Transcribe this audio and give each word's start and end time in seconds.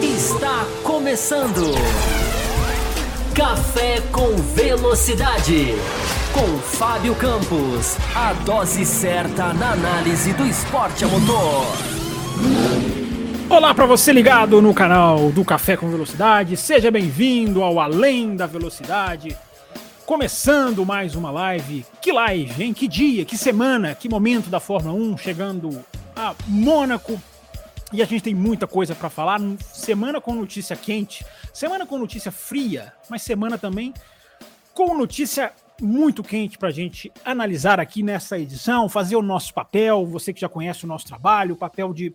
Está 0.00 0.64
começando. 0.84 1.74
Café 3.34 4.00
com 4.12 4.36
Velocidade. 4.54 5.74
Com 6.32 6.58
Fábio 6.58 7.16
Campos. 7.16 7.96
A 8.14 8.32
dose 8.44 8.86
certa 8.86 9.52
na 9.54 9.72
análise 9.72 10.32
do 10.34 10.46
esporte 10.46 11.04
a 11.04 11.08
motor. 11.08 11.66
Olá 13.50 13.74
para 13.74 13.86
você 13.86 14.12
ligado 14.12 14.62
no 14.62 14.72
canal 14.72 15.32
do 15.32 15.44
Café 15.44 15.76
com 15.76 15.90
Velocidade. 15.90 16.56
Seja 16.56 16.92
bem-vindo 16.92 17.64
ao 17.64 17.80
Além 17.80 18.36
da 18.36 18.46
Velocidade. 18.46 19.36
Começando 20.08 20.86
mais 20.86 21.14
uma 21.14 21.30
live. 21.30 21.84
Que 22.00 22.10
live, 22.10 22.64
hein? 22.64 22.72
Que 22.72 22.88
dia, 22.88 23.26
que 23.26 23.36
semana, 23.36 23.94
que 23.94 24.08
momento 24.08 24.48
da 24.48 24.58
Fórmula 24.58 24.94
1 24.94 25.18
chegando 25.18 25.84
a 26.16 26.34
Mônaco. 26.46 27.20
E 27.92 28.00
a 28.00 28.06
gente 28.06 28.22
tem 28.22 28.34
muita 28.34 28.66
coisa 28.66 28.94
para 28.94 29.10
falar. 29.10 29.38
Semana 29.60 30.18
com 30.18 30.34
notícia 30.34 30.74
quente, 30.74 31.26
semana 31.52 31.84
com 31.84 31.98
notícia 31.98 32.32
fria, 32.32 32.94
mas 33.10 33.20
semana 33.20 33.58
também 33.58 33.92
com 34.72 34.96
notícia 34.96 35.52
muito 35.78 36.22
quente 36.22 36.56
para 36.56 36.70
a 36.70 36.72
gente 36.72 37.12
analisar 37.22 37.78
aqui 37.78 38.02
nessa 38.02 38.38
edição, 38.38 38.88
fazer 38.88 39.14
o 39.14 39.20
nosso 39.20 39.52
papel. 39.52 40.06
Você 40.06 40.32
que 40.32 40.40
já 40.40 40.48
conhece 40.48 40.86
o 40.86 40.88
nosso 40.88 41.04
trabalho, 41.04 41.54
o 41.54 41.58
papel 41.58 41.92
de 41.92 42.14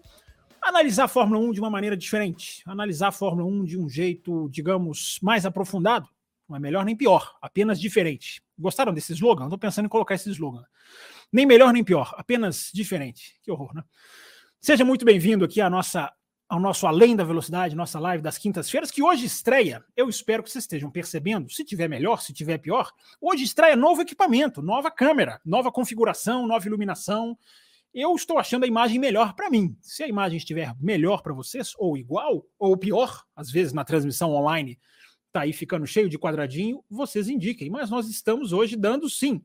analisar 0.60 1.04
a 1.04 1.08
Fórmula 1.08 1.40
1 1.40 1.52
de 1.52 1.60
uma 1.60 1.70
maneira 1.70 1.96
diferente, 1.96 2.64
analisar 2.66 3.10
a 3.10 3.12
Fórmula 3.12 3.48
1 3.48 3.66
de 3.66 3.78
um 3.78 3.88
jeito, 3.88 4.50
digamos, 4.50 5.20
mais 5.22 5.46
aprofundado. 5.46 6.10
Não 6.54 6.58
é 6.58 6.60
melhor 6.60 6.86
nem 6.86 6.96
pior, 6.96 7.36
apenas 7.42 7.82
diferente. 7.82 8.40
Gostaram 8.60 8.94
desse 8.94 9.12
slogan? 9.14 9.46
Estou 9.46 9.58
pensando 9.58 9.88
em 9.88 9.90
colocar 9.90 10.14
esse 10.14 10.30
slogan. 10.30 10.64
Nem 11.32 11.48
melhor 11.48 11.74
nem 11.74 11.84
pior, 11.84 12.14
apenas 12.16 12.70
diferente. 12.72 13.36
Que 13.42 13.52
horror, 13.52 13.74
né? 13.74 13.84
Seja 14.62 14.86
muito 14.86 15.04
bem-vindo 15.04 15.44
aqui 15.44 15.60
à 15.60 15.68
nossa, 15.68 16.14
ao 16.48 16.60
nosso 16.60 16.86
Além 16.86 17.16
da 17.16 17.24
Velocidade, 17.24 17.76
nossa 17.76 18.00
live 18.00 18.22
das 18.22 18.38
quintas-feiras, 18.38 18.92
que 18.92 19.02
hoje 19.02 19.26
estreia. 19.26 19.84
Eu 19.98 20.08
espero 20.08 20.44
que 20.44 20.52
vocês 20.52 20.64
estejam 20.64 20.92
percebendo. 20.92 21.50
Se 21.50 21.66
tiver 21.66 21.88
melhor, 21.88 22.22
se 22.22 22.32
tiver 22.32 22.60
pior, 22.60 22.92
hoje 23.20 23.44
estreia 23.44 23.76
novo 23.76 24.04
equipamento, 24.04 24.62
nova 24.62 24.92
câmera, 24.92 25.42
nova 25.44 25.72
configuração, 25.72 26.46
nova 26.46 26.68
iluminação 26.68 27.36
eu 27.96 28.16
estou 28.16 28.40
achando 28.40 28.64
a 28.64 28.68
imagem 28.68 28.98
melhor 28.98 29.36
para 29.36 29.52
mim. 29.52 29.78
Se 29.80 30.02
a 30.02 30.08
imagem 30.08 30.38
estiver 30.38 30.74
melhor 30.80 31.22
para 31.22 31.32
vocês, 31.32 31.74
ou 31.78 31.96
igual, 31.96 32.44
ou 32.58 32.76
pior, 32.76 33.24
às 33.36 33.52
vezes 33.52 33.72
na 33.72 33.86
transmissão 33.86 34.32
online 34.32 34.80
tá 35.34 35.42
aí 35.42 35.52
ficando 35.52 35.86
cheio 35.86 36.08
de 36.08 36.18
quadradinho, 36.18 36.84
vocês 36.90 37.28
indiquem. 37.28 37.70
Mas 37.70 37.90
nós 37.90 38.08
estamos 38.08 38.54
hoje 38.54 38.76
dando 38.76 39.10
sim 39.10 39.44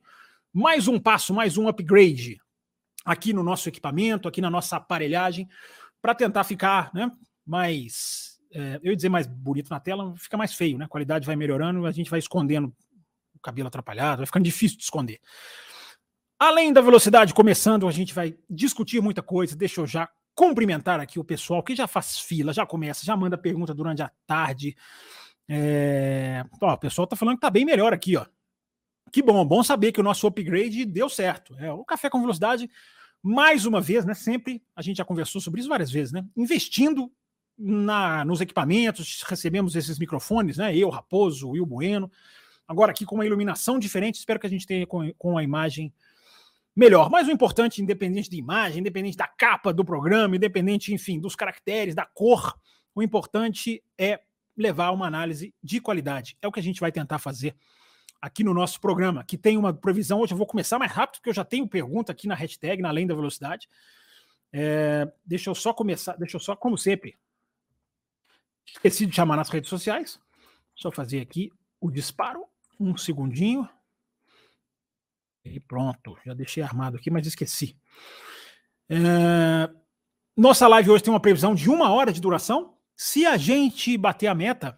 mais 0.53 0.86
um 0.86 1.00
passo, 1.00 1.34
mais 1.34 1.56
um 1.56 1.67
upgrade 1.67 2.39
aqui 3.05 3.33
no 3.33 3.42
nosso 3.42 3.69
equipamento, 3.69 4.28
aqui 4.28 4.41
na 4.41 4.50
nossa 4.50 4.77
aparelhagem, 4.77 5.48
para 6.00 6.14
tentar 6.14 6.44
ficar 6.44 6.91
né, 6.92 7.11
mais. 7.44 8.39
É, 8.53 8.78
eu 8.83 8.91
ia 8.91 8.97
dizer 8.97 9.09
mais 9.09 9.27
bonito 9.27 9.70
na 9.70 9.81
tela, 9.81 10.14
fica 10.16 10.36
mais 10.36 10.55
feio, 10.55 10.78
né? 10.78 10.84
A 10.84 10.89
qualidade 10.89 11.27
vai 11.27 11.36
melhorando, 11.36 11.86
a 11.86 11.92
gente 11.92 12.11
vai 12.11 12.19
escondendo 12.19 12.75
o 13.34 13.41
cabelo 13.41 13.69
atrapalhado, 13.69 14.19
vai 14.19 14.27
ficando 14.27 14.44
difícil 14.44 14.77
de 14.77 14.84
esconder. 14.84 15.20
Além 16.39 16.72
da 16.72 16.81
velocidade 16.81 17.34
começando, 17.34 17.89
a 17.89 17.91
gente 17.91 18.14
vai 18.14 18.36
discutir 18.48 19.00
muita 19.00 19.22
coisa. 19.22 19.56
Deixa 19.56 19.81
eu 19.81 19.86
já 19.86 20.09
cumprimentar 20.34 21.00
aqui 21.00 21.19
o 21.19 21.25
pessoal 21.25 21.62
que 21.62 21.75
já 21.75 21.86
faz 21.86 22.20
fila, 22.20 22.53
já 22.53 22.64
começa, 22.64 23.05
já 23.05 23.16
manda 23.16 23.36
pergunta 23.36 23.75
durante 23.75 24.03
a 24.03 24.11
tarde. 24.27 24.77
É... 25.48 26.44
Ó, 26.60 26.72
o 26.72 26.78
pessoal 26.78 27.06
tá 27.06 27.16
falando 27.16 27.36
que 27.36 27.41
tá 27.41 27.50
bem 27.50 27.64
melhor 27.64 27.92
aqui, 27.92 28.16
ó. 28.16 28.27
Que 29.10 29.22
bom, 29.22 29.44
bom 29.44 29.62
saber 29.62 29.92
que 29.92 30.00
o 30.00 30.04
nosso 30.04 30.27
upgrade 30.27 30.84
deu 30.84 31.08
certo. 31.08 31.56
É, 31.58 31.72
o 31.72 31.84
café 31.84 32.10
com 32.10 32.20
velocidade, 32.20 32.70
mais 33.22 33.64
uma 33.64 33.80
vez, 33.80 34.04
né? 34.04 34.14
Sempre 34.14 34.62
a 34.76 34.82
gente 34.82 34.98
já 34.98 35.04
conversou 35.04 35.41
sobre 35.41 35.60
isso 35.60 35.69
várias 35.69 35.91
vezes, 35.91 36.12
né? 36.12 36.24
Investindo 36.36 37.10
na, 37.56 38.24
nos 38.24 38.41
equipamentos, 38.41 39.22
recebemos 39.26 39.74
esses 39.74 39.98
microfones, 39.98 40.59
né? 40.59 40.76
Eu, 40.76 40.91
Raposo, 40.91 41.50
Will 41.50 41.66
Bueno. 41.66 42.10
Agora 42.66 42.92
aqui 42.92 43.06
com 43.06 43.15
uma 43.15 43.26
iluminação 43.26 43.78
diferente, 43.78 44.16
espero 44.16 44.38
que 44.38 44.47
a 44.47 44.50
gente 44.50 44.66
tenha 44.66 44.86
com, 44.86 45.10
com 45.16 45.38
a 45.38 45.42
imagem 45.42 45.92
melhor. 46.76 47.10
Mas 47.10 47.26
o 47.26 47.30
importante, 47.30 47.82
independente 47.82 48.28
de 48.28 48.36
imagem, 48.36 48.80
independente 48.80 49.16
da 49.16 49.26
capa 49.26 49.72
do 49.72 49.84
programa, 49.84 50.36
independente, 50.36 50.92
enfim, 50.92 51.19
dos 51.19 51.34
caracteres, 51.34 51.94
da 51.94 52.04
cor, 52.04 52.56
o 52.94 53.03
importante 53.03 53.82
é 53.97 54.20
levar 54.58 54.91
uma 54.91 55.06
análise 55.06 55.54
de 55.62 55.80
qualidade. 55.80 56.36
É 56.42 56.48
o 56.48 56.52
que 56.52 56.58
a 56.58 56.62
gente 56.62 56.80
vai 56.80 56.91
tentar 56.91 57.19
fazer 57.19 57.56
aqui 58.20 58.42
no 58.42 58.52
nosso 58.52 58.80
programa, 58.80 59.24
que 59.24 59.38
tem 59.38 59.56
uma 59.56 59.72
previsão. 59.72 60.20
Hoje 60.20 60.34
eu 60.34 60.38
vou 60.38 60.46
começar 60.46 60.78
mais 60.78 60.91
rápido, 60.91 61.19
porque 61.19 61.30
eu 61.30 61.34
já 61.34 61.44
tenho 61.44 61.69
pergunta 61.69 62.10
aqui 62.10 62.26
na 62.26 62.34
hashtag, 62.34 62.82
na 62.82 62.88
Além 62.88 63.06
da 63.06 63.14
Velocidade. 63.14 63.68
É, 64.52 65.10
deixa 65.24 65.48
eu 65.48 65.54
só 65.54 65.72
começar, 65.72 66.16
deixa 66.16 66.36
eu 66.36 66.41
só, 66.41 66.56
como 66.56 66.76
sempre, 66.76 67.16
esqueci 68.66 69.06
de 69.06 69.14
chamar 69.14 69.36
nas 69.36 69.48
redes 69.48 69.70
sociais. 69.70 70.20
Só 70.74 70.91
fazer 70.91 71.20
aqui 71.20 71.52
o 71.80 71.91
disparo. 71.91 72.44
Um 72.80 72.97
segundinho. 72.97 73.68
E 75.44 75.58
pronto, 75.60 76.18
já 76.24 76.34
deixei 76.34 76.62
armado 76.62 76.97
aqui, 76.97 77.10
mas 77.10 77.26
esqueci. 77.26 77.76
É... 78.88 79.68
Nossa 80.36 80.68
live 80.68 80.91
hoje 80.91 81.02
tem 81.02 81.12
uma 81.12 81.20
previsão 81.20 81.54
de 81.54 81.68
uma 81.68 81.91
hora 81.92 82.12
de 82.12 82.20
duração. 82.20 82.78
Se 83.00 83.25
a 83.25 83.36
gente 83.36 83.97
bater 83.97 84.26
a 84.26 84.34
meta, 84.34 84.76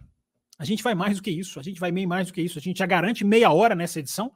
a 0.59 0.65
gente 0.67 0.83
vai 0.83 0.95
mais 0.95 1.17
do 1.17 1.23
que 1.23 1.31
isso. 1.31 1.59
A 1.59 1.63
gente 1.63 1.81
vai 1.81 1.91
meio 1.91 2.07
mais 2.07 2.27
do 2.27 2.35
que 2.35 2.43
isso. 2.43 2.59
A 2.59 2.61
gente 2.61 2.81
já 2.81 2.85
garante 2.85 3.25
meia 3.25 3.51
hora 3.51 3.75
nessa 3.75 3.99
edição. 3.99 4.31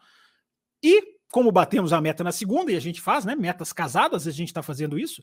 E 0.83 1.19
como 1.31 1.53
batemos 1.53 1.93
a 1.93 2.01
meta 2.01 2.25
na 2.25 2.33
segunda, 2.33 2.73
e 2.73 2.77
a 2.77 2.81
gente 2.81 2.99
faz, 2.99 3.27
né? 3.27 3.37
Metas 3.37 3.75
casadas, 3.75 4.27
a 4.27 4.31
gente 4.31 4.49
está 4.49 4.63
fazendo 4.63 4.99
isso. 4.99 5.23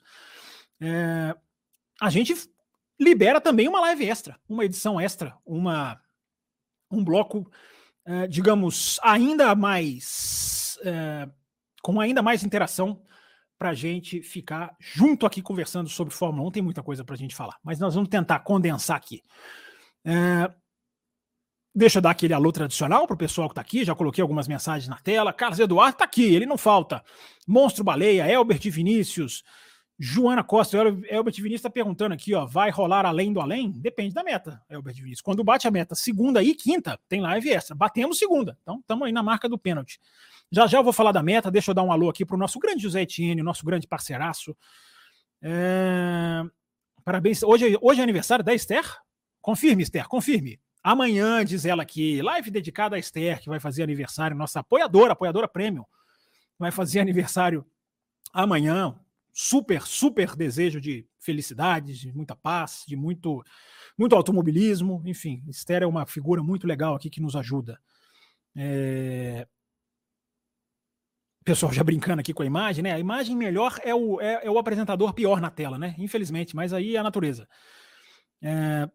É... 0.80 1.36
A 2.00 2.12
gente 2.12 2.36
libera 3.00 3.42
também 3.42 3.68
uma 3.68 3.82
live 3.82 4.06
extra, 4.06 4.40
uma 4.48 4.64
edição 4.64 5.02
extra, 5.02 5.36
uma 5.44 6.00
um 6.92 7.04
bloco, 7.04 7.52
é, 8.06 8.28
digamos, 8.28 9.00
ainda 9.02 9.56
mais 9.56 10.78
é, 10.84 11.28
com 11.82 12.00
ainda 12.00 12.22
mais 12.22 12.44
interação 12.44 13.02
para 13.62 13.70
a 13.70 13.74
gente 13.76 14.24
ficar 14.24 14.76
junto 14.80 15.24
aqui 15.24 15.40
conversando 15.40 15.88
sobre 15.88 16.12
Fórmula 16.12 16.48
1. 16.48 16.52
Tem 16.52 16.64
muita 16.64 16.82
coisa 16.82 17.06
para 17.06 17.14
a 17.14 17.18
gente 17.18 17.36
falar, 17.36 17.58
mas 17.64 17.78
nós 17.78 17.94
vamos 17.94 18.10
tentar 18.10 18.40
condensar 18.40 18.98
aqui. 18.98 19.22
É, 20.04 20.52
deixa 21.72 22.00
eu 22.00 22.02
dar 22.02 22.10
aquele 22.10 22.34
alô 22.34 22.52
tradicional 22.52 23.06
para 23.06 23.14
o 23.14 23.18
pessoal 23.18 23.48
que 23.48 23.52
está 23.52 23.62
aqui. 23.62 23.86
Já 23.86 23.94
coloquei 23.94 24.20
algumas 24.20 24.48
mensagens 24.48 24.90
na 24.90 24.98
tela. 24.98 25.32
Carlos 25.32 25.60
Eduardo 25.60 25.94
está 25.94 26.06
aqui, 26.06 26.24
ele 26.24 26.48
não 26.48 26.58
falta. 26.58 27.04
Monstro 27.48 27.84
Baleia, 27.84 28.28
Elbert 28.28 28.68
Vinícius, 28.72 29.44
Joana 30.04 30.44
Costa, 30.44 30.78
Elbert 30.78 31.36
Vinícius 31.36 31.60
está 31.60 31.70
perguntando 31.70 32.16
aqui, 32.16 32.34
ó, 32.34 32.44
vai 32.44 32.72
rolar 32.72 33.06
além 33.06 33.32
do 33.32 33.40
além? 33.40 33.70
Depende 33.70 34.16
da 34.16 34.24
meta, 34.24 34.60
Elbert 34.68 34.96
Vinícius. 34.96 35.22
Quando 35.22 35.44
bate 35.44 35.68
a 35.68 35.72
meta 35.72 35.94
segunda 35.94 36.42
e 36.42 36.56
quinta, 36.56 37.00
tem 37.08 37.22
live 37.22 37.52
extra. 37.52 37.76
Batemos 37.76 38.18
segunda, 38.18 38.58
então 38.64 38.80
estamos 38.80 39.06
aí 39.06 39.12
na 39.12 39.22
marca 39.22 39.48
do 39.48 39.60
pênalti. 39.60 40.00
Já 40.52 40.66
já 40.66 40.80
eu 40.80 40.84
vou 40.84 40.92
falar 40.92 41.12
da 41.12 41.22
meta, 41.22 41.52
deixa 41.52 41.70
eu 41.70 41.76
dar 41.76 41.84
um 41.84 41.92
alô 41.92 42.10
aqui 42.10 42.26
para 42.26 42.36
o 42.36 42.40
nosso 42.40 42.58
grande 42.58 42.82
José 42.82 43.04
Etienne, 43.04 43.44
nosso 43.44 43.64
grande 43.64 43.86
parceiraço. 43.86 44.58
É... 45.40 46.44
Parabéns. 47.06 47.44
Hoje, 47.44 47.78
hoje 47.80 48.00
é 48.00 48.04
aniversário 48.04 48.44
da 48.44 48.56
Esther? 48.56 48.84
Confirme, 49.40 49.84
Esther, 49.84 50.08
confirme. 50.08 50.60
Amanhã, 50.84 51.46
diz 51.46 51.64
ela 51.64 51.84
aqui, 51.84 52.24
live 52.24 52.50
dedicada 52.50 52.96
a 52.96 53.00
Esther, 53.00 53.40
que 53.40 53.50
vai 53.50 53.60
fazer 53.60 53.84
aniversário, 53.84 54.36
nossa 54.36 54.62
apoiadora, 54.62 55.14
apoiadora 55.14 55.48
premium, 55.48 55.86
vai 56.58 56.72
fazer 56.72 57.02
aniversário 57.02 57.64
amanhã. 58.34 58.96
Super, 59.34 59.84
super 59.84 60.36
desejo 60.36 60.82
de 60.82 61.08
felicidade, 61.20 61.98
de 61.98 62.14
muita 62.14 62.36
paz, 62.36 62.84
de 62.88 62.96
muito, 62.96 63.44
muito 63.98 64.16
automobilismo. 64.16 65.02
Enfim, 65.06 65.44
Esther 65.48 65.84
é 65.84 65.88
uma 65.88 66.06
figura 66.06 66.44
muito 66.44 66.68
legal 66.68 66.96
aqui 66.96 67.10
que 67.10 67.22
nos 67.22 67.36
ajuda. 67.36 67.80
É, 68.56 69.48
pessoal 71.44 71.72
já 71.74 71.84
brincando 71.84 72.20
aqui 72.20 72.34
com 72.34 72.44
a 72.44 72.46
imagem, 72.46 72.84
né? 72.84 72.94
A 72.94 73.00
imagem 73.00 73.36
melhor 73.36 73.80
é 73.84 73.94
o, 73.94 74.22
é, 74.22 74.46
é 74.46 74.52
o 74.52 74.60
apresentador 74.60 75.14
pior 75.14 75.42
na 75.42 75.50
tela, 75.50 75.78
né? 75.78 75.96
Infelizmente, 75.98 76.56
mas 76.56 76.74
aí 76.74 76.96
é 76.96 77.00
a 77.00 77.04
natureza. 77.04 77.48
É... 78.42 78.90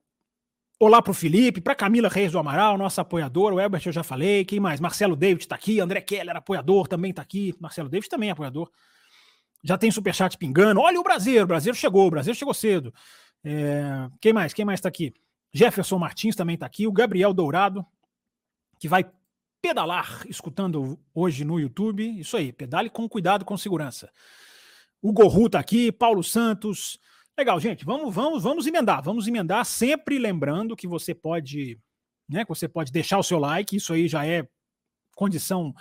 Olá 0.78 1.00
para 1.00 1.10
o 1.10 1.14
Felipe, 1.14 1.60
para 1.60 1.74
Camila 1.74 2.08
Reis 2.08 2.32
do 2.32 2.38
Amaral, 2.38 2.76
nossa 2.76 3.00
apoiadora, 3.00 3.54
o 3.54 3.60
Elbert 3.60 3.82
eu 3.86 3.92
já 3.92 4.02
falei, 4.02 4.44
quem 4.44 4.60
mais? 4.60 4.78
Marcelo 4.78 5.16
David 5.16 5.44
está 5.44 5.54
aqui, 5.54 5.80
André 5.80 6.02
Keller, 6.02 6.36
apoiador, 6.36 6.86
também 6.86 7.10
está 7.10 7.22
aqui, 7.22 7.54
Marcelo 7.58 7.88
David 7.88 8.10
também 8.10 8.28
é 8.28 8.32
apoiador. 8.32 8.70
Já 9.66 9.76
tem 9.76 9.90
superchat 9.90 10.38
pingando, 10.38 10.80
olha 10.80 11.00
o 11.00 11.02
Brasil, 11.02 11.42
o 11.42 11.46
Brasil 11.46 11.74
chegou, 11.74 12.06
o 12.06 12.10
Brasil 12.10 12.32
chegou 12.32 12.54
cedo. 12.54 12.94
É... 13.44 14.08
Quem 14.20 14.32
mais? 14.32 14.54
Quem 14.54 14.64
mais 14.64 14.78
está 14.78 14.88
aqui? 14.88 15.12
Jefferson 15.52 15.98
Martins 15.98 16.36
também 16.36 16.54
está 16.54 16.66
aqui, 16.66 16.86
o 16.86 16.92
Gabriel 16.92 17.34
Dourado, 17.34 17.84
que 18.78 18.86
vai 18.86 19.04
pedalar 19.60 20.24
escutando 20.28 20.96
hoje 21.12 21.44
no 21.44 21.58
YouTube. 21.58 22.06
Isso 22.16 22.36
aí, 22.36 22.52
pedale 22.52 22.88
com 22.88 23.08
cuidado, 23.08 23.44
com 23.44 23.56
segurança. 23.56 24.08
O 25.02 25.12
Gorru 25.12 25.50
tá 25.50 25.58
aqui, 25.58 25.90
Paulo 25.90 26.22
Santos. 26.22 27.00
Legal, 27.36 27.58
gente. 27.58 27.84
Vamos, 27.84 28.14
vamos, 28.14 28.44
vamos 28.44 28.66
emendar. 28.68 29.02
Vamos 29.02 29.26
emendar, 29.26 29.64
sempre 29.64 30.16
lembrando 30.16 30.76
que 30.76 30.86
você 30.86 31.12
pode, 31.12 31.76
né? 32.28 32.44
Que 32.44 32.48
você 32.48 32.68
pode 32.68 32.92
deixar 32.92 33.18
o 33.18 33.22
seu 33.24 33.40
like. 33.40 33.74
Isso 33.74 33.92
aí 33.92 34.06
já 34.06 34.24
é 34.24 34.46
condição 35.16 35.74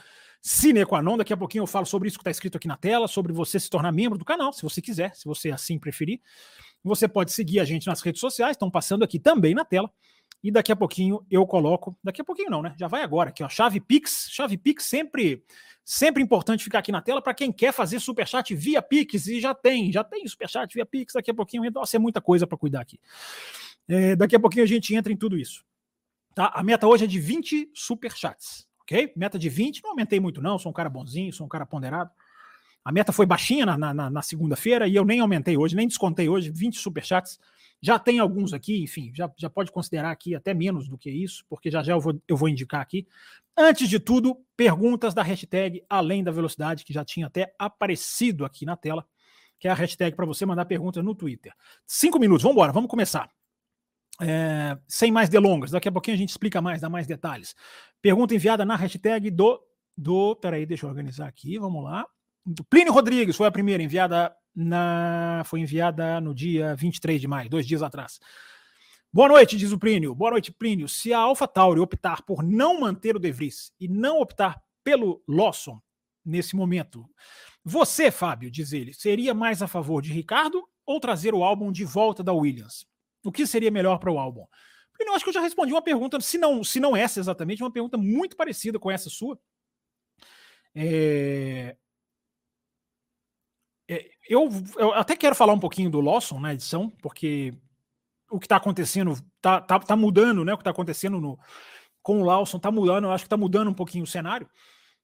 sine 0.45 0.85
qua 0.85 1.01
non. 1.01 1.17
Daqui 1.17 1.33
a 1.33 1.37
pouquinho 1.37 1.63
eu 1.63 1.67
falo 1.67 1.87
sobre 1.87 2.07
isso 2.07 2.19
que 2.19 2.21
está 2.21 2.29
escrito 2.29 2.57
aqui 2.57 2.67
na 2.67 2.77
tela, 2.77 3.07
sobre 3.07 3.33
você 3.33 3.59
se 3.59 3.67
tornar 3.67 3.91
membro 3.91 4.17
do 4.17 4.23
canal, 4.23 4.53
se 4.53 4.61
você 4.61 4.79
quiser, 4.79 5.15
se 5.15 5.25
você 5.25 5.49
assim 5.49 5.79
preferir. 5.79 6.21
Você 6.83 7.07
pode 7.07 7.31
seguir 7.31 7.59
a 7.59 7.65
gente 7.65 7.87
nas 7.87 7.99
redes 8.01 8.21
sociais, 8.21 8.51
estão 8.51 8.69
passando 8.69 9.03
aqui 9.03 9.17
também 9.17 9.55
na 9.55 9.65
tela. 9.65 9.89
E 10.43 10.51
daqui 10.51 10.71
a 10.71 10.75
pouquinho 10.75 11.25
eu 11.31 11.47
coloco, 11.47 11.97
daqui 12.03 12.21
a 12.21 12.23
pouquinho 12.23 12.51
não, 12.51 12.61
né? 12.61 12.75
Já 12.77 12.87
vai 12.87 13.01
agora 13.01 13.29
aqui, 13.29 13.43
ó, 13.43 13.49
chave 13.49 13.79
Pix, 13.79 14.27
chave 14.29 14.55
Pix 14.55 14.85
sempre 14.85 15.43
sempre 15.83 16.21
importante 16.21 16.63
ficar 16.63 16.79
aqui 16.79 16.91
na 16.91 17.01
tela 17.01 17.21
para 17.21 17.33
quem 17.33 17.51
quer 17.51 17.71
fazer 17.71 17.99
superchat 17.99 18.53
via 18.55 18.81
Pix 18.81 19.27
e 19.27 19.39
já 19.39 19.53
tem, 19.53 19.91
já 19.91 20.03
tem 20.03 20.27
superchat 20.27 20.73
via 20.73 20.85
Pix, 20.85 21.13
daqui 21.13 21.29
a 21.29 21.33
pouquinho, 21.33 21.69
nossa, 21.71 21.95
é 21.95 21.99
muita 21.99 22.19
coisa 22.19 22.45
para 22.47 22.57
cuidar 22.57 22.81
aqui. 22.81 22.99
É, 23.87 24.15
daqui 24.15 24.35
a 24.35 24.39
pouquinho 24.39 24.63
a 24.63 24.67
gente 24.67 24.95
entra 24.95 25.13
em 25.13 25.17
tudo 25.17 25.37
isso. 25.37 25.63
Tá? 26.33 26.51
A 26.53 26.63
meta 26.63 26.87
hoje 26.87 27.05
é 27.05 27.07
de 27.07 27.19
20 27.19 27.69
superchats, 27.73 28.67
ok? 28.85 29.11
Meta 29.15 29.37
de 29.37 29.49
20, 29.49 29.83
não 29.83 29.91
aumentei 29.91 30.19
muito 30.19 30.41
não, 30.41 30.57
sou 30.57 30.69
um 30.69 30.73
cara 30.73 30.89
bonzinho, 30.89 31.33
sou 31.33 31.45
um 31.45 31.49
cara 31.49 31.65
ponderado. 31.65 32.11
A 32.83 32.91
meta 32.91 33.11
foi 33.11 33.25
baixinha 33.25 33.65
na, 33.65 33.93
na, 33.93 34.09
na 34.11 34.21
segunda-feira 34.21 34.87
e 34.87 34.95
eu 34.95 35.03
nem 35.03 35.19
aumentei 35.19 35.57
hoje, 35.57 35.75
nem 35.75 35.87
descontei 35.87 36.29
hoje, 36.29 36.51
20 36.51 36.77
superchats. 36.77 37.39
Já 37.81 37.97
tem 37.97 38.19
alguns 38.19 38.53
aqui, 38.53 38.83
enfim, 38.83 39.11
já, 39.13 39.29
já 39.37 39.49
pode 39.49 39.71
considerar 39.71 40.11
aqui 40.11 40.35
até 40.35 40.53
menos 40.53 40.87
do 40.87 40.97
que 40.97 41.09
isso, 41.09 41.43
porque 41.49 41.69
já 41.69 41.81
já 41.81 41.93
eu 41.93 41.99
vou, 41.99 42.21
eu 42.27 42.37
vou 42.37 42.47
indicar 42.47 42.81
aqui. 42.81 43.07
Antes 43.57 43.89
de 43.89 43.99
tudo, 43.99 44.37
perguntas 44.55 45.13
da 45.13 45.23
hashtag 45.23 45.83
Além 45.89 46.23
da 46.23 46.31
Velocidade, 46.31 46.85
que 46.85 46.93
já 46.93 47.03
tinha 47.03 47.25
até 47.25 47.53
aparecido 47.57 48.45
aqui 48.45 48.65
na 48.65 48.77
tela, 48.77 49.05
que 49.59 49.67
é 49.67 49.71
a 49.71 49.75
hashtag 49.75 50.15
para 50.15 50.25
você 50.25 50.45
mandar 50.45 50.65
perguntas 50.65 51.03
no 51.03 51.15
Twitter. 51.15 51.53
Cinco 51.87 52.19
minutos, 52.19 52.43
vamos 52.43 52.55
embora, 52.55 52.71
vamos 52.71 52.89
começar. 52.89 53.34
É, 54.21 54.77
sem 54.87 55.11
mais 55.11 55.27
delongas, 55.27 55.71
daqui 55.71 55.89
a 55.89 55.91
pouquinho 55.91 56.15
a 56.15 56.17
gente 56.17 56.29
explica 56.29 56.61
mais, 56.61 56.81
dá 56.81 56.89
mais 56.89 57.05
detalhes. 57.05 57.55
Pergunta 58.01 58.35
enviada 58.35 58.63
na 58.65 58.75
hashtag 58.75 59.29
do. 59.29 59.59
do 59.97 60.35
peraí, 60.35 60.65
deixa 60.65 60.85
eu 60.85 60.89
organizar 60.89 61.27
aqui, 61.27 61.57
vamos 61.57 61.83
lá. 61.83 62.05
Do 62.45 62.63
Plínio 62.63 62.93
Rodrigues 62.93 63.35
foi 63.35 63.47
a 63.47 63.51
primeira 63.51 63.81
enviada 63.81 64.33
na, 64.55 65.43
foi 65.45 65.59
enviada 65.59 66.21
no 66.21 66.33
dia 66.33 66.75
23 66.75 67.19
de 67.19 67.27
maio, 67.27 67.49
dois 67.49 67.67
dias 67.67 67.83
atrás. 67.83 68.19
Boa 69.11 69.29
noite, 69.29 69.57
diz 69.57 69.71
o 69.71 69.79
Plínio. 69.79 70.13
Boa 70.13 70.31
noite, 70.31 70.51
Plínio. 70.51 70.87
Se 70.87 71.13
a 71.13 71.19
AlphaTauri 71.19 71.79
optar 71.79 72.21
por 72.23 72.43
não 72.43 72.79
manter 72.79 73.15
o 73.15 73.19
De 73.19 73.31
Vries 73.31 73.71
e 73.79 73.87
não 73.87 74.19
optar 74.19 74.61
pelo 74.83 75.23
Lawson 75.27 75.81
nesse 76.23 76.55
momento, 76.55 77.09
você, 77.63 78.11
Fábio, 78.11 78.51
diz 78.51 78.73
ele, 78.73 78.93
seria 78.93 79.33
mais 79.33 79.61
a 79.61 79.67
favor 79.67 80.01
de 80.01 80.11
Ricardo 80.11 80.63
ou 80.85 80.99
trazer 80.99 81.33
o 81.33 81.43
álbum 81.43 81.71
de 81.71 81.83
volta 81.83 82.21
da 82.21 82.33
Williams? 82.33 82.85
O 83.25 83.31
que 83.31 83.47
seria 83.47 83.71
melhor 83.71 83.97
para 83.97 84.11
o 84.11 84.19
álbum? 84.19 84.45
Eu 84.99 85.13
acho 85.13 85.25
que 85.25 85.29
eu 85.29 85.33
já 85.33 85.41
respondi 85.41 85.73
uma 85.73 85.81
pergunta, 85.81 86.19
se 86.21 86.37
não, 86.37 86.63
se 86.63 86.79
não 86.79 86.95
essa 86.95 87.19
exatamente, 87.19 87.61
uma 87.61 87.71
pergunta 87.71 87.97
muito 87.97 88.35
parecida 88.35 88.79
com 88.79 88.89
essa 88.89 89.09
sua. 89.09 89.37
É... 90.73 91.75
É, 93.87 94.09
eu, 94.27 94.49
eu, 94.77 94.93
até 94.93 95.15
quero 95.15 95.35
falar 95.35 95.53
um 95.53 95.59
pouquinho 95.59 95.91
do 95.91 96.01
Lawson 96.01 96.39
na 96.39 96.53
edição, 96.53 96.89
porque 96.89 97.53
o 98.29 98.39
que 98.39 98.45
está 98.45 98.55
acontecendo 98.55 99.11
está 99.11 99.61
tá, 99.61 99.79
tá 99.79 99.95
mudando, 99.95 100.43
né? 100.43 100.53
O 100.53 100.57
que 100.57 100.61
está 100.61 100.71
acontecendo 100.71 101.21
no, 101.21 101.37
com 102.01 102.21
o 102.21 102.25
Lawson 102.25 102.57
está 102.57 102.71
mudando, 102.71 103.05
eu 103.05 103.11
acho 103.11 103.23
que 103.23 103.27
está 103.27 103.37
mudando 103.37 103.69
um 103.69 103.73
pouquinho 103.73 104.03
o 104.03 104.07
cenário 104.07 104.49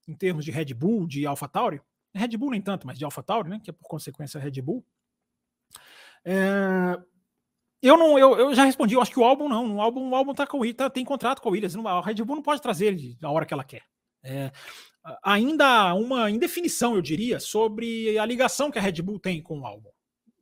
em 0.07 0.15
termos 0.15 0.43
de 0.43 0.51
Red 0.51 0.73
Bull, 0.73 1.07
de 1.07 1.27
AlphaTauri. 1.27 1.79
Red 2.13 2.35
Bull 2.37 2.51
nem 2.51 2.61
tanto, 2.61 2.87
mas 2.87 2.97
de 2.97 3.05
AlphaTauri, 3.05 3.49
né? 3.49 3.61
Que 3.63 3.69
é 3.69 3.73
por 3.73 3.87
consequência 3.87 4.39
Red 4.39 4.61
Bull. 4.61 4.83
É, 6.25 6.99
eu 7.81 7.97
não, 7.97 8.17
eu, 8.17 8.37
eu 8.37 8.55
já 8.55 8.63
respondi, 8.63 8.93
eu 8.93 9.01
acho 9.01 9.11
que 9.11 9.19
o 9.19 9.23
álbum 9.23 9.49
não, 9.49 9.77
o 9.77 9.81
álbum, 9.81 10.09
o 10.09 10.15
álbum 10.15 10.33
tá 10.33 10.45
com 10.45 10.59
tá, 10.73 10.89
tem 10.89 11.03
contrato 11.03 11.41
com 11.41 11.49
a 11.49 11.51
Williams, 11.51 11.75
a 11.75 12.01
Red 12.01 12.15
Bull 12.23 12.35
não 12.35 12.43
pode 12.43 12.61
trazer 12.61 12.87
ele 12.87 13.17
a 13.21 13.31
hora 13.31 13.45
que 13.45 13.53
ela 13.53 13.63
quer. 13.63 13.83
É, 14.23 14.51
ainda 15.23 15.93
uma 15.95 16.29
indefinição, 16.29 16.95
eu 16.95 17.01
diria, 17.01 17.39
sobre 17.39 18.17
a 18.19 18.25
ligação 18.25 18.69
que 18.69 18.77
a 18.77 18.81
Red 18.81 19.01
Bull 19.01 19.19
tem 19.19 19.41
com 19.41 19.61
o 19.61 19.65
álbum. 19.65 19.89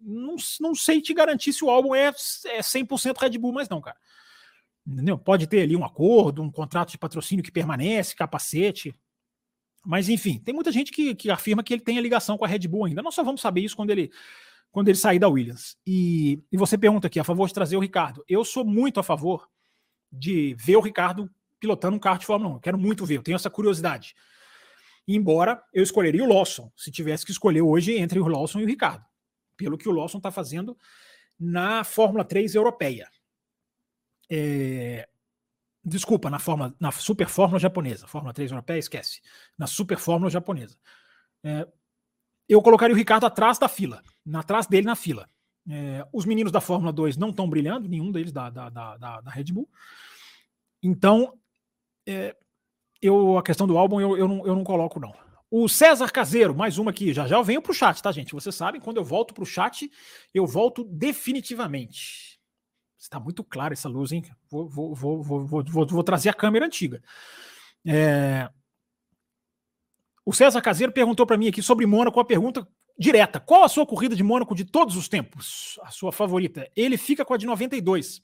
Não, 0.02 0.36
não 0.60 0.76
sei 0.76 1.02
te 1.02 1.14
garantir 1.14 1.54
se 1.54 1.64
o 1.64 1.70
álbum 1.70 1.94
é, 1.94 2.08
é 2.08 2.60
100% 2.62 3.18
Red 3.18 3.38
Bull, 3.38 3.54
mas 3.54 3.70
não, 3.70 3.82
cara. 3.82 3.98
Entendeu? 4.86 5.18
Pode 5.18 5.48
ter 5.48 5.62
ali 5.62 5.76
um 5.76 5.86
acordo, 5.86 6.42
um 6.42 6.52
contrato 6.52 6.92
de 6.92 6.98
patrocínio 6.98 7.44
que 7.44 7.52
permanece, 7.52 8.16
capacete. 8.16 8.96
Mas 9.86 10.10
enfim, 10.10 10.40
tem 10.40 10.54
muita 10.54 10.72
gente 10.72 10.92
que, 10.92 11.16
que 11.16 11.30
afirma 11.30 11.64
que 11.64 11.74
ele 11.74 11.82
tem 11.82 11.98
a 11.98 12.02
ligação 12.02 12.38
com 12.38 12.46
a 12.46 12.48
Red 12.48 12.68
Bull 12.68 12.86
ainda. 12.86 13.02
Nós 13.02 13.16
só 13.16 13.24
vamos 13.24 13.42
saber 13.42 13.62
isso 13.62 13.76
quando 13.76 13.92
ele, 13.92 14.12
quando 14.72 14.90
ele 14.90 14.98
sair 14.98 15.20
da 15.20 15.28
Williams. 15.28 15.78
E, 15.86 16.44
e 16.52 16.58
você 16.58 16.78
pergunta 16.78 17.08
aqui, 17.08 17.20
a 17.20 17.24
favor 17.24 17.48
de 17.48 17.54
trazer 17.54 17.76
o 17.76 17.82
Ricardo. 17.82 18.24
Eu 18.28 18.46
sou 18.46 18.64
muito 18.64 19.00
a 19.00 19.04
favor 19.04 19.48
de 20.12 20.56
ver 20.58 20.78
o 20.78 20.82
Ricardo 20.82 21.30
pilotando 21.60 21.96
um 21.96 22.00
carro 22.00 22.20
de 22.20 22.26
Fórmula 22.26 22.54
1. 22.54 22.56
Eu 22.56 22.62
quero 22.62 22.78
muito 22.78 23.06
ver, 23.06 23.18
eu 23.18 23.24
tenho 23.24 23.36
essa 23.36 23.50
curiosidade. 23.50 24.16
Embora 25.08 25.62
eu 25.74 25.84
escolheria 25.84 26.24
o 26.24 26.28
Lawson, 26.28 26.72
se 26.76 26.92
tivesse 26.92 27.26
que 27.26 27.32
escolher 27.32 27.62
hoje 27.62 27.98
entre 27.98 28.20
o 28.20 28.28
Lawson 28.28 28.60
e 28.60 28.64
o 28.64 28.68
Ricardo, 28.68 29.04
pelo 29.58 29.78
que 29.78 29.90
o 29.90 29.92
Lawson 29.92 30.18
está 30.18 30.32
fazendo 30.32 30.78
na 31.40 31.84
Fórmula 31.84 32.24
3 32.24 32.56
europeia. 32.56 33.10
É... 34.30 35.08
Desculpa, 35.84 36.30
na, 36.30 36.38
Fórmula, 36.38 36.76
na 36.80 36.92
Super 36.92 37.28
Fórmula 37.28 37.60
japonesa. 37.60 38.08
Fórmula 38.08 38.34
3 38.34 38.52
europeia, 38.52 38.78
esquece. 38.78 39.22
Na 39.58 39.66
Super 39.66 39.98
Fórmula 39.98 40.30
japonesa. 40.30 40.78
É... 41.44 41.68
Eu 42.50 42.62
colocaria 42.62 42.96
o 42.96 42.98
Ricardo 42.98 43.26
atrás 43.26 43.60
da 43.60 43.70
fila, 43.70 44.02
atrás 44.34 44.66
dele 44.66 44.88
na 44.88 44.96
fila. 44.96 45.30
É... 45.70 46.06
Os 46.12 46.26
meninos 46.26 46.52
da 46.52 46.60
Fórmula 46.60 46.92
2 46.92 47.16
não 47.16 47.30
estão 47.30 47.48
brilhando, 47.48 47.88
nenhum 47.88 48.12
deles 48.12 48.32
da, 48.32 48.50
da, 48.50 48.70
da, 48.70 48.98
da 48.98 49.32
Red 49.32 49.46
Bull. 49.46 49.70
Então, 50.82 51.38
é, 52.08 52.36
eu, 53.02 53.38
a 53.38 53.44
questão 53.44 53.68
do 53.68 53.78
álbum 53.78 54.02
eu, 54.02 54.18
eu, 54.18 54.28
não, 54.28 54.48
eu 54.48 54.56
não 54.56 54.64
coloco, 54.64 55.00
não. 55.00 55.14
O 55.52 55.68
César 55.68 56.12
Caseiro, 56.12 56.56
mais 56.56 56.78
uma 56.78 56.92
aqui, 56.92 57.14
já 57.14 57.28
já 57.28 57.36
eu 57.38 57.44
venho 57.44 57.62
pro 57.62 57.74
chat, 57.74 58.02
tá, 58.02 58.12
gente? 58.12 58.34
Vocês 58.34 58.54
sabem, 58.54 58.82
quando 58.82 58.98
eu 58.98 59.04
volto 59.04 59.34
pro 59.34 59.46
chat, 59.46 59.90
eu 60.34 60.46
volto 60.46 60.84
definitivamente. 60.84 62.40
Está 62.98 63.20
muito 63.20 63.44
claro 63.44 63.74
essa 63.74 63.90
luz, 63.90 64.12
hein? 64.12 64.24
Vou, 64.50 64.68
vou, 64.68 64.94
vou, 64.94 65.24
vou, 65.24 65.46
vou, 65.46 65.88
vou 65.88 66.04
trazer 66.04 66.30
a 66.30 66.34
câmera 66.34 66.66
antiga. 66.66 67.02
É... 67.86 68.50
O 70.30 70.32
César 70.32 70.62
Caseiro 70.62 70.94
perguntou 70.94 71.26
para 71.26 71.38
mim 71.38 71.48
aqui 71.48 71.60
sobre 71.60 71.88
Mônaco 71.88 72.20
a 72.20 72.24
pergunta 72.24 72.68
direta: 72.96 73.40
qual 73.40 73.64
a 73.64 73.68
sua 73.68 73.84
corrida 73.84 74.16
de 74.16 74.22
Mônaco 74.22 74.54
de 74.54 74.64
todos 74.64 74.96
os 74.96 75.10
tempos? 75.10 75.80
A 75.82 75.90
sua 75.90 76.12
favorita? 76.12 76.70
Ele 76.76 76.98
fica 76.98 77.26
com 77.26 77.34
a 77.34 77.38
de 77.38 77.48
92. 77.48 78.22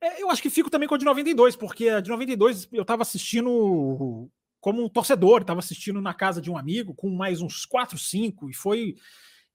É, 0.00 0.22
eu 0.22 0.30
acho 0.30 0.40
que 0.40 0.48
fico 0.48 0.70
também 0.70 0.88
com 0.88 0.94
a 0.94 0.98
de 0.98 1.04
92, 1.04 1.56
porque 1.56 1.88
a 1.88 2.00
de 2.00 2.08
92 2.08 2.68
eu 2.70 2.82
estava 2.82 3.02
assistindo 3.02 4.30
como 4.60 4.84
um 4.84 4.88
torcedor, 4.88 5.40
estava 5.40 5.58
assistindo 5.58 6.00
na 6.00 6.14
casa 6.14 6.40
de 6.40 6.48
um 6.48 6.56
amigo 6.56 6.94
com 6.94 7.10
mais 7.10 7.42
uns 7.42 7.66
4, 7.66 7.98
5 7.98 8.48
e 8.48 8.54
foi 8.54 8.94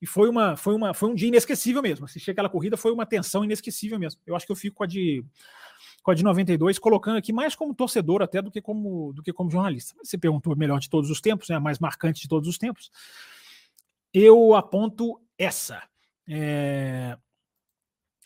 e 0.02 0.06
foi 0.06 0.28
uma 0.28 0.58
foi 0.58 0.76
uma 0.76 0.94
foi 0.94 1.08
um 1.08 1.16
dia 1.16 1.30
inesquecível 1.30 1.82
mesmo. 1.82 2.04
Assistir 2.04 2.32
aquela 2.32 2.50
corrida 2.50 2.76
foi 2.76 2.92
uma 2.92 3.06
tensão 3.06 3.46
inesquecível 3.46 3.98
mesmo. 3.98 4.20
Eu 4.28 4.36
acho 4.36 4.46
que 4.46 4.52
eu 4.52 4.58
fico 4.58 4.76
com 4.76 4.84
a 4.84 4.88
de 4.88 5.24
com 6.04 6.12
a 6.12 6.14
de 6.14 6.24
92, 6.24 6.78
colocando 6.78 7.18
aqui 7.18 7.32
mais 7.32 7.56
como 7.56 7.74
torcedor 7.74 8.22
até 8.22 8.42
do 8.42 8.52
que 8.52 8.62
como 8.62 9.14
do 9.14 9.24
que 9.24 9.32
como 9.32 9.50
jornalista. 9.50 9.96
Você 10.04 10.18
perguntou 10.18 10.56
melhor 10.56 10.80
de 10.80 10.90
todos 10.90 11.10
os 11.10 11.22
tempos, 11.22 11.48
né? 11.48 11.56
A 11.56 11.60
mais 11.62 11.80
marcante 11.80 12.22
de 12.22 12.28
todos 12.28 12.48
os 12.48 12.58
tempos. 12.58 12.92
Eu 14.14 14.54
aponto 14.54 15.20
essa. 15.38 15.82
É, 16.28 17.18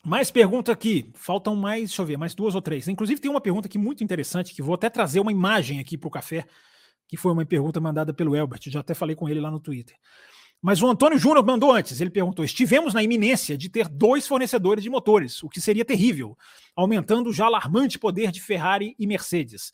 mais 0.03 0.31
pergunta 0.31 0.71
aqui. 0.71 1.11
Faltam 1.13 1.55
mais, 1.55 1.89
deixa 1.89 2.01
eu 2.01 2.05
ver, 2.05 2.17
mais 2.17 2.33
duas 2.33 2.55
ou 2.55 2.61
três. 2.61 2.87
Inclusive, 2.87 3.21
tem 3.21 3.29
uma 3.29 3.39
pergunta 3.39 3.67
aqui 3.67 3.77
muito 3.77 4.03
interessante, 4.03 4.55
que 4.55 4.61
vou 4.61 4.73
até 4.73 4.89
trazer 4.89 5.19
uma 5.19 5.31
imagem 5.31 5.79
aqui 5.79 5.97
para 5.97 6.07
o 6.07 6.11
café, 6.11 6.45
que 7.07 7.15
foi 7.15 7.31
uma 7.31 7.45
pergunta 7.45 7.79
mandada 7.79 8.11
pelo 8.11 8.35
Elbert. 8.35 8.61
Já 8.65 8.79
até 8.79 8.95
falei 8.95 9.15
com 9.15 9.29
ele 9.29 9.39
lá 9.39 9.51
no 9.51 9.59
Twitter. 9.59 9.95
Mas 10.61 10.81
o 10.81 10.87
Antônio 10.87 11.19
Júnior 11.19 11.45
mandou 11.45 11.71
antes. 11.71 12.01
Ele 12.01 12.09
perguntou: 12.09 12.43
estivemos 12.43 12.93
na 12.93 13.03
iminência 13.03 13.57
de 13.57 13.69
ter 13.69 13.87
dois 13.87 14.27
fornecedores 14.27 14.83
de 14.83 14.89
motores, 14.89 15.43
o 15.43 15.49
que 15.49 15.61
seria 15.61 15.85
terrível, 15.85 16.37
aumentando 16.75 17.29
o 17.29 17.33
já 17.33 17.45
alarmante 17.45 17.99
poder 17.99 18.31
de 18.31 18.41
Ferrari 18.41 18.95
e 18.97 19.05
Mercedes. 19.05 19.73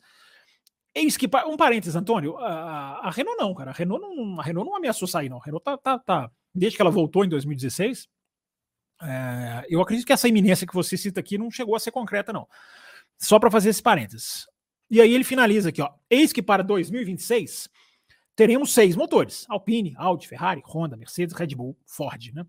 Eis 0.94 1.16
que, 1.16 1.28
um 1.46 1.56
parênteses, 1.56 1.96
Antônio, 1.96 2.38
a, 2.38 3.08
a 3.08 3.10
Renault 3.10 3.36
não, 3.36 3.52
cara. 3.52 3.72
A 3.72 3.74
Renault 3.74 4.00
não, 4.00 4.40
a 4.40 4.42
Renault 4.44 4.70
não 4.70 4.76
ameaçou 4.76 5.08
sair, 5.08 5.28
não. 5.28 5.38
A 5.38 5.44
Renault 5.44 5.64
tá, 5.64 5.76
tá, 5.76 5.98
tá, 5.98 6.30
desde 6.54 6.76
que 6.76 6.82
ela 6.82 6.90
voltou 6.90 7.24
em 7.24 7.28
2016, 7.28 8.06
é, 9.02 9.66
eu 9.68 9.80
acredito 9.80 10.06
que 10.06 10.12
essa 10.12 10.28
iminência 10.28 10.66
que 10.66 10.74
você 10.74 10.96
cita 10.96 11.18
aqui 11.18 11.36
não 11.36 11.50
chegou 11.50 11.74
a 11.74 11.80
ser 11.80 11.90
concreta, 11.90 12.32
não. 12.32 12.46
Só 13.18 13.40
para 13.40 13.50
fazer 13.50 13.70
esse 13.70 13.82
parênteses. 13.82 14.46
E 14.88 15.00
aí 15.00 15.12
ele 15.12 15.24
finaliza 15.24 15.70
aqui, 15.70 15.82
ó. 15.82 15.90
Eis 16.08 16.32
que 16.32 16.42
para 16.42 16.62
2026 16.62 17.68
teremos 18.36 18.72
seis 18.72 18.96
motores: 18.96 19.44
Alpine, 19.48 19.94
Audi, 19.96 20.28
Ferrari, 20.28 20.62
Honda, 20.66 20.96
Mercedes, 20.96 21.34
Red 21.34 21.48
Bull, 21.48 21.76
Ford, 21.86 22.32
né? 22.34 22.46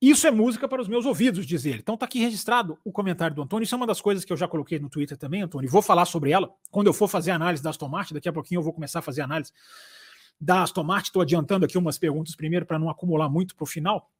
Isso 0.00 0.26
é 0.26 0.30
música 0.30 0.68
para 0.68 0.82
os 0.82 0.88
meus 0.88 1.06
ouvidos, 1.06 1.46
diz 1.46 1.64
ele. 1.64 1.78
Então 1.78 1.96
tá 1.96 2.04
aqui 2.04 2.18
registrado 2.18 2.78
o 2.84 2.92
comentário 2.92 3.34
do 3.34 3.40
Antônio. 3.40 3.64
Isso 3.64 3.74
é 3.74 3.78
uma 3.78 3.86
das 3.86 4.02
coisas 4.02 4.22
que 4.22 4.32
eu 4.32 4.36
já 4.36 4.46
coloquei 4.46 4.78
no 4.78 4.90
Twitter 4.90 5.16
também, 5.16 5.40
Antônio. 5.40 5.70
Vou 5.70 5.80
falar 5.80 6.04
sobre 6.04 6.30
ela 6.30 6.52
quando 6.70 6.88
eu 6.88 6.92
for 6.92 7.08
fazer 7.08 7.30
análise 7.30 7.62
da 7.62 7.70
Aston 7.70 7.88
Martin. 7.88 8.12
Daqui 8.12 8.28
a 8.28 8.32
pouquinho 8.32 8.58
eu 8.58 8.62
vou 8.62 8.72
começar 8.72 8.98
a 8.98 9.02
fazer 9.02 9.22
análise 9.22 9.50
da 10.38 10.62
Aston 10.62 10.82
Martin. 10.82 11.08
Estou 11.08 11.22
adiantando 11.22 11.64
aqui 11.64 11.78
umas 11.78 11.96
perguntas 11.96 12.36
primeiro 12.36 12.66
para 12.66 12.78
não 12.78 12.90
acumular 12.90 13.30
muito 13.30 13.56
para 13.56 13.62
o 13.62 13.66
final 13.66 14.10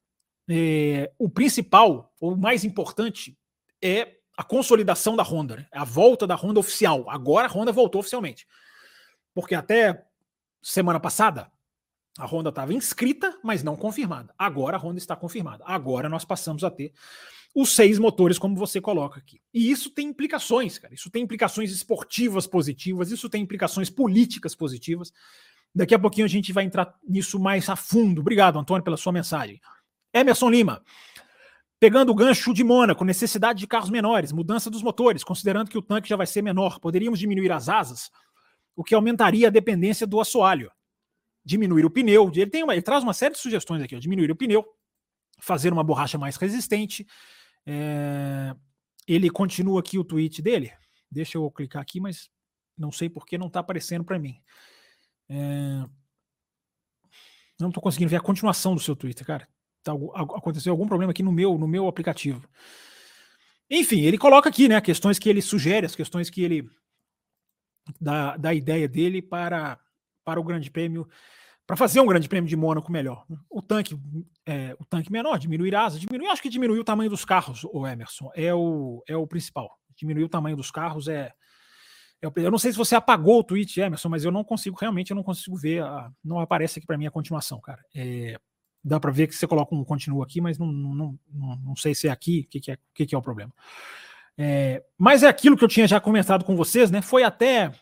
é, 0.48 1.10
o 1.18 1.28
principal, 1.28 2.12
o 2.20 2.36
mais 2.36 2.64
importante, 2.64 3.36
é 3.82 4.16
a 4.36 4.42
consolidação 4.42 5.14
da 5.16 5.22
Honda, 5.22 5.56
né? 5.56 5.66
a 5.72 5.84
volta 5.84 6.26
da 6.26 6.34
Honda 6.34 6.60
oficial. 6.60 7.08
Agora 7.08 7.46
a 7.46 7.50
Honda 7.50 7.72
voltou 7.72 8.00
oficialmente. 8.00 8.46
Porque 9.32 9.54
até 9.54 10.04
semana 10.64 10.98
passada, 10.98 11.50
a 12.18 12.26
Honda 12.26 12.48
estava 12.48 12.72
inscrita, 12.72 13.38
mas 13.42 13.62
não 13.62 13.76
confirmada. 13.76 14.32
Agora 14.38 14.76
a 14.76 14.80
Honda 14.80 14.98
está 14.98 15.14
confirmada. 15.14 15.62
Agora 15.66 16.08
nós 16.08 16.24
passamos 16.24 16.64
a 16.64 16.70
ter 16.70 16.92
os 17.54 17.74
seis 17.74 17.98
motores, 17.98 18.38
como 18.38 18.56
você 18.56 18.80
coloca 18.80 19.18
aqui. 19.18 19.40
E 19.52 19.70
isso 19.70 19.90
tem 19.90 20.08
implicações, 20.08 20.78
cara. 20.78 20.94
Isso 20.94 21.10
tem 21.10 21.22
implicações 21.22 21.70
esportivas 21.70 22.46
positivas, 22.46 23.10
isso 23.10 23.28
tem 23.28 23.42
implicações 23.42 23.90
políticas 23.90 24.54
positivas. 24.54 25.12
Daqui 25.74 25.94
a 25.94 25.98
pouquinho 25.98 26.24
a 26.24 26.28
gente 26.28 26.52
vai 26.52 26.64
entrar 26.64 26.94
nisso 27.06 27.38
mais 27.38 27.68
a 27.68 27.76
fundo. 27.76 28.20
Obrigado, 28.20 28.58
Antônio, 28.58 28.82
pela 28.82 28.96
sua 28.96 29.12
mensagem. 29.12 29.60
Emerson 30.12 30.50
Lima. 30.50 30.82
Pegando 31.78 32.10
o 32.10 32.14
gancho 32.14 32.54
de 32.54 32.64
Mônaco, 32.64 33.04
necessidade 33.04 33.58
de 33.58 33.66
carros 33.66 33.90
menores, 33.90 34.32
mudança 34.32 34.70
dos 34.70 34.82
motores, 34.82 35.22
considerando 35.22 35.68
que 35.68 35.76
o 35.76 35.82
tanque 35.82 36.08
já 36.08 36.16
vai 36.16 36.26
ser 36.26 36.40
menor, 36.42 36.78
poderíamos 36.78 37.18
diminuir 37.18 37.52
as 37.52 37.68
asas, 37.68 38.10
o 38.76 38.82
que 38.82 38.94
aumentaria 38.94 39.48
a 39.48 39.50
dependência 39.50 40.06
do 40.06 40.20
assoalho 40.20 40.70
diminuir 41.44 41.84
o 41.84 41.90
pneu. 41.90 42.30
Ele, 42.34 42.46
tem 42.46 42.62
uma, 42.62 42.72
ele 42.72 42.82
traz 42.82 43.02
uma 43.02 43.12
série 43.12 43.34
de 43.34 43.40
sugestões 43.40 43.82
aqui: 43.82 43.94
ó, 43.94 43.98
diminuir 43.98 44.30
o 44.30 44.36
pneu, 44.36 44.64
fazer 45.38 45.72
uma 45.72 45.84
borracha 45.84 46.16
mais 46.16 46.36
resistente. 46.36 47.06
É, 47.66 48.54
ele 49.06 49.28
continua 49.30 49.80
aqui 49.80 49.98
o 49.98 50.04
tweet 50.04 50.40
dele. 50.40 50.72
Deixa 51.10 51.38
eu 51.38 51.50
clicar 51.50 51.82
aqui, 51.82 52.00
mas 52.00 52.30
não 52.76 52.90
sei 52.90 53.08
por 53.08 53.26
que 53.26 53.38
não 53.38 53.48
está 53.48 53.60
aparecendo 53.60 54.04
para 54.04 54.18
mim. 54.18 54.40
É, 55.28 55.84
não 57.60 57.68
estou 57.68 57.82
conseguindo 57.82 58.10
ver 58.10 58.16
a 58.16 58.20
continuação 58.20 58.74
do 58.74 58.80
seu 58.80 58.96
Twitter, 58.96 59.26
cara. 59.26 59.46
Tá, 59.82 59.92
aconteceu 59.92 60.72
algum 60.72 60.88
problema 60.88 61.12
aqui 61.12 61.22
no 61.22 61.30
meu, 61.30 61.58
no 61.58 61.68
meu 61.68 61.86
aplicativo. 61.86 62.48
Enfim, 63.70 64.00
ele 64.00 64.18
coloca 64.18 64.48
aqui, 64.48 64.66
né, 64.66 64.80
questões 64.80 65.18
que 65.18 65.28
ele 65.28 65.42
sugere, 65.42 65.86
as 65.86 65.94
questões 65.94 66.30
que 66.30 66.42
ele 66.42 66.68
dá, 68.00 68.36
dá 68.36 68.54
ideia 68.54 68.88
dele 68.88 69.20
para 69.22 69.78
para 70.24 70.40
o 70.40 70.44
Grande 70.44 70.70
Prêmio, 70.70 71.06
para 71.66 71.76
fazer 71.76 72.00
um 72.00 72.06
Grande 72.06 72.28
Prêmio 72.28 72.48
de 72.48 72.56
Mônaco 72.56 72.90
melhor. 72.90 73.24
O 73.50 73.62
tanque, 73.62 73.96
é, 74.46 74.74
o 74.80 74.84
tanque 74.84 75.12
menor, 75.12 75.38
diminuir 75.38 75.74
asa, 75.74 75.98
diminuir, 75.98 76.28
acho 76.28 76.42
que 76.42 76.48
diminuir 76.48 76.78
o 76.78 76.84
tamanho 76.84 77.10
dos 77.10 77.24
carros, 77.24 77.64
o 77.64 77.86
Emerson, 77.86 78.30
é 78.34 78.52
o, 78.54 79.02
é 79.06 79.16
o 79.16 79.26
principal. 79.26 79.78
Diminuir 79.94 80.24
o 80.24 80.28
tamanho 80.28 80.56
dos 80.56 80.70
carros 80.70 81.08
é, 81.08 81.32
é 82.20 82.26
eu 82.36 82.50
não 82.50 82.58
sei 82.58 82.72
se 82.72 82.78
você 82.78 82.94
apagou 82.94 83.40
o 83.40 83.44
tweet, 83.44 83.80
Emerson, 83.80 84.08
mas 84.08 84.24
eu 84.24 84.32
não 84.32 84.42
consigo, 84.42 84.76
realmente, 84.80 85.10
eu 85.10 85.14
não 85.14 85.22
consigo 85.22 85.56
ver, 85.56 85.82
a, 85.82 86.10
não 86.24 86.40
aparece 86.40 86.78
aqui 86.78 86.86
para 86.86 86.98
mim 86.98 87.06
a 87.06 87.10
continuação, 87.10 87.60
cara. 87.60 87.84
É, 87.94 88.38
dá 88.82 89.00
para 89.00 89.10
ver 89.10 89.26
que 89.26 89.34
você 89.34 89.46
coloca 89.46 89.74
um 89.74 89.84
continua 89.84 90.24
aqui, 90.24 90.40
mas 90.40 90.58
não, 90.58 90.66
não, 90.66 91.18
não, 91.30 91.56
não 91.56 91.76
sei 91.76 91.94
se 91.94 92.08
é 92.08 92.10
aqui, 92.10 92.44
o 92.46 92.50
que, 92.50 92.60
que, 92.60 92.70
é, 92.72 92.78
que, 92.94 93.06
que 93.06 93.14
é 93.14 93.18
o 93.18 93.22
problema. 93.22 93.52
É, 94.36 94.82
mas 94.98 95.22
é 95.22 95.28
aquilo 95.28 95.56
que 95.56 95.64
eu 95.64 95.68
tinha 95.68 95.86
já 95.86 96.00
comentado 96.00 96.44
com 96.44 96.56
vocês, 96.56 96.90
né? 96.90 97.00
Foi 97.00 97.22
até 97.22 97.72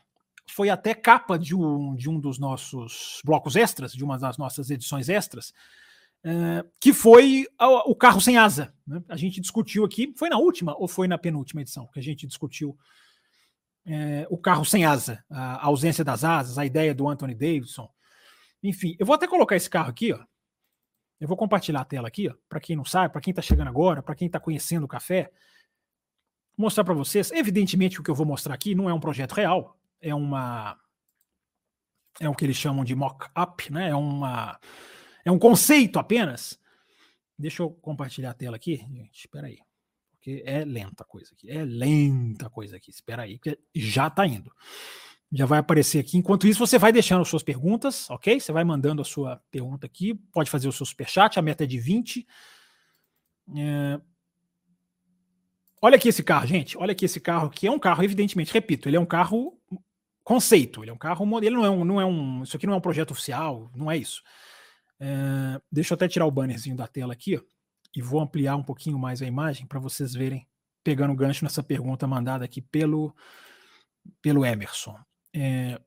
foi 0.50 0.68
até 0.68 0.94
capa 0.94 1.38
de 1.38 1.54
um, 1.54 1.94
de 1.94 2.10
um 2.10 2.20
dos 2.20 2.38
nossos 2.38 3.20
blocos 3.24 3.56
extras, 3.56 3.92
de 3.92 4.04
uma 4.04 4.18
das 4.18 4.36
nossas 4.36 4.70
edições 4.70 5.08
extras, 5.08 5.54
é, 6.24 6.64
que 6.80 6.92
foi 6.92 7.46
o 7.86 7.94
carro 7.94 8.20
sem 8.20 8.36
asa. 8.36 8.74
Né? 8.86 9.02
A 9.08 9.16
gente 9.16 9.40
discutiu 9.40 9.84
aqui, 9.84 10.12
foi 10.16 10.28
na 10.28 10.38
última 10.38 10.76
ou 10.76 10.86
foi 10.86 11.08
na 11.08 11.16
penúltima 11.16 11.62
edição 11.62 11.86
que 11.86 11.98
a 11.98 12.02
gente 12.02 12.26
discutiu 12.26 12.76
é, 13.86 14.26
o 14.30 14.36
carro 14.36 14.64
sem 14.64 14.84
asa, 14.84 15.24
a 15.30 15.66
ausência 15.66 16.04
das 16.04 16.22
asas, 16.22 16.58
a 16.58 16.66
ideia 16.66 16.94
do 16.94 17.08
Anthony 17.08 17.34
Davidson. 17.34 17.88
Enfim, 18.62 18.94
eu 18.98 19.06
vou 19.06 19.14
até 19.14 19.26
colocar 19.26 19.56
esse 19.56 19.70
carro 19.70 19.90
aqui, 19.90 20.12
ó. 20.12 20.20
Eu 21.18 21.28
vou 21.28 21.36
compartilhar 21.36 21.80
a 21.80 21.84
tela 21.84 22.08
aqui, 22.08 22.28
ó, 22.28 22.34
para 22.48 22.60
quem 22.60 22.74
não 22.74 22.84
sabe, 22.84 23.12
para 23.12 23.20
quem 23.20 23.30
está 23.30 23.40
chegando 23.40 23.68
agora, 23.68 24.02
para 24.02 24.14
quem 24.14 24.26
está 24.26 24.40
conhecendo 24.40 24.84
o 24.84 24.88
café, 24.88 25.30
mostrar 26.56 26.84
para 26.84 26.94
vocês. 26.94 27.30
Evidentemente, 27.32 28.00
o 28.00 28.02
que 28.02 28.10
eu 28.10 28.14
vou 28.14 28.26
mostrar 28.26 28.54
aqui 28.54 28.74
não 28.74 28.88
é 28.88 28.94
um 28.94 29.00
projeto 29.00 29.32
real, 29.32 29.78
é 30.00 30.14
uma 30.14 30.78
é 32.20 32.28
o 32.28 32.34
que 32.34 32.44
eles 32.44 32.56
chamam 32.56 32.84
de 32.84 32.94
mock-up, 32.94 33.72
né? 33.72 33.90
É 33.90 33.94
uma 33.94 34.58
é 35.24 35.30
um 35.30 35.38
conceito 35.38 35.98
apenas. 35.98 36.58
Deixa 37.38 37.62
eu 37.62 37.70
compartilhar 37.70 38.30
a 38.30 38.34
tela 38.34 38.56
aqui, 38.56 38.76
gente. 38.76 39.18
Espera 39.18 39.46
aí. 39.46 39.58
Porque 40.12 40.42
é 40.46 40.64
lenta 40.64 41.02
a 41.02 41.06
coisa 41.06 41.32
aqui. 41.32 41.50
É 41.50 41.64
lenta 41.64 42.46
a 42.46 42.50
coisa 42.50 42.76
aqui. 42.76 42.90
Espera 42.90 43.22
aí, 43.22 43.38
que 43.38 43.58
já 43.74 44.06
está 44.06 44.26
indo. 44.26 44.52
Já 45.32 45.46
vai 45.46 45.58
aparecer 45.58 45.98
aqui. 45.98 46.18
Enquanto 46.18 46.46
isso, 46.46 46.60
você 46.60 46.78
vai 46.78 46.92
deixando 46.92 47.24
suas 47.24 47.42
perguntas, 47.42 48.08
ok? 48.10 48.38
Você 48.38 48.52
vai 48.52 48.62
mandando 48.62 49.00
a 49.02 49.04
sua 49.04 49.42
pergunta 49.50 49.86
aqui. 49.86 50.14
Pode 50.14 50.50
fazer 50.50 50.68
o 50.68 50.72
seu 50.72 50.84
superchat, 50.84 51.38
a 51.38 51.42
meta 51.42 51.64
é 51.64 51.66
de 51.66 51.78
20. 51.78 52.26
É... 53.56 54.00
Olha 55.84 55.96
aqui 55.96 56.08
esse 56.08 56.22
carro, 56.22 56.46
gente. 56.46 56.78
Olha 56.78 56.92
aqui 56.92 57.04
esse 57.04 57.20
carro, 57.20 57.50
que 57.50 57.66
é 57.66 57.70
um 57.70 57.78
carro, 57.78 58.04
evidentemente, 58.04 58.52
repito, 58.52 58.88
ele 58.88 58.96
é 58.96 59.00
um 59.00 59.06
carro 59.06 59.58
conceito. 60.22 60.82
Ele 60.82 60.90
é 60.90 60.94
um 60.94 60.98
carro 60.98 61.26
modelo, 61.26 61.56
não 61.56 61.66
é 61.66 61.70
um, 61.70 61.84
não 61.84 62.00
é 62.00 62.06
um. 62.06 62.42
Isso 62.44 62.56
aqui 62.56 62.66
não 62.66 62.74
é 62.74 62.76
um 62.76 62.80
projeto 62.80 63.10
oficial, 63.10 63.70
não 63.74 63.90
é 63.90 63.96
isso. 63.96 64.22
É, 65.00 65.60
deixa 65.70 65.92
eu 65.92 65.96
até 65.96 66.06
tirar 66.06 66.26
o 66.26 66.30
bannerzinho 66.30 66.76
da 66.76 66.86
tela 66.86 67.12
aqui, 67.12 67.36
ó, 67.36 67.40
e 67.96 68.00
vou 68.00 68.20
ampliar 68.20 68.54
um 68.54 68.62
pouquinho 68.62 68.98
mais 68.98 69.20
a 69.20 69.26
imagem 69.26 69.66
para 69.66 69.80
vocês 69.80 70.14
verem, 70.14 70.46
pegando 70.84 71.14
gancho 71.16 71.44
nessa 71.44 71.62
pergunta 71.62 72.06
mandada 72.06 72.44
aqui 72.44 72.62
pelo, 72.62 73.14
pelo 74.22 74.46
Emerson. 74.46 74.96
É, 75.34 75.80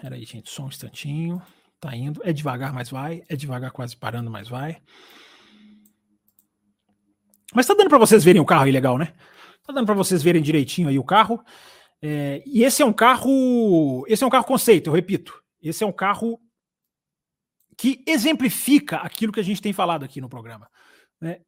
Peraí, 0.00 0.24
gente, 0.24 0.50
só 0.50 0.64
um 0.64 0.68
instantinho. 0.68 1.42
Tá 1.80 1.94
indo. 1.94 2.20
É 2.24 2.32
devagar, 2.32 2.72
mas 2.72 2.90
vai. 2.90 3.22
É 3.28 3.36
devagar, 3.36 3.70
quase 3.70 3.96
parando, 3.96 4.30
mas 4.30 4.48
vai. 4.48 4.80
Mas 7.56 7.66
tá 7.66 7.72
dando 7.72 7.88
para 7.88 7.96
vocês 7.96 8.22
verem 8.22 8.42
o 8.42 8.44
carro 8.44 8.64
aí 8.64 8.70
legal, 8.70 8.98
né? 8.98 9.14
Tá 9.66 9.72
dando 9.72 9.86
para 9.86 9.94
vocês 9.94 10.22
verem 10.22 10.42
direitinho 10.42 10.90
aí 10.90 10.98
o 10.98 11.02
carro. 11.02 11.42
É, 12.02 12.42
e 12.44 12.62
esse 12.62 12.82
é 12.82 12.84
um 12.84 12.92
carro, 12.92 14.04
esse 14.06 14.22
é 14.22 14.26
um 14.26 14.30
carro 14.30 14.44
conceito, 14.44 14.90
eu 14.90 14.92
repito. 14.92 15.42
Esse 15.62 15.82
é 15.82 15.86
um 15.86 15.92
carro 15.92 16.38
que 17.74 18.04
exemplifica 18.06 18.98
aquilo 18.98 19.32
que 19.32 19.40
a 19.40 19.42
gente 19.42 19.62
tem 19.62 19.72
falado 19.72 20.04
aqui 20.04 20.20
no 20.20 20.28
programa. 20.28 20.68
Né? 21.18 21.40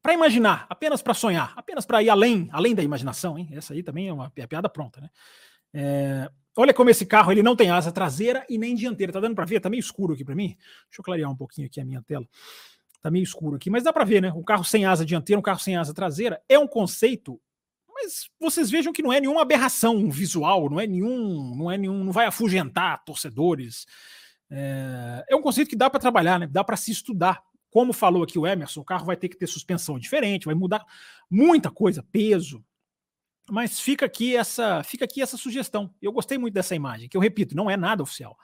Para 0.00 0.14
imaginar, 0.14 0.66
apenas 0.70 1.02
para 1.02 1.14
sonhar, 1.14 1.52
apenas 1.56 1.84
para 1.84 2.00
ir 2.00 2.10
além, 2.10 2.48
além 2.52 2.72
da 2.72 2.84
imaginação, 2.84 3.36
hein? 3.36 3.48
Essa 3.50 3.74
aí 3.74 3.82
também 3.82 4.06
é 4.06 4.12
uma 4.12 4.32
é 4.36 4.46
piada 4.46 4.68
pronta, 4.68 5.00
né? 5.00 5.10
É, 5.74 6.30
olha 6.56 6.72
como 6.72 6.90
esse 6.90 7.04
carro 7.04 7.32
ele 7.32 7.42
não 7.42 7.56
tem 7.56 7.70
asa 7.70 7.90
traseira 7.90 8.46
e 8.48 8.56
nem 8.56 8.76
dianteira. 8.76 9.12
Tá 9.12 9.18
dando 9.18 9.34
para 9.34 9.44
ver? 9.44 9.58
Tá 9.58 9.68
meio 9.68 9.80
escuro 9.80 10.14
aqui 10.14 10.24
para 10.24 10.36
mim. 10.36 10.56
Deixa 10.86 11.00
eu 11.00 11.04
clarear 11.04 11.28
um 11.28 11.36
pouquinho 11.36 11.66
aqui 11.66 11.80
a 11.80 11.84
minha 11.84 12.00
tela. 12.02 12.24
Tá 13.06 13.10
meio 13.10 13.22
escuro 13.22 13.54
aqui, 13.54 13.70
mas 13.70 13.84
dá 13.84 13.92
para 13.92 14.04
ver, 14.04 14.20
né? 14.20 14.32
Um 14.32 14.42
carro 14.42 14.64
sem 14.64 14.84
asa 14.84 15.06
dianteira, 15.06 15.38
um 15.38 15.42
carro 15.42 15.60
sem 15.60 15.76
asa 15.76 15.94
traseira 15.94 16.42
é 16.48 16.58
um 16.58 16.66
conceito 16.66 17.40
mas 17.94 18.28
vocês 18.38 18.70
vejam 18.70 18.92
que 18.92 19.02
não 19.02 19.12
é 19.12 19.20
nenhuma 19.20 19.40
aberração 19.40 20.10
visual, 20.10 20.68
não 20.68 20.78
é 20.78 20.86
nenhum, 20.86 21.54
não 21.56 21.70
é 21.70 21.78
nenhum, 21.78 22.04
não 22.04 22.12
vai 22.12 22.26
afugentar 22.26 23.02
torcedores. 23.04 23.86
É, 24.50 25.24
é 25.30 25.36
um 25.36 25.40
conceito 25.40 25.68
que 25.68 25.76
dá 25.76 25.88
para 25.88 25.98
trabalhar, 25.98 26.38
né? 26.38 26.46
Dá 26.46 26.62
para 26.62 26.76
se 26.76 26.90
estudar. 26.90 27.42
Como 27.70 27.92
falou 27.92 28.22
aqui 28.22 28.38
o 28.38 28.46
Emerson, 28.46 28.80
o 28.80 28.84
carro 28.84 29.06
vai 29.06 29.16
ter 29.16 29.28
que 29.28 29.36
ter 29.36 29.46
suspensão 29.46 29.98
diferente, 29.98 30.44
vai 30.44 30.54
mudar 30.54 30.84
muita 31.30 31.70
coisa, 31.70 32.02
peso. 32.02 32.62
Mas 33.48 33.80
fica 33.80 34.04
aqui 34.04 34.36
essa, 34.36 34.82
fica 34.82 35.06
aqui 35.06 35.22
essa 35.22 35.36
sugestão. 35.36 35.94
Eu 36.02 36.12
gostei 36.12 36.36
muito 36.36 36.54
dessa 36.54 36.74
imagem, 36.74 37.08
que 37.08 37.16
eu 37.16 37.20
repito, 37.20 37.56
não 37.56 37.70
é 37.70 37.76
nada 37.76 38.02
oficial, 38.02 38.36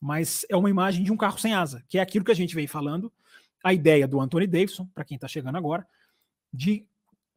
mas 0.00 0.44
é 0.48 0.56
uma 0.56 0.70
imagem 0.70 1.04
de 1.04 1.12
um 1.12 1.16
carro 1.16 1.38
sem 1.38 1.54
asa, 1.54 1.84
que 1.88 1.98
é 1.98 2.00
aquilo 2.00 2.24
que 2.24 2.32
a 2.32 2.36
gente 2.36 2.54
vem 2.54 2.66
falando, 2.66 3.12
a 3.68 3.74
ideia 3.74 4.08
do 4.08 4.20
Anthony 4.20 4.46
Davidson, 4.46 4.86
para 4.94 5.04
quem 5.04 5.16
está 5.16 5.28
chegando 5.28 5.56
agora, 5.56 5.86
de 6.52 6.86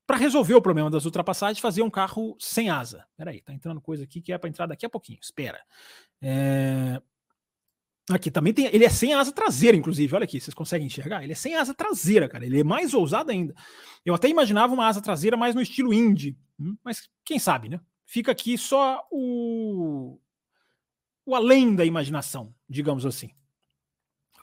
para 0.06 0.18
resolver 0.18 0.56
o 0.56 0.62
problema 0.62 0.90
das 0.90 1.06
ultrapassagens, 1.06 1.60
fazer 1.60 1.82
um 1.84 1.90
carro 1.90 2.36
sem 2.38 2.70
asa. 2.70 3.06
Peraí, 3.16 3.42
tá 3.42 3.54
entrando 3.54 3.80
coisa 3.80 4.04
aqui 4.04 4.22
que 4.22 4.34
é 4.34 4.38
para 4.38 4.50
entrar 4.50 4.66
daqui 4.66 4.86
a 4.86 4.90
pouquinho. 4.90 5.20
Espera. 5.22 5.62
É... 6.22 7.02
Aqui 8.10 8.30
também 8.30 8.54
tem. 8.54 8.66
Ele 8.74 8.84
é 8.84 8.90
sem 8.90 9.14
asa 9.14 9.32
traseira, 9.32 9.78
inclusive. 9.78 10.14
Olha 10.14 10.26
aqui, 10.26 10.40
vocês 10.40 10.54
conseguem 10.54 10.88
enxergar? 10.88 11.24
Ele 11.24 11.32
é 11.32 11.36
sem 11.36 11.56
asa 11.56 11.74
traseira, 11.74 12.28
cara. 12.28 12.46
Ele 12.46 12.60
é 12.60 12.64
mais 12.64 12.94
ousado 12.94 13.32
ainda. 13.32 13.56
Eu 14.04 14.14
até 14.14 14.28
imaginava 14.28 14.74
uma 14.74 14.88
asa 14.88 15.02
traseira 15.02 15.38
mais 15.38 15.56
no 15.56 15.62
estilo 15.62 15.94
indie, 15.94 16.38
hum, 16.60 16.76
mas 16.84 17.10
quem 17.24 17.40
sabe, 17.40 17.70
né? 17.70 17.80
Fica 18.06 18.34
aqui 18.34 18.58
só 18.58 19.08
o, 19.10 20.20
o 21.26 21.36
além 21.36 21.74
da 21.74 21.86
imaginação, 21.86 22.54
digamos 22.68 23.06
assim. 23.06 23.32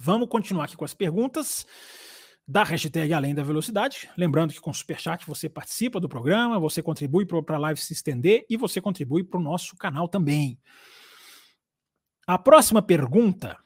Vamos 0.01 0.29
continuar 0.29 0.65
aqui 0.65 0.77
com 0.77 0.85
as 0.85 0.95
perguntas 0.95 1.67
da 2.47 2.63
hashtag 2.63 3.13
Além 3.13 3.35
da 3.35 3.43
Velocidade. 3.43 4.09
Lembrando 4.17 4.55
que 4.55 4.61
com 4.61 4.71
o 4.71 4.75
Superchat 4.75 5.27
você 5.27 5.49
participa 5.49 5.99
do 5.99 6.09
programa, 6.09 6.59
você 6.59 6.81
contribui 6.83 7.27
para 7.27 7.57
a 7.57 7.59
live 7.59 7.81
se 7.81 7.93
estender 7.93 8.47
e 8.49 8.57
você 8.57 8.81
contribui 8.81 9.25
para 9.25 9.39
o 9.39 9.43
nosso 9.43 9.77
canal 9.77 10.09
também. 10.09 10.59
A 12.27 12.39
próxima 12.39 12.81
pergunta 12.81 13.59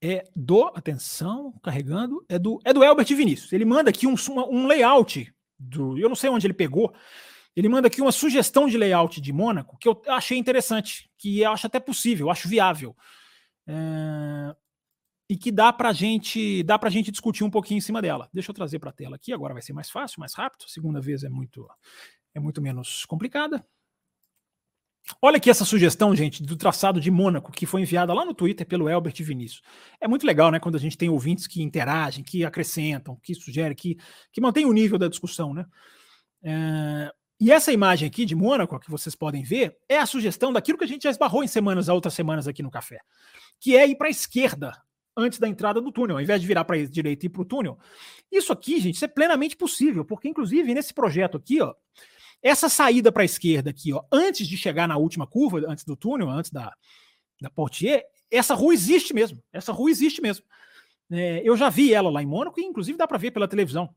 é 0.00 0.24
do, 0.34 0.64
atenção, 0.74 1.52
carregando, 1.62 2.24
é 2.28 2.38
do, 2.38 2.58
é 2.64 2.72
do 2.72 2.82
Elbert 2.82 3.08
Vinícius. 3.08 3.52
Ele 3.52 3.64
manda 3.64 3.90
aqui 3.90 4.06
um, 4.06 4.14
um 4.50 4.66
layout, 4.66 5.32
do, 5.58 5.98
eu 5.98 6.08
não 6.08 6.16
sei 6.16 6.30
onde 6.30 6.46
ele 6.46 6.54
pegou, 6.54 6.94
ele 7.54 7.68
manda 7.68 7.88
aqui 7.88 8.00
uma 8.00 8.12
sugestão 8.12 8.68
de 8.68 8.78
layout 8.78 9.20
de 9.20 9.32
Mônaco 9.32 9.76
que 9.78 9.88
eu 9.88 10.00
achei 10.06 10.38
interessante, 10.38 11.10
que 11.18 11.40
eu 11.40 11.50
acho 11.50 11.66
até 11.66 11.78
possível, 11.78 12.26
eu 12.26 12.30
acho 12.30 12.48
viável. 12.48 12.96
É, 13.66 14.56
e 15.28 15.36
que 15.36 15.52
dá 15.52 15.72
para 15.72 15.92
gente 15.92 16.62
dá 16.62 16.78
para 16.78 16.90
gente 16.90 17.10
discutir 17.10 17.44
um 17.44 17.50
pouquinho 17.50 17.78
em 17.78 17.82
cima 17.82 18.00
dela. 18.00 18.28
Deixa 18.32 18.50
eu 18.50 18.54
trazer 18.54 18.78
para 18.78 18.90
a 18.90 18.92
tela 18.92 19.16
aqui, 19.16 19.32
agora 19.32 19.52
vai 19.52 19.62
ser 19.62 19.72
mais 19.72 19.90
fácil, 19.90 20.20
mais 20.20 20.34
rápido. 20.34 20.64
A 20.64 20.68
segunda 20.68 21.00
vez 21.00 21.22
é 21.22 21.28
muito 21.28 21.68
é 22.34 22.40
muito 22.40 22.62
menos 22.62 23.04
complicada. 23.04 23.64
Olha 25.22 25.38
aqui 25.38 25.48
essa 25.48 25.64
sugestão, 25.64 26.14
gente, 26.14 26.42
do 26.42 26.56
traçado 26.56 27.00
de 27.00 27.10
Mônaco, 27.10 27.50
que 27.50 27.64
foi 27.64 27.80
enviada 27.80 28.12
lá 28.12 28.24
no 28.24 28.34
Twitter 28.34 28.66
pelo 28.66 28.88
Elbert 28.88 29.14
Vinícius. 29.22 29.62
É 30.00 30.06
muito 30.06 30.26
legal, 30.26 30.50
né, 30.50 30.60
quando 30.60 30.76
a 30.76 30.78
gente 30.78 30.98
tem 30.98 31.08
ouvintes 31.08 31.46
que 31.46 31.62
interagem, 31.62 32.22
que 32.22 32.44
acrescentam, 32.44 33.16
que 33.22 33.34
sugerem, 33.34 33.74
que, 33.74 33.96
que 34.30 34.40
mantém 34.40 34.66
o 34.66 34.72
nível 34.72 34.98
da 34.98 35.08
discussão, 35.08 35.54
né? 35.54 35.64
É, 36.42 37.10
e 37.40 37.50
essa 37.50 37.72
imagem 37.72 38.06
aqui 38.06 38.24
de 38.24 38.34
Mônaco, 38.34 38.78
que 38.78 38.90
vocês 38.90 39.14
podem 39.14 39.42
ver, 39.42 39.76
é 39.88 39.98
a 39.98 40.06
sugestão 40.06 40.52
daquilo 40.52 40.76
que 40.76 40.84
a 40.84 40.88
gente 40.88 41.04
já 41.04 41.10
esbarrou 41.10 41.42
em 41.42 41.48
semanas, 41.48 41.88
outras 41.88 42.12
semanas 42.12 42.46
aqui 42.46 42.62
no 42.62 42.70
café, 42.70 43.00
que 43.58 43.76
é 43.76 43.86
ir 43.86 43.96
para 43.96 44.08
a 44.08 44.10
esquerda 44.10 44.72
antes 45.18 45.38
da 45.38 45.48
entrada 45.48 45.80
do 45.80 45.90
túnel, 45.90 46.16
ao 46.16 46.22
invés 46.22 46.40
de 46.40 46.46
virar 46.46 46.64
para 46.64 46.76
a 46.76 46.86
direita 46.86 47.24
e 47.24 47.26
ir 47.26 47.30
para 47.30 47.42
o 47.42 47.44
túnel. 47.44 47.78
Isso 48.30 48.52
aqui, 48.52 48.80
gente, 48.80 48.94
isso 48.94 49.04
é 49.04 49.08
plenamente 49.08 49.56
possível, 49.56 50.04
porque 50.04 50.28
inclusive 50.28 50.72
nesse 50.72 50.94
projeto 50.94 51.36
aqui, 51.36 51.60
ó, 51.60 51.74
essa 52.40 52.68
saída 52.68 53.10
para 53.10 53.22
a 53.22 53.24
esquerda 53.24 53.70
aqui, 53.70 53.92
ó, 53.92 54.02
antes 54.12 54.46
de 54.46 54.56
chegar 54.56 54.86
na 54.86 54.96
última 54.96 55.26
curva, 55.26 55.60
antes 55.66 55.84
do 55.84 55.96
túnel, 55.96 56.30
antes 56.30 56.52
da, 56.52 56.72
da 57.40 57.50
Portier, 57.50 58.04
essa 58.30 58.54
rua 58.54 58.72
existe 58.72 59.12
mesmo. 59.12 59.42
Essa 59.52 59.72
rua 59.72 59.90
existe 59.90 60.22
mesmo. 60.22 60.44
É, 61.10 61.40
eu 61.42 61.56
já 61.56 61.68
vi 61.68 61.92
ela 61.92 62.10
lá 62.10 62.22
em 62.22 62.26
Mônaco 62.26 62.60
e 62.60 62.64
inclusive 62.64 62.96
dá 62.96 63.08
para 63.08 63.18
ver 63.18 63.30
pela 63.30 63.48
televisão. 63.48 63.92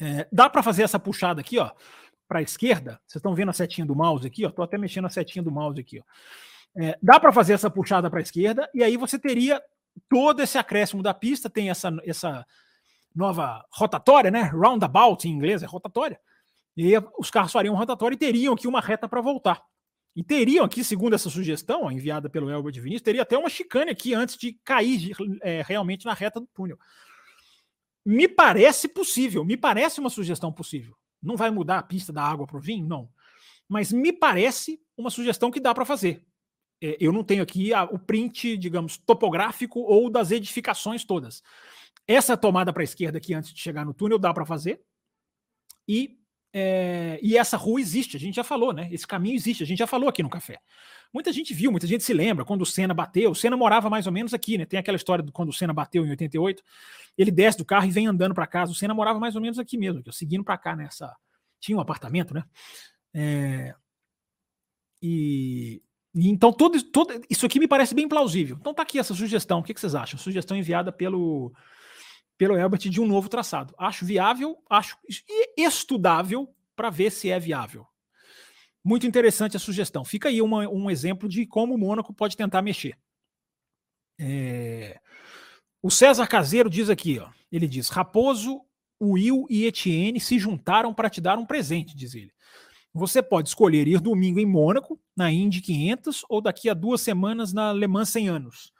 É, 0.00 0.28
dá 0.30 0.48
para 0.50 0.62
fazer 0.62 0.82
essa 0.82 0.98
puxada 0.98 1.40
aqui, 1.40 1.58
ó, 1.58 1.70
para 2.26 2.40
a 2.40 2.42
esquerda. 2.42 3.00
Vocês 3.06 3.20
estão 3.20 3.34
vendo 3.34 3.48
a 3.48 3.54
setinha 3.54 3.86
do 3.86 3.96
mouse 3.96 4.26
aqui, 4.26 4.44
ó. 4.44 4.50
Tô 4.50 4.62
até 4.62 4.76
mexendo 4.76 5.06
a 5.06 5.10
setinha 5.10 5.42
do 5.42 5.50
mouse 5.50 5.80
aqui, 5.80 6.00
ó. 6.00 6.02
É, 6.80 6.98
dá 7.02 7.18
para 7.18 7.32
fazer 7.32 7.54
essa 7.54 7.70
puxada 7.70 8.10
para 8.10 8.20
a 8.20 8.22
esquerda 8.22 8.68
e 8.74 8.84
aí 8.84 8.96
você 8.96 9.18
teria 9.18 9.60
todo 10.08 10.40
esse 10.40 10.58
acréscimo 10.58 11.02
da 11.02 11.14
pista, 11.14 11.48
tem 11.48 11.70
essa, 11.70 11.96
essa 12.04 12.46
nova 13.14 13.64
rotatória, 13.72 14.30
né? 14.30 14.42
Roundabout 14.42 15.26
em 15.26 15.32
inglês 15.32 15.62
é 15.62 15.66
rotatória. 15.66 16.20
E 16.76 16.94
aí 16.94 17.04
os 17.18 17.30
carros 17.30 17.52
fariam 17.52 17.74
rotatório 17.74 18.14
e 18.14 18.18
teriam 18.18 18.54
aqui 18.54 18.68
uma 18.68 18.80
reta 18.80 19.08
para 19.08 19.20
voltar. 19.20 19.62
E 20.14 20.22
teriam 20.22 20.64
aqui, 20.64 20.82
segundo 20.82 21.14
essa 21.14 21.30
sugestão 21.30 21.84
ó, 21.84 21.90
enviada 21.90 22.28
pelo 22.28 22.50
Elber 22.50 22.72
de 22.72 22.80
Vinícius, 22.80 23.02
teria 23.02 23.22
até 23.22 23.36
uma 23.36 23.48
chicane 23.48 23.90
aqui 23.90 24.14
antes 24.14 24.36
de 24.36 24.52
cair 24.64 25.12
é, 25.42 25.62
realmente 25.66 26.06
na 26.06 26.14
reta 26.14 26.40
do 26.40 26.46
túnel. 26.54 26.78
Me 28.04 28.26
parece 28.26 28.88
possível, 28.88 29.44
me 29.44 29.56
parece 29.56 30.00
uma 30.00 30.10
sugestão 30.10 30.52
possível. 30.52 30.96
Não 31.22 31.36
vai 31.36 31.50
mudar 31.50 31.78
a 31.78 31.82
pista 31.82 32.12
da 32.12 32.22
água 32.22 32.46
para 32.46 32.56
o 32.56 32.60
vinho? 32.60 32.86
Não. 32.86 33.08
Mas 33.68 33.92
me 33.92 34.12
parece 34.12 34.80
uma 34.96 35.10
sugestão 35.10 35.50
que 35.50 35.60
dá 35.60 35.74
para 35.74 35.84
fazer. 35.84 36.24
É, 36.80 36.96
eu 37.00 37.12
não 37.12 37.24
tenho 37.24 37.42
aqui 37.42 37.72
a, 37.72 37.84
o 37.84 37.98
print, 37.98 38.56
digamos, 38.56 38.96
topográfico 38.98 39.80
ou 39.80 40.08
das 40.10 40.30
edificações 40.30 41.04
todas. 41.04 41.42
Essa 42.06 42.36
tomada 42.36 42.72
para 42.72 42.82
a 42.82 42.84
esquerda 42.84 43.18
aqui 43.18 43.34
antes 43.34 43.52
de 43.52 43.60
chegar 43.60 43.84
no 43.84 43.94
túnel 43.94 44.18
dá 44.18 44.32
para 44.32 44.46
fazer. 44.46 44.80
E 45.86 46.18
é, 46.52 47.20
e 47.22 47.36
essa 47.36 47.56
rua 47.56 47.80
existe, 47.80 48.16
a 48.16 48.20
gente 48.20 48.36
já 48.36 48.44
falou, 48.44 48.72
né? 48.72 48.88
Esse 48.90 49.06
caminho 49.06 49.34
existe, 49.34 49.62
a 49.62 49.66
gente 49.66 49.78
já 49.78 49.86
falou 49.86 50.08
aqui 50.08 50.22
no 50.22 50.30
café. 50.30 50.58
Muita 51.12 51.32
gente 51.32 51.52
viu, 51.52 51.70
muita 51.70 51.86
gente 51.86 52.02
se 52.02 52.12
lembra 52.12 52.44
quando 52.44 52.62
o 52.62 52.66
Senna 52.66 52.94
bateu. 52.94 53.30
O 53.30 53.34
Senna 53.34 53.56
morava 53.56 53.90
mais 53.90 54.06
ou 54.06 54.12
menos 54.12 54.32
aqui, 54.32 54.56
né? 54.56 54.64
Tem 54.64 54.78
aquela 54.78 54.96
história 54.96 55.22
de 55.22 55.30
quando 55.30 55.50
o 55.50 55.52
Senna 55.52 55.72
bateu 55.72 56.04
em 56.06 56.10
88. 56.10 56.62
Ele 57.16 57.30
desce 57.30 57.58
do 57.58 57.64
carro 57.64 57.86
e 57.86 57.90
vem 57.90 58.06
andando 58.06 58.34
para 58.34 58.46
casa. 58.46 58.72
O 58.72 58.74
Senna 58.74 58.94
morava 58.94 59.18
mais 59.18 59.34
ou 59.36 59.42
menos 59.42 59.58
aqui 59.58 59.76
mesmo, 59.76 60.02
seguindo 60.12 60.42
para 60.44 60.56
cá 60.56 60.74
nessa. 60.74 61.14
Tinha 61.60 61.76
um 61.76 61.80
apartamento, 61.80 62.32
né? 62.32 62.44
É, 63.14 63.74
e, 65.02 65.82
então 66.26 66.52
todo, 66.52 66.82
todo 66.82 67.22
isso 67.28 67.46
aqui 67.46 67.60
me 67.60 67.68
parece 67.68 67.94
bem 67.94 68.08
plausível. 68.08 68.56
Então 68.58 68.74
tá 68.74 68.82
aqui 68.82 68.98
essa 68.98 69.14
sugestão. 69.14 69.60
O 69.60 69.62
que, 69.62 69.74
que 69.74 69.80
vocês 69.80 69.94
acham? 69.94 70.18
Sugestão 70.18 70.56
enviada 70.56 70.90
pelo 70.90 71.52
pelo 72.38 72.56
Elbert 72.56 72.88
de 72.88 73.00
um 73.00 73.06
novo 73.06 73.28
traçado. 73.28 73.74
Acho 73.76 74.06
viável, 74.06 74.56
acho 74.70 74.96
estudável 75.56 76.48
para 76.76 76.88
ver 76.88 77.10
se 77.10 77.28
é 77.28 77.38
viável. 77.38 77.84
Muito 78.84 79.06
interessante 79.06 79.56
a 79.56 79.60
sugestão. 79.60 80.04
Fica 80.04 80.28
aí 80.28 80.40
uma, 80.40 80.68
um 80.68 80.88
exemplo 80.88 81.28
de 81.28 81.44
como 81.44 81.74
o 81.74 81.78
Mônaco 81.78 82.14
pode 82.14 82.36
tentar 82.36 82.62
mexer. 82.62 82.96
É... 84.18 85.00
O 85.82 85.90
César 85.90 86.26
Caseiro 86.26 86.70
diz 86.70 86.88
aqui, 86.88 87.18
ó, 87.18 87.28
ele 87.50 87.66
diz: 87.66 87.88
Raposo, 87.88 88.62
Will 89.00 89.46
e 89.50 89.64
Etienne 89.66 90.20
se 90.20 90.38
juntaram 90.38 90.94
para 90.94 91.10
te 91.10 91.20
dar 91.20 91.38
um 91.38 91.46
presente, 91.46 91.96
diz 91.96 92.14
ele. 92.14 92.32
Você 92.94 93.22
pode 93.22 93.48
escolher 93.48 93.86
ir 93.86 94.00
domingo 94.00 94.40
em 94.40 94.46
Mônaco, 94.46 95.00
na 95.16 95.30
Indy 95.30 95.60
500, 95.60 96.24
ou 96.28 96.40
daqui 96.40 96.68
a 96.68 96.74
duas 96.74 97.00
semanas 97.00 97.52
na 97.52 97.72
Le 97.72 97.86
Mans 97.86 98.08
100 98.08 98.28
anos. 98.28 98.72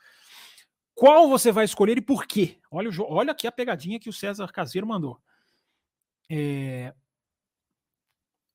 Qual 0.94 1.29
você 1.29 1.53
vai 1.53 1.64
escolher 1.64 1.97
e 1.97 2.03
por 2.03 2.27
quê? 2.27 2.57
Olha, 2.71 2.90
olha 3.03 3.33
aqui 3.33 3.47
a 3.47 3.53
pegadinha 3.53 4.01
que 4.01 4.09
o 4.09 4.12
César 4.12 4.51
Caseiro 4.51 4.87
mandou. 4.87 5.21
É... 6.29 6.92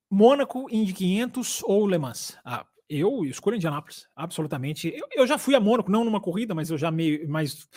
Mônaco, 0.10 0.68
Indy 0.70 0.94
500 0.94 1.63
ou 1.63 1.88
Le 1.88 1.98
Mans? 1.98 2.38
Ah, 2.44 2.66
eu 2.89 3.24
escolho 3.26 3.56
Indianápolis, 3.56 4.08
absolutamente. 4.16 4.94
Eu, 4.96 5.08
eu, 5.13 5.26
já 5.26 5.38
fui 5.38 5.56
a 5.56 5.60
Mônaco, 5.60 5.89
não 5.89 6.04
numa 6.04 6.22
corrida, 6.22 6.54
mas 6.54 6.70
eu 6.70 6.78
já 6.78 6.92
meio, 6.92 7.28
mas 7.30 7.68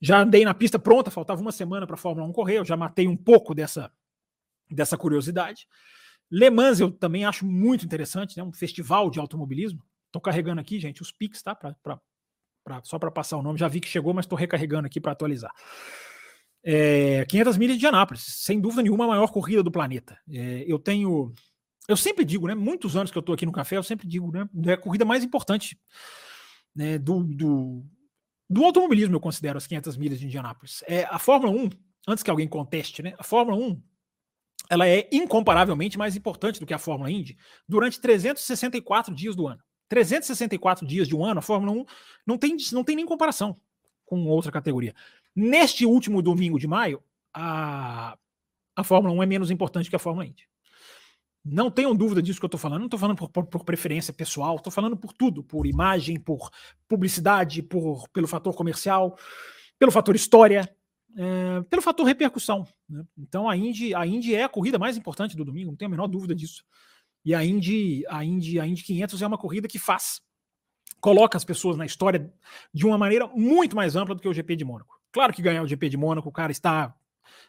já 0.00 0.20
andei 0.20 0.44
na 0.44 0.52
pista 0.52 0.78
pronta, 0.78 1.10
faltava 1.10 1.40
uma 1.40 1.52
semana 1.52 1.86
para 1.86 1.94
a 1.94 1.98
Fórmula 1.98 2.26
1 2.28 2.32
correr, 2.32 2.58
eu 2.58 2.64
já 2.64 2.76
matei 2.76 3.08
um 3.08 3.16
pouco 3.16 3.54
dessa, 3.54 3.90
dessa 4.70 4.98
curiosidade. 4.98 5.66
Le 6.30 6.50
Mans 6.50 6.80
eu 6.80 6.90
também 6.90 7.24
acho 7.24 7.46
muito 7.46 7.84
interessante, 7.84 8.36
né? 8.36 8.42
Um 8.42 8.52
festival 8.52 9.10
de 9.10 9.18
automobilismo. 9.18 9.82
Estou 10.06 10.20
carregando 10.20 10.60
aqui, 10.60 10.78
gente, 10.78 11.02
os 11.02 11.12
pics, 11.12 11.42
tá? 11.42 11.54
Para 11.54 12.00
pra, 12.66 12.80
só 12.82 12.98
para 12.98 13.12
passar 13.12 13.36
o 13.36 13.42
nome, 13.42 13.58
já 13.58 13.68
vi 13.68 13.78
que 13.78 13.86
chegou, 13.86 14.12
mas 14.12 14.24
estou 14.24 14.36
recarregando 14.36 14.86
aqui 14.86 15.00
para 15.00 15.12
atualizar. 15.12 15.52
É, 16.64 17.24
500 17.26 17.56
milhas 17.56 17.78
de 17.78 17.86
Anápolis, 17.86 18.24
sem 18.24 18.60
dúvida 18.60 18.82
nenhuma, 18.82 19.04
a 19.04 19.08
maior 19.08 19.28
corrida 19.28 19.62
do 19.62 19.70
planeta. 19.70 20.18
É, 20.28 20.64
eu 20.66 20.78
tenho. 20.78 21.32
Eu 21.86 21.96
sempre 21.96 22.24
digo, 22.24 22.48
né? 22.48 22.54
Muitos 22.56 22.96
anos 22.96 23.12
que 23.12 23.16
eu 23.16 23.20
estou 23.20 23.34
aqui 23.34 23.46
no 23.46 23.52
café, 23.52 23.76
eu 23.76 23.84
sempre 23.84 24.08
digo, 24.08 24.32
né? 24.32 24.48
É 24.66 24.72
a 24.72 24.76
corrida 24.76 25.04
mais 25.04 25.22
importante 25.22 25.78
né, 26.74 26.98
do, 26.98 27.22
do, 27.22 27.86
do 28.50 28.64
automobilismo, 28.64 29.14
eu 29.14 29.20
considero 29.20 29.56
as 29.56 29.66
500 29.68 29.96
milhas 29.96 30.18
de 30.18 30.26
Indianápolis. 30.26 30.82
É, 30.88 31.04
a 31.04 31.20
Fórmula 31.20 31.52
1, 31.52 31.70
antes 32.08 32.24
que 32.24 32.30
alguém 32.30 32.48
conteste, 32.48 33.00
né? 33.00 33.14
A 33.16 33.22
Fórmula 33.22 33.56
1 33.56 33.80
ela 34.70 34.88
é 34.88 35.08
incomparavelmente 35.12 35.98
mais 35.98 36.16
importante 36.16 36.60
do 36.60 36.66
que 36.66 36.74
a 36.74 36.78
Fórmula 36.78 37.10
Indy 37.10 37.36
durante 37.68 38.00
364 38.00 39.14
dias 39.14 39.34
do 39.34 39.46
ano. 39.46 39.62
364 39.88 40.86
dias 40.86 41.06
de 41.06 41.14
um 41.14 41.24
ano, 41.24 41.38
a 41.38 41.42
Fórmula 41.42 41.72
1 41.72 41.84
não 42.26 42.36
tem, 42.36 42.56
não 42.72 42.82
tem 42.82 42.96
nem 42.96 43.06
comparação 43.06 43.60
com 44.04 44.24
outra 44.26 44.50
categoria. 44.50 44.94
Neste 45.34 45.86
último 45.86 46.22
domingo 46.22 46.58
de 46.58 46.66
maio, 46.66 47.02
a, 47.32 48.16
a 48.74 48.84
Fórmula 48.84 49.14
1 49.14 49.22
é 49.22 49.26
menos 49.26 49.50
importante 49.50 49.90
que 49.90 49.96
a 49.96 49.98
Fórmula 49.98 50.26
Indy. 50.26 50.48
Não 51.44 51.70
tenham 51.70 51.94
dúvida 51.94 52.20
disso 52.20 52.40
que 52.40 52.44
eu 52.44 52.48
estou 52.48 52.58
falando. 52.58 52.80
Não 52.80 52.86
estou 52.86 52.98
falando 52.98 53.16
por, 53.16 53.28
por, 53.28 53.46
por, 53.46 53.64
preferência 53.64 54.12
pessoal, 54.12 54.56
estou 54.56 54.72
falando 54.72 54.96
por 54.96 55.12
tudo, 55.12 55.44
por 55.44 55.64
imagem, 55.64 56.18
por 56.18 56.50
publicidade, 56.88 57.62
por, 57.62 58.08
pelo 58.08 58.26
fator 58.26 58.54
comercial, 58.56 59.16
pelo 59.78 59.92
fator 59.92 60.16
história, 60.16 60.75
é, 61.16 61.62
pelo 61.62 61.82
fator 61.82 62.06
repercussão. 62.06 62.66
Né? 62.88 63.04
Então 63.16 63.48
a 63.48 63.56
Indy, 63.56 63.94
a 63.94 64.06
Indy 64.06 64.34
é 64.34 64.44
a 64.44 64.48
corrida 64.48 64.78
mais 64.78 64.96
importante 64.96 65.36
do 65.36 65.44
domingo, 65.44 65.70
não 65.70 65.76
tenho 65.76 65.88
a 65.88 65.90
menor 65.90 66.06
dúvida 66.06 66.34
disso. 66.34 66.62
E 67.24 67.34
a 67.34 67.44
Indy, 67.44 68.04
a 68.08 68.24
Indy, 68.24 68.60
a 68.60 68.66
Indy 68.66 68.84
500 68.84 69.22
é 69.22 69.26
uma 69.26 69.38
corrida 69.38 69.66
que 69.66 69.78
faz, 69.78 70.20
coloca 71.00 71.36
as 71.36 71.44
pessoas 71.44 71.76
na 71.76 71.86
história 71.86 72.32
de 72.72 72.86
uma 72.86 72.98
maneira 72.98 73.26
muito 73.28 73.74
mais 73.74 73.96
ampla 73.96 74.14
do 74.14 74.20
que 74.20 74.28
o 74.28 74.34
GP 74.34 74.56
de 74.56 74.64
Mônaco. 74.64 75.00
Claro 75.10 75.32
que 75.32 75.42
ganhar 75.42 75.62
o 75.62 75.66
GP 75.66 75.88
de 75.88 75.96
Mônaco, 75.96 76.28
o 76.28 76.32
cara 76.32 76.52
está 76.52 76.94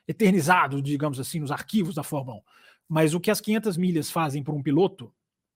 eternizado, 0.08 0.82
digamos 0.82 1.20
assim, 1.20 1.40
nos 1.40 1.52
arquivos 1.52 1.94
da 1.94 2.04
Fórmula 2.04 2.38
1. 2.38 2.42
Mas 2.90 3.14
o 3.14 3.20
que 3.20 3.30
as 3.30 3.42
500 3.42 3.76
milhas 3.76 4.10
fazem 4.10 4.42
por 4.42 4.56
um 4.56 4.64
piloto 4.64 5.14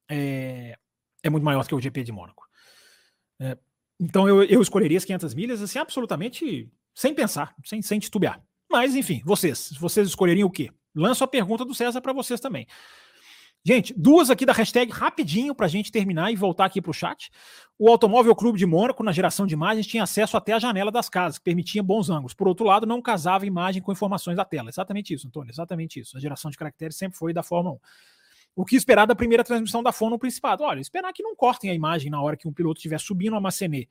é, 0.09 0.77
é 1.23 1.29
muito 1.29 1.43
maior 1.43 1.63
do 1.63 1.69
que 1.69 1.75
o 1.75 1.79
GP 1.79 2.03
de 2.03 2.11
Mônaco. 2.11 2.45
É, 3.39 3.57
então 3.99 4.27
eu, 4.27 4.43
eu 4.43 4.61
escolheria 4.61 4.97
as 4.97 5.05
500 5.05 5.33
milhas 5.33 5.61
assim, 5.61 5.79
absolutamente 5.79 6.69
sem 6.93 7.13
pensar, 7.13 7.55
sem, 7.65 7.81
sem 7.81 7.99
titubear. 7.99 8.41
Mas, 8.69 8.95
enfim, 8.95 9.21
vocês, 9.25 9.71
vocês 9.79 10.07
escolheriam 10.07 10.47
o 10.47 10.51
quê? 10.51 10.71
Lanço 10.95 11.23
a 11.23 11.27
pergunta 11.27 11.65
do 11.65 11.73
César 11.73 12.01
para 12.01 12.13
vocês 12.13 12.39
também. 12.39 12.67
Gente, 13.63 13.93
duas 13.95 14.31
aqui 14.31 14.43
da 14.43 14.53
hashtag 14.53 14.91
rapidinho 14.91 15.53
para 15.53 15.67
a 15.67 15.69
gente 15.69 15.91
terminar 15.91 16.31
e 16.31 16.35
voltar 16.35 16.65
aqui 16.65 16.81
para 16.81 16.89
o 16.89 16.93
chat. 16.93 17.29
O 17.77 17.89
Automóvel 17.89 18.35
Clube 18.35 18.57
de 18.57 18.65
Mônaco, 18.65 19.03
na 19.03 19.11
geração 19.11 19.45
de 19.45 19.53
imagens, 19.53 19.85
tinha 19.85 20.01
acesso 20.01 20.35
até 20.35 20.53
a 20.53 20.59
janela 20.59 20.89
das 20.89 21.07
casas, 21.07 21.37
que 21.37 21.43
permitia 21.43 21.83
bons 21.83 22.09
ângulos. 22.09 22.33
Por 22.33 22.47
outro 22.47 22.65
lado, 22.65 22.87
não 22.87 22.99
casava 23.01 23.45
imagem 23.45 23.79
com 23.79 23.91
informações 23.91 24.35
da 24.35 24.43
tela. 24.43 24.69
Exatamente 24.69 25.13
isso, 25.13 25.27
Antônio, 25.27 25.51
exatamente 25.51 25.99
isso. 25.99 26.17
A 26.17 26.19
geração 26.19 26.49
de 26.49 26.57
caracteres 26.57 26.97
sempre 26.97 27.19
foi 27.19 27.33
da 27.33 27.43
Fórmula 27.43 27.75
1. 27.75 27.79
O 28.55 28.65
que 28.65 28.75
esperar 28.75 29.05
da 29.05 29.15
primeira 29.15 29.43
transmissão 29.43 29.83
da 29.83 29.91
Fórmula 29.91 30.15
no 30.15 30.19
Principado? 30.19 30.63
Olha, 30.63 30.79
esperar 30.79 31.13
que 31.13 31.21
não 31.21 31.35
cortem 31.35 31.69
a 31.69 31.73
imagem 31.73 32.09
na 32.09 32.19
hora 32.19 32.35
que 32.35 32.47
um 32.47 32.53
piloto 32.53 32.79
estiver 32.79 32.99
subindo 32.99 33.33
uma 33.33 33.41
macenê 33.41 33.87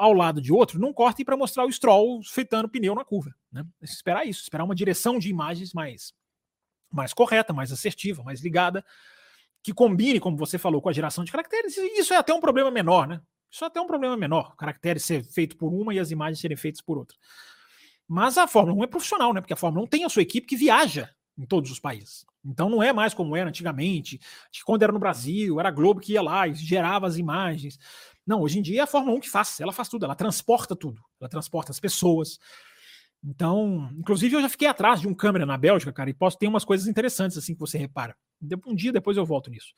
ao 0.00 0.12
lado 0.12 0.40
de 0.40 0.52
outro, 0.52 0.80
não 0.80 0.92
cortem 0.92 1.24
para 1.24 1.36
mostrar 1.36 1.66
o 1.66 1.72
Stroll 1.72 2.22
fritando 2.24 2.68
pneu 2.68 2.94
na 2.94 3.04
curva. 3.04 3.34
Né? 3.52 3.64
Esperar 3.82 4.26
isso, 4.26 4.42
esperar 4.42 4.64
uma 4.64 4.74
direção 4.74 5.18
de 5.18 5.28
imagens 5.28 5.72
mais 5.72 6.12
mais 6.92 7.14
correta, 7.14 7.52
mais 7.52 7.70
assertiva, 7.70 8.24
mais 8.24 8.40
ligada, 8.40 8.84
que 9.62 9.72
combine, 9.72 10.18
como 10.18 10.36
você 10.36 10.58
falou, 10.58 10.82
com 10.82 10.88
a 10.88 10.92
geração 10.92 11.22
de 11.22 11.30
caracteres. 11.30 11.76
Isso 11.76 12.12
é 12.12 12.16
até 12.16 12.34
um 12.34 12.40
problema 12.40 12.68
menor, 12.68 13.06
né? 13.06 13.20
Isso 13.48 13.62
é 13.62 13.66
até 13.66 13.80
um 13.80 13.86
problema 13.86 14.16
menor, 14.16 14.56
caracteres 14.56 15.04
ser 15.04 15.22
feito 15.22 15.56
por 15.56 15.72
uma 15.72 15.94
e 15.94 15.98
as 15.98 16.10
imagens 16.10 16.40
serem 16.40 16.56
feitas 16.56 16.80
por 16.80 16.98
outra. 16.98 17.16
Mas 18.08 18.38
a 18.38 18.46
Fórmula 18.46 18.76
1 18.80 18.84
é 18.84 18.86
profissional, 18.86 19.32
né? 19.32 19.40
Porque 19.40 19.52
a 19.52 19.56
Fórmula 19.56 19.84
1 19.84 19.88
tem 19.88 20.04
a 20.04 20.08
sua 20.08 20.22
equipe 20.22 20.46
que 20.46 20.56
viaja 20.56 21.10
em 21.38 21.46
todos 21.46 21.70
os 21.70 21.78
países. 21.78 22.26
Então 22.44 22.68
não 22.68 22.82
é 22.82 22.92
mais 22.92 23.12
como 23.12 23.36
era 23.36 23.48
antigamente, 23.48 24.18
que 24.50 24.62
quando 24.64 24.82
era 24.82 24.92
no 24.92 24.98
Brasil, 24.98 25.58
era 25.60 25.68
a 25.68 25.72
Globo 25.72 26.00
que 26.00 26.12
ia 26.12 26.22
lá 26.22 26.48
e 26.48 26.54
gerava 26.54 27.06
as 27.06 27.16
imagens. 27.16 27.78
Não, 28.30 28.42
hoje 28.42 28.60
em 28.60 28.62
dia 28.62 28.78
é 28.78 28.82
a 28.84 28.86
Fórmula 28.86 29.16
1 29.16 29.20
que 29.22 29.28
faz, 29.28 29.58
ela 29.58 29.72
faz 29.72 29.88
tudo, 29.88 30.04
ela 30.04 30.14
transporta 30.14 30.76
tudo, 30.76 31.02
ela 31.20 31.28
transporta 31.28 31.72
as 31.72 31.80
pessoas. 31.80 32.38
Então, 33.24 33.90
inclusive 33.98 34.36
eu 34.36 34.40
já 34.40 34.48
fiquei 34.48 34.68
atrás 34.68 35.00
de 35.00 35.08
um 35.08 35.14
câmera 35.14 35.44
na 35.44 35.58
Bélgica, 35.58 35.92
cara, 35.92 36.10
e 36.10 36.14
posso 36.14 36.38
ter 36.38 36.46
umas 36.46 36.64
coisas 36.64 36.86
interessantes 36.86 37.36
assim 37.36 37.54
que 37.54 37.58
você 37.58 37.76
repara. 37.76 38.16
Um 38.68 38.72
dia 38.72 38.92
depois 38.92 39.16
eu 39.16 39.26
volto 39.26 39.50
nisso. 39.50 39.74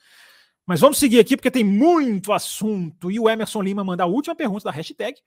Mas 0.66 0.80
vamos 0.80 0.98
seguir 0.98 1.18
aqui 1.18 1.34
porque 1.34 1.50
tem 1.50 1.64
muito 1.64 2.30
assunto. 2.30 3.10
E 3.10 3.18
o 3.18 3.26
Emerson 3.26 3.62
Lima 3.62 3.82
manda 3.82 4.02
a 4.02 4.06
última 4.06 4.36
pergunta 4.36 4.64
da 4.64 4.70
hashtag. 4.70 5.18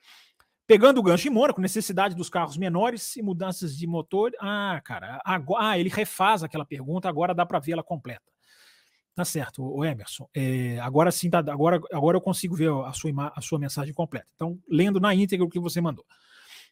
Pegando 0.68 1.00
o 1.00 1.04
gancho 1.04 1.28
em 1.28 1.32
Mônaco, 1.32 1.60
necessidade 1.60 2.14
dos 2.14 2.30
carros 2.30 2.58
menores 2.58 3.16
e 3.16 3.24
mudanças 3.24 3.76
de 3.76 3.88
motor. 3.88 4.34
Ah, 4.40 4.80
cara, 4.86 5.20
agora, 5.26 5.70
ah, 5.70 5.80
ele 5.80 5.90
refaz 5.90 6.44
aquela 6.44 6.64
pergunta, 6.64 7.10
agora 7.10 7.34
dá 7.34 7.44
para 7.44 7.58
ver 7.58 7.72
ela 7.72 7.84
completa. 7.84 8.35
Tá 9.16 9.24
certo, 9.24 9.64
o 9.64 9.86
Emerson. 9.86 10.28
É, 10.34 10.78
agora 10.82 11.10
sim, 11.10 11.30
tá, 11.30 11.40
agora, 11.40 11.80
agora 11.94 12.18
eu 12.18 12.22
consigo 12.22 12.54
ver 12.54 12.70
a 12.70 12.92
sua, 12.92 13.32
a 13.34 13.42
sua 13.42 13.58
mensagem 13.58 13.94
completa. 13.94 14.28
Então, 14.36 14.60
lendo 14.70 15.00
na 15.00 15.16
íntegra 15.16 15.46
o 15.46 15.50
que 15.50 15.58
você 15.58 15.80
mandou. 15.80 16.06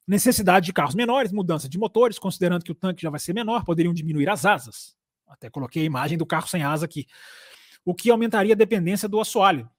Necessidade 0.05 0.65
de 0.65 0.73
carros 0.73 0.93
menores, 0.93 1.31
mudança 1.31 1.69
de 1.69 1.77
motores, 1.77 2.19
considerando 2.19 2.65
que 2.65 2.71
o 2.71 2.75
tanque 2.75 3.01
já 3.01 3.09
vai 3.09 3.19
ser 3.21 3.33
menor, 3.33 3.63
poderiam 3.63 3.93
diminuir 3.93 4.29
as 4.29 4.45
asas. 4.45 4.93
Até 5.25 5.49
coloquei 5.49 5.83
a 5.83 5.85
imagem 5.85 6.17
do 6.17 6.25
carro 6.25 6.45
sem 6.47 6.61
asa 6.63 6.83
aqui. 6.83 7.07
O 7.85 7.95
que 7.95 8.11
aumentaria 8.11 8.53
a 8.53 8.57
dependência 8.57 9.07
do 9.07 9.21
assoalho 9.21 9.69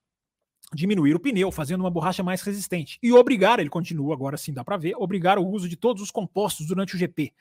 diminuir 0.72 1.14
o 1.14 1.20
pneu, 1.20 1.52
fazendo 1.52 1.80
uma 1.80 1.90
borracha 1.90 2.22
mais 2.22 2.40
resistente. 2.40 2.98
E 3.02 3.12
obrigar, 3.12 3.60
ele 3.60 3.68
continua, 3.68 4.14
agora 4.14 4.36
sim 4.36 4.52
dá 4.52 4.64
para 4.64 4.76
ver, 4.76 4.94
obrigar 4.96 5.38
o 5.38 5.46
uso 5.46 5.68
de 5.68 5.76
todos 5.76 6.02
os 6.02 6.10
compostos 6.10 6.66
durante 6.66 6.96
o 6.96 6.98
GP. 6.98 7.32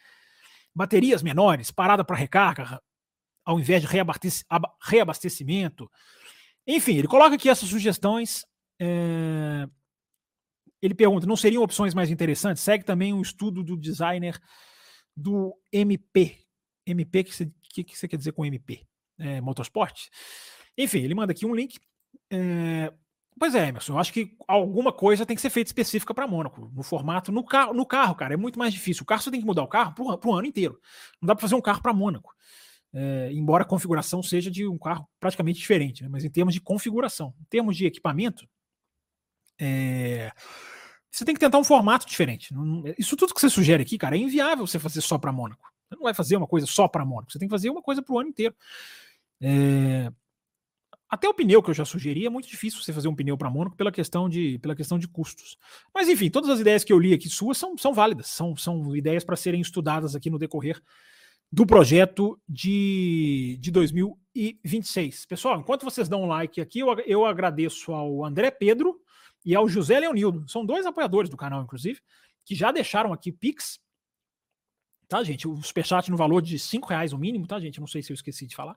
Baterias 0.75 1.23
menores, 1.23 1.71
parada 1.71 2.03
para 2.03 2.15
recarga, 2.15 2.81
ao 3.45 3.59
invés 3.59 3.81
de 3.81 3.87
reabastecimento. 4.81 5.89
Enfim, 6.65 6.97
ele 6.97 7.07
coloca 7.07 7.35
aqui 7.35 7.49
essas 7.49 7.69
sugestões. 7.69 8.45
É... 8.79 9.67
Ele 10.81 10.93
pergunta: 10.93 11.27
não 11.27 11.35
seriam 11.35 11.63
opções 11.63 11.93
mais 11.93 12.09
interessantes? 12.09 12.63
Segue 12.63 12.83
também 12.83 13.13
um 13.13 13.21
estudo 13.21 13.63
do 13.63 13.77
designer 13.77 14.39
do 15.15 15.55
MP. 15.71 16.39
MP, 16.85 17.23
que, 17.23 17.33
você, 17.33 17.51
que, 17.73 17.83
que 17.83 17.97
você 17.97 18.07
quer 18.07 18.17
dizer 18.17 18.33
com 18.33 18.45
MP? 18.45 18.85
É, 19.17 19.39
motorsport? 19.39 20.07
Enfim, 20.77 20.99
ele 20.99 21.15
manda 21.15 21.31
aqui 21.31 21.45
um 21.45 21.55
link. 21.55 21.79
É, 22.31 22.91
Pois 23.39 23.55
é, 23.55 23.67
Emerson, 23.67 23.93
eu 23.93 23.97
acho 23.97 24.13
que 24.13 24.35
alguma 24.47 24.91
coisa 24.91 25.25
tem 25.25 25.35
que 25.35 25.41
ser 25.41 25.49
feita 25.49 25.69
específica 25.69 26.13
para 26.13 26.27
Mônaco, 26.27 26.71
no 26.73 26.83
formato, 26.83 27.31
no 27.31 27.43
carro, 27.43 27.73
no 27.73 27.85
carro, 27.85 28.15
cara, 28.15 28.35
é 28.35 28.37
muito 28.37 28.59
mais 28.59 28.71
difícil. 28.71 29.03
O 29.03 29.05
carro 29.05 29.21
você 29.21 29.31
tem 29.31 29.39
que 29.39 29.45
mudar 29.45 29.63
o 29.63 29.67
carro 29.67 29.93
para 29.93 30.29
o 30.29 30.33
ano 30.33 30.47
inteiro. 30.47 30.79
Não 31.21 31.27
dá 31.27 31.35
para 31.35 31.41
fazer 31.41 31.55
um 31.55 31.61
carro 31.61 31.81
para 31.81 31.93
Mônaco. 31.93 32.33
É, 32.95 33.31
embora 33.31 33.63
a 33.63 33.67
configuração 33.67 34.21
seja 34.21 34.51
de 34.51 34.67
um 34.67 34.77
carro 34.77 35.09
praticamente 35.19 35.59
diferente, 35.59 36.03
né? 36.03 36.09
mas 36.09 36.23
em 36.23 36.29
termos 36.29 36.53
de 36.53 36.61
configuração, 36.61 37.33
em 37.41 37.45
termos 37.45 37.75
de 37.75 37.87
equipamento, 37.87 38.47
é, 39.59 40.31
você 41.09 41.25
tem 41.25 41.33
que 41.33 41.39
tentar 41.39 41.57
um 41.57 41.63
formato 41.63 42.05
diferente. 42.05 42.53
Isso 42.97 43.15
tudo 43.15 43.33
que 43.33 43.41
você 43.41 43.49
sugere 43.49 43.81
aqui, 43.81 43.97
cara, 43.97 44.15
é 44.15 44.19
inviável 44.19 44.67
você 44.67 44.77
fazer 44.77 45.01
só 45.01 45.17
para 45.17 45.31
Mônaco. 45.31 45.71
Você 45.89 45.95
não 45.95 46.03
vai 46.03 46.13
fazer 46.13 46.37
uma 46.37 46.47
coisa 46.47 46.67
só 46.67 46.87
para 46.87 47.03
Mônaco, 47.03 47.31
você 47.31 47.39
tem 47.39 47.47
que 47.47 47.53
fazer 47.53 47.69
uma 47.69 47.81
coisa 47.81 48.01
para 48.01 48.13
o 48.13 48.19
ano 48.19 48.29
inteiro. 48.29 48.55
É, 49.41 50.11
até 51.09 51.29
o 51.29 51.33
pneu 51.33 51.61
que 51.61 51.69
eu 51.69 51.75
já 51.75 51.85
sugeri 51.85 52.25
é 52.25 52.29
muito 52.29 52.47
difícil 52.47 52.81
você 52.81 52.91
fazer 52.91 53.07
um 53.07 53.15
pneu 53.15 53.37
para 53.37 53.49
Mônaco 53.49 53.75
pela 53.75 53.91
questão 53.91 54.27
de 54.27 54.57
pela 54.59 54.75
questão 54.75 54.97
de 54.97 55.07
custos. 55.07 55.57
Mas 55.93 56.09
enfim, 56.09 56.29
todas 56.29 56.49
as 56.49 56.59
ideias 56.59 56.83
que 56.83 56.91
eu 56.91 56.97
li 56.97 57.13
aqui 57.13 57.29
suas 57.29 57.57
são, 57.57 57.77
são 57.77 57.93
válidas, 57.93 58.27
são, 58.27 58.55
são 58.55 58.95
ideias 58.95 59.23
para 59.23 59.35
serem 59.35 59.61
estudadas 59.61 60.15
aqui 60.15 60.29
no 60.29 60.39
decorrer 60.39 60.81
do 61.53 61.67
projeto 61.67 62.41
de, 62.49 63.59
de 63.61 63.69
2026. 63.69 65.27
Pessoal, 65.27 65.59
enquanto 65.59 65.83
vocês 65.83 66.09
dão 66.09 66.23
um 66.23 66.25
like 66.25 66.59
aqui, 66.59 66.79
eu, 66.79 66.91
eu 67.01 67.27
agradeço 67.27 67.93
ao 67.93 68.25
André 68.25 68.49
Pedro 68.49 68.99
e 69.45 69.53
ao 69.55 69.69
José 69.69 69.99
Leonildo. 69.99 70.49
São 70.49 70.65
dois 70.65 70.83
apoiadores 70.87 71.29
do 71.29 71.37
canal, 71.37 71.61
inclusive, 71.61 72.01
que 72.43 72.55
já 72.55 72.71
deixaram 72.71 73.13
aqui 73.13 73.31
Pix. 73.31 73.79
Tá, 75.07 75.23
gente? 75.23 75.47
O 75.47 75.61
superchat 75.61 76.09
no 76.09 76.17
valor 76.17 76.41
de 76.41 76.57
cinco 76.57 76.87
reais 76.87 77.13
o 77.13 77.19
mínimo, 77.19 77.45
tá, 77.45 77.59
gente? 77.59 77.79
Não 77.79 77.85
sei 77.85 78.01
se 78.01 78.11
eu 78.11 78.15
esqueci 78.15 78.47
de 78.47 78.55
falar. 78.55 78.75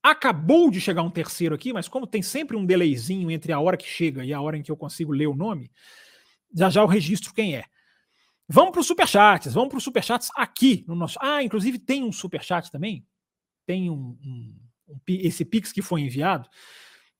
Acabou 0.00 0.70
de 0.70 0.80
chegar 0.80 1.02
um 1.02 1.10
terceiro 1.10 1.56
aqui, 1.56 1.72
mas 1.72 1.88
como 1.88 2.06
tem 2.06 2.22
sempre 2.22 2.56
um 2.56 2.64
delayzinho 2.64 3.32
entre 3.32 3.52
a 3.52 3.58
hora 3.58 3.76
que 3.76 3.88
chega 3.88 4.24
e 4.24 4.32
a 4.32 4.40
hora 4.40 4.56
em 4.56 4.62
que 4.62 4.70
eu 4.70 4.76
consigo 4.76 5.10
ler 5.10 5.26
o 5.26 5.34
nome, 5.34 5.72
já 6.54 6.70
já 6.70 6.82
eu 6.82 6.86
registro 6.86 7.34
quem 7.34 7.56
é. 7.56 7.64
Vamos 8.52 8.72
para 8.72 8.80
os 8.80 8.86
superchats, 8.86 9.54
vamos 9.54 9.68
para 9.68 9.78
os 9.78 9.84
superchats 9.84 10.28
aqui 10.34 10.84
no 10.88 10.94
nosso. 10.94 11.18
Ah, 11.20 11.42
inclusive 11.42 11.78
tem 11.78 12.02
um 12.02 12.12
superchat 12.12 12.70
também. 12.70 13.06
Tem 13.64 13.88
um, 13.88 14.18
um, 14.24 14.56
um, 14.88 15.00
esse 15.06 15.44
Pix 15.44 15.72
que 15.72 15.82
foi 15.82 16.00
enviado, 16.00 16.48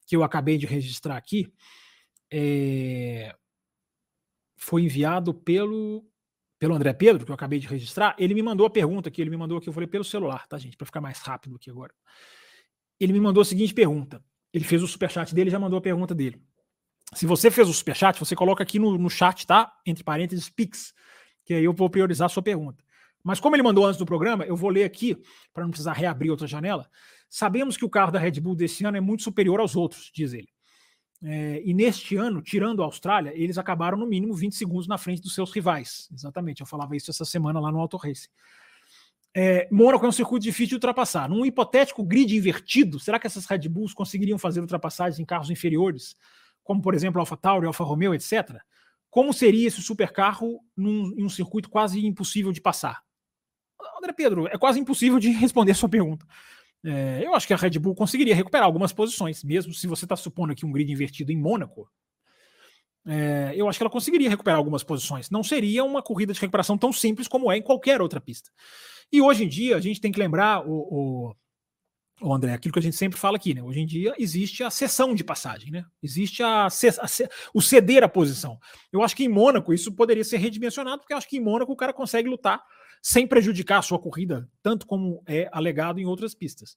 que 0.06 0.16
eu 0.16 0.24
acabei 0.24 0.58
de 0.58 0.66
registrar 0.66 1.16
aqui. 1.16 1.52
É... 2.30 3.34
Foi 4.56 4.82
enviado 4.82 5.32
pelo 5.32 6.06
pelo 6.58 6.74
André 6.74 6.92
Pedro, 6.92 7.24
que 7.24 7.30
eu 7.30 7.34
acabei 7.34 7.58
de 7.58 7.66
registrar. 7.66 8.14
Ele 8.18 8.34
me 8.34 8.42
mandou 8.42 8.66
a 8.66 8.70
pergunta 8.70 9.08
aqui, 9.08 9.22
ele 9.22 9.30
me 9.30 9.36
mandou 9.36 9.56
aqui, 9.56 9.66
eu 9.66 9.72
falei 9.72 9.86
pelo 9.86 10.04
celular, 10.04 10.46
tá, 10.46 10.58
gente? 10.58 10.76
Para 10.76 10.84
ficar 10.84 11.00
mais 11.00 11.18
rápido 11.20 11.56
aqui 11.56 11.70
agora 11.70 11.94
ele 13.00 13.14
me 13.14 13.20
mandou 13.20 13.40
a 13.40 13.44
seguinte 13.44 13.72
pergunta. 13.72 14.22
Ele 14.52 14.64
fez 14.64 14.82
o 14.82 14.86
superchat 14.86 15.34
dele 15.34 15.48
e 15.48 15.50
já 15.50 15.58
mandou 15.58 15.78
a 15.78 15.82
pergunta 15.82 16.14
dele. 16.14 16.42
Se 17.14 17.24
você 17.26 17.50
fez 17.50 17.68
o 17.68 17.72
superchat, 17.72 18.18
você 18.20 18.36
coloca 18.36 18.62
aqui 18.62 18.78
no, 18.78 18.96
no 18.98 19.08
chat, 19.08 19.46
tá? 19.46 19.72
Entre 19.86 20.04
parênteses, 20.04 20.50
Pix, 20.50 20.92
que 21.50 21.54
aí 21.54 21.64
eu 21.64 21.72
vou 21.72 21.90
priorizar 21.90 22.26
a 22.26 22.28
sua 22.28 22.44
pergunta. 22.44 22.84
Mas 23.24 23.40
como 23.40 23.56
ele 23.56 23.62
mandou 23.64 23.84
antes 23.84 23.98
do 23.98 24.06
programa, 24.06 24.44
eu 24.44 24.54
vou 24.54 24.70
ler 24.70 24.84
aqui, 24.84 25.20
para 25.52 25.64
não 25.64 25.70
precisar 25.70 25.94
reabrir 25.94 26.30
outra 26.30 26.46
janela. 26.46 26.88
Sabemos 27.28 27.76
que 27.76 27.84
o 27.84 27.90
carro 27.90 28.12
da 28.12 28.20
Red 28.20 28.40
Bull 28.40 28.54
desse 28.54 28.84
ano 28.84 28.96
é 28.96 29.00
muito 29.00 29.24
superior 29.24 29.58
aos 29.58 29.74
outros, 29.74 30.12
diz 30.14 30.32
ele. 30.32 30.48
É, 31.20 31.60
e 31.64 31.74
neste 31.74 32.14
ano, 32.14 32.40
tirando 32.40 32.82
a 32.82 32.84
Austrália, 32.84 33.32
eles 33.34 33.58
acabaram 33.58 33.98
no 33.98 34.06
mínimo 34.06 34.32
20 34.32 34.54
segundos 34.54 34.86
na 34.86 34.96
frente 34.96 35.22
dos 35.22 35.34
seus 35.34 35.50
rivais. 35.50 36.08
Exatamente, 36.14 36.60
eu 36.60 36.66
falava 36.68 36.94
isso 36.94 37.10
essa 37.10 37.24
semana 37.24 37.58
lá 37.58 37.72
no 37.72 37.80
Auto 37.80 37.96
Racing. 37.96 38.28
É, 39.34 39.66
Mônaco 39.72 40.06
é 40.06 40.08
um 40.08 40.12
circuito 40.12 40.44
difícil 40.44 40.68
de 40.68 40.74
ultrapassar. 40.76 41.28
Num 41.28 41.44
hipotético 41.44 42.04
grid 42.04 42.36
invertido, 42.36 43.00
será 43.00 43.18
que 43.18 43.26
essas 43.26 43.44
Red 43.44 43.68
Bulls 43.68 43.92
conseguiriam 43.92 44.38
fazer 44.38 44.60
ultrapassagens 44.60 45.18
em 45.18 45.24
carros 45.24 45.50
inferiores, 45.50 46.14
como 46.62 46.80
por 46.80 46.94
exemplo 46.94 47.18
Alfa 47.18 47.36
Tauri, 47.36 47.66
Alfa 47.66 47.82
Romeo, 47.82 48.14
etc? 48.14 48.62
Como 49.10 49.32
seria 49.32 49.66
esse 49.66 49.82
supercarro 49.82 50.60
num, 50.76 51.12
em 51.16 51.24
um 51.24 51.28
circuito 51.28 51.68
quase 51.68 52.04
impossível 52.06 52.52
de 52.52 52.60
passar? 52.60 53.02
André 53.98 54.12
Pedro, 54.12 54.46
é 54.46 54.56
quase 54.56 54.78
impossível 54.78 55.18
de 55.18 55.30
responder 55.32 55.72
a 55.72 55.74
sua 55.74 55.88
pergunta. 55.88 56.24
É, 56.84 57.20
eu 57.22 57.34
acho 57.34 57.46
que 57.46 57.52
a 57.52 57.56
Red 57.56 57.78
Bull 57.78 57.94
conseguiria 57.94 58.34
recuperar 58.34 58.66
algumas 58.66 58.92
posições, 58.92 59.44
mesmo 59.44 59.74
se 59.74 59.86
você 59.86 60.04
está 60.04 60.16
supondo 60.16 60.52
aqui 60.52 60.64
um 60.64 60.72
grid 60.72 60.90
invertido 60.90 61.30
em 61.30 61.36
Mônaco. 61.36 61.90
É, 63.06 63.52
eu 63.54 63.68
acho 63.68 63.78
que 63.78 63.82
ela 63.82 63.90
conseguiria 63.90 64.30
recuperar 64.30 64.58
algumas 64.58 64.82
posições. 64.82 65.30
Não 65.30 65.42
seria 65.42 65.84
uma 65.84 66.02
corrida 66.02 66.32
de 66.32 66.40
recuperação 66.40 66.78
tão 66.78 66.92
simples 66.92 67.28
como 67.28 67.50
é 67.50 67.56
em 67.56 67.62
qualquer 67.62 68.00
outra 68.00 68.20
pista. 68.20 68.50
E 69.12 69.20
hoje 69.20 69.44
em 69.44 69.48
dia, 69.48 69.76
a 69.76 69.80
gente 69.80 70.00
tem 70.00 70.12
que 70.12 70.20
lembrar, 70.20 70.66
o, 70.66 70.72
o, 70.72 71.34
o 72.20 72.34
André, 72.34 72.52
aquilo 72.52 72.72
que 72.72 72.78
a 72.78 72.82
gente 72.82 72.96
sempre 72.96 73.18
fala 73.18 73.36
aqui, 73.36 73.54
né? 73.54 73.62
Hoje 73.62 73.80
em 73.80 73.86
dia 73.86 74.14
existe 74.18 74.62
a 74.62 74.70
sessão 74.70 75.14
de 75.14 75.24
passagem, 75.24 75.70
né? 75.70 75.84
Existe 76.02 76.42
a, 76.42 76.66
a, 76.66 77.06
o 77.54 77.62
ceder 77.62 78.04
a 78.04 78.08
posição. 78.08 78.58
Eu 78.92 79.02
acho 79.02 79.16
que 79.16 79.24
em 79.24 79.28
Mônaco 79.28 79.72
isso 79.72 79.92
poderia 79.92 80.24
ser 80.24 80.36
redimensionado, 80.36 80.98
porque 80.98 81.12
eu 81.12 81.18
acho 81.18 81.28
que 81.28 81.38
em 81.38 81.40
Mônaco 81.40 81.72
o 81.72 81.76
cara 81.76 81.92
consegue 81.92 82.28
lutar 82.28 82.62
sem 83.02 83.26
prejudicar 83.26 83.78
a 83.78 83.82
sua 83.82 83.98
corrida, 83.98 84.48
tanto 84.62 84.86
como 84.86 85.22
é 85.26 85.48
alegado 85.52 85.98
em 85.98 86.04
outras 86.04 86.34
pistas. 86.34 86.76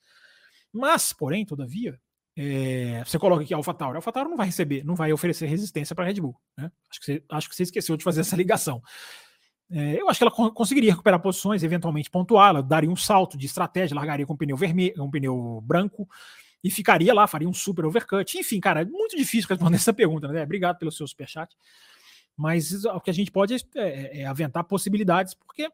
Mas, 0.71 1.11
porém, 1.13 1.45
todavia, 1.45 1.99
é, 2.35 3.03
você 3.05 3.19
coloca 3.19 3.43
aqui 3.43 3.53
AlphaTauri. 3.53 3.97
AlphaTauri 3.97 4.29
não 4.29 4.37
vai 4.37 4.47
receber, 4.47 4.83
não 4.83 4.95
vai 4.95 5.13
oferecer 5.13 5.45
resistência 5.45 5.95
para 5.95 6.05
Red 6.05 6.19
Bull. 6.21 6.35
Né? 6.57 6.71
Acho, 6.89 6.99
que 6.99 7.05
você, 7.05 7.23
acho 7.29 7.49
que 7.49 7.55
você 7.55 7.63
esqueceu 7.63 7.95
de 7.95 8.03
fazer 8.03 8.21
essa 8.21 8.35
ligação. 8.35 8.81
É, 9.75 9.99
eu 9.99 10.07
acho 10.07 10.19
que 10.19 10.23
ela 10.23 10.51
conseguiria 10.51 10.91
recuperar 10.91 11.19
posições, 11.19 11.63
eventualmente 11.63 12.07
pontuar, 12.07 12.49
ela 12.49 12.61
daria 12.61 12.89
um 12.89 12.95
salto 12.95 13.35
de 13.35 13.47
estratégia, 13.47 13.95
largaria 13.95 14.23
com 14.23 14.33
um 14.33 14.37
pneu 14.37 14.55
vermelho, 14.55 15.03
um 15.03 15.09
pneu 15.09 15.59
branco 15.63 16.07
e 16.63 16.69
ficaria 16.69 17.11
lá, 17.11 17.25
faria 17.25 17.49
um 17.49 17.53
super 17.53 17.83
overcut. 17.83 18.37
Enfim, 18.37 18.59
cara, 18.59 18.83
é 18.83 18.85
muito 18.85 19.17
difícil 19.17 19.49
responder 19.49 19.75
essa 19.77 19.91
pergunta, 19.91 20.27
né? 20.27 20.43
Obrigado 20.43 20.77
pelo 20.77 20.91
seu 20.91 21.07
superchat. 21.07 21.55
Mas 22.37 22.85
o 22.85 22.99
que 22.99 23.09
a 23.09 23.13
gente 23.13 23.31
pode 23.31 23.55
é, 23.55 23.59
é, 23.75 24.21
é 24.21 24.25
aventar 24.25 24.63
possibilidades, 24.63 25.33
porque 25.33 25.67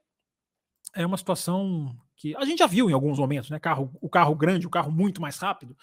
é 0.95 1.05
uma 1.05 1.17
situação 1.17 1.93
que 2.15 2.33
a 2.37 2.45
gente 2.45 2.59
já 2.59 2.67
viu 2.67 2.89
em 2.89 2.93
alguns 2.93 3.19
momentos, 3.19 3.49
né? 3.49 3.59
Carro, 3.59 3.93
o 4.01 4.09
carro 4.09 4.33
grande, 4.33 4.65
o 4.65 4.69
carro 4.69 4.91
muito 4.91 5.21
mais 5.21 5.37
rápido, 5.37 5.75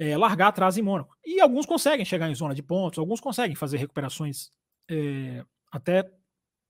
é, 0.00 0.16
largar 0.16 0.48
atrás 0.48 0.76
em 0.76 0.82
Mônaco. 0.82 1.16
E 1.24 1.40
alguns 1.40 1.64
conseguem 1.64 2.04
chegar 2.04 2.28
em 2.28 2.34
zona 2.34 2.56
de 2.56 2.62
pontos, 2.62 2.98
alguns 2.98 3.20
conseguem 3.20 3.54
fazer 3.54 3.76
recuperações 3.76 4.50
é, 4.88 5.44
até 5.70 6.10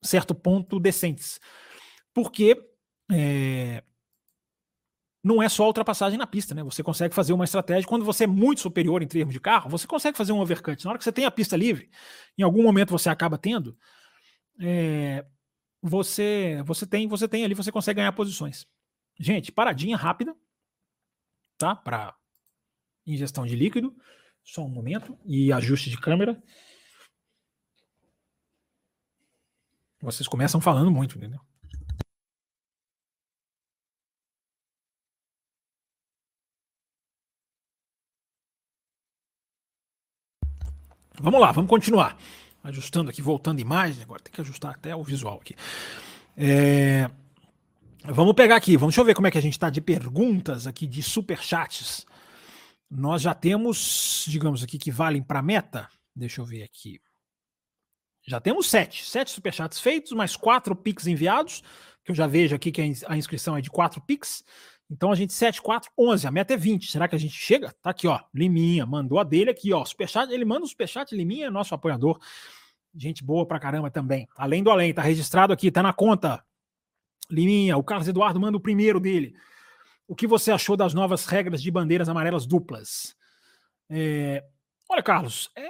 certo 0.02 0.34
ponto 0.34 0.80
decentes. 0.80 1.40
Porque 2.12 2.56
é, 3.10 3.82
não 5.22 5.42
é 5.42 5.48
só 5.48 5.66
ultrapassagem 5.66 6.18
na 6.18 6.26
pista, 6.26 6.54
né? 6.54 6.62
Você 6.64 6.82
consegue 6.82 7.14
fazer 7.14 7.32
uma 7.32 7.44
estratégia. 7.44 7.88
Quando 7.88 8.04
você 8.04 8.24
é 8.24 8.26
muito 8.26 8.60
superior 8.60 9.02
em 9.02 9.06
termos 9.06 9.32
de 9.32 9.40
carro, 9.40 9.70
você 9.70 9.86
consegue 9.86 10.16
fazer 10.18 10.32
um 10.32 10.40
overcut. 10.40 10.84
Na 10.84 10.90
hora 10.90 10.98
que 10.98 11.04
você 11.04 11.12
tem 11.12 11.24
a 11.24 11.30
pista 11.30 11.56
livre, 11.56 11.90
em 12.36 12.42
algum 12.42 12.62
momento 12.62 12.90
você 12.90 13.08
acaba 13.08 13.38
tendo, 13.38 13.76
é, 14.60 15.24
você, 15.80 16.62
você 16.64 16.86
tem, 16.86 17.06
você 17.06 17.28
tem 17.28 17.44
ali, 17.44 17.54
você 17.54 17.70
consegue 17.70 17.98
ganhar 17.98 18.12
posições. 18.12 18.66
Gente, 19.18 19.52
paradinha 19.52 19.96
rápida. 19.96 20.34
tá? 21.56 21.76
Para 21.76 22.14
ingestão 23.06 23.46
de 23.46 23.54
líquido. 23.54 23.94
Só 24.42 24.64
um 24.64 24.68
momento. 24.68 25.16
E 25.24 25.52
ajuste 25.52 25.88
de 25.90 25.98
câmera. 25.98 26.42
Vocês 30.02 30.26
começam 30.26 30.60
falando 30.60 30.90
muito, 30.90 31.16
entendeu? 31.16 31.40
Vamos 41.20 41.40
lá, 41.40 41.52
vamos 41.52 41.70
continuar. 41.70 42.18
Ajustando 42.64 43.10
aqui, 43.10 43.22
voltando 43.22 43.60
imagem, 43.60 44.02
agora 44.02 44.20
tem 44.20 44.32
que 44.32 44.40
ajustar 44.40 44.72
até 44.74 44.94
o 44.94 45.04
visual 45.04 45.38
aqui. 45.40 45.54
É... 46.36 47.08
Vamos 48.04 48.34
pegar 48.34 48.56
aqui, 48.56 48.76
vamos 48.76 48.92
deixa 48.92 49.02
eu 49.02 49.04
ver 49.04 49.14
como 49.14 49.28
é 49.28 49.30
que 49.30 49.38
a 49.38 49.42
gente 49.42 49.52
está 49.52 49.70
de 49.70 49.80
perguntas 49.80 50.66
aqui, 50.66 50.84
de 50.84 51.00
superchats. 51.00 52.04
Nós 52.90 53.22
já 53.22 53.34
temos, 53.34 54.24
digamos 54.26 54.64
aqui, 54.64 54.78
que 54.78 54.90
valem 54.90 55.22
para 55.22 55.40
meta. 55.40 55.88
Deixa 56.14 56.40
eu 56.40 56.44
ver 56.44 56.64
aqui. 56.64 57.00
Já 58.26 58.40
temos 58.40 58.68
sete. 58.68 59.04
Sete 59.04 59.30
superchats 59.30 59.80
feitos, 59.80 60.12
mais 60.12 60.36
quatro 60.36 60.74
Pix 60.76 61.06
enviados, 61.06 61.62
que 62.04 62.12
eu 62.12 62.14
já 62.14 62.26
vejo 62.26 62.54
aqui 62.54 62.70
que 62.70 62.94
a 63.06 63.16
inscrição 63.16 63.56
é 63.56 63.60
de 63.60 63.70
quatro 63.70 64.00
Pix. 64.00 64.44
Então 64.92 65.10
a 65.10 65.14
gente 65.14 65.32
7, 65.32 65.62
4, 65.62 65.90
11. 65.96 66.26
A 66.26 66.30
meta 66.30 66.52
é 66.52 66.56
20. 66.56 66.90
Será 66.90 67.08
que 67.08 67.16
a 67.16 67.18
gente 67.18 67.34
chega? 67.34 67.74
Tá 67.80 67.90
aqui, 67.90 68.06
ó. 68.06 68.20
Liminha 68.34 68.84
mandou 68.84 69.18
a 69.18 69.24
dele 69.24 69.48
aqui, 69.48 69.72
ó. 69.72 69.82
Superchat, 69.86 70.30
ele 70.30 70.44
manda 70.44 70.66
o 70.66 70.68
superchat. 70.68 71.16
Liminha 71.16 71.46
é 71.46 71.50
nosso 71.50 71.74
apoiador. 71.74 72.20
Gente 72.94 73.24
boa 73.24 73.46
pra 73.46 73.58
caramba 73.58 73.90
também. 73.90 74.28
Além 74.36 74.62
do 74.62 74.70
além, 74.70 74.92
tá 74.92 75.00
registrado 75.00 75.50
aqui, 75.50 75.70
tá 75.70 75.82
na 75.82 75.94
conta. 75.94 76.44
Liminha, 77.30 77.74
o 77.78 77.82
Carlos 77.82 78.06
Eduardo 78.06 78.38
manda 78.38 78.58
o 78.58 78.60
primeiro 78.60 79.00
dele. 79.00 79.34
O 80.06 80.14
que 80.14 80.26
você 80.26 80.52
achou 80.52 80.76
das 80.76 80.92
novas 80.92 81.24
regras 81.24 81.62
de 81.62 81.70
bandeiras 81.70 82.10
amarelas 82.10 82.44
duplas? 82.44 83.16
É... 83.88 84.44
Olha, 84.90 85.02
Carlos, 85.02 85.50
é 85.56 85.68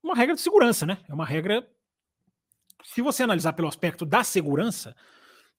uma 0.00 0.14
regra 0.14 0.36
de 0.36 0.40
segurança, 0.40 0.86
né? 0.86 0.98
É 1.08 1.12
uma 1.12 1.26
regra. 1.26 1.68
Se 2.84 3.00
você 3.02 3.22
analisar 3.22 3.52
pelo 3.52 3.68
aspecto 3.68 4.04
da 4.04 4.24
segurança, 4.24 4.94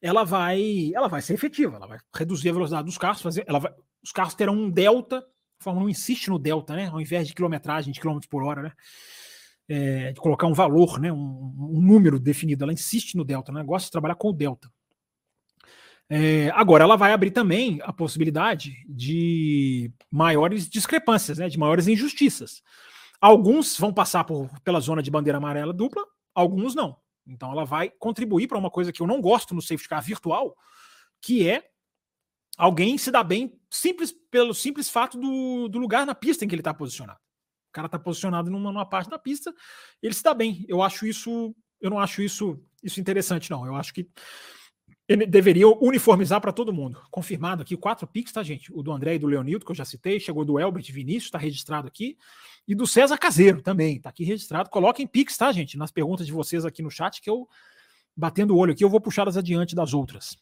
ela 0.01 0.23
vai, 0.23 0.91
ela 0.93 1.07
vai 1.07 1.21
ser 1.21 1.33
efetiva, 1.33 1.77
ela 1.77 1.87
vai 1.87 1.97
reduzir 2.13 2.49
a 2.49 2.53
velocidade 2.53 2.85
dos 2.85 2.97
carros, 2.97 3.21
fazer, 3.21 3.45
ela 3.47 3.59
vai, 3.59 3.73
os 4.03 4.11
carros 4.11 4.35
terão 4.35 4.53
um 4.53 4.69
delta, 4.69 5.19
a 5.59 5.63
Fórmula 5.63 5.85
1 5.85 5.89
insiste 5.89 6.29
no 6.29 6.37
delta, 6.37 6.75
né? 6.75 6.87
Ao 6.87 6.99
invés 6.99 7.25
de 7.25 7.33
quilometragem 7.33 7.93
de 7.93 7.99
quilômetros 7.99 8.29
por 8.29 8.43
hora, 8.43 8.63
né? 8.63 8.71
É, 9.69 10.11
de 10.11 10.19
colocar 10.19 10.45
um 10.45 10.53
valor, 10.53 10.99
né? 10.99 11.09
Um, 11.11 11.55
um, 11.57 11.81
número 11.81 12.19
definido, 12.19 12.65
ela 12.65 12.73
insiste 12.73 13.15
no 13.15 13.23
delta, 13.23 13.53
né? 13.53 13.63
Gosta 13.63 13.85
de 13.85 13.91
trabalhar 13.91 14.15
com 14.15 14.27
o 14.29 14.33
delta. 14.33 14.69
É, 16.09 16.49
agora, 16.53 16.83
ela 16.83 16.97
vai 16.97 17.13
abrir 17.13 17.31
também 17.31 17.79
a 17.83 17.93
possibilidade 17.93 18.75
de 18.89 19.89
maiores 20.11 20.69
discrepâncias, 20.69 21.37
né? 21.37 21.47
De 21.47 21.57
maiores 21.57 21.87
injustiças. 21.87 22.61
Alguns 23.21 23.77
vão 23.79 23.93
passar 23.93 24.25
por, 24.25 24.49
pela 24.65 24.81
zona 24.81 25.01
de 25.01 25.09
bandeira 25.09 25.37
amarela 25.37 25.71
dupla, 25.71 26.03
alguns 26.35 26.75
não. 26.75 26.97
Então 27.25 27.51
ela 27.51 27.65
vai 27.65 27.89
contribuir 27.89 28.47
para 28.47 28.57
uma 28.57 28.69
coisa 28.69 28.91
que 28.91 29.01
eu 29.01 29.07
não 29.07 29.21
gosto 29.21 29.55
no 29.55 29.61
safety 29.61 29.87
car 29.87 30.03
virtual, 30.03 30.55
que 31.21 31.47
é 31.47 31.63
alguém 32.57 32.97
se 32.97 33.11
dar 33.11 33.23
bem 33.23 33.59
simples 33.69 34.13
pelo 34.29 34.53
simples 34.53 34.89
fato 34.89 35.17
do, 35.19 35.67
do 35.67 35.79
lugar 35.79 36.05
na 36.05 36.13
pista 36.13 36.43
em 36.43 36.47
que 36.47 36.53
ele 36.53 36.61
está 36.61 36.73
posicionado. 36.73 37.19
O 37.69 37.73
cara 37.73 37.87
está 37.87 37.97
posicionado 37.97 38.51
numa, 38.51 38.71
numa 38.71 38.85
parte 38.85 39.09
da 39.09 39.17
pista, 39.17 39.53
ele 40.01 40.13
se 40.13 40.21
dá 40.21 40.33
bem. 40.33 40.65
Eu 40.67 40.81
acho 40.81 41.07
isso, 41.07 41.55
eu 41.81 41.89
não 41.89 41.99
acho 41.99 42.21
isso, 42.21 42.61
isso 42.83 42.99
interessante, 42.99 43.49
não. 43.49 43.65
Eu 43.65 43.75
acho 43.75 43.93
que 43.93 44.07
ele 45.07 45.25
deveria 45.25 45.67
uniformizar 45.67 46.39
para 46.39 46.53
todo 46.53 46.71
mundo. 46.71 47.01
Confirmado 47.11 47.61
aqui, 47.61 47.75
quatro 47.75 48.07
picks, 48.07 48.31
tá, 48.31 48.43
gente? 48.43 48.71
O 48.73 48.81
do 48.81 48.91
André 48.91 49.15
e 49.15 49.19
do 49.19 49.27
Leonildo, 49.27 49.65
que 49.65 49.71
eu 49.71 49.75
já 49.75 49.85
citei, 49.85 50.19
chegou 50.19 50.45
do 50.45 50.59
Elbert 50.59 50.91
Vinícius, 50.91 51.25
está 51.25 51.37
registrado 51.37 51.87
aqui. 51.87 52.17
E 52.67 52.73
do 52.73 52.87
César 52.87 53.17
Caseiro 53.17 53.61
também, 53.61 53.99
tá 53.99 54.09
aqui 54.09 54.23
registrado. 54.23 54.69
Coloquem 54.69 55.05
pix, 55.05 55.37
tá, 55.37 55.51
gente? 55.51 55.77
Nas 55.77 55.91
perguntas 55.91 56.25
de 56.25 56.31
vocês 56.31 56.65
aqui 56.65 56.81
no 56.81 56.89
chat, 56.89 57.21
que 57.21 57.29
eu, 57.29 57.47
batendo 58.15 58.55
o 58.55 58.57
olho 58.57 58.71
aqui, 58.71 58.83
eu 58.83 58.89
vou 58.89 59.01
puxá-las 59.01 59.35
adiante 59.35 59.75
das 59.75 59.93
outras. 59.93 60.37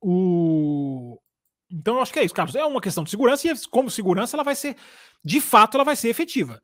O... 0.00 1.20
Então, 1.68 1.96
eu 1.96 2.02
acho 2.02 2.12
que 2.12 2.18
é 2.18 2.24
isso, 2.24 2.34
Carlos. 2.34 2.54
É 2.54 2.64
uma 2.64 2.80
questão 2.80 3.04
de 3.04 3.10
segurança, 3.10 3.48
e 3.48 3.68
como 3.68 3.90
segurança, 3.90 4.36
ela 4.36 4.44
vai 4.44 4.54
ser, 4.54 4.76
de 5.24 5.40
fato, 5.40 5.76
ela 5.76 5.84
vai 5.84 5.96
ser 5.96 6.08
efetiva. 6.08 6.62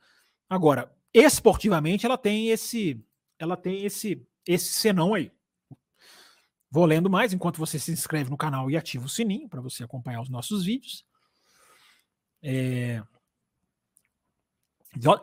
Agora, 0.48 0.94
esportivamente, 1.12 2.06
ela 2.06 2.16
tem 2.16 2.50
esse, 2.50 3.04
ela 3.38 3.56
tem 3.56 3.84
esse, 3.84 4.24
esse 4.46 4.72
senão 4.72 5.14
aí. 5.14 5.32
Vou 6.70 6.84
lendo 6.84 7.08
mais 7.08 7.32
enquanto 7.32 7.58
você 7.58 7.78
se 7.78 7.90
inscreve 7.90 8.30
no 8.30 8.36
canal 8.36 8.70
e 8.70 8.76
ativa 8.76 9.06
o 9.06 9.08
sininho 9.08 9.48
para 9.48 9.60
você 9.60 9.84
acompanhar 9.84 10.20
os 10.20 10.28
nossos 10.28 10.64
vídeos. 10.64 11.04
É... 12.42 13.02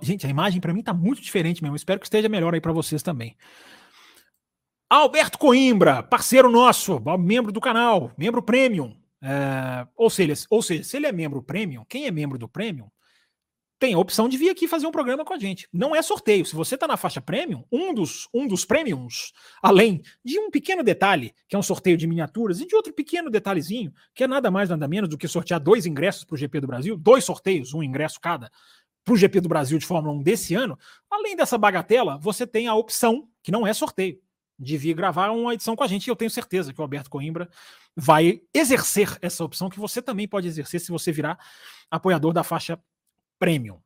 Gente, 0.02 0.26
a 0.26 0.30
imagem 0.30 0.62
para 0.62 0.74
mim 0.74 0.80
está 0.82 0.94
muito 0.94 1.22
diferente 1.22 1.62
mesmo. 1.62 1.76
Espero 1.76 2.00
que 2.00 2.06
esteja 2.06 2.30
melhor 2.30 2.54
aí 2.54 2.62
para 2.62 2.72
vocês 2.72 3.02
também. 3.02 3.36
Alberto 4.90 5.40
Coimbra, 5.40 6.04
parceiro 6.04 6.50
nosso, 6.50 7.02
membro 7.18 7.52
do 7.52 7.60
canal, 7.60 8.12
membro 8.18 8.44
premium. 8.44 8.96
É, 9.22 9.88
ou, 9.96 10.10
seja, 10.10 10.34
ou 10.50 10.62
seja, 10.62 10.84
se 10.84 10.98
ele 10.98 11.08
é 11.08 11.12
membro 11.12 11.42
premium, 11.42 11.86
quem 11.88 12.06
é 12.06 12.12
membro 12.12 12.38
do 12.38 12.48
premium 12.48 12.90
tem 13.84 13.96
a 13.96 14.00
opção 14.00 14.30
de 14.30 14.38
vir 14.38 14.50
aqui 14.50 14.66
fazer 14.66 14.88
um 14.88 14.92
programa 14.92 15.26
com 15.26 15.34
a 15.34 15.38
gente. 15.38 15.68
Não 15.74 15.94
é 15.94 16.02
sorteio. 16.02 16.46
Se 16.46 16.56
você 16.56 16.76
está 16.76 16.88
na 16.88 16.96
faixa 16.96 17.20
premium, 17.20 17.66
um 17.70 17.94
dos, 17.94 18.30
um 18.34 18.48
dos 18.48 18.64
premiums, 18.64 19.34
além 19.62 20.02
de 20.24 20.40
um 20.40 20.50
pequeno 20.50 20.82
detalhe, 20.82 21.34
que 21.50 21.56
é 21.56 21.60
um 21.60 21.64
sorteio 21.64 21.98
de 21.98 22.08
miniaturas, 22.08 22.62
e 22.62 22.66
de 22.66 22.74
outro 22.78 22.94
pequeno 22.94 23.30
detalhezinho, 23.30 23.94
que 24.16 24.24
é 24.24 24.28
nada 24.28 24.50
mais, 24.50 24.70
nada 24.70 24.88
menos 24.88 25.10
do 25.10 25.18
que 25.18 25.28
sortear 25.28 25.60
dois 25.60 25.86
ingressos 25.86 26.24
para 26.24 26.36
o 26.36 26.38
GP 26.38 26.62
do 26.62 26.68
Brasil, 26.68 26.96
dois 26.96 27.26
sorteios, 27.26 27.74
um 27.74 27.84
ingresso 27.84 28.22
cada, 28.22 28.50
para 29.04 29.14
o 29.14 29.18
GP 29.18 29.42
do 29.42 29.50
Brasil 29.50 29.78
de 29.78 29.86
Fórmula 29.86 30.16
1 30.16 30.24
desse 30.24 30.56
ano, 30.56 30.78
além 31.10 31.36
dessa 31.36 31.58
bagatela, 31.58 32.18
você 32.18 32.48
tem 32.48 32.68
a 32.68 32.76
opção, 32.76 33.28
que 33.42 33.52
não 33.52 33.68
é 33.68 33.74
sorteio, 33.74 34.22
de 34.58 34.78
vir 34.78 34.96
gravar 34.96 35.30
uma 35.32 35.54
edição 35.54 35.76
com 35.76 35.84
a 35.84 35.88
gente. 35.88 36.08
E 36.08 36.10
eu 36.10 36.16
tenho 36.16 36.32
certeza 36.32 36.74
que 36.74 36.80
o 36.80 36.84
Alberto 36.84 37.10
Coimbra 37.10 37.50
vai 37.96 38.42
exercer 38.54 39.18
essa 39.22 39.44
opção, 39.44 39.70
que 39.70 39.80
você 39.80 40.02
também 40.02 40.28
pode 40.28 40.48
exercer 40.48 40.80
se 40.80 40.92
você 40.92 41.12
virar 41.12 41.38
apoiador 41.92 42.34
da 42.34 42.44
faixa 42.44 42.80
Premium. 43.38 43.82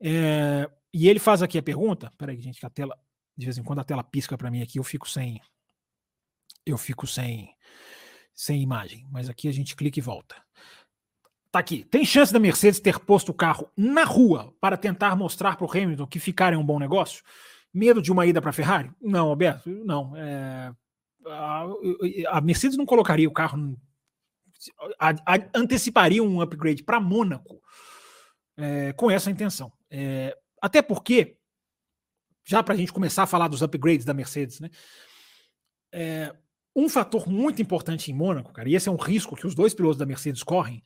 É, 0.00 0.70
e 0.92 1.08
ele 1.08 1.18
faz 1.18 1.42
aqui 1.42 1.58
a 1.58 1.62
pergunta. 1.62 2.10
Peraí, 2.16 2.40
gente, 2.40 2.58
que 2.58 2.66
a 2.66 2.70
tela. 2.70 2.98
De 3.36 3.46
vez 3.46 3.58
em 3.58 3.62
quando 3.62 3.80
a 3.80 3.84
tela 3.84 4.02
pisca 4.02 4.36
para 4.36 4.50
mim 4.50 4.62
aqui, 4.62 4.78
eu 4.78 4.84
fico 4.84 5.08
sem. 5.08 5.40
Eu 6.64 6.78
fico 6.78 7.06
sem, 7.06 7.54
sem 8.34 8.62
imagem. 8.62 9.06
Mas 9.10 9.28
aqui 9.28 9.48
a 9.48 9.52
gente 9.52 9.76
clica 9.76 9.98
e 9.98 10.02
volta. 10.02 10.36
Tá 11.50 11.58
aqui. 11.58 11.84
Tem 11.84 12.04
chance 12.04 12.32
da 12.32 12.38
Mercedes 12.38 12.78
ter 12.78 12.98
posto 13.00 13.30
o 13.30 13.34
carro 13.34 13.68
na 13.76 14.04
rua 14.04 14.54
para 14.60 14.76
tentar 14.76 15.16
mostrar 15.16 15.56
para 15.56 15.66
o 15.66 15.70
Hamilton 15.70 16.06
que 16.06 16.20
ficar 16.20 16.52
é 16.52 16.56
um 16.56 16.64
bom 16.64 16.78
negócio? 16.78 17.24
Medo 17.74 18.00
de 18.00 18.12
uma 18.12 18.24
ida 18.24 18.40
para 18.40 18.50
a 18.50 18.52
Ferrari? 18.52 18.90
Não, 19.00 19.28
Alberto, 19.28 19.68
não. 19.68 20.16
É, 20.16 20.72
a, 22.28 22.40
Mercedes 22.40 22.76
não 22.76 22.86
colocaria 22.86 23.28
o 23.28 23.32
carro. 23.32 23.76
Anteciparia 25.54 26.22
um 26.22 26.40
upgrade 26.40 26.84
para 26.84 27.00
Mônaco 27.00 27.60
é, 28.56 28.92
com 28.92 29.10
essa 29.10 29.30
intenção. 29.30 29.72
É, 29.90 30.36
até 30.62 30.80
porque, 30.82 31.36
já 32.44 32.62
para 32.62 32.74
a 32.74 32.76
gente 32.76 32.92
começar 32.92 33.24
a 33.24 33.26
falar 33.26 33.48
dos 33.48 33.62
upgrades 33.62 34.04
da 34.04 34.14
Mercedes, 34.14 34.60
né? 34.60 34.70
É, 35.92 36.32
um 36.76 36.88
fator 36.88 37.28
muito 37.28 37.60
importante 37.60 38.12
em 38.12 38.14
Mônaco, 38.14 38.52
cara, 38.52 38.68
e 38.68 38.76
esse 38.76 38.88
é 38.88 38.92
um 38.92 38.96
risco 38.96 39.34
que 39.34 39.46
os 39.46 39.56
dois 39.56 39.74
pilotos 39.74 39.98
da 39.98 40.06
Mercedes 40.06 40.44
correm, 40.44 40.84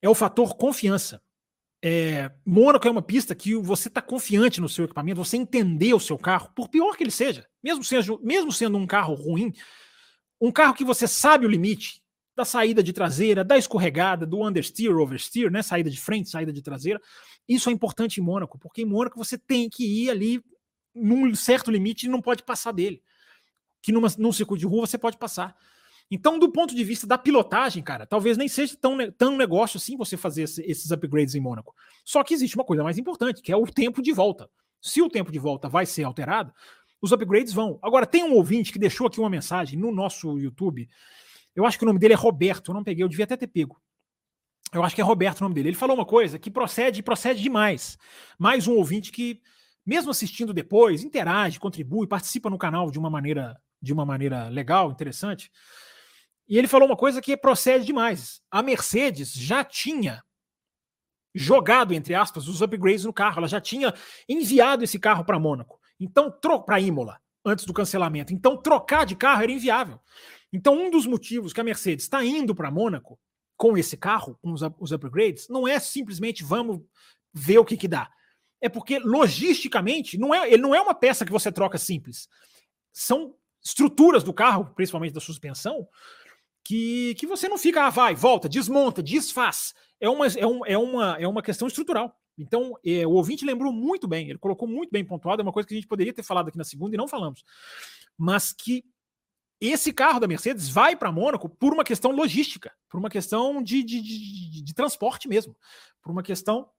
é 0.00 0.08
o 0.08 0.14
fator 0.14 0.56
confiança. 0.56 1.20
É, 1.82 2.30
Mônaco 2.44 2.88
é 2.88 2.90
uma 2.90 3.02
pista 3.02 3.34
que 3.34 3.54
você 3.54 3.88
está 3.88 4.02
confiante 4.02 4.60
no 4.60 4.68
seu 4.68 4.84
equipamento, 4.84 5.24
você 5.24 5.36
entender 5.36 5.94
o 5.94 6.00
seu 6.00 6.18
carro, 6.18 6.50
por 6.54 6.68
pior 6.68 6.96
que 6.96 7.04
ele 7.04 7.10
seja, 7.10 7.46
mesmo, 7.62 7.84
seja, 7.84 8.16
mesmo 8.20 8.50
sendo 8.50 8.76
um 8.76 8.86
carro 8.86 9.14
ruim, 9.14 9.52
um 10.40 10.50
carro 10.50 10.74
que 10.74 10.84
você 10.84 11.06
sabe 11.06 11.46
o 11.46 11.48
limite 11.48 12.02
da 12.34 12.44
saída 12.44 12.82
de 12.82 12.92
traseira, 12.92 13.44
da 13.44 13.58
escorregada, 13.58 14.24
do 14.24 14.44
understeer, 14.44 14.96
oversteer, 14.96 15.50
né, 15.50 15.62
saída 15.62 15.90
de 15.90 16.00
frente, 16.00 16.30
saída 16.30 16.52
de 16.52 16.62
traseira. 16.62 17.00
Isso 17.48 17.68
é 17.68 17.72
importante 17.72 18.20
em 18.20 18.22
Mônaco, 18.22 18.58
porque 18.58 18.82
em 18.82 18.84
Mônaco 18.84 19.16
você 19.16 19.36
tem 19.36 19.68
que 19.68 19.84
ir 19.84 20.10
ali 20.10 20.40
num 20.94 21.34
certo 21.34 21.70
limite 21.70 22.06
e 22.06 22.08
não 22.08 22.20
pode 22.20 22.42
passar 22.44 22.72
dele. 22.72 23.02
Que 23.82 23.90
numa, 23.90 24.08
num 24.18 24.32
circuito 24.32 24.60
de 24.60 24.66
rua 24.66 24.86
você 24.86 24.96
pode 24.96 25.16
passar. 25.16 25.56
Então, 26.10 26.38
do 26.38 26.50
ponto 26.50 26.74
de 26.74 26.82
vista 26.82 27.06
da 27.06 27.18
pilotagem, 27.18 27.82
cara, 27.82 28.06
talvez 28.06 28.38
nem 28.38 28.48
seja 28.48 28.76
tão, 28.80 28.96
tão 29.12 29.36
negócio 29.36 29.76
assim 29.76 29.96
você 29.96 30.16
fazer 30.16 30.42
esses 30.42 30.90
upgrades 30.90 31.34
em 31.34 31.40
Mônaco. 31.40 31.74
Só 32.04 32.24
que 32.24 32.32
existe 32.32 32.56
uma 32.56 32.64
coisa 32.64 32.82
mais 32.82 32.96
importante, 32.96 33.42
que 33.42 33.52
é 33.52 33.56
o 33.56 33.66
tempo 33.66 34.00
de 34.00 34.12
volta. 34.12 34.48
Se 34.80 35.02
o 35.02 35.10
tempo 35.10 35.30
de 35.30 35.38
volta 35.38 35.68
vai 35.68 35.84
ser 35.84 36.04
alterado, 36.04 36.52
os 37.00 37.12
upgrades 37.12 37.52
vão. 37.52 37.78
Agora, 37.82 38.06
tem 38.06 38.24
um 38.24 38.34
ouvinte 38.34 38.72
que 38.72 38.78
deixou 38.78 39.06
aqui 39.06 39.20
uma 39.20 39.28
mensagem 39.28 39.78
no 39.78 39.92
nosso 39.92 40.38
YouTube. 40.38 40.88
Eu 41.54 41.66
acho 41.66 41.76
que 41.76 41.84
o 41.84 41.86
nome 41.86 41.98
dele 41.98 42.14
é 42.14 42.16
Roberto, 42.16 42.70
eu 42.70 42.74
não 42.74 42.84
peguei, 42.84 43.04
eu 43.04 43.08
devia 43.08 43.24
até 43.24 43.36
ter 43.36 43.46
pego. 43.46 43.80
Eu 44.72 44.82
acho 44.82 44.94
que 44.94 45.00
é 45.00 45.04
Roberto 45.04 45.40
o 45.40 45.44
nome 45.44 45.54
dele. 45.54 45.70
Ele 45.70 45.76
falou 45.76 45.96
uma 45.96 46.04
coisa 46.04 46.38
que 46.38 46.50
procede, 46.50 47.02
procede 47.02 47.42
demais. 47.42 47.98
Mais 48.38 48.66
um 48.66 48.74
ouvinte 48.74 49.10
que, 49.10 49.40
mesmo 49.84 50.10
assistindo 50.10 50.52
depois, 50.52 51.02
interage, 51.02 51.58
contribui, 51.58 52.06
participa 52.06 52.50
no 52.50 52.58
canal 52.58 52.90
de 52.90 52.98
uma 52.98 53.08
maneira, 53.08 53.56
de 53.80 53.92
uma 53.92 54.04
maneira 54.04 54.48
legal, 54.48 54.90
interessante. 54.90 55.50
E 56.48 56.56
ele 56.56 56.66
falou 56.66 56.88
uma 56.88 56.96
coisa 56.96 57.20
que 57.20 57.36
procede 57.36 57.84
demais. 57.84 58.40
A 58.50 58.62
Mercedes 58.62 59.32
já 59.32 59.62
tinha 59.62 60.24
jogado, 61.34 61.92
entre 61.92 62.14
aspas, 62.14 62.48
os 62.48 62.62
upgrades 62.62 63.04
no 63.04 63.12
carro. 63.12 63.38
Ela 63.38 63.48
já 63.48 63.60
tinha 63.60 63.92
enviado 64.28 64.82
esse 64.82 64.98
carro 64.98 65.24
para 65.24 65.38
Mônaco. 65.38 65.78
Então, 66.00 66.30
para 66.64 66.80
Imola, 66.80 67.20
antes 67.44 67.64
do 67.64 67.74
cancelamento. 67.74 68.32
Então, 68.32 68.56
trocar 68.56 69.04
de 69.04 69.14
carro 69.14 69.42
era 69.42 69.52
inviável. 69.52 70.00
Então, 70.52 70.74
um 70.74 70.90
dos 70.90 71.06
motivos 71.06 71.52
que 71.52 71.60
a 71.60 71.64
Mercedes 71.64 72.04
está 72.04 72.24
indo 72.24 72.54
para 72.54 72.70
Mônaco 72.70 73.18
com 73.56 73.76
esse 73.76 73.96
carro, 73.96 74.38
com 74.40 74.52
os, 74.52 74.62
os, 74.78 74.92
upgrades, 74.92 75.48
não 75.48 75.66
é 75.66 75.78
simplesmente 75.78 76.44
vamos 76.44 76.80
ver 77.32 77.58
o 77.58 77.64
que, 77.64 77.76
que 77.76 77.88
dá. 77.88 78.10
É 78.60 78.68
porque, 78.68 78.98
logisticamente, 78.98 80.16
não 80.16 80.34
é, 80.34 80.50
ele 80.50 80.62
não 80.62 80.74
é 80.74 80.80
uma 80.80 80.94
peça 80.94 81.26
que 81.26 81.32
você 81.32 81.52
troca 81.52 81.76
simples. 81.76 82.28
São 82.92 83.34
estruturas 83.62 84.24
do 84.24 84.32
carro, 84.32 84.72
principalmente 84.74 85.12
da 85.12 85.20
suspensão, 85.20 85.86
que, 86.64 87.14
que 87.14 87.26
você 87.26 87.48
não 87.48 87.58
fica, 87.58 87.86
ah, 87.86 87.90
vai, 87.90 88.14
volta, 88.14 88.48
desmonta, 88.48 89.02
desfaz. 89.02 89.74
É 90.00 90.08
uma, 90.08 90.26
é, 90.26 90.46
um, 90.46 90.66
é 90.66 90.78
uma, 90.78 91.16
é 91.18 91.28
uma 91.28 91.42
questão 91.42 91.66
estrutural. 91.66 92.14
Então, 92.38 92.78
é, 92.84 93.06
o 93.06 93.10
ouvinte 93.12 93.44
lembrou 93.44 93.72
muito 93.72 94.06
bem, 94.06 94.30
ele 94.30 94.38
colocou 94.38 94.68
muito 94.68 94.90
bem 94.90 95.04
pontuado, 95.04 95.42
é 95.42 95.44
uma 95.44 95.52
coisa 95.52 95.66
que 95.66 95.74
a 95.74 95.76
gente 95.76 95.88
poderia 95.88 96.12
ter 96.12 96.22
falado 96.22 96.48
aqui 96.48 96.58
na 96.58 96.64
segunda 96.64 96.94
e 96.94 96.98
não 96.98 97.08
falamos. 97.08 97.42
Mas 98.16 98.52
que 98.52 98.84
esse 99.60 99.92
carro 99.92 100.20
da 100.20 100.28
Mercedes 100.28 100.68
vai 100.68 100.94
para 100.94 101.10
Mônaco 101.10 101.48
por 101.48 101.72
uma 101.72 101.82
questão 101.82 102.12
logística, 102.12 102.72
por 102.88 102.98
uma 102.98 103.10
questão 103.10 103.60
de, 103.60 103.82
de, 103.82 104.00
de, 104.00 104.62
de 104.62 104.74
transporte 104.74 105.28
mesmo, 105.28 105.56
por 106.00 106.12
uma 106.12 106.22
questão 106.22 106.70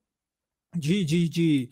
de, 0.74 1.04
de, 1.04 1.28
de, 1.28 1.70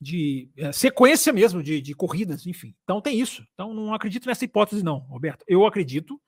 de 0.00 0.50
é, 0.56 0.70
sequência 0.70 1.32
mesmo 1.32 1.60
de, 1.60 1.80
de 1.80 1.92
corridas, 1.92 2.46
enfim. 2.46 2.72
Então 2.84 3.00
tem 3.00 3.18
isso. 3.18 3.44
Então 3.54 3.74
não 3.74 3.92
acredito 3.92 4.26
nessa 4.26 4.44
hipótese, 4.44 4.84
não, 4.84 4.98
Roberto. 4.98 5.44
Eu 5.48 5.66
acredito 5.66 6.20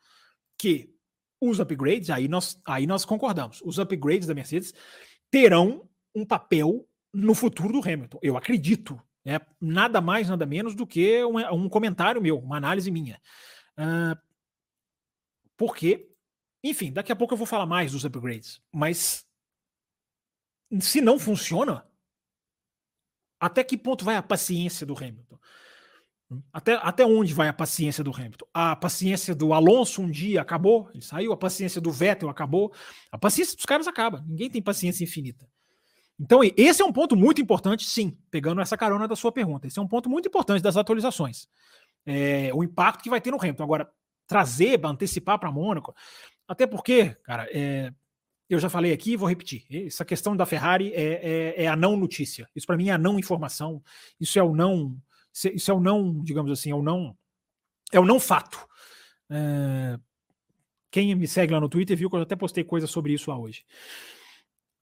que 0.59 0.93
os 1.41 1.61
upgrades, 1.61 2.11
aí 2.11 2.29
nós, 2.29 2.61
aí 2.65 2.87
nós 2.87 3.05
concordamos, 3.05 3.61
os 3.65 3.79
upgrades 3.79 4.27
da 4.27 4.35
Mercedes 4.35 4.73
terão 5.31 5.89
um 6.15 6.25
papel 6.25 6.89
no 7.13 7.35
futuro 7.35 7.73
do 7.73 7.81
Hamilton. 7.81 8.19
Eu 8.23 8.37
acredito. 8.37 9.01
É 9.25 9.41
nada 9.61 10.01
mais, 10.01 10.29
nada 10.29 10.47
menos 10.47 10.75
do 10.75 10.87
que 10.87 11.25
um, 11.25 11.39
um 11.53 11.69
comentário 11.69 12.23
meu, 12.23 12.39
uma 12.39 12.57
análise 12.57 12.91
minha. 12.93 13.21
Uh, 13.77 14.17
porque, 15.57 16.09
enfim, 16.63 16.93
daqui 16.93 17.11
a 17.11 17.17
pouco 17.17 17.35
eu 17.35 17.39
vou 17.39 17.47
falar 17.47 17.67
mais 17.67 17.91
dos 17.91 18.05
upgrades. 18.05 18.61
Mas 18.73 19.27
se 20.81 21.01
não 21.01 21.19
funciona, 21.19 21.85
até 23.41 23.65
que 23.65 23.77
ponto 23.77 24.05
vai 24.05 24.17
a 24.17 24.23
paciência 24.23 24.87
do 24.87 24.97
Hamilton? 24.97 25.39
Até, 26.53 26.75
até 26.75 27.07
onde 27.07 27.33
vai 27.33 27.49
a 27.49 27.53
paciência 27.53 28.03
do 28.03 28.11
Hamilton? 28.15 28.47
A 28.53 28.75
paciência 28.75 29.35
do 29.35 29.53
Alonso 29.53 30.03
um 30.03 30.11
dia 30.11 30.41
acabou, 30.41 30.91
ele 30.93 31.03
saiu, 31.03 31.33
a 31.33 31.37
paciência 31.37 31.81
do 31.81 31.93
Vettel 31.93 32.29
acabou, 32.29 32.73
a 33.13 33.19
paciência 33.19 33.55
dos 33.55 33.65
caras 33.65 33.87
acaba, 33.87 34.25
ninguém 34.27 34.51
tem 34.51 34.61
paciência 34.61 35.05
infinita. 35.05 35.49
Então, 36.19 36.41
esse 36.57 36.83
é 36.83 36.85
um 36.85 36.93
ponto 36.93 37.15
muito 37.15 37.41
importante, 37.41 37.85
sim, 37.85 38.17
pegando 38.31 38.61
essa 38.61 38.77
carona 38.77 39.07
da 39.07 39.15
sua 39.15 39.31
pergunta. 39.31 39.67
Esse 39.67 39.79
é 39.79 39.83
um 39.83 39.87
ponto 39.87 40.09
muito 40.09 40.29
importante 40.29 40.63
das 40.63 40.77
atualizações. 40.77 41.47
É, 42.07 42.51
o 42.55 42.65
impacto 42.65 43.03
que 43.03 43.11
vai 43.11 43.21
ter 43.21 43.31
no 43.31 43.37
Hamilton. 43.37 43.63
Agora, 43.63 43.91
trazer, 44.27 44.81
antecipar 44.85 45.39
para 45.39 45.53
Mônaco, 45.53 45.95
até 46.49 46.67
porque, 46.67 47.15
cara, 47.23 47.47
é, 47.53 47.93
eu 48.49 48.59
já 48.59 48.71
falei 48.71 48.93
aqui 48.93 49.13
e 49.13 49.17
vou 49.17 49.29
repetir. 49.29 49.65
Essa 49.71 50.05
questão 50.05 50.37
da 50.37 50.47
Ferrari 50.47 50.93
é, 50.95 51.55
é, 51.57 51.65
é 51.65 51.69
a 51.69 51.77
não 51.77 51.97
notícia. 51.97 52.49
Isso 52.57 52.67
para 52.67 52.77
mim 52.77 52.89
é 52.89 52.93
a 52.93 52.99
não 52.99 53.19
informação. 53.19 53.83
Isso 54.19 54.39
é 54.39 54.43
o 54.43 54.55
não 54.55 54.97
isso 55.55 55.71
é 55.71 55.75
o 55.75 55.81
não, 55.81 56.23
digamos 56.23 56.51
assim, 56.51 56.71
é 56.71 56.75
o 56.75 56.83
não, 56.83 57.17
é 57.93 58.01
o 58.01 58.05
não 58.05 58.19
fato. 58.19 58.67
É, 59.31 59.99
quem 60.91 61.15
me 61.15 61.27
segue 61.27 61.53
lá 61.53 61.61
no 61.61 61.69
Twitter 61.69 61.97
viu 61.97 62.09
que 62.09 62.17
eu 62.17 62.21
até 62.21 62.37
postei 62.37 62.65
coisa 62.65 62.87
sobre 62.87 63.13
isso 63.13 63.31
lá 63.31 63.39
hoje. 63.39 63.65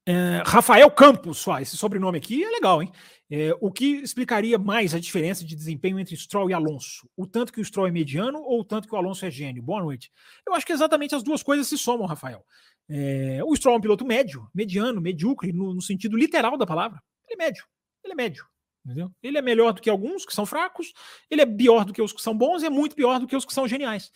É, 0.07 0.43
Rafael 0.45 0.91
Campos, 0.91 1.39
só, 1.39 1.59
esse 1.61 1.79
sobrenome 1.79 2.19
aqui 2.19 2.45
é 2.45 2.51
legal, 2.51 2.83
hein? 2.83 2.93
É, 3.31 3.57
o 3.59 3.73
que 3.73 3.97
explicaria 3.97 4.59
mais 4.59 4.95
a 4.95 5.01
diferença 5.01 5.43
de 5.45 5.57
desempenho 5.57 5.99
entre 5.99 6.15
Stroll 6.15 6.51
e 6.51 6.53
Alonso? 6.53 7.09
O 7.17 7.27
tanto 7.27 7.53
que 7.53 7.61
o 7.61 7.65
Stroll 7.65 7.89
é 7.89 7.91
mediano 7.91 8.39
ou 8.43 8.61
o 8.61 8.65
tanto 8.65 8.87
que 8.87 8.95
o 8.95 8.99
Alonso 8.99 9.25
é 9.25 9.31
gênio? 9.31 9.63
Boa 9.63 9.83
noite. 9.83 10.13
Eu 10.47 10.55
acho 10.55 10.67
que 10.67 10.75
exatamente 10.75 11.15
as 11.15 11.23
duas 11.23 11.43
coisas 11.43 11.67
se 11.67 11.79
somam, 11.79 12.07
Rafael. 12.07 12.45
É, 12.89 13.41
o 13.45 13.57
Stroll 13.57 13.77
é 13.77 13.79
um 13.79 13.81
piloto 13.81 14.05
médio, 14.05 14.47
mediano, 14.55 15.01
medíocre, 15.01 15.53
no, 15.53 15.73
no, 15.73 15.81
sentido 15.81 16.19
literal 16.19 16.59
da 16.59 16.67
palavra. 16.67 17.03
Ele 17.27 17.41
é 17.41 17.45
médio. 17.47 17.65
Ele 18.05 18.13
é 18.13 18.17
médio. 18.17 18.47
Entendeu? 18.85 19.11
Ele 19.23 19.39
é 19.39 19.43
melhor 19.43 19.73
do 19.73 19.81
que 19.81 19.89
alguns 19.89 20.27
que 20.27 20.35
são 20.35 20.45
fracos, 20.45 20.93
ele 21.31 21.41
é 21.41 21.47
pior 21.47 21.85
do 21.85 21.93
que 21.93 22.03
os 22.03 22.13
que 22.13 22.21
são 22.21 22.37
bons 22.37 22.63
e 22.63 22.67
é 22.67 22.71
muito 22.71 22.95
pior 22.95 23.19
do 23.19 23.27
que 23.27 23.35
os 23.35 23.45
que 23.45 23.55
são 23.55 23.67
geniais. 23.67 24.13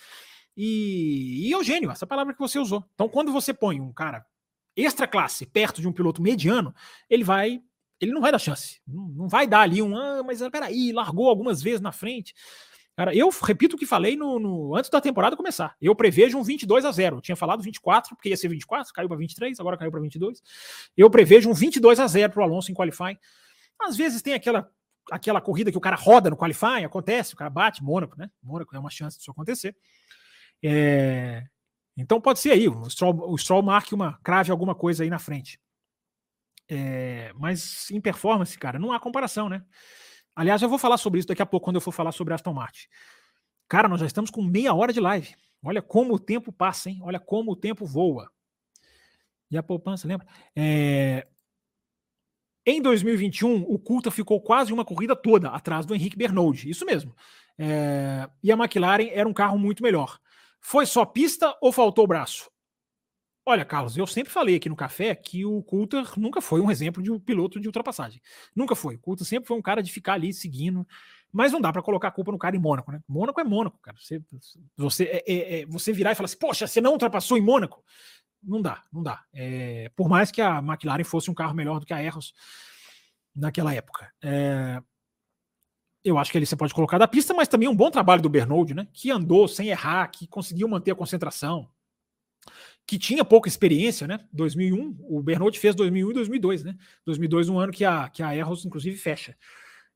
E, 0.57 1.49
e 1.49 1.53
é 1.53 1.57
o 1.57 1.63
gênio, 1.63 1.91
essa 1.91 2.07
palavra 2.07 2.35
que 2.35 2.41
você 2.41 2.59
usou. 2.59 2.85
Então, 2.95 3.09
quando 3.09 3.33
você 3.33 3.55
põe 3.55 3.81
um 3.81 3.93
cara 3.93 4.27
extra 4.77 5.07
classe 5.07 5.47
perto 5.47 5.81
de 5.81 5.89
um 5.89 5.93
piloto 5.93 6.23
mediano, 6.23 6.75
ele 7.09 7.25
vai. 7.25 7.63
Ele 8.01 8.13
não 8.13 8.21
vai 8.21 8.31
dar 8.31 8.39
chance. 8.39 8.81
Não, 8.87 9.09
não 9.09 9.29
vai 9.29 9.47
dar 9.47 9.61
ali 9.61 9.83
um. 9.83 9.97
Ah, 9.97 10.23
mas 10.25 10.41
peraí, 10.51 10.93
largou 10.93 11.29
algumas 11.29 11.63
vezes 11.63 11.81
na 11.81 11.91
frente. 11.91 12.35
Cara, 12.97 13.15
eu 13.15 13.29
repito 13.29 13.77
o 13.77 13.79
que 13.79 13.87
falei 13.87 14.17
no, 14.17 14.41
no, 14.41 14.77
antes 14.77 14.91
da 14.91 15.01
temporada 15.01 15.37
começar. 15.37 15.77
Eu 15.81 15.95
prevejo 15.95 16.37
um 16.37 16.43
22 16.43 16.85
a 16.85 16.91
0. 16.91 17.17
Eu 17.17 17.21
tinha 17.21 17.37
falado 17.37 17.63
24, 17.63 18.17
porque 18.17 18.29
ia 18.29 18.37
ser 18.37 18.49
24, 18.49 18.93
caiu 18.93 19.09
para 19.09 19.17
23, 19.17 19.59
agora 19.61 19.77
caiu 19.77 19.91
para 19.91 20.01
22. 20.01 20.43
Eu 20.97 21.09
prevejo 21.09 21.49
um 21.49 21.55
22 21.55 22.01
a 22.01 22.07
0 22.09 22.33
para 22.33 22.41
o 22.41 22.45
Alonso 22.45 22.73
em 22.73 22.75
qualifying. 22.75 23.17
Às 23.81 23.97
vezes 23.97 24.23
tem 24.23 24.35
aquela 24.35 24.71
aquela 25.11 25.41
corrida 25.41 25.71
que 25.71 25.79
o 25.79 25.81
cara 25.81 25.97
roda 25.97 26.31
no 26.31 26.37
qualifying, 26.37 26.85
acontece, 26.85 27.35
o 27.35 27.37
cara 27.37 27.51
bate, 27.51 27.83
Mônaco, 27.83 28.19
né? 28.19 28.31
Mônaco 28.43 28.75
é 28.77 28.79
uma 28.79 28.91
chance 28.91 29.17
disso 29.19 29.31
acontecer. 29.31 29.77
É... 30.63 31.45
Então 31.97 32.21
pode 32.21 32.39
ser 32.39 32.53
aí, 32.53 32.69
o 32.69 32.89
Stroll, 32.89 33.31
o 33.31 33.37
Stroll 33.37 33.63
marque 33.63 33.95
uma, 33.95 34.19
crave 34.23 34.51
alguma 34.51 34.75
coisa 34.75 35.03
aí 35.03 35.11
na 35.11 35.19
frente. 35.19 35.59
É... 36.69 37.33
Mas 37.35 37.91
em 37.91 38.01
performance, 38.01 38.59
cara, 38.59 38.79
não 38.79 38.93
há 38.93 39.01
comparação, 39.01 39.49
né? 39.49 39.65
Aliás, 40.37 40.63
eu 40.63 40.69
vou 40.69 40.79
falar 40.79 40.99
sobre 40.99 41.19
isso 41.19 41.29
daqui 41.29 41.43
a 41.43 41.47
pouco, 41.47 41.65
quando 41.65 41.77
eu 41.77 41.81
for 41.81 41.93
falar 41.93 42.13
sobre 42.13 42.35
Aston 42.35 42.53
Martin. 42.53 42.87
Cara, 43.69 43.89
nós 43.89 44.01
já 44.01 44.07
estamos 44.07 44.31
com 44.31 44.43
meia 44.43 44.73
hora 44.73 44.93
de 44.93 45.01
live. 45.01 45.35
Olha 45.63 45.83
como 45.83 46.15
o 46.15 46.19
tempo 46.19 46.53
passa, 46.53 46.89
hein? 46.89 47.01
Olha 47.03 47.19
como 47.19 47.53
o 47.53 47.57
tempo 47.57 47.85
voa. 47.85 48.31
E 49.51 49.59
a 49.59 49.63
poupança, 49.63 50.07
lembra? 50.07 50.27
É... 50.55 51.27
Em 52.71 52.83
2021, 52.83 53.63
o 53.63 53.79
Coulter 53.79 54.13
ficou 54.13 54.43
quase 54.43 54.75
uma 54.75 54.85
corrida 54.85 55.17
toda 55.17 55.49
atrás 55.49 55.87
do 55.87 55.95
Henrique 55.95 56.19
Bernoldi, 56.19 56.69
isso 56.69 56.85
mesmo. 56.85 57.17
É... 57.59 58.29
E 58.43 58.53
a 58.53 58.55
McLaren 58.55 59.09
era 59.11 59.27
um 59.27 59.33
carro 59.33 59.59
muito 59.59 59.83
melhor. 59.83 60.19
Foi 60.61 60.85
só 60.85 61.07
pista 61.07 61.57
ou 61.63 61.73
faltou 61.73 62.07
braço? 62.07 62.51
Olha, 63.47 63.65
Carlos, 63.65 63.97
eu 63.97 64.07
sempre 64.07 64.31
falei 64.31 64.57
aqui 64.57 64.69
no 64.69 64.77
café 64.77 65.15
que 65.15 65.47
o 65.47 65.63
Coulter 65.63 66.05
nunca 66.19 66.43
foi 66.43 66.61
um 66.61 66.71
exemplo 66.71 67.03
de 67.03 67.11
um 67.11 67.19
piloto 67.19 67.59
de 67.59 67.67
ultrapassagem. 67.67 68.21
Nunca 68.55 68.77
foi. 68.77 68.97
O 68.97 68.99
Coulter 68.99 69.27
sempre 69.27 69.49
foi 69.49 69.57
um 69.57 69.63
cara 69.63 69.83
de 69.83 69.91
ficar 69.91 70.13
ali 70.13 70.35
seguindo. 70.35 70.87
Mas 71.33 71.53
não 71.53 71.63
dá 71.63 71.73
para 71.73 71.81
colocar 71.81 72.09
a 72.09 72.11
culpa 72.11 72.33
no 72.33 72.39
cara 72.39 72.55
em 72.55 72.59
Mônaco, 72.59 72.93
né? 72.93 73.01
Mônaco 73.09 73.41
é 73.41 73.45
Mônaco, 73.45 73.79
cara. 73.81 73.97
Você, 73.99 74.23
você, 74.77 75.05
é, 75.05 75.25
é, 75.27 75.61
é, 75.61 75.67
você 75.67 75.91
virar 75.91 76.13
e 76.13 76.15
falar 76.15 76.27
assim, 76.27 76.39
poxa, 76.39 76.67
você 76.67 76.83
não 76.83 76.93
ultrapassou 76.93 77.39
em 77.39 77.43
Mônaco? 77.43 77.83
Não 78.43 78.63
dá, 78.63 78.85
não 78.93 79.03
dá. 79.03 79.23
É, 79.33 79.91
por 79.97 80.09
mais 80.09 80.31
que 80.31 80.41
a 80.41 80.59
McLaren 80.59 81.05
fosse 81.05 81.31
um 81.31 81.35
carro 81.35 81.55
melhor 81.55 81.81
do 81.81 81.87
que 81.87 81.93
a 81.93 82.03
Erros 82.03 82.33
naquela 83.35 83.75
época. 83.75 84.13
É, 84.23 84.83
eu 86.05 86.19
acho 86.19 86.31
que 86.31 86.39
ele 86.39 86.47
você 86.47 86.57
pode 86.57 86.75
colocar 86.75 86.99
da 86.99 87.09
pista, 87.09 87.35
mas 87.35 87.49
também 87.49 87.69
um 87.69 87.77
bom 87.77 87.91
trabalho 87.91 88.23
do 88.23 88.29
Bernold, 88.29 88.75
né? 88.75 88.87
Que 88.93 89.11
andou 89.11 89.47
sem 89.49 89.69
errar, 89.69 90.09
que 90.09 90.27
conseguiu 90.27 90.69
manter 90.69 90.93
a 90.93 90.95
concentração, 90.95 91.69
que 92.87 92.99
tinha 92.99 93.25
pouca 93.25 93.49
experiência, 93.49 94.07
né? 94.07 94.21
2001, 94.33 94.97
o 95.01 95.23
Bernold 95.23 95.59
fez 95.59 95.75
2001 95.75 96.11
e 96.11 96.15
2002, 96.15 96.65
né? 96.65 96.77
2002 97.05 97.49
um 97.49 97.59
ano 97.59 97.73
que 97.73 97.85
a 97.85 98.09
que 98.09 98.23
a 98.23 98.35
Erros 98.35 98.65
inclusive 98.65 98.97
fecha. 98.97 99.37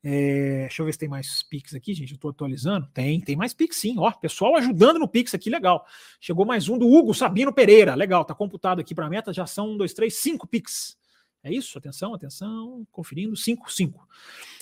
É, 0.04 0.62
deixa 0.62 0.82
eu 0.82 0.86
ver 0.86 0.92
se 0.92 0.98
tem 0.98 1.08
mais 1.08 1.42
Pix 1.44 1.74
aqui, 1.74 1.94
gente. 1.94 2.10
Eu 2.10 2.16
estou 2.16 2.30
atualizando. 2.30 2.88
Tem, 2.92 3.20
tem 3.20 3.36
mais 3.36 3.54
Pix 3.54 3.76
sim. 3.76 3.94
Ó, 3.98 4.10
pessoal 4.10 4.56
ajudando 4.56 4.98
no 4.98 5.06
Pix 5.06 5.32
aqui, 5.34 5.48
legal. 5.48 5.86
Chegou 6.20 6.44
mais 6.44 6.68
um 6.68 6.76
do 6.76 6.88
Hugo 6.88 7.14
Sabino 7.14 7.52
Pereira. 7.52 7.94
Legal, 7.94 8.24
tá 8.24 8.34
computado 8.34 8.80
aqui 8.80 8.94
para 8.94 9.06
a 9.06 9.10
meta. 9.10 9.32
Já 9.32 9.46
são 9.46 9.72
um, 9.72 9.76
dois, 9.76 9.94
três, 9.94 10.16
cinco 10.16 10.46
Pix. 10.46 10.96
É 11.44 11.52
isso? 11.52 11.78
Atenção, 11.78 12.14
atenção. 12.14 12.86
Conferindo. 12.90 13.36
Cinco, 13.36 13.72
cinco. 13.72 14.08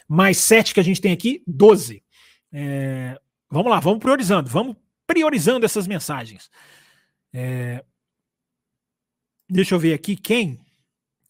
Mais 0.07 0.37
sete 0.37 0.75
que 0.75 0.81
a 0.81 0.83
gente 0.83 1.01
tem 1.01 1.13
aqui, 1.13 1.43
doze. 1.47 2.03
É, 2.53 3.19
vamos 3.49 3.71
lá, 3.71 3.81
vamos 3.81 4.01
priorizando. 4.01 4.51
Vamos 4.51 4.77
priorizando 5.07 5.65
essas 5.65 5.87
mensagens. 5.87 6.51
É, 7.33 7.83
deixa 9.49 9.75
eu 9.75 9.79
ver 9.79 9.95
aqui 9.95 10.17
quem. 10.17 10.61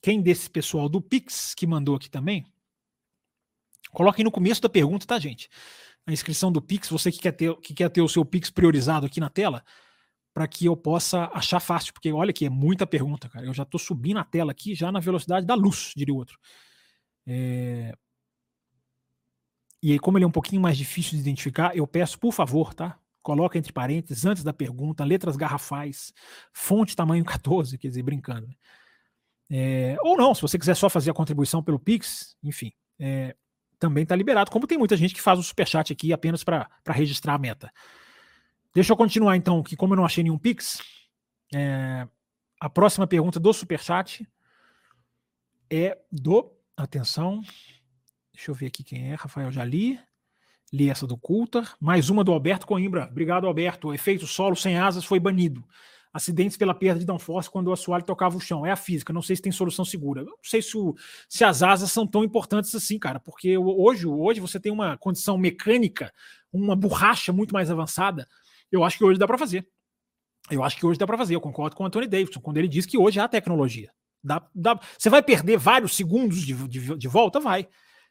Quem 0.03 0.21
desse 0.21 0.49
pessoal 0.49 0.89
do 0.89 1.01
Pix 1.01 1.55
que 1.55 1.67
mandou 1.67 1.95
aqui 1.95 2.11
também. 2.11 2.47
Coloquem 3.93 4.25
no 4.25 4.31
começo 4.31 4.61
da 4.61 4.69
pergunta, 4.69 5.07
tá, 5.07 5.19
gente? 5.19 5.49
A 6.07 6.13
inscrição 6.13 6.51
do 6.51 6.63
Pix, 6.63 6.89
você 6.89 7.11
que 7.11 7.19
quer 7.19 7.33
ter, 7.33 7.55
que 7.61 7.75
quer 7.75 7.89
ter 7.91 8.03
o 8.03 8.09
seu 8.09 8.25
Pix 8.25 8.51
priorizado 8.51 9.07
aqui 9.07 9.21
na 9.21 9.29
tela, 9.29 9.65
para 10.33 10.47
que 10.47 10.67
eu 10.67 10.77
possa 10.77 11.31
achar 11.33 11.61
fácil, 11.61 11.93
porque 11.93 12.13
olha 12.13 12.31
aqui, 12.31 12.47
é 12.47 12.51
muita 12.51 12.87
pergunta, 12.87 13.29
cara. 13.29 13.47
Eu 13.47 13.55
já 13.55 13.65
estou 13.65 13.79
subindo 13.79 14.19
a 14.19 14.25
tela 14.25 14.53
aqui, 14.53 14.75
já 14.75 14.91
na 14.91 15.01
velocidade 15.01 15.47
da 15.47 15.55
luz, 15.55 15.93
diria 15.97 16.15
o 16.15 16.17
outro. 16.17 16.39
É... 17.27 17.93
E 19.83 19.93
aí, 19.93 19.99
como 19.99 20.19
ele 20.19 20.25
é 20.25 20.29
um 20.29 20.33
pouquinho 20.33 20.61
mais 20.61 20.77
difícil 20.77 21.13
de 21.13 21.21
identificar, 21.21 21.77
eu 21.77 21.87
peço, 21.87 22.19
por 22.19 22.33
favor, 22.33 22.75
tá? 22.75 22.99
coloca 23.23 23.59
entre 23.59 23.73
parênteses, 23.73 24.25
antes 24.25 24.43
da 24.43 24.53
pergunta, 24.53 25.05
letras 25.05 25.37
garrafais, 25.37 26.13
fonte 26.53 26.97
tamanho 26.97 27.25
14, 27.25 27.77
quer 27.79 27.89
dizer, 27.89 28.03
brincando. 28.03 28.47
Né? 28.47 28.55
É, 29.51 29.97
ou 30.03 30.17
não, 30.17 30.35
se 30.35 30.43
você 30.43 30.59
quiser 30.59 30.75
só 30.75 30.89
fazer 30.89 31.11
a 31.11 31.15
contribuição 31.15 31.63
pelo 31.63 31.79
Pix, 31.79 32.37
enfim, 32.43 32.73
é, 32.99 33.37
também 33.81 34.03
está 34.03 34.15
liberado, 34.15 34.51
como 34.51 34.67
tem 34.67 34.79
muita 34.79 34.97
gente 34.97 35.15
que 35.15 35.23
faz 35.23 35.39
o 35.39 35.43
superchat 35.43 35.93
aqui 35.93 36.13
apenas 36.13 36.45
para 36.45 36.69
registrar 36.87 37.35
a 37.35 37.39
meta. 37.39 37.73
Deixa 38.75 38.93
eu 38.93 38.97
continuar 38.97 39.37
então, 39.37 39.63
que 39.63 39.75
como 39.75 39.95
eu 39.95 39.97
não 39.97 40.05
achei 40.05 40.23
nenhum 40.23 40.39
Pix, 40.39 40.81
é, 41.53 42.07
a 42.61 42.69
próxima 42.69 43.07
pergunta 43.07 43.41
do 43.41 43.53
superchat 43.53 44.29
é 45.69 45.99
do. 46.13 46.53
Atenção. 46.77 47.41
Deixa 48.33 48.51
eu 48.51 48.55
ver 48.55 48.67
aqui 48.67 48.85
quem 48.85 49.11
é. 49.11 49.15
Rafael 49.15 49.51
Jali. 49.51 49.99
Li 50.73 50.89
essa 50.89 51.07
do 51.07 51.17
Coulter. 51.17 51.75
Mais 51.81 52.11
uma 52.11 52.23
do 52.23 52.33
Alberto 52.33 52.67
Coimbra. 52.67 53.09
Obrigado, 53.11 53.47
Alberto. 53.47 53.89
O 53.89 53.95
efeito 53.95 54.27
solo 54.27 54.55
sem 54.55 54.79
asas 54.79 55.05
foi 55.05 55.19
banido. 55.19 55.65
Acidentes 56.13 56.57
pela 56.57 56.75
perda 56.75 56.99
de 56.99 57.07
downforce 57.07 57.49
quando 57.49 57.69
o 57.69 57.73
assoalho 57.73 58.05
tocava 58.05 58.37
o 58.37 58.41
chão. 58.41 58.67
É 58.67 58.73
a 58.73 58.77
física. 58.77 59.13
Não 59.13 59.23
sei 59.23 59.37
se 59.37 59.43
tem 59.43 59.53
solução 59.53 59.85
segura. 59.85 60.25
Não 60.25 60.37
sei 60.43 60.61
se, 60.61 60.77
o, 60.77 60.95
se 61.29 61.45
as 61.45 61.63
asas 61.63 61.93
são 61.93 62.07
tão 62.07 62.25
importantes 62.25 62.75
assim, 62.75 62.99
cara. 62.99 63.21
Porque 63.21 63.57
hoje, 63.57 64.07
hoje 64.07 64.41
você 64.41 64.59
tem 64.59 64.73
uma 64.73 64.97
condição 64.97 65.39
mecânica, 65.39 66.13
uma 66.53 66.75
borracha 66.75 67.33
muito 67.33 67.53
mais 67.53 67.71
avançada. 67.71 68.29
Eu 68.73 68.83
acho 68.83 68.99
que 68.99 69.05
hoje 69.05 69.19
dá 69.19 69.27
para 69.27 69.39
fazer. 69.39 69.67
Eu 70.51 70.65
acho 70.65 70.77
que 70.77 70.85
hoje 70.85 70.99
dá 70.99 71.07
para 71.07 71.19
fazer. 71.19 71.35
Eu 71.35 71.41
concordo 71.41 71.77
com 71.77 71.85
o 71.85 71.87
Anthony 71.87 72.07
Davidson 72.07 72.41
quando 72.41 72.57
ele 72.57 72.69
diz 72.69 72.87
que 72.87 72.99
hoje 72.99 73.21
há 73.21 73.29
tecnologia. 73.29 73.91
Dá, 74.23 74.47
dá, 74.55 74.79
você 74.99 75.09
vai 75.09 75.23
perder 75.23 75.59
vários 75.59 75.97
segundos 75.97 76.43
de, 76.43 76.55
de, 76.69 76.97
de 76.97 77.09
volta? 77.09 77.41
Vai. 77.41 77.69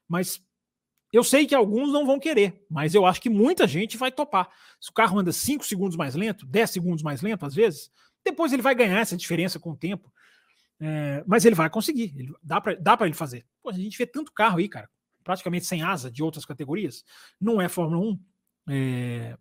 Mas 0.07 0.41
eu 1.11 1.23
sei 1.23 1.45
que 1.45 1.55
alguns 1.55 1.91
não 1.91 2.05
vão 2.05 2.19
querer, 2.19 2.65
mas 2.69 2.93
eu 2.93 3.05
acho 3.05 3.21
que 3.21 3.29
muita 3.29 3.67
gente 3.67 3.97
vai 3.97 4.11
topar. 4.11 4.49
Se 4.79 4.89
o 4.89 4.93
carro 4.93 5.19
anda 5.19 5.31
5 5.31 5.65
segundos 5.65 5.97
mais 5.97 6.15
lento, 6.15 6.45
10 6.45 6.69
segundos 6.69 7.03
mais 7.03 7.21
lento, 7.21 7.45
às 7.45 7.55
vezes, 7.55 7.91
depois 8.23 8.53
ele 8.53 8.61
vai 8.61 8.75
ganhar 8.75 8.99
essa 8.99 9.17
diferença 9.17 9.59
com 9.59 9.71
o 9.71 9.77
tempo. 9.77 10.11
É, 10.79 11.23
mas 11.27 11.45
ele 11.45 11.55
vai 11.55 11.69
conseguir. 11.69 12.13
Ele, 12.15 12.33
dá 12.43 12.61
para 12.61 13.07
ele 13.07 13.15
fazer. 13.15 13.45
Pô, 13.61 13.69
a 13.69 13.73
gente 13.73 13.97
vê 13.97 14.05
tanto 14.05 14.31
carro 14.31 14.59
aí, 14.59 14.69
cara, 14.69 14.89
praticamente 15.23 15.65
sem 15.65 15.81
asa 15.81 16.09
de 16.09 16.23
outras 16.23 16.45
categorias. 16.45 17.03
Não 17.39 17.59
é 17.61 17.67
Fórmula 17.67 18.01
1. 18.01 18.19
É, 18.71 19.37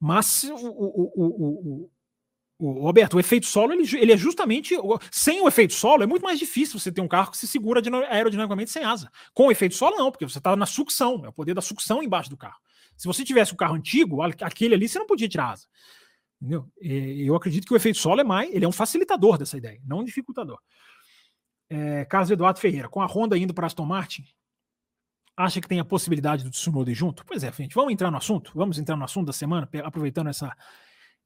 mas 0.00 0.44
o, 0.44 0.54
o, 0.56 1.12
o, 1.14 1.84
o, 1.84 1.90
Roberto, 2.70 3.14
o 3.14 3.20
efeito 3.20 3.46
solo, 3.46 3.72
ele, 3.72 3.84
ele 3.98 4.12
é 4.12 4.16
justamente. 4.16 4.76
Sem 5.10 5.40
o 5.40 5.48
efeito 5.48 5.74
solo, 5.74 6.02
é 6.02 6.06
muito 6.06 6.22
mais 6.22 6.38
difícil 6.38 6.78
você 6.78 6.92
ter 6.92 7.00
um 7.00 7.08
carro 7.08 7.30
que 7.30 7.36
se 7.36 7.46
segura 7.48 7.82
aerodinamicamente 8.08 8.70
sem 8.70 8.84
asa. 8.84 9.10
Com 9.34 9.48
o 9.48 9.50
efeito 9.50 9.74
solo, 9.74 9.96
não, 9.96 10.10
porque 10.10 10.24
você 10.24 10.38
está 10.38 10.54
na 10.54 10.66
sucção, 10.66 11.24
é 11.24 11.28
o 11.28 11.32
poder 11.32 11.54
da 11.54 11.60
sucção 11.60 12.02
embaixo 12.02 12.30
do 12.30 12.36
carro. 12.36 12.58
Se 12.96 13.06
você 13.06 13.24
tivesse 13.24 13.52
um 13.52 13.56
carro 13.56 13.74
antigo, 13.74 14.22
aquele 14.22 14.74
ali 14.74 14.88
você 14.88 14.98
não 14.98 15.06
podia 15.06 15.28
tirar 15.28 15.52
asa. 15.52 15.66
Entendeu? 16.40 16.68
Eu 16.80 17.34
acredito 17.34 17.66
que 17.66 17.72
o 17.72 17.76
efeito 17.76 17.98
solo 17.98 18.20
é 18.20 18.24
mais, 18.24 18.52
ele 18.52 18.64
é 18.64 18.68
um 18.68 18.72
facilitador 18.72 19.38
dessa 19.38 19.56
ideia, 19.56 19.80
não 19.84 20.00
um 20.00 20.04
dificultador. 20.04 20.58
É, 21.70 22.04
Carlos 22.04 22.30
Eduardo 22.30 22.60
Ferreira, 22.60 22.88
com 22.88 23.00
a 23.00 23.06
Honda 23.06 23.38
indo 23.38 23.54
para 23.54 23.66
Aston 23.66 23.86
Martin, 23.86 24.24
acha 25.36 25.60
que 25.60 25.68
tem 25.68 25.80
a 25.80 25.84
possibilidade 25.84 26.44
do 26.44 26.50
Tsunoda 26.50 26.92
junto? 26.92 27.24
Pois 27.24 27.42
é, 27.42 27.50
gente, 27.52 27.74
vamos 27.74 27.92
entrar 27.92 28.10
no 28.10 28.18
assunto? 28.18 28.52
Vamos 28.54 28.78
entrar 28.78 28.96
no 28.96 29.04
assunto 29.04 29.26
da 29.26 29.32
semana, 29.32 29.68
aproveitando 29.82 30.28
essa 30.28 30.54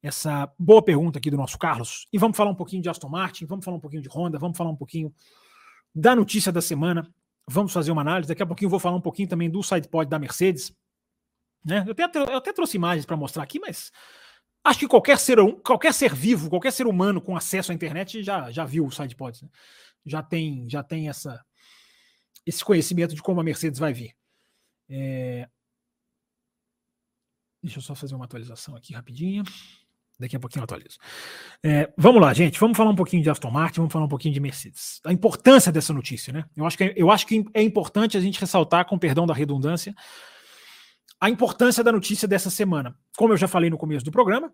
essa 0.01 0.51
boa 0.57 0.81
pergunta 0.81 1.17
aqui 1.17 1.29
do 1.29 1.37
nosso 1.37 1.57
Carlos. 1.57 2.07
E 2.11 2.17
vamos 2.17 2.37
falar 2.37 2.51
um 2.51 2.55
pouquinho 2.55 2.81
de 2.81 2.89
Aston 2.89 3.09
Martin, 3.09 3.45
vamos 3.45 3.65
falar 3.65 3.77
um 3.77 3.79
pouquinho 3.79 4.01
de 4.01 4.09
Honda, 4.09 4.37
vamos 4.37 4.57
falar 4.57 4.69
um 4.69 4.75
pouquinho 4.75 5.13
da 5.93 6.15
notícia 6.15 6.51
da 6.51 6.61
semana. 6.61 7.11
Vamos 7.49 7.71
fazer 7.71 7.91
uma 7.91 8.01
análise. 8.01 8.27
Daqui 8.27 8.43
a 8.43 8.45
pouquinho 8.45 8.67
eu 8.67 8.71
vou 8.71 8.79
falar 8.79 8.97
um 8.97 9.01
pouquinho 9.01 9.27
também 9.27 9.49
do 9.49 9.63
sidepod 9.63 10.09
da 10.09 10.19
Mercedes. 10.19 10.75
Né? 11.63 11.83
Eu, 11.87 11.91
até, 12.05 12.19
eu 12.19 12.37
até 12.37 12.53
trouxe 12.53 12.77
imagens 12.77 13.05
para 13.05 13.17
mostrar 13.17 13.43
aqui, 13.43 13.59
mas 13.59 13.91
acho 14.63 14.79
que 14.79 14.87
qualquer 14.87 15.17
ser, 15.17 15.37
qualquer 15.63 15.93
ser 15.93 16.13
vivo, 16.13 16.49
qualquer 16.49 16.71
ser 16.71 16.87
humano 16.87 17.21
com 17.21 17.35
acesso 17.35 17.71
à 17.71 17.75
internet 17.75 18.21
já, 18.21 18.51
já 18.51 18.65
viu 18.65 18.85
o 18.85 18.91
sidepods. 18.91 19.41
Né? 19.41 19.49
Já 20.05 20.21
tem, 20.21 20.69
já 20.69 20.83
tem 20.83 21.09
essa, 21.09 21.43
esse 22.45 22.63
conhecimento 22.63 23.15
de 23.15 23.21
como 23.21 23.41
a 23.41 23.43
Mercedes 23.43 23.79
vai 23.79 23.93
vir. 23.93 24.15
É... 24.89 25.49
Deixa 27.61 27.79
eu 27.79 27.81
só 27.81 27.95
fazer 27.95 28.15
uma 28.15 28.25
atualização 28.25 28.75
aqui 28.75 28.93
rapidinho. 28.93 29.43
Daqui 30.19 30.35
a 30.35 30.39
pouquinho 30.39 30.61
eu 30.61 30.63
atualizo. 30.63 30.97
É, 31.63 31.93
vamos 31.95 32.19
lá, 32.19 32.33
gente. 32.33 32.59
Vamos 32.59 32.75
falar 32.75 32.89
um 32.89 32.95
pouquinho 32.95 33.21
de 33.21 33.29
Aston 33.29 33.51
Martin, 33.51 33.81
vamos 33.81 33.93
falar 33.93 34.05
um 34.05 34.09
pouquinho 34.09 34.33
de 34.33 34.39
Mercedes. 34.39 34.99
A 35.05 35.13
importância 35.13 35.71
dessa 35.71 35.93
notícia, 35.93 36.33
né? 36.33 36.45
Eu 36.55 36.65
acho 36.65 36.77
que 36.77 36.83
é, 36.85 36.93
eu 36.95 37.11
acho 37.11 37.27
que 37.27 37.45
é 37.53 37.61
importante 37.61 38.17
a 38.17 38.19
gente 38.19 38.39
ressaltar, 38.39 38.85
com 38.85 38.97
perdão 38.97 39.27
da 39.27 39.33
redundância, 39.33 39.93
a 41.21 41.29
importância 41.29 41.83
da 41.83 41.91
notícia 41.91 42.27
dessa 42.27 42.49
semana. 42.49 42.97
Como 43.15 43.33
eu 43.33 43.37
já 43.37 43.47
falei 43.47 43.69
no 43.69 43.77
começo 43.77 44.05
do 44.05 44.11
programa, 44.11 44.51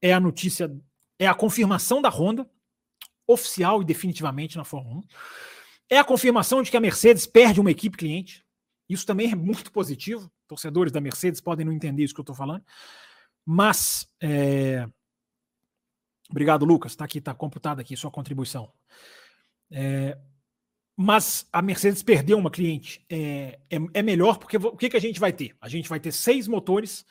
é 0.00 0.14
a 0.14 0.20
notícia, 0.20 0.74
é 1.18 1.26
a 1.26 1.34
confirmação 1.34 2.00
da 2.00 2.08
Honda, 2.08 2.48
oficial 3.26 3.82
e 3.82 3.84
definitivamente 3.84 4.56
na 4.56 4.64
Fórmula 4.64 4.96
1. 4.96 5.02
É 5.90 5.98
a 5.98 6.04
confirmação 6.04 6.62
de 6.62 6.70
que 6.70 6.76
a 6.76 6.80
Mercedes 6.80 7.26
perde 7.26 7.60
uma 7.60 7.70
equipe 7.70 7.96
cliente. 7.96 8.44
Isso 8.88 9.06
também 9.06 9.30
é 9.30 9.34
muito 9.34 9.70
positivo. 9.70 10.30
Torcedores 10.48 10.92
da 10.92 11.00
Mercedes 11.00 11.40
podem 11.40 11.66
não 11.66 11.72
entender 11.72 12.02
isso 12.02 12.14
que 12.14 12.20
eu 12.20 12.24
estou 12.24 12.36
falando. 12.36 12.64
Mas 13.44 14.08
é, 14.20 14.86
Obrigado, 16.32 16.64
Lucas. 16.64 16.92
Está 16.92 17.04
aqui, 17.04 17.18
está 17.18 17.34
computada 17.34 17.82
aqui 17.82 17.94
sua 17.94 18.10
contribuição. 18.10 18.72
É, 19.70 20.18
mas 20.96 21.46
a 21.52 21.62
Mercedes 21.62 22.02
perdeu 22.02 22.38
uma 22.38 22.50
cliente. 22.50 23.04
É, 23.08 23.60
é, 23.70 23.76
é, 23.94 24.02
melhor 24.02 24.38
porque 24.38 24.56
o 24.56 24.76
que, 24.76 24.88
que 24.88 24.96
a 24.96 25.00
gente 25.00 25.20
vai 25.20 25.32
ter? 25.32 25.54
A 25.60 25.68
gente 25.68 25.88
vai 25.88 26.00
ter 26.00 26.10
seis 26.10 26.48
motores, 26.48 27.04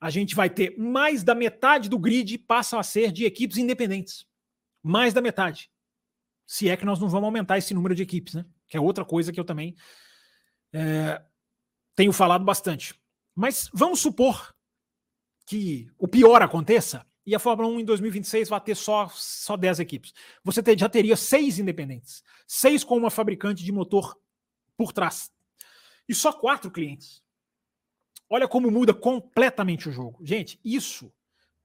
a 0.00 0.10
gente 0.10 0.34
vai 0.34 0.48
ter 0.48 0.78
mais 0.78 1.24
da 1.24 1.34
metade 1.34 1.88
do 1.88 1.98
grid 1.98 2.38
passam 2.38 2.78
a 2.78 2.84
ser 2.84 3.10
de 3.10 3.24
equipes 3.24 3.58
independentes. 3.58 4.24
Mais 4.82 5.12
da 5.12 5.20
metade. 5.20 5.68
Se 6.46 6.68
é 6.68 6.76
que 6.76 6.84
nós 6.84 7.00
não 7.00 7.08
vamos 7.08 7.26
aumentar 7.26 7.58
esse 7.58 7.74
número 7.74 7.94
de 7.96 8.04
equipes, 8.04 8.34
né? 8.34 8.46
Que 8.68 8.76
é 8.76 8.80
outra 8.80 9.04
coisa 9.04 9.32
que 9.32 9.40
eu 9.40 9.44
também 9.44 9.74
é, 10.72 11.20
tenho 11.96 12.12
falado 12.12 12.44
bastante. 12.44 12.94
Mas 13.34 13.68
vamos 13.74 13.98
supor 13.98 14.54
que 15.46 15.88
o 15.98 16.06
pior 16.06 16.42
aconteça 16.42 17.04
e 17.26 17.34
a 17.34 17.38
Fórmula 17.40 17.68
1 17.68 17.80
em 17.80 17.84
2026 17.84 18.48
vai 18.48 18.60
ter 18.60 18.76
só, 18.76 19.08
só 19.08 19.56
10 19.56 19.80
equipes. 19.80 20.14
Você 20.44 20.62
ter, 20.62 20.78
já 20.78 20.88
teria 20.88 21.16
seis 21.16 21.58
independentes, 21.58 22.22
seis 22.46 22.84
com 22.84 22.96
uma 22.96 23.10
fabricante 23.10 23.64
de 23.64 23.72
motor 23.72 24.16
por 24.76 24.92
trás. 24.92 25.32
E 26.08 26.14
só 26.14 26.32
quatro 26.32 26.70
clientes. 26.70 27.20
Olha 28.30 28.46
como 28.46 28.70
muda 28.70 28.94
completamente 28.94 29.88
o 29.88 29.92
jogo. 29.92 30.24
Gente, 30.24 30.60
isso 30.64 31.12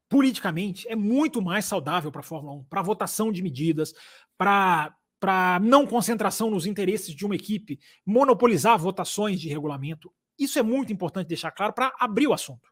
politicamente 0.09 0.88
é 0.89 0.95
muito 0.95 1.41
mais 1.41 1.66
saudável 1.66 2.12
para 2.12 2.22
a 2.22 2.24
Fórmula 2.24 2.55
1, 2.57 2.64
para 2.64 2.82
votação 2.82 3.32
de 3.32 3.41
medidas, 3.41 3.93
para 4.38 4.95
para 5.20 5.59
não 5.59 5.86
concentração 5.86 6.49
nos 6.49 6.66
interesses 6.66 7.14
de 7.14 7.24
uma 7.28 7.36
equipe, 7.36 7.80
monopolizar 8.03 8.80
votações 8.80 9.39
de 9.39 9.47
regulamento. 9.47 10.12
Isso 10.38 10.57
é 10.57 10.64
muito 10.64 10.91
importante 10.91 11.28
deixar 11.28 11.51
claro 11.51 11.74
para 11.74 11.93
abrir 11.99 12.26
o 12.26 12.34
assunto. 12.34 12.68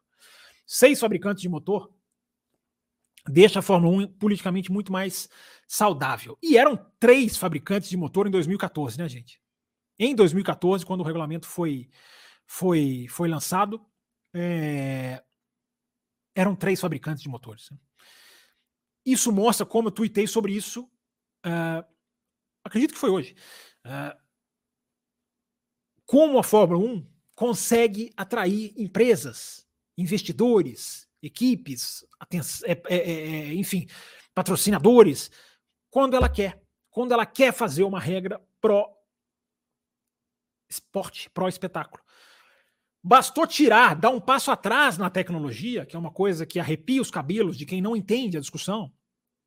Seis 0.66 0.98
fabricantes 0.98 1.42
de 1.42 1.48
motor 1.48 1.88
deixa 3.28 3.58
a 3.58 3.62
Fórmula 3.62 4.04
1 4.04 4.08
politicamente 4.14 4.70
muito 4.72 4.92
mais 4.92 5.28
saudável. 5.66 6.38
E 6.42 6.56
eram 6.56 6.76
três 6.98 7.36
fabricantes 7.36 7.88
de 7.88 7.96
motor 7.96 8.26
em 8.26 8.30
2014, 8.30 8.98
né, 8.98 9.08
gente? 9.08 9.40
Em 9.98 10.14
2014, 10.14 10.84
quando 10.84 11.00
o 11.00 11.04
regulamento 11.04 11.46
foi, 11.46 11.90
foi, 12.46 13.06
foi 13.08 13.28
lançado, 13.28 13.84
é, 14.34 15.22
eram 16.34 16.56
três 16.56 16.80
fabricantes 16.80 17.22
de 17.22 17.28
motores. 17.28 17.68
Né? 17.70 17.78
Isso 19.04 19.32
mostra 19.32 19.66
como 19.66 19.88
eu 19.88 19.92
tuitei 19.92 20.26
sobre 20.26 20.52
isso, 20.52 20.84
uh, 21.46 21.84
acredito 22.64 22.94
que 22.94 23.00
foi 23.00 23.10
hoje. 23.10 23.34
Uh, 23.84 24.18
como 26.06 26.38
a 26.38 26.42
Fórmula 26.42 26.82
1 26.82 27.06
consegue 27.34 28.12
atrair 28.16 28.72
empresas, 28.76 29.66
investidores, 29.96 31.09
equipes, 31.22 32.04
é, 32.64 32.72
é, 32.72 32.80
é, 32.88 33.50
é, 33.50 33.54
enfim, 33.54 33.86
patrocinadores, 34.34 35.30
quando 35.90 36.14
ela 36.14 36.28
quer. 36.28 36.60
Quando 36.90 37.12
ela 37.12 37.24
quer 37.24 37.52
fazer 37.52 37.84
uma 37.84 38.00
regra 38.00 38.40
pró 38.60 38.92
esporte, 40.68 41.30
pró 41.30 41.48
espetáculo. 41.48 42.02
Bastou 43.02 43.46
tirar, 43.46 43.94
dar 43.94 44.10
um 44.10 44.20
passo 44.20 44.50
atrás 44.50 44.98
na 44.98 45.08
tecnologia, 45.08 45.86
que 45.86 45.96
é 45.96 45.98
uma 45.98 46.10
coisa 46.10 46.44
que 46.44 46.58
arrepia 46.58 47.00
os 47.00 47.10
cabelos 47.10 47.56
de 47.56 47.64
quem 47.64 47.80
não 47.80 47.96
entende 47.96 48.36
a 48.36 48.40
discussão. 48.40 48.92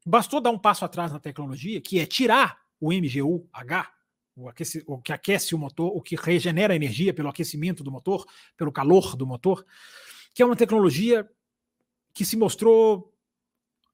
Bastou 0.05 0.41
dar 0.41 0.51
um 0.51 0.57
passo 0.57 0.83
atrás 0.83 1.11
na 1.11 1.19
tecnologia, 1.19 1.79
que 1.79 1.99
é 1.99 2.05
tirar 2.05 2.57
o 2.79 2.91
MGU-H, 2.91 3.91
o, 4.35 4.49
o 4.87 5.01
que 5.01 5.13
aquece 5.13 5.53
o 5.53 5.57
motor, 5.57 5.95
o 5.95 6.01
que 6.01 6.15
regenera 6.15 6.75
energia 6.75 7.13
pelo 7.13 7.29
aquecimento 7.29 7.83
do 7.83 7.91
motor, 7.91 8.25
pelo 8.57 8.71
calor 8.71 9.15
do 9.15 9.27
motor, 9.27 9.65
que 10.33 10.41
é 10.41 10.45
uma 10.45 10.55
tecnologia 10.55 11.29
que 12.13 12.25
se 12.25 12.37
mostrou 12.37 13.13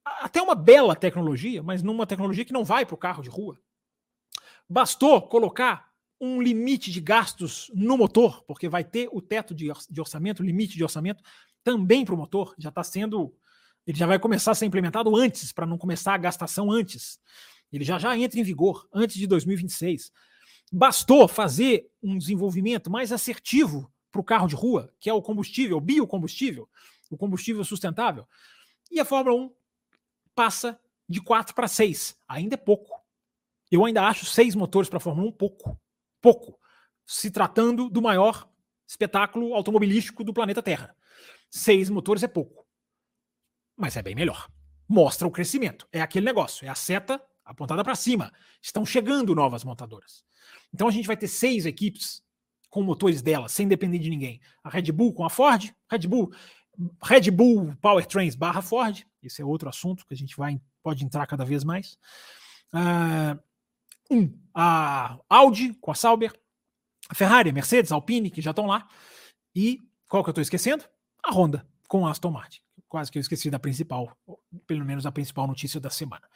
até 0.04 0.42
uma 0.42 0.56
bela 0.56 0.96
tecnologia, 0.96 1.62
mas 1.64 1.84
numa 1.84 2.06
tecnologia 2.06 2.46
que 2.46 2.54
não 2.54 2.64
vai 2.64 2.86
para 2.86 2.96
o 2.96 2.98
carro 2.98 3.24
de 3.24 3.30
rua. 3.30 3.60
Bastou 4.68 5.22
colocar 5.22 5.90
um 6.20 6.42
limite 6.42 6.92
de 6.92 7.00
gastos 7.00 7.72
no 7.74 7.98
motor, 7.98 8.44
porque 8.44 8.68
vai 8.68 8.84
ter 8.84 9.08
o 9.12 9.22
teto 9.22 9.56
de 9.56 10.02
orçamento, 10.02 10.44
limite 10.44 10.76
de 10.76 10.84
orçamento, 10.84 11.24
também 11.64 12.04
para 12.04 12.14
o 12.14 12.18
motor, 12.18 12.54
já 12.58 12.70
está 12.70 12.84
sendo. 12.84 13.34
Ele 13.88 13.98
já 13.98 14.06
vai 14.06 14.20
começar 14.20 14.52
a 14.52 14.56
ser 14.56 14.66
implementado 14.66 15.16
antes, 15.16 15.52
para 15.52 15.66
não 15.66 15.78
começar 15.78 16.14
a 16.14 16.18
gastação 16.18 16.70
antes. 16.72 17.20
Ele 17.72 17.84
já 17.84 17.98
já 17.98 18.18
entra 18.18 18.40
em 18.40 18.44
vigor 18.44 18.88
antes 18.94 19.16
de 19.16 19.26
2026. 19.28 20.12
Bastou 20.72 21.28
fazer 21.28 21.90
um 22.04 22.18
desenvolvimento 22.18 22.92
mais 22.92 23.12
assertivo 23.12 23.92
para 24.12 24.22
o 24.22 24.24
carro 24.24 24.48
de 24.48 24.56
rua, 24.56 24.94
que 25.00 25.10
é 25.10 25.14
o 25.14 25.22
combustível, 25.22 25.78
o 25.78 25.82
biocombustível, 25.82 26.68
o 27.10 27.18
combustível 27.18 27.64
sustentável. 27.64 28.28
E 28.92 29.00
a 29.00 29.06
Fórmula 29.06 29.36
1 29.36 29.54
passa 30.36 30.80
de 31.08 31.22
4 31.22 31.56
para 31.56 31.68
6. 31.68 32.18
Ainda 32.28 32.56
é 32.56 32.58
pouco. 32.58 33.00
Eu 33.72 33.86
ainda 33.86 34.08
acho 34.08 34.26
seis 34.26 34.56
motores 34.56 34.90
para 34.90 34.98
a 34.98 35.02
Fórmula 35.02 35.30
1 35.30 35.32
pouco. 35.34 35.80
Pouco. 36.22 36.60
Se 37.06 37.30
tratando 37.30 37.90
do 37.90 38.02
maior 38.02 38.50
espetáculo 38.88 39.54
automobilístico 39.54 40.24
do 40.24 40.34
planeta 40.34 40.64
Terra. 40.64 40.96
Seis 41.50 41.90
motores 41.90 42.24
é 42.24 42.28
pouco. 42.28 42.66
Mas 43.76 43.96
é 43.96 44.02
bem 44.02 44.16
melhor. 44.16 44.50
Mostra 44.88 45.28
o 45.28 45.32
crescimento. 45.32 45.88
É 45.92 46.02
aquele 46.02 46.26
negócio. 46.26 46.66
É 46.66 46.70
a 46.70 46.76
seta 46.76 47.22
apontada 47.46 47.84
para 47.84 47.96
cima. 47.96 48.32
Estão 48.62 48.86
chegando 48.86 49.36
novas 49.36 49.64
montadoras. 49.64 50.24
Então 50.74 50.88
a 50.88 50.92
gente 50.92 51.08
vai 51.08 51.18
ter 51.18 51.28
seis 51.28 51.66
equipes 51.66 52.24
com 52.70 52.84
motores 52.84 53.22
dela, 53.22 53.50
sem 53.50 53.68
depender 53.68 54.00
de 54.00 54.10
ninguém. 54.10 54.40
A 54.64 54.70
Red 54.70 54.92
Bull 54.92 55.14
com 55.14 55.26
a 55.26 55.30
Ford, 55.30 55.74
Red 55.90 56.08
Bull, 56.08 56.32
Red 57.04 57.32
Bull 57.32 57.76
Powertrains 57.82 58.36
barra 58.36 58.62
Ford. 58.62 59.06
Esse 59.22 59.42
é 59.42 59.46
outro 59.46 59.70
assunto 59.70 60.06
que 60.06 60.14
a 60.14 60.18
gente 60.18 60.36
vai 60.38 60.62
pode 60.82 61.04
entrar 61.04 61.28
cada 61.28 61.44
vez 61.44 61.64
mais. 61.64 61.98
Uh, 62.74 63.40
um, 64.10 64.40
a 64.54 65.20
Audi 65.30 65.74
com 65.76 65.92
a 65.92 65.96
Sauber, 65.96 66.34
a 67.10 67.16
Ferrari, 67.16 67.50
a 67.50 67.54
Mercedes, 67.54 67.92
a 67.92 67.96
Alpine, 67.96 68.32
que 68.32 68.42
já 68.42 68.52
estão 68.52 68.66
lá. 68.66 68.88
E 69.56 69.82
qual 70.08 70.24
que 70.24 70.30
eu 70.30 70.32
estou 70.32 70.42
esquecendo? 70.42 70.84
A 71.24 71.32
Honda 71.32 71.66
com 71.88 72.08
a 72.08 72.12
Aston 72.12 72.32
Martin. 72.32 72.62
Quase 72.88 73.12
que 73.12 73.18
eu 73.18 73.22
esqueci 73.22 73.50
da 73.50 73.60
principal, 73.60 74.16
pelo 74.66 74.86
menos 74.86 75.06
a 75.06 75.12
principal 75.12 75.46
notícia 75.48 75.80
da 75.80 75.90
semana. 75.90 76.28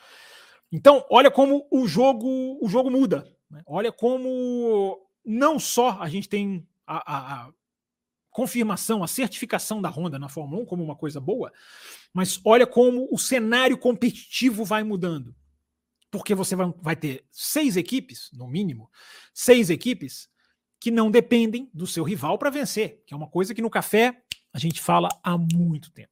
Então, 0.71 1.05
olha 1.09 1.31
como 1.31 1.67
o 1.71 1.87
jogo, 1.87 2.27
o 2.61 2.67
jogo 2.67 2.91
muda. 2.91 3.25
Né? 3.49 3.61
Olha 3.65 3.91
como 3.91 4.99
não 5.25 5.59
só 5.59 6.01
a 6.01 6.09
gente 6.09 6.27
tem 6.27 6.67
a, 6.85 6.97
a, 6.97 7.33
a, 7.33 7.49
confirmação, 8.33 9.03
a 9.03 9.07
certificação 9.07 9.81
da 9.81 9.89
Honda 9.89 10.17
na 10.17 10.27
Fórmula 10.27 10.63
1 10.63 10.65
como 10.65 10.83
uma 10.83 10.95
coisa 10.95 11.21
boa, 11.21 11.53
mas 12.11 12.41
olha 12.43 12.65
como 12.65 13.07
o 13.11 13.17
cenário 13.17 13.77
competitivo 13.77 14.65
vai 14.65 14.83
mudando. 14.83 15.33
Porque 16.11 16.35
você 16.35 16.55
vai, 16.55 16.73
vai 16.81 16.95
ter 16.95 17.23
seis 17.31 17.77
equipes, 17.77 18.29
no 18.33 18.47
mínimo, 18.47 18.89
seis 19.33 19.69
equipes 19.69 20.27
que 20.79 20.91
não 20.91 21.09
dependem 21.09 21.69
do 21.73 21.87
seu 21.87 22.03
rival 22.03 22.37
para 22.37 22.49
vencer, 22.49 23.03
que 23.05 23.13
é 23.13 23.17
uma 23.17 23.29
coisa 23.29 23.53
que 23.53 23.61
no 23.61 23.69
café 23.69 24.21
a 24.51 24.59
gente 24.59 24.81
fala 24.81 25.07
há 25.23 25.37
muito 25.37 25.91
tempo. 25.91 26.11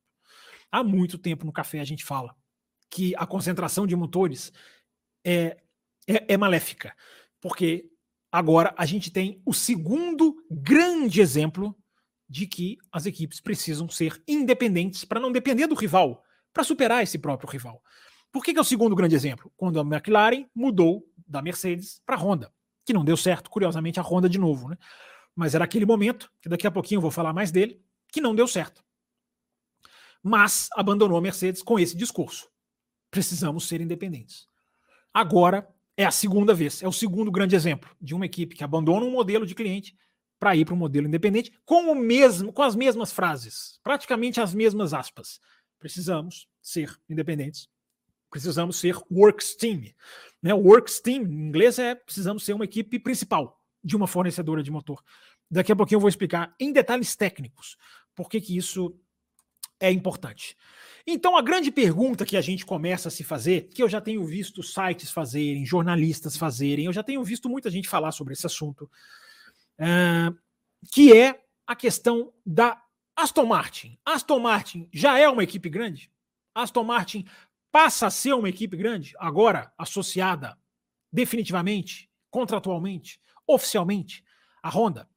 Há 0.72 0.84
muito 0.84 1.18
tempo 1.18 1.46
no 1.46 1.52
café 1.52 1.80
a 1.80 1.84
gente 1.84 2.06
fala 2.06 2.36
que 2.90 3.16
a 3.16 3.26
concentração 3.26 3.86
de 3.86 3.96
motores 3.96 4.54
é, 5.26 5.58
é, 6.08 6.34
é 6.34 6.38
maléfica, 6.38 6.96
porque 7.40 7.90
agora 8.32 8.74
a 8.78 8.86
gente 8.86 9.12
tem 9.12 9.42
o 9.46 9.54
segundo 9.54 10.36
grande 10.50 11.20
exemplo 11.20 11.76
de 12.32 12.48
que 12.48 12.78
as 12.90 13.06
equipes 13.06 13.42
precisam 13.42 13.90
ser 13.90 14.24
independentes 14.26 15.04
para 15.04 15.20
não 15.20 15.34
depender 15.34 15.68
do 15.68 15.76
rival, 15.76 16.24
para 16.54 16.64
superar 16.64 17.04
esse 17.04 17.20
próprio 17.20 17.50
rival. 17.50 17.84
Por 18.32 18.42
que, 18.42 18.54
que, 18.54 18.58
é 18.58 18.62
o 18.62 18.64
segundo 18.64 18.96
grande 18.96 19.16
exemplo? 19.16 19.52
Quando 19.58 19.78
a 19.78 19.84
McLaren 19.84 20.46
mudou 20.56 21.06
da 21.28 21.42
Mercedes 21.42 22.02
para 22.06 22.16
a 22.16 22.20
Honda 22.20 22.50
que 22.86 22.94
não 22.94 23.04
deu 23.04 23.18
certo, 23.18 23.50
curiosamente, 23.50 24.00
a 24.00 24.04
Honda 24.04 24.30
de 24.30 24.38
novo, 24.38 24.70
né? 24.70 24.78
Mas 25.36 25.54
era 25.54 25.66
aquele 25.66 25.86
momento, 25.86 26.32
que 26.42 26.50
daqui 26.50 26.66
a 26.66 26.72
pouquinho 26.72 26.98
eu 26.98 27.02
vou 27.02 27.12
falar 27.12 27.34
mais 27.34 27.52
dele, 27.52 27.82
que 28.12 28.20
não 28.20 28.34
deu 28.34 28.48
certo. 28.48 28.84
Mas 30.24 30.68
abandonou 30.74 31.18
a 31.18 31.22
Mercedes 31.22 31.62
com 31.62 31.80
esse 31.80 31.96
discurso. 31.96 32.50
Precisamos 33.10 33.68
ser 33.68 33.82
independentes. 33.82 34.48
Agora 35.14 35.68
é 35.98 36.06
a 36.06 36.12
segunda 36.12 36.54
vez, 36.54 36.82
é 36.82 36.88
o 36.88 36.94
segundo 36.94 37.30
grande 37.30 37.56
exemplo 37.56 37.96
de 38.02 38.16
uma 38.16 38.26
equipe 38.26 38.56
que 38.56 38.64
abandona 38.64 39.06
um 39.06 39.12
modelo 39.12 39.46
de 39.46 39.54
cliente 39.54 39.96
para 40.42 40.56
ir 40.56 40.66
para 40.66 40.74
um 40.74 40.78
modelo 40.78 41.08
independente 41.08 41.54
com 41.64 41.92
o 41.92 41.96
mesmo, 41.96 42.52
com 42.52 42.64
as 42.64 42.76
mesmas 42.76 43.14
frases, 43.14 43.80
praticamente 43.84 44.42
as 44.42 44.54
mesmas 44.54 44.92
aspas. 44.92 45.40
Precisamos 45.80 46.50
ser 46.60 47.00
independentes 47.08 47.70
precisamos 48.32 48.80
ser 48.80 48.96
works 49.12 49.54
team. 49.54 49.84
Né? 50.42 50.54
Works 50.54 51.02
team, 51.02 51.24
em 51.24 51.48
inglês, 51.50 51.78
é 51.78 51.94
precisamos 51.94 52.44
ser 52.46 52.54
uma 52.54 52.64
equipe 52.64 52.98
principal 52.98 53.62
de 53.84 53.96
uma 53.96 54.08
fornecedora 54.08 54.64
de 54.64 54.72
motor. 54.72 55.04
Daqui 55.50 55.72
a 55.72 55.76
pouquinho 55.76 55.98
eu 55.98 56.02
vou 56.02 56.10
explicar 56.10 56.56
em 56.58 56.72
detalhes 56.72 57.14
técnicos 57.16 57.78
por 58.16 58.30
que, 58.30 58.40
que 58.40 58.58
isso 58.58 58.98
é 59.80 59.92
importante. 59.92 60.56
Então, 61.06 61.36
a 61.36 61.42
grande 61.42 61.72
pergunta 61.72 62.26
que 62.26 62.38
a 62.38 62.42
gente 62.42 62.66
começa 62.66 63.10
a 63.10 63.12
se 63.12 63.24
fazer, 63.24 63.68
que 63.74 63.84
eu 63.84 63.90
já 63.90 64.00
tenho 64.00 64.24
visto 64.24 64.64
sites 64.64 65.12
fazerem, 65.12 65.66
jornalistas 65.66 66.38
fazerem, 66.38 66.86
eu 66.86 66.94
já 66.94 67.04
tenho 67.04 67.24
visto 67.24 67.50
muita 67.50 67.70
gente 67.70 67.90
falar 67.90 68.12
sobre 68.12 68.34
esse 68.34 68.46
assunto, 68.46 68.90
uh, 69.82 70.38
que 70.94 71.14
é 71.14 71.44
a 71.66 71.76
questão 71.76 72.34
da 72.46 72.82
Aston 73.16 73.46
Martin. 73.46 73.98
Aston 74.06 74.40
Martin 74.40 74.90
já 74.94 75.18
é 75.18 75.28
uma 75.28 75.44
equipe 75.44 75.70
grande? 75.70 76.12
Aston 76.54 76.84
Martin 76.84 77.26
passa 77.72 78.08
a 78.08 78.12
ser 78.12 78.34
uma 78.34 78.50
equipe 78.50 78.78
grande, 78.78 79.14
agora 79.18 79.74
associada 79.78 80.58
definitivamente, 81.12 82.10
contratualmente, 82.30 83.20
oficialmente, 83.48 84.24
à 84.62 84.70
Honda? 84.70 85.10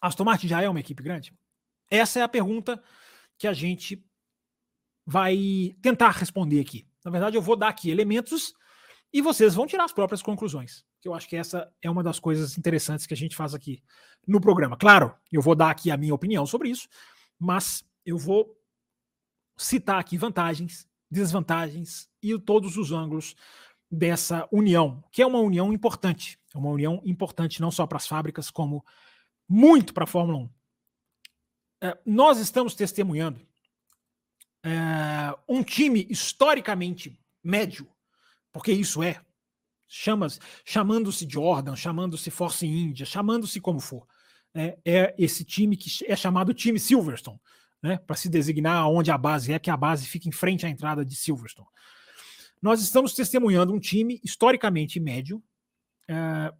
Aston 0.00 0.24
Martin 0.24 0.48
já 0.48 0.62
é 0.62 0.68
uma 0.68 0.80
equipe 0.80 1.02
grande? 1.02 1.34
Essa 1.90 2.20
é 2.20 2.22
a 2.22 2.28
pergunta 2.28 2.82
que 3.38 3.46
a 3.46 3.52
gente 3.52 4.04
vai 5.06 5.76
tentar 5.82 6.10
responder 6.10 6.60
aqui. 6.60 6.86
Na 7.04 7.10
verdade, 7.10 7.36
eu 7.36 7.42
vou 7.42 7.56
dar 7.56 7.68
aqui 7.68 7.90
elementos 7.90 8.54
e 9.12 9.20
vocês 9.20 9.54
vão 9.54 9.66
tirar 9.66 9.84
as 9.84 9.92
próprias 9.92 10.22
conclusões. 10.22 10.84
Que 11.00 11.08
eu 11.08 11.14
acho 11.14 11.28
que 11.28 11.36
essa 11.36 11.72
é 11.80 11.90
uma 11.90 12.02
das 12.02 12.18
coisas 12.18 12.58
interessantes 12.58 13.06
que 13.06 13.14
a 13.14 13.16
gente 13.16 13.36
faz 13.36 13.54
aqui 13.54 13.82
no 14.26 14.40
programa. 14.40 14.76
Claro, 14.76 15.14
eu 15.32 15.40
vou 15.40 15.54
dar 15.54 15.70
aqui 15.70 15.90
a 15.90 15.96
minha 15.96 16.14
opinião 16.14 16.44
sobre 16.46 16.68
isso, 16.68 16.88
mas 17.38 17.84
eu 18.04 18.18
vou 18.18 18.56
citar 19.56 19.98
aqui 19.98 20.18
vantagens 20.18 20.88
desvantagens 21.10 22.08
e 22.22 22.38
todos 22.38 22.76
os 22.76 22.92
ângulos 22.92 23.34
dessa 23.90 24.48
união, 24.52 25.02
que 25.10 25.20
é 25.20 25.26
uma 25.26 25.40
união 25.40 25.72
importante. 25.72 26.38
É 26.54 26.58
uma 26.58 26.70
união 26.70 27.02
importante 27.04 27.60
não 27.60 27.70
só 27.70 27.86
para 27.86 27.96
as 27.96 28.06
fábricas, 28.06 28.50
como 28.50 28.84
muito 29.48 29.92
para 29.92 30.04
a 30.04 30.06
Fórmula 30.06 30.38
1. 30.38 30.50
É, 31.82 31.98
nós 32.06 32.38
estamos 32.38 32.74
testemunhando 32.74 33.40
é, 34.62 35.34
um 35.48 35.64
time 35.64 36.06
historicamente 36.08 37.18
médio, 37.42 37.88
porque 38.52 38.70
isso 38.70 39.02
é, 39.02 39.20
chamando-se 40.64 41.26
Jordan, 41.28 41.74
chamando-se 41.74 42.30
Force 42.30 42.64
India, 42.64 43.04
chamando-se 43.04 43.60
como 43.60 43.80
for. 43.80 44.06
É, 44.54 44.78
é 44.84 45.14
esse 45.18 45.44
time 45.44 45.76
que 45.76 45.90
é 46.06 46.16
chamado 46.16 46.54
time 46.54 46.78
Silverstone 46.78 47.40
né, 47.82 47.98
para 47.98 48.16
se 48.16 48.28
designar 48.28 48.88
onde 48.88 49.10
a 49.10 49.18
base 49.18 49.52
é, 49.52 49.58
que 49.58 49.70
a 49.70 49.76
base 49.76 50.06
fica 50.06 50.28
em 50.28 50.32
frente 50.32 50.66
à 50.66 50.68
entrada 50.68 51.04
de 51.04 51.14
Silverstone. 51.14 51.68
Nós 52.62 52.82
estamos 52.82 53.14
testemunhando 53.14 53.72
um 53.72 53.80
time 53.80 54.20
historicamente 54.22 55.00
médio 55.00 55.42
é, 56.08 56.52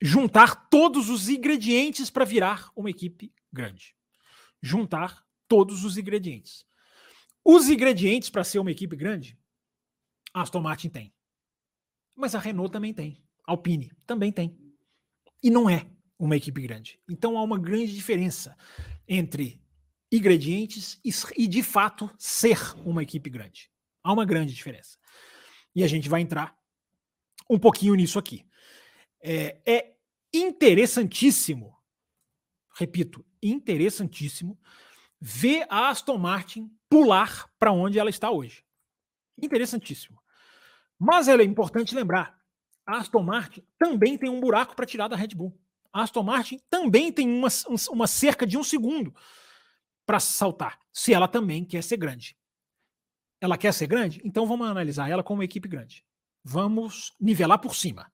juntar 0.00 0.68
todos 0.68 1.08
os 1.08 1.28
ingredientes 1.28 2.10
para 2.10 2.24
virar 2.24 2.70
uma 2.76 2.90
equipe 2.90 3.32
grande. 3.52 3.94
Juntar 4.60 5.24
todos 5.48 5.84
os 5.84 5.98
ingredientes. 5.98 6.64
Os 7.44 7.68
ingredientes 7.68 8.30
para 8.30 8.44
ser 8.44 8.60
uma 8.60 8.70
equipe 8.70 8.94
grande, 8.94 9.38
Aston 10.32 10.60
Martin 10.60 10.88
tem. 10.88 11.12
Mas 12.22 12.36
a 12.36 12.38
Renault 12.38 12.70
também 12.70 12.94
tem. 12.94 13.20
A 13.44 13.50
Alpine 13.50 13.90
também 14.06 14.30
tem. 14.30 14.56
E 15.42 15.50
não 15.50 15.68
é 15.68 15.88
uma 16.16 16.36
equipe 16.36 16.62
grande. 16.62 17.00
Então 17.10 17.36
há 17.36 17.42
uma 17.42 17.58
grande 17.58 17.92
diferença 17.92 18.56
entre 19.08 19.60
ingredientes 20.12 21.00
e, 21.36 21.48
de 21.48 21.64
fato, 21.64 22.08
ser 22.16 22.58
uma 22.86 23.02
equipe 23.02 23.28
grande. 23.28 23.68
Há 24.04 24.12
uma 24.12 24.24
grande 24.24 24.54
diferença. 24.54 24.96
E 25.74 25.82
a 25.82 25.88
gente 25.88 26.08
vai 26.08 26.20
entrar 26.20 26.56
um 27.50 27.58
pouquinho 27.58 27.96
nisso 27.96 28.20
aqui. 28.20 28.46
É, 29.20 29.60
é 29.66 29.96
interessantíssimo, 30.32 31.76
repito, 32.78 33.26
interessantíssimo, 33.42 34.56
ver 35.20 35.66
a 35.68 35.88
Aston 35.88 36.18
Martin 36.18 36.70
pular 36.88 37.52
para 37.58 37.72
onde 37.72 37.98
ela 37.98 38.10
está 38.10 38.30
hoje. 38.30 38.64
Interessantíssimo. 39.36 40.21
Mas 40.98 41.28
é 41.28 41.34
importante 41.42 41.94
lembrar: 41.94 42.38
a 42.86 42.98
Aston 42.98 43.22
Martin 43.22 43.64
também 43.78 44.18
tem 44.18 44.30
um 44.30 44.40
buraco 44.40 44.74
para 44.74 44.86
tirar 44.86 45.08
da 45.08 45.16
Red 45.16 45.28
Bull. 45.28 45.58
A 45.92 46.02
Aston 46.02 46.22
Martin 46.22 46.60
também 46.70 47.12
tem 47.12 47.28
uma, 47.28 47.48
uma 47.90 48.06
cerca 48.06 48.46
de 48.46 48.56
um 48.56 48.64
segundo 48.64 49.14
para 50.06 50.18
saltar, 50.18 50.78
se 50.92 51.12
ela 51.12 51.28
também 51.28 51.64
quer 51.64 51.82
ser 51.82 51.96
grande. 51.96 52.36
Ela 53.40 53.58
quer 53.58 53.72
ser 53.72 53.86
grande? 53.86 54.20
Então 54.24 54.46
vamos 54.46 54.68
analisar 54.68 55.10
ela 55.10 55.22
como 55.22 55.40
uma 55.40 55.44
equipe 55.44 55.68
grande. 55.68 56.04
Vamos 56.44 57.14
nivelar 57.20 57.58
por 57.58 57.74
cima. 57.74 58.10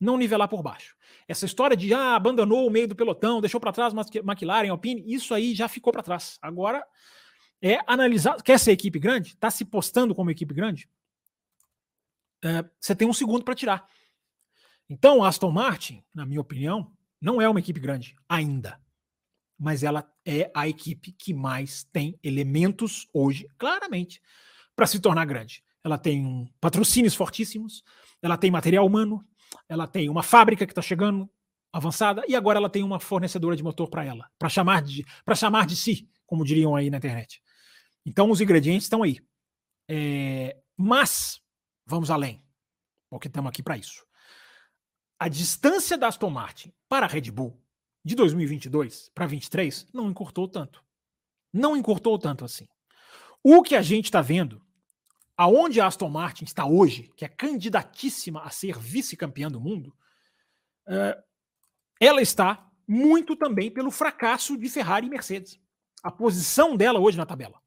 não 0.00 0.16
nivelar 0.16 0.48
por 0.48 0.62
baixo. 0.62 0.96
Essa 1.28 1.44
história 1.44 1.76
de 1.76 1.92
ah, 1.92 2.16
abandonou 2.16 2.66
o 2.66 2.70
meio 2.70 2.88
do 2.88 2.96
pelotão, 2.96 3.40
deixou 3.40 3.60
para 3.60 3.72
trás 3.72 3.92
McLaren, 3.94 4.70
Alpine, 4.70 5.04
isso 5.06 5.34
aí 5.34 5.54
já 5.54 5.68
ficou 5.68 5.92
para 5.92 6.02
trás. 6.02 6.38
Agora 6.40 6.82
é 7.60 7.78
analisar. 7.86 8.42
Quer 8.42 8.58
ser 8.58 8.72
equipe 8.72 8.98
grande? 8.98 9.30
Está 9.30 9.50
se 9.50 9.64
postando 9.64 10.14
como 10.14 10.30
equipe 10.30 10.54
grande? 10.54 10.88
É, 12.42 12.64
você 12.80 12.94
tem 12.94 13.08
um 13.08 13.12
segundo 13.12 13.44
para 13.44 13.54
tirar. 13.54 13.86
Então, 14.88 15.22
a 15.22 15.28
Aston 15.28 15.50
Martin, 15.50 16.02
na 16.14 16.26
minha 16.26 16.40
opinião, 16.40 16.92
não 17.20 17.40
é 17.40 17.48
uma 17.48 17.60
equipe 17.60 17.78
grande 17.78 18.16
ainda. 18.28 18.80
Mas 19.58 19.82
ela 19.82 20.10
é 20.24 20.50
a 20.54 20.66
equipe 20.66 21.12
que 21.12 21.34
mais 21.34 21.84
tem 21.84 22.18
elementos 22.22 23.06
hoje, 23.12 23.46
claramente, 23.58 24.20
para 24.74 24.86
se 24.86 24.98
tornar 24.98 25.26
grande. 25.26 25.62
Ela 25.84 25.98
tem 25.98 26.52
patrocínios 26.60 27.14
fortíssimos, 27.14 27.82
ela 28.22 28.36
tem 28.36 28.50
material 28.50 28.86
humano, 28.86 29.24
ela 29.68 29.86
tem 29.86 30.08
uma 30.08 30.22
fábrica 30.22 30.66
que 30.66 30.72
está 30.72 30.82
chegando 30.82 31.30
avançada 31.72 32.24
e 32.26 32.34
agora 32.34 32.58
ela 32.58 32.68
tem 32.68 32.82
uma 32.82 32.98
fornecedora 32.98 33.54
de 33.54 33.62
motor 33.62 33.88
para 33.88 34.04
ela, 34.04 34.28
para 34.38 34.48
chamar 34.48 34.82
de 34.82 35.04
para 35.24 35.34
chamar 35.34 35.66
de 35.66 35.76
si, 35.76 36.08
como 36.26 36.44
diriam 36.44 36.74
aí 36.74 36.90
na 36.90 36.96
internet. 36.96 37.42
Então 38.04 38.30
os 38.30 38.40
ingredientes 38.40 38.84
estão 38.84 39.02
aí. 39.02 39.20
É, 39.88 40.56
mas 40.76 41.40
vamos 41.90 42.10
além, 42.10 42.42
porque 43.10 43.28
estamos 43.28 43.48
aqui 43.48 43.62
para 43.62 43.76
isso. 43.76 44.06
A 45.18 45.28
distância 45.28 45.98
da 45.98 46.06
Aston 46.06 46.30
Martin 46.30 46.72
para 46.88 47.04
a 47.04 47.08
Red 47.08 47.30
Bull 47.30 47.60
de 48.02 48.14
2022 48.14 49.10
para 49.14 49.24
2023 49.24 49.88
não 49.92 50.08
encurtou 50.08 50.48
tanto. 50.48 50.82
Não 51.52 51.76
encurtou 51.76 52.18
tanto 52.18 52.44
assim. 52.44 52.66
O 53.42 53.62
que 53.62 53.74
a 53.74 53.82
gente 53.82 54.06
está 54.06 54.22
vendo 54.22 54.64
aonde 55.36 55.80
a 55.80 55.86
Aston 55.86 56.08
Martin 56.08 56.44
está 56.44 56.64
hoje, 56.64 57.10
que 57.16 57.24
é 57.24 57.28
candidatíssima 57.28 58.42
a 58.42 58.50
ser 58.50 58.78
vice-campeã 58.78 59.50
do 59.50 59.60
mundo, 59.60 59.88
uh, 60.86 61.22
ela 61.98 62.22
está 62.22 62.70
muito 62.86 63.34
também 63.34 63.70
pelo 63.70 63.90
fracasso 63.90 64.56
de 64.56 64.68
Ferrari 64.68 65.06
e 65.06 65.10
Mercedes. 65.10 65.58
A 66.02 66.10
posição 66.10 66.76
dela 66.76 67.00
hoje 67.00 67.16
na 67.16 67.26
tabela 67.26 67.60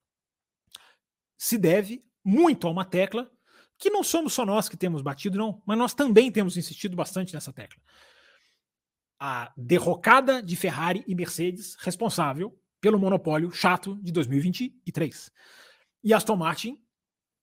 se 1.37 1.57
deve 1.57 2.05
muito 2.23 2.67
a 2.67 2.71
uma 2.71 2.85
tecla 2.85 3.29
que 3.83 3.89
não 3.89 4.01
somos 4.01 4.31
só 4.31 4.45
nós 4.45 4.69
que 4.69 4.77
temos 4.77 5.01
batido, 5.01 5.37
não, 5.37 5.61
mas 5.65 5.77
nós 5.77 5.93
também 5.93 6.31
temos 6.31 6.55
insistido 6.55 6.95
bastante 6.95 7.33
nessa 7.33 7.51
tecla. 7.51 7.83
A 9.19 9.51
derrocada 9.57 10.41
de 10.41 10.55
Ferrari 10.55 11.03
e 11.05 11.13
Mercedes 11.13 11.75
responsável 11.75 12.57
pelo 12.79 12.97
monopólio 12.97 13.51
chato 13.51 13.99
de 14.01 14.09
2023. 14.13 15.29
E 16.01 16.13
Aston 16.13 16.37
Martin 16.37 16.81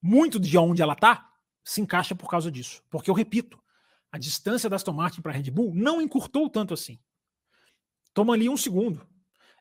muito 0.01 0.41
de 0.41 0.57
onde 0.57 0.81
ela 0.81 0.95
está 0.95 1.31
se 1.63 1.83
encaixa 1.83 2.15
por 2.15 2.31
causa 2.31 2.51
disso. 2.51 2.83
Porque 2.89 3.11
eu 3.11 3.15
repito, 3.15 3.63
a 4.11 4.17
distância 4.17 4.71
da 4.71 4.77
Aston 4.77 4.95
Martin 4.95 5.21
para 5.21 5.33
a 5.33 5.35
Red 5.35 5.51
Bull 5.51 5.75
não 5.75 6.01
encurtou 6.01 6.49
tanto 6.49 6.73
assim. 6.73 6.99
Toma 8.15 8.33
ali 8.33 8.49
um 8.49 8.57
segundo. 8.57 9.07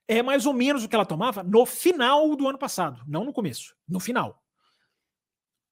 É 0.08 0.24
mais 0.24 0.46
ou 0.46 0.54
menos 0.54 0.86
o 0.86 0.88
que 0.88 0.96
ela 0.96 1.06
tomava 1.06 1.44
no 1.44 1.66
final 1.66 2.38
do 2.38 2.48
ano 2.48 2.58
passado, 2.58 3.04
não 3.06 3.26
no 3.26 3.34
começo, 3.34 3.76
no 3.86 4.00
final. 4.00 4.42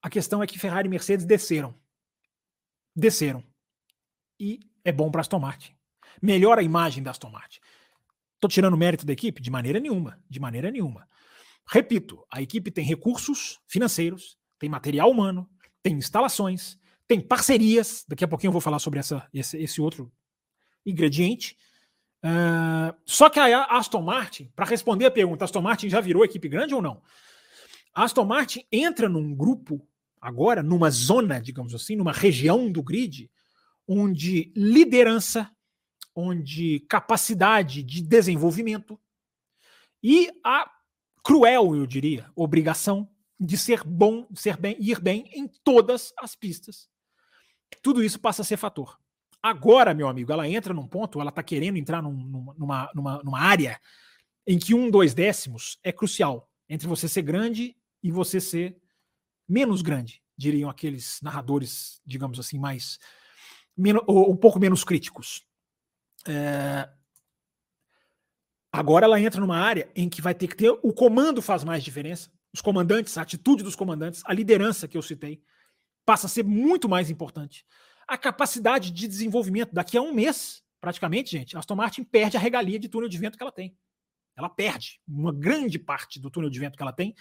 A 0.02 0.08
questão 0.08 0.42
é 0.42 0.46
que 0.46 0.58
Ferrari 0.58 0.86
e 0.86 0.90
Mercedes 0.90 1.26
desceram. 1.26 1.74
Desceram. 2.94 3.42
E 4.38 4.60
é 4.84 4.92
bom 4.92 5.10
para 5.10 5.20
Aston 5.20 5.38
Martin. 5.38 5.76
Melhora 6.22 6.60
a 6.60 6.64
imagem 6.64 7.02
da 7.02 7.10
Aston 7.10 7.30
Martin. 7.30 7.60
Estou 8.34 8.48
tirando 8.48 8.76
mérito 8.76 9.04
da 9.04 9.12
equipe? 9.12 9.42
De 9.42 9.50
maneira 9.50 9.80
nenhuma. 9.80 10.20
De 10.28 10.38
maneira 10.38 10.70
nenhuma. 10.70 11.08
Repito, 11.66 12.24
a 12.30 12.40
equipe 12.40 12.70
tem 12.70 12.84
recursos 12.84 13.60
financeiros, 13.66 14.38
tem 14.58 14.68
material 14.68 15.10
humano, 15.10 15.48
tem 15.82 15.94
instalações, 15.94 16.78
tem 17.06 17.20
parcerias. 17.20 18.04
Daqui 18.08 18.24
a 18.24 18.28
pouquinho 18.28 18.48
eu 18.48 18.52
vou 18.52 18.60
falar 18.60 18.78
sobre 18.78 19.00
essa, 19.00 19.28
esse, 19.34 19.58
esse 19.58 19.80
outro 19.80 20.10
ingrediente. 20.86 21.56
Uh, 22.24 22.94
só 23.04 23.28
que 23.28 23.38
a 23.38 23.64
Aston 23.64 24.02
Martin, 24.02 24.50
para 24.56 24.66
responder 24.66 25.06
a 25.06 25.10
pergunta, 25.10 25.44
Aston 25.44 25.62
Martin 25.62 25.88
já 25.88 26.00
virou 26.00 26.24
equipe 26.24 26.48
grande 26.48 26.74
ou 26.74 26.82
não? 26.82 27.02
A 27.98 28.04
Aston 28.04 28.24
Martin 28.24 28.64
entra 28.70 29.08
num 29.08 29.34
grupo 29.34 29.84
agora, 30.20 30.62
numa 30.62 30.88
zona, 30.88 31.40
digamos 31.40 31.74
assim, 31.74 31.96
numa 31.96 32.12
região 32.12 32.70
do 32.70 32.80
grid, 32.80 33.28
onde 33.88 34.52
liderança, 34.54 35.50
onde 36.14 36.78
capacidade 36.88 37.82
de 37.82 38.00
desenvolvimento 38.00 38.96
e 40.00 40.30
a 40.44 40.70
cruel, 41.24 41.74
eu 41.74 41.84
diria, 41.88 42.30
obrigação 42.36 43.10
de 43.36 43.58
ser 43.58 43.82
bom, 43.82 44.28
ser 44.32 44.56
bem, 44.56 44.76
ir 44.78 45.00
bem 45.00 45.28
em 45.34 45.48
todas 45.64 46.12
as 46.20 46.36
pistas. 46.36 46.88
Tudo 47.82 48.00
isso 48.00 48.20
passa 48.20 48.42
a 48.42 48.44
ser 48.44 48.58
fator. 48.58 48.96
Agora, 49.42 49.92
meu 49.92 50.06
amigo, 50.06 50.30
ela 50.30 50.48
entra 50.48 50.72
num 50.72 50.86
ponto, 50.86 51.20
ela 51.20 51.30
está 51.30 51.42
querendo 51.42 51.78
entrar 51.78 52.00
num, 52.00 52.12
numa, 52.56 52.92
numa, 52.94 53.22
numa 53.24 53.40
área 53.40 53.80
em 54.46 54.56
que 54.56 54.72
um, 54.72 54.88
dois 54.88 55.14
décimos 55.14 55.80
é 55.82 55.90
crucial 55.90 56.48
entre 56.68 56.86
você 56.86 57.08
ser 57.08 57.22
grande 57.22 57.74
e 58.02 58.10
você 58.10 58.40
ser 58.40 58.80
menos 59.48 59.82
grande, 59.82 60.22
diriam 60.36 60.70
aqueles 60.70 61.20
narradores, 61.22 62.00
digamos 62.04 62.38
assim, 62.38 62.58
mais 62.58 62.98
menos, 63.76 64.02
ou 64.06 64.30
um 64.30 64.36
pouco 64.36 64.58
menos 64.58 64.84
críticos. 64.84 65.44
É... 66.26 66.88
Agora 68.70 69.06
ela 69.06 69.20
entra 69.20 69.40
numa 69.40 69.58
área 69.58 69.90
em 69.94 70.08
que 70.08 70.20
vai 70.20 70.34
ter 70.34 70.48
que 70.48 70.56
ter 70.56 70.70
o 70.70 70.92
comando 70.92 71.40
faz 71.40 71.64
mais 71.64 71.82
diferença 71.82 72.30
os 72.52 72.60
comandantes, 72.60 73.16
a 73.18 73.22
atitude 73.22 73.62
dos 73.62 73.76
comandantes, 73.76 74.22
a 74.24 74.32
liderança 74.32 74.88
que 74.88 74.96
eu 74.96 75.02
citei, 75.02 75.42
passa 76.04 76.26
a 76.26 76.30
ser 76.30 76.44
muito 76.44 76.88
mais 76.88 77.10
importante. 77.10 77.64
A 78.06 78.16
capacidade 78.16 78.90
de 78.90 79.06
desenvolvimento, 79.06 79.74
daqui 79.74 79.96
a 79.98 80.02
um 80.02 80.14
mês, 80.14 80.62
praticamente, 80.80 81.30
gente, 81.30 81.56
Aston 81.56 81.76
Martin 81.76 82.04
perde 82.04 82.36
a 82.36 82.40
regalia 82.40 82.78
de 82.78 82.88
túnel 82.88 83.08
de 83.08 83.18
vento 83.18 83.36
que 83.36 83.42
ela 83.42 83.52
tem. 83.52 83.76
Ela 84.36 84.48
perde. 84.48 85.00
Uma 85.06 85.32
grande 85.32 85.78
parte 85.78 86.18
do 86.18 86.30
túnel 86.30 86.48
de 86.48 86.58
vento 86.58 86.76
que 86.76 86.82
ela 86.82 86.92
tem 86.92 87.14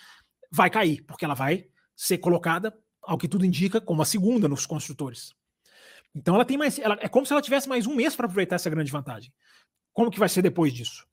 vai 0.52 0.70
cair, 0.70 1.04
porque 1.04 1.26
ela 1.26 1.34
vai 1.34 1.68
ser 1.96 2.18
colocada, 2.20 2.78
ao 3.02 3.18
que 3.18 3.28
tudo 3.28 3.46
indica, 3.46 3.80
como 3.80 4.02
a 4.02 4.06
segunda 4.06 4.48
nos 4.48 4.66
construtores. 4.66 5.34
Então 6.14 6.36
ela 6.36 6.46
tem 6.46 6.58
mais. 6.58 6.78
Ela, 6.80 6.98
é 7.00 7.08
como 7.08 7.26
se 7.26 7.34
ela 7.34 7.42
tivesse 7.42 7.70
mais 7.70 7.86
um 7.88 7.96
mês 7.96 8.16
para 8.16 8.26
aproveitar 8.26 8.56
essa 8.56 8.70
grande 8.70 8.92
vantagem. 8.92 9.32
Como 9.94 10.12
que 10.12 10.20
vai 10.20 10.30
ser 10.30 10.42
depois 10.42 10.74
disso? 10.74 11.08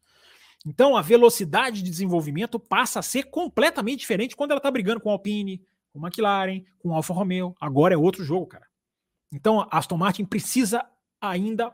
Então 0.67 0.97
a 0.97 1.03
velocidade 1.03 1.83
de 1.83 1.91
desenvolvimento 1.91 2.59
passa 2.59 3.01
a 3.01 3.03
ser 3.03 3.25
completamente 3.25 4.01
diferente 4.01 4.35
quando 4.35 4.51
ela 4.51 4.59
está 4.59 4.71
brigando 4.71 5.01
com 5.01 5.11
a 5.11 5.13
Alpine, 5.13 5.63
com 5.93 5.99
a 5.99 6.09
McLaren, 6.09 6.65
com 6.79 6.93
a 6.93 6.97
Alfa 6.97 7.13
Romeo. 7.13 7.55
Agora 7.61 7.95
é 7.95 7.99
outro 7.99 8.25
jogo, 8.25 8.47
cara. 8.47 8.67
Então 9.31 9.61
a 9.61 9.69
Aston 9.71 9.97
Martin 9.97 10.25
precisa 10.25 10.85
ainda 11.21 11.73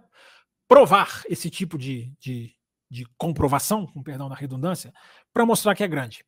provar 0.67 1.23
esse 1.29 1.51
tipo 1.51 1.79
de, 1.79 2.13
de, 2.19 2.55
de 2.91 3.07
comprovação, 3.17 3.87
com 3.87 4.03
perdão 4.03 4.29
da 4.29 4.35
redundância, 4.35 4.93
para 5.33 5.47
mostrar 5.47 5.75
que 5.75 5.85
é 5.85 5.89
grande. 5.89 6.25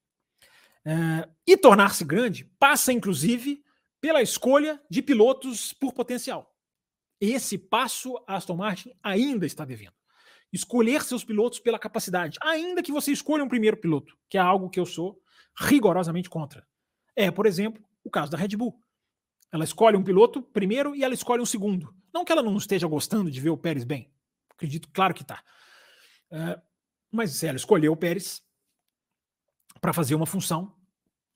É, 0.84 1.28
e 1.46 1.56
tornar-se 1.56 2.04
grande 2.04 2.44
passa, 2.58 2.92
inclusive, 2.92 3.62
pela 4.00 4.22
escolha 4.22 4.80
de 4.90 5.00
pilotos 5.00 5.72
por 5.72 5.92
potencial. 5.92 6.54
Esse 7.20 7.56
passo 7.56 8.16
a 8.26 8.36
Aston 8.36 8.56
Martin 8.56 8.92
ainda 9.02 9.46
está 9.46 9.64
devendo 9.64 9.94
escolher 10.52 11.02
seus 11.02 11.24
pilotos 11.24 11.58
pela 11.58 11.78
capacidade, 11.78 12.38
ainda 12.42 12.82
que 12.82 12.92
você 12.92 13.10
escolha 13.10 13.42
um 13.42 13.48
primeiro 13.48 13.76
piloto, 13.76 14.16
que 14.28 14.36
é 14.36 14.40
algo 14.40 14.68
que 14.68 14.78
eu 14.78 14.84
sou 14.84 15.18
rigorosamente 15.56 16.28
contra. 16.28 16.66
É, 17.16 17.30
por 17.30 17.46
exemplo, 17.46 17.82
o 18.04 18.10
caso 18.10 18.30
da 18.30 18.36
Red 18.36 18.56
Bull. 18.56 18.78
Ela 19.50 19.64
escolhe 19.64 19.96
um 19.96 20.04
piloto 20.04 20.42
primeiro 20.42 20.94
e 20.94 21.02
ela 21.04 21.14
escolhe 21.14 21.42
um 21.42 21.46
segundo. 21.46 21.94
Não 22.12 22.24
que 22.24 22.32
ela 22.32 22.42
não 22.42 22.56
esteja 22.56 22.86
gostando 22.86 23.30
de 23.30 23.40
ver 23.40 23.50
o 23.50 23.56
Pérez 23.56 23.84
bem. 23.84 24.10
Acredito, 24.50 24.88
claro 24.92 25.14
que 25.14 25.22
está. 25.22 25.42
É, 26.30 26.60
mas 27.10 27.42
ela 27.42 27.56
escolheu 27.56 27.92
o 27.92 27.96
Pérez 27.96 28.42
para 29.82 29.92
fazer 29.92 30.14
uma 30.14 30.24
função, 30.24 30.72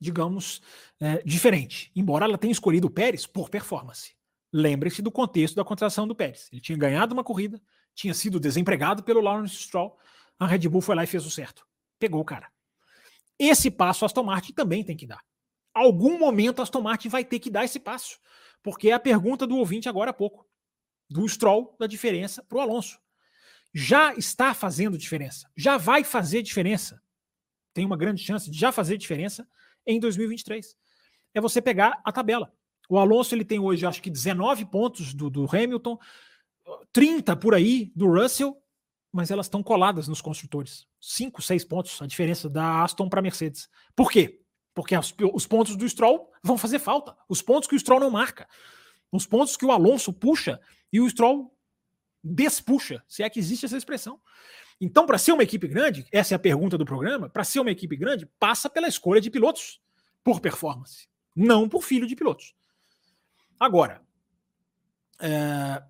digamos, 0.01 0.63
é, 1.01 1.21
diferente. 1.25 1.91
Embora 1.97 2.25
ela 2.25 2.39
tenha 2.39 2.53
escolhido 2.53 2.87
o 2.87 2.91
Pérez 2.91 3.27
por 3.27 3.51
performance. 3.51 4.15
Lembre-se 4.53 5.03
do 5.03 5.11
contexto 5.11 5.57
da 5.57 5.65
contratação 5.65 6.07
do 6.07 6.15
Pérez. 6.15 6.49
Ele 6.53 6.61
tinha 6.61 6.79
ganhado 6.79 7.13
uma 7.13 7.25
corrida, 7.25 7.61
tinha 7.93 8.15
sido 8.15 8.39
desempregado 8.39 9.03
pelo 9.03 9.21
Lawrence 9.21 9.57
Stroll. 9.57 9.99
A 10.39 10.47
Red 10.47 10.69
Bull 10.69 10.81
foi 10.81 10.95
lá 10.95 11.03
e 11.03 11.09
fez 11.09 11.27
o 11.27 11.31
certo. 11.31 11.67
Pegou 11.99 12.21
o 12.21 12.25
cara. 12.25 12.49
Esse 13.37 13.69
passo 13.69 14.05
a 14.05 14.07
Aston 14.07 14.23
Martin 14.23 14.53
também 14.53 14.85
tem 14.85 14.97
que 14.97 15.09
dar. 15.09 15.21
Algum 15.75 16.17
momento 16.17 16.61
a 16.61 16.63
Aston 16.63 16.81
Martin 16.81 17.09
vai 17.09 17.25
ter 17.25 17.41
que 17.41 17.51
dar 17.51 17.65
esse 17.65 17.81
passo. 17.81 18.19
Porque 18.63 18.91
é 18.91 18.93
a 18.93 19.01
pergunta 19.01 19.45
do 19.45 19.57
ouvinte 19.57 19.89
agora 19.89 20.11
há 20.11 20.15
pouco. 20.15 20.47
Do 21.11 21.29
Stroll, 21.29 21.75
da 21.81 21.87
diferença 21.89 22.45
para 22.45 22.59
o 22.59 22.61
Alonso. 22.61 22.99
Já 23.75 24.15
está 24.15 24.55
fazendo 24.55 24.97
diferença. 24.97 25.51
Já 25.57 25.77
vai 25.77 26.05
fazer 26.05 26.43
diferença. 26.43 27.03
Tem 27.77 27.85
uma 27.85 27.99
grande 27.99 28.23
chance 28.25 28.51
de 28.51 28.59
já 28.59 28.73
fazer 28.73 28.97
diferença 28.97 29.47
em 29.87 30.01
2023. 30.01 30.75
É 31.35 31.43
você 31.43 31.61
pegar 31.61 32.01
a 32.03 32.11
tabela. 32.11 32.51
O 32.89 32.97
Alonso 32.97 33.35
ele 33.35 33.45
tem 33.45 33.59
hoje, 33.59 33.85
acho 33.85 34.01
que 34.01 34.09
19 34.09 34.65
pontos 34.65 35.13
do, 35.13 35.29
do 35.29 35.45
Hamilton, 35.45 35.99
30 36.91 37.37
por 37.37 37.55
aí 37.55 37.93
do 37.95 38.11
Russell, 38.11 38.57
mas 39.13 39.31
elas 39.31 39.45
estão 39.45 39.63
coladas 39.63 40.09
nos 40.09 40.23
construtores. 40.23 40.87
5, 40.99 41.43
6 41.43 41.65
pontos 41.67 42.01
a 42.01 42.07
diferença 42.07 42.49
da 42.49 42.83
Aston 42.83 43.11
para 43.11 43.19
a 43.19 43.23
Mercedes. 43.23 43.69
Por 43.95 44.11
quê? 44.11 44.41
Porque 44.75 44.97
os, 44.97 45.15
os 45.35 45.47
pontos 45.47 45.77
do 45.77 45.87
Stroll 45.87 46.33
vão 46.43 46.57
fazer 46.57 46.79
falta. 46.79 47.15
Os 47.29 47.43
pontos 47.43 47.69
que 47.69 47.77
o 47.77 47.79
Stroll 47.79 48.01
não 48.01 48.09
marca. 48.09 48.49
Os 49.13 49.27
pontos 49.27 49.55
que 49.55 49.67
o 49.67 49.71
Alonso 49.71 50.15
puxa 50.15 50.59
e 50.91 50.99
o 50.99 51.11
Stroll 51.11 51.55
despuxa, 52.25 53.05
se 53.07 53.23
é 53.23 53.29
que 53.29 53.39
existe 53.39 53.67
essa 53.67 53.77
expressão. 53.77 54.19
Então, 54.81 55.07
para 55.07 55.19
ser 55.19 55.33
uma 55.33 55.43
equipe 55.43 55.67
grande, 55.67 56.07
essa 56.13 56.35
é 56.35 56.37
a 56.37 56.39
pergunta 56.39 56.77
do 56.77 56.85
programa, 56.85 57.29
para 57.29 57.45
ser 57.45 57.61
uma 57.61 57.71
equipe 57.71 57.97
grande, 57.97 58.27
passa 58.39 58.69
pela 58.69 58.89
escolha 58.89 59.21
de 59.21 59.31
pilotos 59.31 59.81
por 60.23 60.41
performance, 60.41 61.09
não 61.35 61.69
por 61.69 61.83
filho 61.83 62.07
de 62.07 62.15
pilotos. 62.15 62.55
Agora, 63.59 64.03
é, 65.19 65.83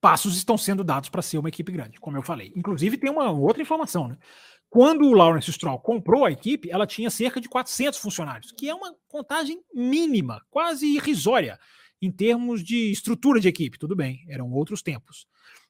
passos 0.00 0.36
estão 0.36 0.56
sendo 0.56 0.82
dados 0.82 1.10
para 1.10 1.20
ser 1.20 1.36
uma 1.36 1.50
equipe 1.50 1.70
grande, 1.70 2.00
como 2.00 2.16
eu 2.16 2.22
falei. 2.22 2.52
Inclusive, 2.56 2.96
tem 2.96 3.10
uma 3.10 3.30
outra 3.30 3.62
informação, 3.62 4.08
né? 4.08 4.16
Quando 4.70 5.06
o 5.06 5.14
Lawrence 5.14 5.50
Stroll 5.52 5.78
comprou 5.78 6.24
a 6.24 6.30
equipe, 6.30 6.70
ela 6.70 6.86
tinha 6.86 7.10
cerca 7.10 7.40
de 7.40 7.48
400 7.48 7.98
funcionários, 7.98 8.52
que 8.52 8.68
é 8.68 8.74
uma 8.74 8.94
contagem 9.08 9.62
mínima, 9.74 10.42
quase 10.50 10.86
irrisória, 10.86 11.58
em 12.00 12.12
termos 12.12 12.62
de 12.62 12.90
estrutura 12.90 13.40
de 13.40 13.48
equipe. 13.48 13.78
Tudo 13.78 13.96
bem, 13.96 14.24
eram 14.28 14.50
outros 14.52 14.82
tempos 14.82 15.26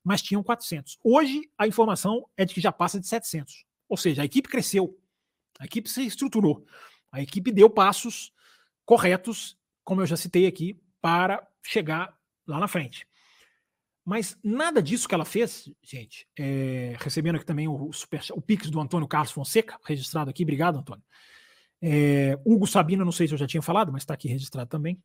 mas 0.08 0.22
tinham 0.22 0.42
400. 0.42 0.98
Hoje, 1.04 1.50
a 1.58 1.66
informação 1.66 2.26
é 2.34 2.42
de 2.46 2.54
que 2.54 2.62
já 2.62 2.72
passa 2.72 2.98
de 2.98 3.06
700. 3.06 3.66
Ou 3.86 3.94
seja, 3.94 4.22
a 4.22 4.24
equipe 4.24 4.48
cresceu, 4.48 4.98
a 5.58 5.66
equipe 5.66 5.86
se 5.86 6.02
estruturou, 6.06 6.64
a 7.12 7.20
equipe 7.20 7.52
deu 7.52 7.68
passos 7.68 8.32
corretos, 8.86 9.58
como 9.84 10.00
eu 10.00 10.06
já 10.06 10.16
citei 10.16 10.46
aqui, 10.46 10.80
para 10.98 11.46
chegar 11.62 12.18
lá 12.46 12.58
na 12.58 12.66
frente. 12.66 13.06
Mas 14.02 14.34
nada 14.42 14.82
disso 14.82 15.06
que 15.06 15.14
ela 15.14 15.26
fez, 15.26 15.70
gente, 15.82 16.26
é, 16.38 16.96
recebendo 16.98 17.36
aqui 17.36 17.44
também 17.44 17.68
o, 17.68 17.92
super, 17.92 18.22
o 18.32 18.40
Pix 18.40 18.70
do 18.70 18.80
Antônio 18.80 19.06
Carlos 19.06 19.30
Fonseca, 19.30 19.78
registrado 19.84 20.30
aqui, 20.30 20.42
obrigado, 20.42 20.78
Antônio. 20.78 21.04
É, 21.82 22.38
Hugo 22.46 22.66
Sabino, 22.66 23.04
não 23.04 23.12
sei 23.12 23.28
se 23.28 23.34
eu 23.34 23.38
já 23.38 23.46
tinha 23.46 23.60
falado, 23.60 23.92
mas 23.92 24.04
está 24.04 24.14
aqui 24.14 24.26
registrado 24.26 24.70
também. 24.70 24.98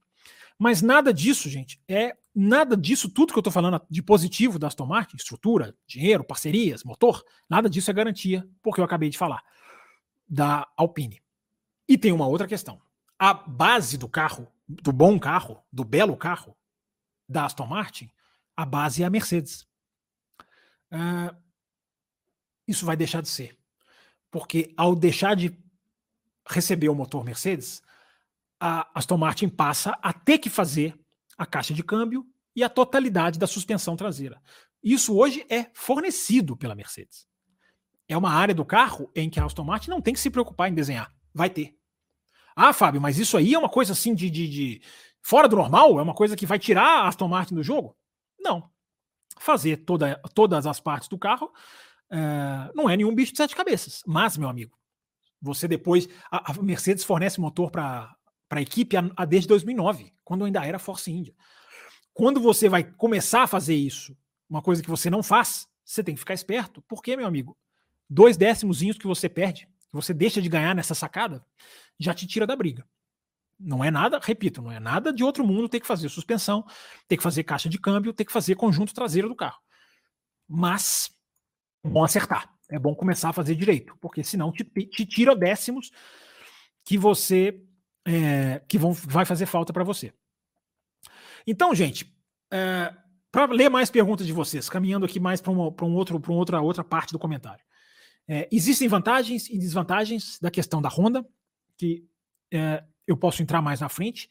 Mas 0.57 0.81
nada 0.81 1.13
disso, 1.13 1.49
gente, 1.49 1.81
é 1.89 2.15
nada 2.33 2.75
disso, 2.75 3.09
tudo 3.09 3.31
que 3.31 3.37
eu 3.37 3.41
estou 3.41 3.53
falando 3.53 3.81
de 3.89 4.01
positivo 4.01 4.57
da 4.57 4.67
Aston 4.67 4.85
Martin, 4.85 5.15
estrutura, 5.15 5.75
dinheiro, 5.85 6.23
parcerias, 6.23 6.83
motor, 6.83 7.23
nada 7.49 7.69
disso 7.69 7.91
é 7.91 7.93
garantia, 7.93 8.47
porque 8.61 8.79
eu 8.79 8.85
acabei 8.85 9.09
de 9.09 9.17
falar, 9.17 9.43
da 10.27 10.67
Alpine. 10.75 11.21
E 11.87 11.97
tem 11.97 12.11
uma 12.11 12.27
outra 12.27 12.47
questão. 12.47 12.81
A 13.19 13.33
base 13.33 13.97
do 13.97 14.09
carro, 14.09 14.47
do 14.67 14.91
bom 14.91 15.19
carro, 15.19 15.63
do 15.71 15.83
belo 15.83 16.17
carro 16.17 16.57
da 17.27 17.45
Aston 17.45 17.67
Martin, 17.67 18.09
a 18.55 18.65
base 18.65 19.03
é 19.03 19.05
a 19.05 19.09
Mercedes. 19.09 19.67
Uh, 20.91 21.35
isso 22.67 22.85
vai 22.85 22.95
deixar 22.95 23.21
de 23.21 23.29
ser. 23.29 23.57
Porque 24.31 24.73
ao 24.75 24.95
deixar 24.95 25.35
de 25.35 25.55
receber 26.47 26.89
o 26.89 26.95
motor 26.95 27.23
Mercedes, 27.23 27.81
a 28.59 28.89
Aston 28.97 29.17
Martin 29.17 29.49
passa 29.49 29.97
a 30.01 30.11
ter 30.11 30.39
que 30.39 30.49
fazer 30.49 30.97
a 31.37 31.45
caixa 31.45 31.73
de 31.73 31.83
câmbio 31.83 32.25
e 32.55 32.63
a 32.63 32.69
totalidade 32.69 33.39
da 33.39 33.47
suspensão 33.47 33.95
traseira. 33.95 34.41
Isso 34.83 35.15
hoje 35.15 35.45
é 35.49 35.69
fornecido 35.73 36.55
pela 36.57 36.75
Mercedes. 36.75 37.27
É 38.07 38.17
uma 38.17 38.31
área 38.31 38.53
do 38.53 38.65
carro 38.65 39.09
em 39.15 39.29
que 39.29 39.39
a 39.39 39.45
Aston 39.45 39.63
Martin 39.63 39.89
não 39.89 40.01
tem 40.01 40.13
que 40.13 40.19
se 40.19 40.29
preocupar 40.29 40.69
em 40.69 40.73
desenhar. 40.73 41.11
Vai 41.33 41.49
ter. 41.49 41.75
Ah, 42.55 42.73
Fábio, 42.73 43.01
mas 43.01 43.17
isso 43.17 43.37
aí 43.37 43.53
é 43.53 43.57
uma 43.57 43.69
coisa 43.69 43.93
assim 43.93 44.13
de, 44.13 44.29
de, 44.29 44.47
de 44.47 44.81
fora 45.21 45.47
do 45.47 45.55
normal? 45.55 45.99
É 45.99 46.03
uma 46.03 46.13
coisa 46.13 46.35
que 46.35 46.45
vai 46.45 46.59
tirar 46.59 47.03
a 47.03 47.07
Aston 47.07 47.27
Martin 47.27 47.55
do 47.55 47.63
jogo? 47.63 47.97
Não. 48.39 48.69
Fazer 49.39 49.77
toda, 49.77 50.21
todas 50.35 50.67
as 50.67 50.79
partes 50.79 51.07
do 51.07 51.17
carro 51.17 51.51
é, 52.11 52.71
não 52.75 52.89
é 52.89 52.95
nenhum 52.95 53.15
bicho 53.15 53.31
de 53.31 53.37
sete 53.37 53.55
cabeças. 53.55 54.03
Mas, 54.05 54.37
meu 54.37 54.49
amigo, 54.49 54.77
você 55.41 55.67
depois. 55.67 56.07
A, 56.29 56.51
a 56.51 56.61
Mercedes 56.61 57.03
fornece 57.03 57.41
motor 57.41 57.71
para 57.71 58.15
para 58.47 58.59
a 58.59 58.61
equipe 58.61 58.95
a, 58.97 59.09
a 59.15 59.25
desde 59.25 59.47
2009, 59.47 60.13
quando 60.23 60.45
ainda 60.45 60.65
era 60.65 60.79
Force 60.79 61.11
India. 61.11 61.33
Quando 62.13 62.39
você 62.39 62.69
vai 62.69 62.83
começar 62.83 63.43
a 63.43 63.47
fazer 63.47 63.75
isso, 63.75 64.15
uma 64.49 64.61
coisa 64.61 64.83
que 64.83 64.89
você 64.89 65.09
não 65.09 65.23
faz, 65.23 65.67
você 65.83 66.03
tem 66.03 66.13
que 66.13 66.19
ficar 66.19 66.33
esperto. 66.33 66.81
Porque, 66.87 67.17
meu 67.17 67.25
amigo, 67.25 67.57
dois 68.09 68.37
décimozinhos 68.37 68.97
que 68.97 69.07
você 69.07 69.27
perde, 69.27 69.65
que 69.65 69.93
você 69.93 70.13
deixa 70.13 70.41
de 70.41 70.47
ganhar 70.49 70.75
nessa 70.75 70.93
sacada, 70.93 71.43
já 71.99 72.13
te 72.13 72.27
tira 72.27 72.45
da 72.45 72.55
briga. 72.55 72.87
Não 73.59 73.83
é 73.83 73.89
nada, 73.89 74.19
repito, 74.21 74.61
não 74.61 74.71
é 74.71 74.79
nada 74.79 75.13
de 75.13 75.23
outro 75.23 75.45
mundo 75.45 75.69
ter 75.69 75.79
que 75.79 75.87
fazer 75.87 76.09
suspensão, 76.09 76.65
ter 77.07 77.17
que 77.17 77.23
fazer 77.23 77.43
caixa 77.43 77.69
de 77.69 77.79
câmbio, 77.79 78.13
ter 78.13 78.25
que 78.25 78.31
fazer 78.31 78.55
conjunto 78.55 78.93
traseiro 78.93 79.29
do 79.29 79.35
carro. 79.35 79.59
Mas 80.47 81.11
é 81.83 81.89
bom 81.89 82.03
acertar, 82.03 82.53
é 82.69 82.77
bom 82.77 82.93
começar 82.93 83.29
a 83.29 83.33
fazer 83.33 83.55
direito, 83.55 83.95
porque 84.01 84.23
senão 84.23 84.51
te, 84.51 84.63
te 84.63 85.05
tira 85.05 85.35
décimos 85.35 85.91
que 86.83 86.97
você 86.97 87.59
é, 88.05 88.61
que 88.67 88.77
vão, 88.77 88.93
vai 88.93 89.25
fazer 89.25 89.45
falta 89.45 89.71
para 89.71 89.83
você. 89.83 90.13
Então, 91.45 91.73
gente, 91.73 92.13
é, 92.51 92.93
para 93.31 93.51
ler 93.51 93.69
mais 93.69 93.89
perguntas 93.89 94.27
de 94.27 94.33
vocês, 94.33 94.69
caminhando 94.69 95.05
aqui 95.05 95.19
mais 95.19 95.41
para 95.41 95.51
um 95.51 95.95
outro, 95.95 96.19
para 96.19 96.31
outra 96.31 96.61
outra 96.61 96.83
parte 96.83 97.11
do 97.11 97.19
comentário. 97.19 97.63
É, 98.27 98.47
existem 98.51 98.87
vantagens 98.87 99.49
e 99.49 99.57
desvantagens 99.57 100.39
da 100.39 100.49
questão 100.49 100.81
da 100.81 100.89
Honda, 100.89 101.25
que 101.77 102.07
é, 102.51 102.83
eu 103.05 103.17
posso 103.17 103.41
entrar 103.41 103.61
mais 103.61 103.81
na 103.81 103.89
frente, 103.89 104.29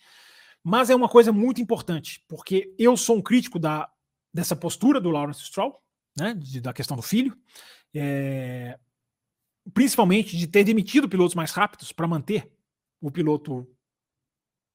mas 0.63 0.89
é 0.89 0.95
uma 0.95 1.09
coisa 1.09 1.33
muito 1.33 1.61
importante, 1.61 2.25
porque 2.29 2.75
eu 2.79 2.97
sou 2.97 3.17
um 3.17 3.23
crítico 3.23 3.59
da, 3.59 3.91
dessa 4.33 4.57
postura 4.57 5.01
do 5.01 5.11
Lawrence 5.11 5.45
Stroll, 5.45 5.83
né, 6.17 6.35
de, 6.35 6.61
da 6.61 6.73
questão 6.73 6.97
do 6.97 7.03
filho, 7.03 7.37
é, 7.95 8.79
principalmente 9.75 10.37
de 10.37 10.47
ter 10.47 10.65
demitido 10.65 11.09
pilotos 11.09 11.35
mais 11.35 11.51
rápidos 11.51 11.93
para 11.93 12.07
manter 12.07 12.51
o 13.03 13.11
piloto 13.11 13.69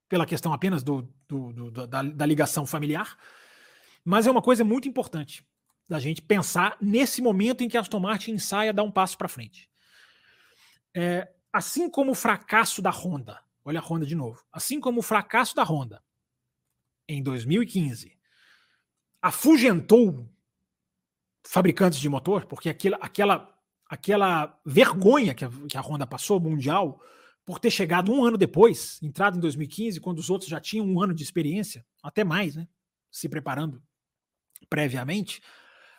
pela 0.10 0.26
questão 0.26 0.54
apenas 0.54 0.84
do, 0.84 1.02
do, 1.28 1.54
do 1.54 1.88
da, 1.88 2.04
da, 2.04 2.26
ligação 2.26 2.66
familiar, 2.66 3.18
mas 4.04 4.28
é 4.28 4.32
uma 4.32 4.42
coisa 4.42 4.64
muito 4.64 4.88
importante 4.88 5.46
da 5.88 6.00
gente 6.00 6.22
pensar 6.22 6.78
nesse 6.82 7.22
momento 7.22 7.64
em 7.64 7.70
que 7.70 7.78
a 7.78 7.82
Aston 7.82 8.00
Martin 8.00 8.32
ensaia 8.34 8.74
dar 8.74 8.84
um 8.84 8.92
passo 8.92 9.18
para 9.18 9.30
frente. 9.30 9.70
É, 10.94 11.32
assim 11.52 11.90
como 11.90 12.12
o 12.12 12.16
fracasso 12.16 12.82
da 12.82 12.92
Honda, 12.92 13.42
olha 13.64 13.80
a 13.80 13.84
Honda 13.84 14.06
de 14.06 14.16
novo, 14.16 14.44
assim 14.52 14.80
como 14.80 15.00
o 15.00 15.04
fracasso 15.04 15.56
da 15.56 15.64
Honda 15.64 16.04
em 17.08 17.24
2015 17.24 18.18
afugentou 19.22 20.30
fabricantes 21.46 22.00
de 22.00 22.10
motor, 22.10 22.46
porque 22.46 22.70
aquela, 22.70 22.98
aquela, 22.98 23.58
aquela 23.90 24.60
vergonha 24.66 25.34
que 25.34 25.46
a, 25.46 25.50
que 25.70 25.78
a 25.78 25.82
Honda 25.82 26.06
passou 26.06 26.40
mundial 26.40 27.02
por 27.48 27.60
ter 27.60 27.72
chegado 27.72 28.12
um 28.12 28.26
ano 28.26 28.38
depois, 28.38 29.00
entrado 29.02 29.38
em 29.38 29.40
2015, 29.40 30.02
quando 30.02 30.20
os 30.20 30.30
outros 30.30 30.50
já 30.50 30.60
tinham 30.60 30.86
um 30.86 31.02
ano 31.02 31.14
de 31.14 31.24
experiência, 31.24 31.86
até 32.04 32.22
mais, 32.22 32.58
né? 32.58 32.68
Se 33.10 33.30
preparando 33.30 33.82
previamente, 34.70 35.42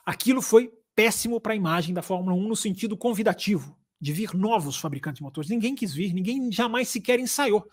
aquilo 0.04 0.42
foi 0.42 0.70
péssimo 0.94 1.40
para 1.40 1.54
a 1.54 1.56
imagem 1.56 1.94
da 1.94 2.02
Fórmula 2.02 2.36
1 2.36 2.48
no 2.48 2.54
sentido 2.54 2.98
convidativo, 2.98 3.74
de 3.98 4.12
vir 4.12 4.34
novos 4.34 4.76
fabricantes 4.76 5.20
de 5.20 5.22
motores. 5.22 5.48
Ninguém 5.48 5.74
quis 5.74 5.94
vir, 5.94 6.12
ninguém 6.12 6.52
jamais 6.52 6.90
sequer 6.90 7.18
ensaiou. 7.18 7.66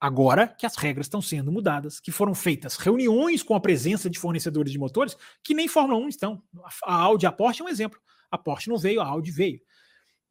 Agora 0.00 0.48
que 0.48 0.66
as 0.66 0.74
regras 0.74 1.06
estão 1.06 1.22
sendo 1.22 1.52
mudadas, 1.52 2.00
que 2.00 2.10
foram 2.10 2.34
feitas 2.34 2.76
reuniões 2.76 3.44
com 3.44 3.54
a 3.54 3.60
presença 3.60 4.10
de 4.10 4.18
fornecedores 4.18 4.72
de 4.72 4.78
motores 4.80 5.16
que 5.44 5.54
nem 5.54 5.68
Fórmula 5.68 6.00
1 6.00 6.08
estão. 6.08 6.42
A 6.82 6.94
Audi 6.96 7.24
e 7.24 7.28
a 7.28 7.30
Porsche 7.30 7.62
é 7.62 7.64
um 7.64 7.68
exemplo. 7.68 8.00
A 8.32 8.36
Porsche 8.36 8.68
não 8.68 8.78
veio, 8.78 9.00
a 9.00 9.06
Audi 9.06 9.30
veio 9.30 9.60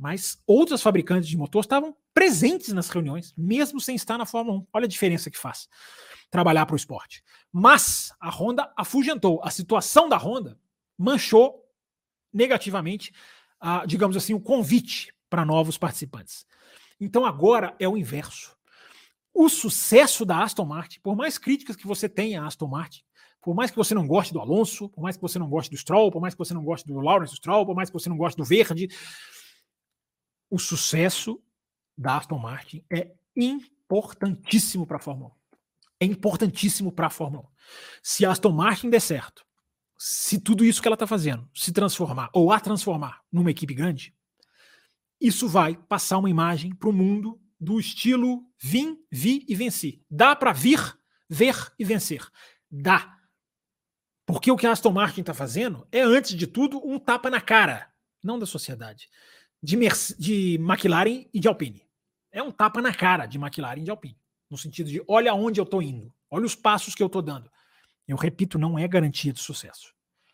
mas 0.01 0.41
outras 0.47 0.81
fabricantes 0.81 1.29
de 1.29 1.37
motor 1.37 1.61
estavam 1.61 1.95
presentes 2.11 2.73
nas 2.73 2.89
reuniões, 2.89 3.35
mesmo 3.37 3.79
sem 3.79 3.95
estar 3.95 4.17
na 4.17 4.25
Fórmula 4.25 4.57
1. 4.57 4.67
Olha 4.73 4.85
a 4.85 4.89
diferença 4.89 5.29
que 5.29 5.37
faz 5.37 5.69
trabalhar 6.31 6.65
para 6.65 6.73
o 6.73 6.77
esporte. 6.77 7.23
Mas 7.53 8.11
a 8.19 8.31
Honda 8.31 8.73
afugentou. 8.75 9.39
A 9.43 9.51
situação 9.51 10.09
da 10.09 10.17
Honda 10.17 10.57
manchou 10.97 11.63
negativamente, 12.33 13.13
a, 13.59 13.85
digamos 13.85 14.17
assim, 14.17 14.33
o 14.33 14.39
convite 14.39 15.13
para 15.29 15.45
novos 15.45 15.77
participantes. 15.77 16.47
Então 16.99 17.23
agora 17.23 17.75
é 17.77 17.87
o 17.87 17.95
inverso. 17.95 18.57
O 19.31 19.49
sucesso 19.49 20.25
da 20.25 20.41
Aston 20.41 20.65
Martin, 20.65 20.99
por 21.01 21.15
mais 21.15 21.37
críticas 21.37 21.75
que 21.75 21.85
você 21.85 22.09
tenha 22.09 22.41
à 22.41 22.47
Aston 22.47 22.67
Martin, 22.67 23.03
por 23.39 23.53
mais 23.53 23.69
que 23.69 23.77
você 23.77 23.93
não 23.93 24.07
goste 24.07 24.33
do 24.33 24.39
Alonso, 24.39 24.89
por 24.89 25.01
mais 25.01 25.15
que 25.15 25.21
você 25.21 25.37
não 25.37 25.47
goste 25.47 25.69
do 25.69 25.77
Stroll, 25.77 26.11
por 26.11 26.21
mais 26.21 26.33
que 26.33 26.39
você 26.39 26.55
não 26.55 26.63
goste 26.63 26.87
do 26.87 26.99
Lawrence 26.99 27.35
Stroll, 27.35 27.67
por 27.67 27.75
mais 27.75 27.89
que 27.89 27.93
você 27.93 28.09
não 28.09 28.17
goste 28.17 28.37
do 28.37 28.43
Verde, 28.43 28.89
o 30.51 30.59
sucesso 30.59 31.41
da 31.97 32.17
Aston 32.17 32.37
Martin 32.37 32.83
é 32.91 33.13
importantíssimo 33.35 34.85
para 34.85 34.97
a 34.97 34.99
Fórmula 34.99 35.29
1. 35.29 35.33
É 36.01 36.05
importantíssimo 36.05 36.91
para 36.91 37.07
a 37.07 37.09
Fórmula 37.09 37.43
1. 37.43 37.47
Se 38.03 38.25
a 38.25 38.31
Aston 38.31 38.51
Martin 38.51 38.89
der 38.89 38.99
certo, 38.99 39.45
se 39.97 40.39
tudo 40.39 40.65
isso 40.65 40.81
que 40.81 40.87
ela 40.87 40.95
está 40.95 41.07
fazendo 41.07 41.49
se 41.53 41.71
transformar 41.71 42.29
ou 42.33 42.51
a 42.51 42.59
transformar 42.59 43.21
numa 43.31 43.49
equipe 43.49 43.73
grande, 43.73 44.13
isso 45.19 45.47
vai 45.47 45.75
passar 45.75 46.17
uma 46.17 46.29
imagem 46.29 46.75
para 46.75 46.89
o 46.89 46.93
mundo 46.93 47.39
do 47.59 47.79
estilo 47.79 48.43
vim, 48.59 48.97
vi 49.09 49.45
e 49.47 49.55
venci. 49.55 50.03
Dá 50.09 50.35
para 50.35 50.51
vir, 50.51 50.79
ver 51.29 51.55
e 51.77 51.85
vencer. 51.85 52.27
Dá. 52.69 53.17
Porque 54.25 54.51
o 54.51 54.57
que 54.57 54.65
a 54.65 54.71
Aston 54.71 54.91
Martin 54.91 55.21
está 55.21 55.33
fazendo 55.33 55.87
é, 55.91 56.01
antes 56.01 56.35
de 56.35 56.47
tudo, 56.47 56.81
um 56.83 56.99
tapa 56.99 57.29
na 57.29 57.39
cara, 57.39 57.91
não 58.23 58.39
da 58.39 58.45
sociedade, 58.45 59.07
de, 59.61 59.77
Merce, 59.77 60.19
de 60.19 60.55
McLaren 60.55 61.25
e 61.33 61.39
de 61.39 61.47
Alpine. 61.47 61.85
É 62.31 62.41
um 62.41 62.51
tapa 62.51 62.81
na 62.81 62.93
cara 62.93 63.25
de 63.25 63.37
McLaren 63.37 63.81
e 63.81 63.83
de 63.83 63.91
Alpine. 63.91 64.19
No 64.49 64.57
sentido 64.57 64.89
de, 64.89 65.03
olha 65.07 65.33
onde 65.33 65.59
eu 65.59 65.63
estou 65.63 65.81
indo, 65.81 66.13
olha 66.29 66.45
os 66.45 66.55
passos 66.55 66.95
que 66.95 67.03
eu 67.03 67.07
estou 67.07 67.21
dando. 67.21 67.49
Eu 68.07 68.17
repito, 68.17 68.59
não 68.59 68.77
é 68.77 68.87
garantia 68.87 69.31
de 69.31 69.39
sucesso. 69.39 69.93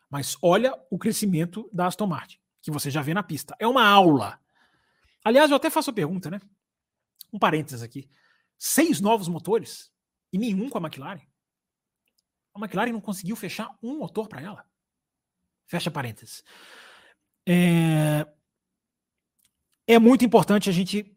Mas 0.10 0.38
olha 0.42 0.74
o 0.90 0.98
crescimento 0.98 1.70
da 1.72 1.88
Aston 1.88 2.08
Martin, 2.08 2.40
que 2.62 2.72
você 2.72 2.90
já 2.90 3.02
vê 3.02 3.14
na 3.14 3.22
pista. 3.22 3.56
É 3.60 3.68
uma 3.68 3.86
aula. 3.86 4.40
Aliás, 5.24 5.52
eu 5.52 5.58
até 5.58 5.70
faço 5.70 5.90
a 5.90 5.94
pergunta, 5.94 6.32
né? 6.32 6.40
Um 7.32 7.38
parênteses 7.38 7.84
aqui. 7.84 8.10
Seis 8.58 9.02
novos 9.02 9.28
motores 9.28 9.92
e 10.32 10.38
nenhum 10.38 10.70
com 10.70 10.78
a 10.78 10.82
McLaren. 10.82 11.22
A 12.56 12.60
McLaren 12.60 12.94
não 12.94 13.02
conseguiu 13.02 13.36
fechar 13.36 13.78
um 13.84 14.00
motor 14.00 14.28
para 14.28 14.42
ela. 14.42 14.66
Fecha 15.68 15.92
parênteses. 15.92 16.44
É... 17.46 18.26
é 19.88 19.98
muito 19.98 20.26
importante 20.26 20.70
a 20.70 20.74
gente. 20.74 21.16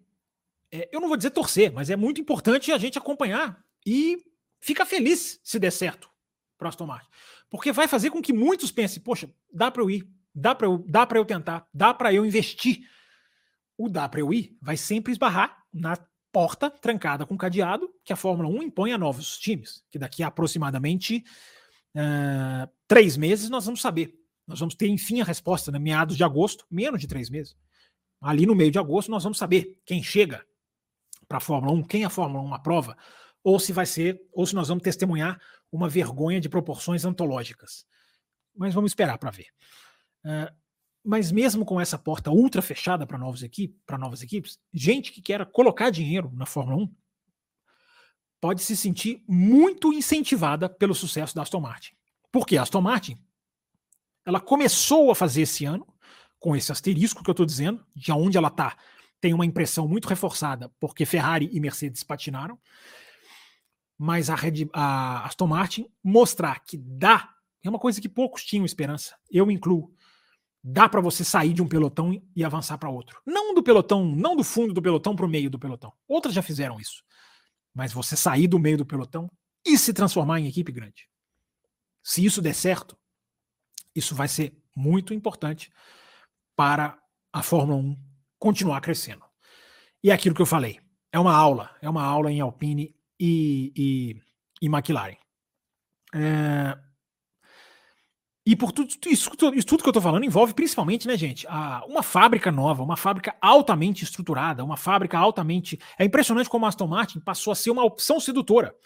É, 0.72 0.88
eu 0.92 1.00
não 1.00 1.08
vou 1.08 1.16
dizer 1.16 1.30
torcer, 1.30 1.72
mas 1.72 1.90
é 1.90 1.96
muito 1.96 2.20
importante 2.20 2.70
a 2.70 2.78
gente 2.78 2.96
acompanhar 2.96 3.60
e 3.84 4.18
ficar 4.60 4.86
feliz 4.86 5.40
se 5.42 5.58
der 5.58 5.72
certo 5.72 6.08
para 6.56 6.68
Aston 6.68 6.86
Martin. 6.86 7.08
Porque 7.50 7.72
vai 7.72 7.88
fazer 7.88 8.10
com 8.10 8.22
que 8.22 8.32
muitos 8.32 8.70
pensem: 8.70 9.02
poxa, 9.02 9.28
dá 9.52 9.70
para 9.70 9.82
eu 9.82 9.90
ir, 9.90 10.08
dá 10.32 10.54
para 10.54 10.68
eu, 10.68 10.78
dá 10.86 11.06
eu 11.14 11.24
tentar, 11.24 11.66
dá 11.74 11.92
para 11.92 12.14
eu 12.14 12.24
investir. 12.24 12.80
O 13.76 13.88
dá 13.88 14.08
para 14.08 14.20
eu 14.20 14.32
ir 14.32 14.56
vai 14.62 14.76
sempre 14.76 15.10
esbarrar 15.10 15.64
na 15.72 15.96
porta 16.30 16.70
trancada 16.70 17.26
com 17.26 17.36
cadeado 17.36 17.90
que 18.04 18.12
a 18.12 18.16
Fórmula 18.16 18.48
1 18.48 18.62
impõe 18.62 18.92
a 18.92 18.98
novos 18.98 19.38
times, 19.38 19.82
que 19.90 19.98
daqui 19.98 20.22
a 20.22 20.28
aproximadamente 20.28 21.24
uh, 21.96 22.70
três 22.86 23.16
meses 23.16 23.50
nós 23.50 23.64
vamos 23.64 23.80
saber. 23.80 24.14
Nós 24.46 24.60
vamos 24.60 24.74
ter, 24.74 24.88
enfim, 24.88 25.20
a 25.20 25.24
resposta, 25.24 25.72
né? 25.72 25.78
meados 25.78 26.16
de 26.16 26.24
agosto, 26.24 26.66
menos 26.70 27.00
de 27.00 27.06
três 27.06 27.30
meses. 27.30 27.56
Ali 28.20 28.44
no 28.46 28.54
meio 28.54 28.70
de 28.70 28.78
agosto 28.78 29.10
nós 29.10 29.22
vamos 29.22 29.38
saber 29.38 29.78
quem 29.84 30.02
chega 30.02 30.44
para 31.26 31.38
a 31.38 31.40
Fórmula 31.40 31.72
1, 31.74 31.84
quem 31.84 32.04
a 32.04 32.10
Fórmula 32.10 32.42
1 32.42 32.54
aprova, 32.54 32.96
ou 33.42 33.58
se 33.58 33.72
vai 33.72 33.86
ser, 33.86 34.20
ou 34.32 34.44
se 34.44 34.54
nós 34.54 34.68
vamos 34.68 34.82
testemunhar 34.82 35.40
uma 35.72 35.88
vergonha 35.88 36.40
de 36.40 36.48
proporções 36.48 37.04
antológicas. 37.04 37.86
Mas 38.54 38.74
vamos 38.74 38.90
esperar 38.90 39.16
para 39.16 39.30
ver. 39.30 39.46
Uh, 40.24 40.52
mas 41.02 41.32
mesmo 41.32 41.64
com 41.64 41.80
essa 41.80 41.98
porta 41.98 42.30
ultra 42.30 42.60
fechada 42.60 43.06
para 43.06 43.16
novas, 43.16 43.42
equipe, 43.42 43.74
novas 43.98 44.22
equipes, 44.22 44.58
gente 44.72 45.12
que 45.12 45.22
quer 45.22 45.46
colocar 45.46 45.90
dinheiro 45.90 46.30
na 46.34 46.44
Fórmula 46.44 46.82
1 46.82 46.94
pode 48.40 48.62
se 48.62 48.76
sentir 48.76 49.22
muito 49.26 49.92
incentivada 49.92 50.68
pelo 50.68 50.94
sucesso 50.94 51.34
da 51.34 51.42
Aston 51.42 51.60
Martin. 51.60 51.94
Porque 52.32 52.56
a 52.56 52.62
Aston 52.62 52.80
Martin 52.80 53.18
ela 54.24 54.40
começou 54.40 55.10
a 55.10 55.14
fazer 55.14 55.42
esse 55.42 55.64
ano, 55.64 55.86
com 56.40 56.56
esse 56.56 56.72
asterisco 56.72 57.22
que 57.22 57.30
eu 57.30 57.32
estou 57.32 57.46
dizendo, 57.46 57.86
de 57.94 58.10
onde 58.10 58.36
ela 58.36 58.48
está, 58.48 58.76
tem 59.20 59.34
uma 59.34 59.46
impressão 59.46 59.86
muito 59.86 60.08
reforçada, 60.08 60.70
porque 60.80 61.04
Ferrari 61.04 61.48
e 61.52 61.60
Mercedes 61.60 62.02
patinaram. 62.02 62.58
Mas 63.96 64.30
a, 64.30 64.34
Red, 64.34 64.68
a 64.72 65.26
Aston 65.26 65.46
Martin 65.46 65.86
mostrar 66.02 66.60
que 66.60 66.78
dá, 66.78 67.34
é 67.62 67.68
uma 67.68 67.78
coisa 67.78 68.00
que 68.00 68.08
poucos 68.08 68.42
tinham 68.42 68.64
esperança, 68.64 69.14
eu 69.30 69.50
incluo 69.50 69.94
dá 70.62 70.88
para 70.88 71.00
você 71.00 71.24
sair 71.24 71.52
de 71.52 71.62
um 71.62 71.68
pelotão 71.68 72.22
e 72.36 72.44
avançar 72.44 72.76
para 72.78 72.90
outro. 72.90 73.20
Não 73.26 73.54
do 73.54 73.62
pelotão, 73.62 74.04
não 74.04 74.36
do 74.36 74.44
fundo 74.44 74.74
do 74.74 74.82
pelotão 74.82 75.16
para 75.16 75.24
o 75.24 75.28
meio 75.28 75.50
do 75.50 75.58
pelotão. 75.58 75.92
Outras 76.06 76.34
já 76.34 76.42
fizeram 76.42 76.78
isso. 76.78 77.02
Mas 77.74 77.92
você 77.92 78.16
sair 78.16 78.46
do 78.46 78.58
meio 78.58 78.76
do 78.78 78.86
pelotão 78.86 79.30
e 79.64 79.78
se 79.78 79.92
transformar 79.92 80.40
em 80.40 80.46
equipe 80.46 80.70
grande. 80.70 81.08
Se 82.02 82.24
isso 82.24 82.42
der 82.42 82.54
certo, 82.54 82.96
isso 83.94 84.14
vai 84.14 84.28
ser 84.28 84.54
muito 84.74 85.14
importante 85.14 85.70
para 86.60 86.94
a 87.32 87.42
Fórmula 87.42 87.78
1 87.78 87.96
continuar 88.38 88.82
crescendo. 88.82 89.24
E 90.04 90.10
é 90.10 90.12
aquilo 90.12 90.34
que 90.34 90.42
eu 90.42 90.46
falei. 90.46 90.78
É 91.10 91.18
uma 91.18 91.34
aula, 91.34 91.74
é 91.80 91.88
uma 91.88 92.04
aula 92.04 92.30
em 92.30 92.38
Alpine 92.38 92.94
e, 93.18 93.72
e, 93.74 94.22
e 94.60 94.66
McLaren. 94.66 95.16
É, 96.14 96.78
e 98.44 98.54
por 98.54 98.72
tudo 98.72 98.90
isso, 99.06 99.30
isso, 99.54 99.66
tudo 99.66 99.82
que 99.82 99.88
eu 99.88 99.90
estou 99.90 100.02
falando 100.02 100.22
envolve 100.26 100.52
principalmente, 100.52 101.08
né, 101.08 101.16
gente, 101.16 101.46
a, 101.48 101.82
uma 101.86 102.02
fábrica 102.02 102.52
nova, 102.52 102.82
uma 102.82 102.96
fábrica 102.98 103.34
altamente 103.40 104.04
estruturada, 104.04 104.62
uma 104.62 104.76
fábrica 104.76 105.16
altamente. 105.18 105.80
É 105.98 106.04
impressionante 106.04 106.50
como 106.50 106.66
a 106.66 106.68
Aston 106.68 106.88
Martin 106.88 107.20
passou 107.20 107.54
a 107.54 107.56
ser 107.56 107.70
uma 107.70 107.84
opção 107.84 108.20
sedutora. 108.20 108.76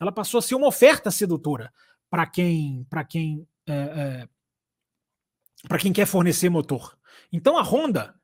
Ela 0.00 0.10
passou 0.10 0.38
a 0.38 0.42
ser 0.42 0.56
uma 0.56 0.66
oferta 0.66 1.08
sedutora 1.08 1.72
para 2.10 2.26
quem, 2.26 2.84
para 2.90 3.04
quem, 3.04 3.46
é, 3.64 3.72
é, 3.72 4.28
para 5.68 5.78
quem 5.78 5.92
quer 5.92 6.06
fornecer 6.06 6.48
motor. 6.48 7.00
Então 7.32 7.58
a 7.58 7.62
Honda, 7.62 8.14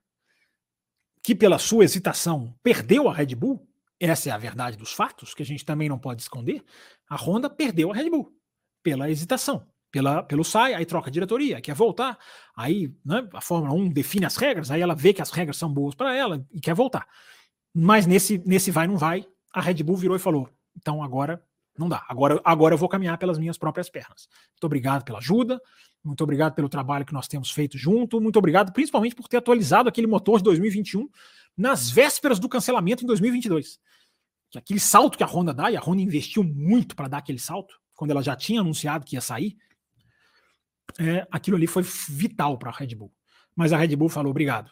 que 1.23 1.35
pela 1.35 1.59
sua 1.59 1.85
hesitação 1.85 2.55
perdeu 2.63 3.09
a 3.09 3.15
Red 3.15 3.35
Bull, 3.35 3.69
essa 4.01 4.29
é 4.29 4.33
a 4.33 4.39
verdade 4.39 4.77
dos 4.77 4.93
fatos 4.93 5.35
que 5.35 5.43
a 5.43 5.47
gente 5.47 5.65
também 5.65 5.89
não 5.89 5.99
pode 5.99 6.23
esconder. 6.23 6.65
A 7.09 7.17
Honda 7.17 7.51
perdeu 7.51 7.91
a 7.91 7.95
Red 7.95 8.11
Bull 8.11 8.33
pela 8.83 9.11
hesitação 9.11 9.67
pela, 9.91 10.23
pelo 10.23 10.45
SAI, 10.45 10.75
aí 10.75 10.87
troca 10.87 11.09
a 11.09 11.13
diretoria, 11.13 11.61
quer 11.61 11.75
voltar, 11.75 12.19
aí 12.55 12.93
né, 13.05 13.27
a 13.33 13.41
Fórmula 13.41 13.75
1 13.75 13.89
define 13.91 14.27
as 14.27 14.37
regras, 14.37 14.71
aí 14.71 14.81
ela 14.81 14.95
vê 14.95 15.13
que 15.13 15.23
as 15.23 15.31
regras 15.31 15.57
são 15.57 15.73
boas 15.73 15.95
para 15.95 16.15
ela 16.15 16.45
e 16.53 16.61
quer 16.61 16.75
voltar. 16.75 17.07
Mas 17.75 18.07
nesse, 18.07 18.39
nesse 18.45 18.71
vai, 18.71 18.87
não 18.87 18.97
vai, 18.97 19.27
a 19.53 19.61
Red 19.61 19.83
Bull 19.83 19.97
virou 19.97 20.17
e 20.17 20.21
falou: 20.21 20.49
então 20.77 21.03
agora 21.03 21.43
não 21.79 21.89
dá, 21.89 22.05
agora, 22.09 22.41
agora 22.45 22.75
eu 22.75 22.79
vou 22.79 22.89
caminhar 22.89 23.17
pelas 23.19 23.39
minhas 23.39 23.57
próprias 23.57 23.89
pernas. 23.89 24.29
Muito 24.51 24.65
obrigado 24.65 25.05
pela 25.05 25.19
ajuda, 25.19 25.61
muito 26.03 26.23
obrigado 26.23 26.55
pelo 26.55 26.69
trabalho 26.69 27.05
que 27.05 27.13
nós 27.13 27.29
temos 27.29 27.51
feito 27.51 27.79
junto, 27.79 28.21
muito 28.21 28.39
obrigado 28.39 28.73
principalmente 28.73 29.15
por 29.15 29.29
ter 29.29 29.39
atualizado 29.39 29.89
aquele 29.89 30.07
motor 30.07 30.39
de 30.39 30.45
2021 30.45 31.09
nas 31.57 31.91
vésperas 31.91 32.39
do 32.39 32.49
cancelamento 32.49 33.05
em 33.05 33.07
2022. 33.07 33.79
Que 34.51 34.59
aquele 34.59 34.81
salto 34.81 35.19
que 35.19 35.25
a 35.25 35.27
Honda 35.27 35.53
dá, 35.53 35.71
e 35.71 35.77
a 35.77 35.81
Honda 35.81 36.01
investiu 36.01 36.43
muito 36.43 36.97
para 36.97 37.09
dar 37.09 37.19
aquele 37.19 37.39
salto, 37.39 37.79
quando 37.95 38.13
ela 38.13 38.23
já 38.23 38.35
tinha 38.35 38.61
anunciado 38.61 39.05
que 39.05 39.17
ia 39.17 39.21
sair, 39.21 39.57
é, 40.99 41.27
aquilo 41.31 41.57
ali 41.57 41.67
foi 41.67 41.83
vital 41.83 42.57
para 42.57 42.71
a 42.71 42.73
Red 42.73 42.95
Bull. 42.95 43.13
Mas 43.55 43.73
a 43.73 43.77
Red 43.77 43.95
Bull 43.97 44.09
falou: 44.09 44.31
obrigado, 44.31 44.71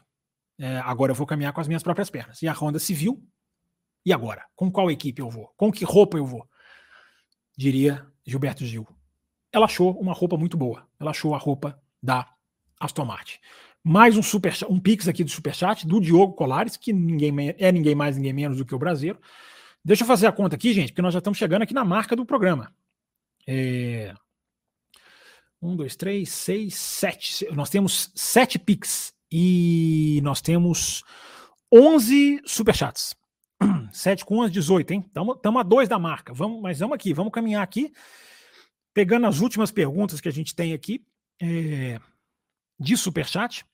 é, 0.58 0.78
agora 0.78 1.10
eu 1.10 1.16
vou 1.16 1.26
caminhar 1.26 1.52
com 1.52 1.60
as 1.60 1.68
minhas 1.68 1.82
próprias 1.82 2.08
pernas. 2.08 2.40
E 2.40 2.48
a 2.48 2.52
Honda 2.52 2.78
se 2.78 2.94
viu. 2.94 3.22
E 4.04 4.12
agora? 4.12 4.44
Com 4.54 4.70
qual 4.70 4.90
equipe 4.90 5.20
eu 5.20 5.28
vou? 5.28 5.52
Com 5.56 5.72
que 5.72 5.84
roupa 5.84 6.16
eu 6.16 6.24
vou? 6.24 6.48
Diria 7.56 8.06
Gilberto 8.24 8.64
Gil. 8.64 8.86
Ela 9.52 9.66
achou 9.66 9.98
uma 9.98 10.12
roupa 10.12 10.36
muito 10.36 10.56
boa. 10.56 10.86
Ela 11.00 11.10
achou 11.10 11.34
a 11.34 11.38
roupa 11.38 11.80
da 12.02 12.28
Aston 12.78 13.04
Martin. 13.04 13.38
Mais 13.82 14.16
um 14.16 14.22
super 14.22 14.52
um 14.68 14.80
pix 14.80 15.06
aqui 15.08 15.22
do 15.22 15.30
superchat 15.30 15.86
do 15.86 16.00
Diogo 16.00 16.34
Colares, 16.34 16.76
que 16.76 16.92
ninguém 16.92 17.54
é 17.56 17.70
ninguém 17.70 17.94
mais 17.94 18.16
ninguém 18.16 18.32
menos 18.32 18.58
do 18.58 18.64
que 18.64 18.74
o 18.74 18.78
brasileiro. 18.78 19.20
Deixa 19.84 20.02
eu 20.02 20.06
fazer 20.06 20.26
a 20.26 20.32
conta 20.32 20.56
aqui, 20.56 20.72
gente, 20.72 20.88
porque 20.88 21.02
nós 21.02 21.12
já 21.12 21.18
estamos 21.18 21.38
chegando 21.38 21.62
aqui 21.62 21.72
na 21.72 21.84
marca 21.84 22.16
do 22.16 22.26
programa. 22.26 22.74
É, 23.46 24.12
um, 25.62 25.76
dois, 25.76 25.96
três, 25.96 26.28
seis, 26.30 26.74
sete. 26.74 27.46
Nós 27.52 27.70
temos 27.70 28.10
sete 28.14 28.58
Pix 28.58 29.14
e 29.30 30.20
nós 30.22 30.40
temos 30.40 31.02
11 31.72 32.42
superchats. 32.44 33.14
7 33.92 34.24
com 34.24 34.38
11, 34.38 34.52
18, 34.52 34.90
hein? 34.92 35.04
Estamos 35.06 35.60
a 35.60 35.62
dois 35.62 35.88
da 35.88 35.98
marca. 35.98 36.32
Vamos, 36.32 36.60
mas 36.60 36.78
vamos 36.78 36.94
aqui, 36.94 37.12
vamos 37.12 37.32
caminhar 37.32 37.62
aqui, 37.62 37.92
pegando 38.92 39.26
as 39.26 39.40
últimas 39.40 39.70
perguntas 39.70 40.20
que 40.20 40.28
a 40.28 40.32
gente 40.32 40.54
tem 40.54 40.72
aqui 40.72 41.04
é, 41.40 41.98
de 42.78 42.96
superchat. 42.96 43.64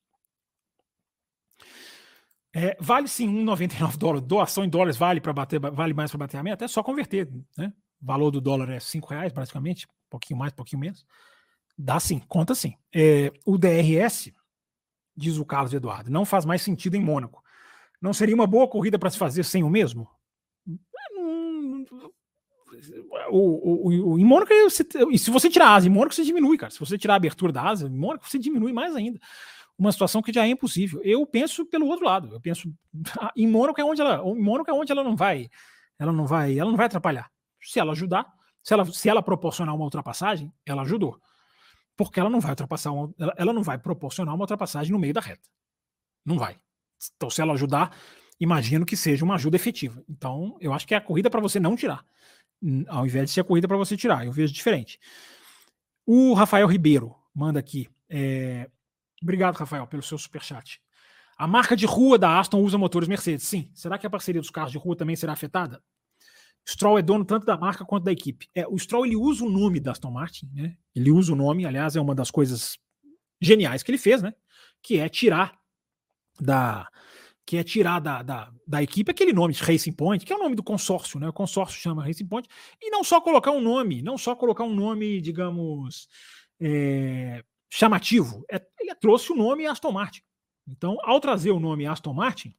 É, 2.54 2.76
vale 2.78 3.08
sim 3.08 3.28
1,99 3.28 3.96
dólares. 3.96 4.26
Doação 4.26 4.64
em 4.64 4.68
dólares 4.68 4.96
vale 4.96 5.20
para 5.20 5.32
bater, 5.32 5.58
vale 5.58 5.94
mais 5.94 6.10
para 6.10 6.18
bater 6.18 6.36
a 6.36 6.42
meta? 6.42 6.64
É 6.64 6.68
só 6.68 6.82
converter, 6.82 7.28
né? 7.56 7.72
O 8.00 8.06
valor 8.06 8.30
do 8.30 8.40
dólar 8.40 8.68
é 8.68 8.80
5 8.80 9.08
reais, 9.08 9.32
praticamente, 9.32 9.86
um 9.86 10.10
pouquinho 10.10 10.38
mais, 10.38 10.52
um 10.52 10.56
pouquinho 10.56 10.80
menos. 10.80 11.06
Dá 11.78 11.98
sim, 11.98 12.18
conta 12.28 12.54
sim. 12.54 12.74
É, 12.94 13.32
o 13.46 13.56
DRS, 13.56 14.32
diz 15.16 15.38
o 15.38 15.44
Carlos 15.44 15.72
Eduardo, 15.72 16.10
não 16.10 16.24
faz 16.24 16.44
mais 16.44 16.62
sentido 16.62 16.96
em 16.96 17.00
Mônaco. 17.00 17.42
Não 18.02 18.12
seria 18.12 18.34
uma 18.34 18.46
boa 18.46 18.68
corrida 18.68 18.98
para 18.98 19.08
se 19.08 19.16
fazer 19.16 19.44
sem 19.44 19.62
o 19.62 19.70
mesmo? 19.70 20.08
O, 23.30 23.38
o, 23.38 24.12
o, 24.12 24.18
em 24.18 24.24
Mônaco, 24.24 24.52
se, 24.70 24.84
se 25.18 25.30
você 25.30 25.48
tirar 25.48 25.68
a 25.68 25.74
asa 25.76 25.86
em 25.86 25.90
Mônaco, 25.90 26.14
você 26.14 26.24
diminui, 26.24 26.58
cara. 26.58 26.70
Se 26.70 26.80
você 26.80 26.98
tirar 26.98 27.14
a 27.14 27.16
abertura 27.16 27.52
da 27.52 27.62
asa 27.62 27.86
em 27.86 27.96
Mônaco, 27.96 28.28
você 28.28 28.38
diminui 28.38 28.72
mais 28.72 28.96
ainda. 28.96 29.20
Uma 29.78 29.92
situação 29.92 30.20
que 30.20 30.32
já 30.32 30.44
é 30.44 30.48
impossível. 30.48 31.00
Eu 31.04 31.24
penso 31.26 31.64
pelo 31.64 31.86
outro 31.86 32.04
lado. 32.04 32.34
Eu 32.34 32.40
penso 32.40 32.72
em 33.36 33.46
Mônaco 33.46 33.80
é 33.80 33.84
onde 33.84 34.00
ela, 34.00 34.22
em 34.24 34.42
Mônaco 34.42 34.70
é 34.70 34.74
onde 34.74 34.90
ela 34.90 35.04
não 35.04 35.16
vai, 35.16 35.48
ela 35.98 36.12
não 36.12 36.26
vai, 36.26 36.58
ela 36.58 36.70
não 36.70 36.76
vai 36.76 36.86
atrapalhar. 36.86 37.30
Se 37.62 37.78
ela 37.78 37.92
ajudar, 37.92 38.26
se 38.62 38.74
ela, 38.74 38.84
se 38.84 39.08
ela 39.08 39.22
proporcionar 39.22 39.74
uma 39.74 39.84
ultrapassagem, 39.84 40.52
ela 40.66 40.82
ajudou 40.82 41.20
porque 41.96 42.18
ela 42.18 42.30
não 42.30 42.40
vai 42.40 42.52
ultrapassar, 42.52 42.90
uma, 42.90 43.14
ela, 43.18 43.34
ela 43.36 43.52
não 43.52 43.62
vai 43.62 43.78
proporcionar 43.78 44.34
uma 44.34 44.42
ultrapassagem 44.42 44.92
no 44.92 44.98
meio 44.98 45.14
da 45.14 45.20
reta. 45.20 45.48
Não 46.24 46.38
vai. 46.38 46.58
Então, 47.16 47.30
se 47.30 47.40
ela 47.40 47.54
ajudar, 47.54 47.96
imagino 48.38 48.86
que 48.86 48.96
seja 48.96 49.24
uma 49.24 49.34
ajuda 49.34 49.56
efetiva. 49.56 50.02
Então, 50.08 50.56
eu 50.60 50.72
acho 50.72 50.86
que 50.86 50.94
é 50.94 50.96
a 50.96 51.00
corrida 51.00 51.30
para 51.30 51.40
você 51.40 51.58
não 51.58 51.76
tirar, 51.76 52.04
ao 52.88 53.06
invés 53.06 53.26
de 53.26 53.34
ser 53.34 53.40
a 53.40 53.44
corrida 53.44 53.68
para 53.68 53.76
você 53.76 53.96
tirar. 53.96 54.24
Eu 54.24 54.32
vejo 54.32 54.52
diferente. 54.52 54.98
O 56.06 56.34
Rafael 56.34 56.66
Ribeiro 56.66 57.14
manda 57.34 57.58
aqui. 57.58 57.88
É... 58.08 58.68
Obrigado, 59.22 59.56
Rafael, 59.56 59.86
pelo 59.86 60.02
seu 60.02 60.18
superchat. 60.18 60.80
A 61.38 61.46
marca 61.46 61.76
de 61.76 61.86
rua 61.86 62.18
da 62.18 62.38
Aston 62.38 62.60
usa 62.60 62.76
motores 62.76 63.08
Mercedes. 63.08 63.46
Sim. 63.46 63.70
Será 63.74 63.96
que 63.98 64.06
a 64.06 64.10
parceria 64.10 64.40
dos 64.40 64.50
carros 64.50 64.72
de 64.72 64.78
rua 64.78 64.96
também 64.96 65.16
será 65.16 65.32
afetada? 65.32 65.82
Stroll 66.68 66.98
é 66.98 67.02
dono 67.02 67.24
tanto 67.24 67.44
da 67.44 67.56
marca 67.56 67.84
quanto 67.84 68.04
da 68.04 68.12
equipe. 68.12 68.48
É, 68.54 68.66
o 68.66 68.78
Stroll 68.78 69.06
ele 69.06 69.16
usa 69.16 69.44
o 69.44 69.50
nome 69.50 69.80
da 69.80 69.92
Aston 69.92 70.10
Martin, 70.10 70.48
né? 70.52 70.76
Ele 70.94 71.10
usa 71.10 71.32
o 71.32 71.36
nome, 71.36 71.66
aliás, 71.66 71.96
é 71.96 72.00
uma 72.00 72.14
das 72.14 72.30
coisas 72.30 72.78
geniais 73.40 73.82
que 73.82 73.90
ele 73.90 73.98
fez, 73.98 74.22
né? 74.22 74.32
Que 74.80 74.98
é 74.98 75.08
tirar 75.08 75.58
da 76.40 76.88
que 77.44 77.56
é 77.56 77.64
tirar 77.64 78.00
da, 78.00 78.22
da, 78.22 78.52
da 78.66 78.82
equipe 78.82 79.10
aquele 79.10 79.32
nome 79.32 79.52
de 79.52 79.62
Racing 79.62 79.92
Point, 79.92 80.24
que 80.24 80.32
é 80.32 80.36
o 80.36 80.38
nome 80.38 80.54
do 80.54 80.62
consórcio, 80.62 81.18
né? 81.18 81.28
O 81.28 81.32
consórcio 81.32 81.80
chama 81.80 82.04
Racing 82.04 82.26
Point, 82.26 82.48
e 82.80 82.90
não 82.90 83.02
só 83.02 83.20
colocar 83.20 83.50
um 83.50 83.60
nome, 83.60 84.00
não 84.00 84.16
só 84.16 84.34
colocar 84.36 84.64
um 84.64 84.74
nome, 84.74 85.20
digamos, 85.20 86.08
é, 86.60 87.42
chamativo. 87.68 88.44
É, 88.50 88.64
ele 88.78 88.94
trouxe 88.94 89.32
o 89.32 89.36
nome 89.36 89.66
Aston 89.66 89.90
Martin. 89.90 90.22
Então, 90.68 90.96
ao 91.02 91.20
trazer 91.20 91.50
o 91.50 91.58
nome 91.58 91.86
Aston 91.86 92.14
Martin, 92.14 92.54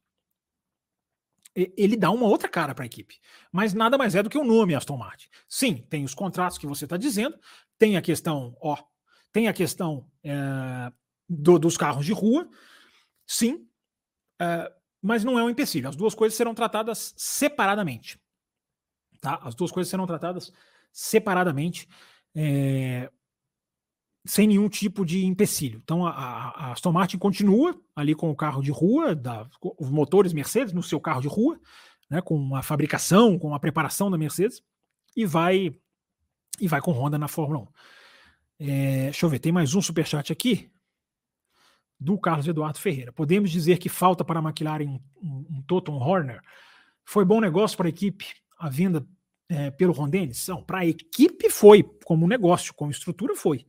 ele 1.54 1.96
dá 1.96 2.10
uma 2.10 2.26
outra 2.26 2.48
cara 2.48 2.74
para 2.74 2.84
a 2.84 2.86
equipe. 2.86 3.18
Mas 3.52 3.72
nada 3.72 3.96
mais 3.96 4.14
é 4.14 4.22
do 4.22 4.28
que 4.28 4.36
o 4.36 4.44
nome 4.44 4.74
Aston 4.74 4.96
Martin. 4.96 5.28
Sim, 5.48 5.76
tem 5.88 6.04
os 6.04 6.14
contratos 6.14 6.58
que 6.58 6.66
você 6.66 6.84
está 6.84 6.96
dizendo, 6.96 7.38
tem 7.78 7.96
a 7.96 8.02
questão, 8.02 8.56
ó, 8.60 8.76
tem 9.32 9.48
a 9.48 9.52
questão 9.52 10.06
é, 10.22 10.92
do, 11.28 11.58
dos 11.58 11.76
carros 11.76 12.04
de 12.04 12.12
rua, 12.12 12.48
sim, 13.26 13.66
é, 14.40 14.72
mas 15.00 15.22
não 15.24 15.38
é 15.38 15.44
um 15.44 15.50
empecilho. 15.50 15.88
As 15.88 15.96
duas 15.96 16.14
coisas 16.14 16.36
serão 16.36 16.54
tratadas 16.54 17.14
separadamente. 17.16 18.18
Tá? 19.20 19.38
As 19.42 19.54
duas 19.54 19.70
coisas 19.70 19.90
serão 19.90 20.06
tratadas 20.06 20.52
separadamente. 20.92 21.88
É, 22.34 23.10
sem 24.26 24.46
nenhum 24.46 24.68
tipo 24.68 25.04
de 25.04 25.24
empecilho. 25.26 25.80
Então 25.84 26.06
a, 26.06 26.10
a, 26.10 26.72
Aston 26.72 26.92
Martin 26.92 27.18
continua 27.18 27.78
ali 27.94 28.14
com 28.14 28.30
o 28.30 28.36
carro 28.36 28.62
de 28.62 28.70
rua, 28.70 29.14
da, 29.14 29.46
os 29.78 29.90
motores 29.90 30.32
Mercedes 30.32 30.72
no 30.72 30.82
seu 30.82 30.98
carro 30.98 31.20
de 31.20 31.28
rua, 31.28 31.60
né, 32.08 32.22
com 32.22 32.56
a 32.56 32.62
fabricação, 32.62 33.38
com 33.38 33.54
a 33.54 33.60
preparação 33.60 34.10
da 34.10 34.16
Mercedes, 34.16 34.62
e 35.14 35.26
vai 35.26 35.74
e 36.60 36.68
vai 36.68 36.80
com 36.80 36.92
Honda 36.92 37.18
na 37.18 37.28
Fórmula 37.28 37.60
1. 37.60 37.66
É, 38.60 39.04
deixa 39.04 39.26
eu 39.26 39.30
ver, 39.30 39.40
tem 39.40 39.52
mais 39.52 39.74
um 39.74 39.82
superchat 39.82 40.32
aqui 40.32 40.70
do 41.98 42.18
Carlos 42.18 42.46
Eduardo 42.46 42.78
Ferreira. 42.78 43.12
Podemos 43.12 43.50
dizer 43.50 43.78
que 43.78 43.88
falta 43.88 44.24
para 44.24 44.40
a 44.40 44.42
McLaren 44.42 44.86
um, 44.86 45.00
um, 45.22 45.46
um 45.50 45.62
Toton 45.62 45.96
Horner? 45.96 46.40
Foi 47.04 47.24
bom 47.24 47.40
negócio 47.40 47.76
para 47.76 47.86
a 47.86 47.90
equipe 47.90 48.26
a 48.58 48.68
venda 48.68 49.06
é, 49.48 49.70
pelo 49.70 49.92
Ron 49.92 50.08
Dennis? 50.08 50.46
Não, 50.48 50.62
para 50.62 50.78
a 50.78 50.86
equipe 50.86 51.50
foi, 51.50 51.82
como 52.04 52.26
negócio, 52.26 52.74
como 52.74 52.90
estrutura 52.90 53.34
foi 53.34 53.66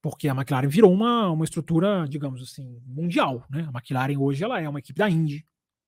porque 0.00 0.28
a 0.28 0.32
McLaren 0.32 0.68
virou 0.68 0.92
uma, 0.92 1.30
uma 1.30 1.44
estrutura, 1.44 2.06
digamos 2.08 2.42
assim, 2.42 2.80
mundial. 2.86 3.44
Né? 3.50 3.68
A 3.68 3.76
McLaren 3.76 4.16
hoje 4.18 4.44
ela 4.44 4.60
é 4.60 4.68
uma 4.68 4.78
equipe 4.78 4.98
da 4.98 5.10
Indy, 5.10 5.44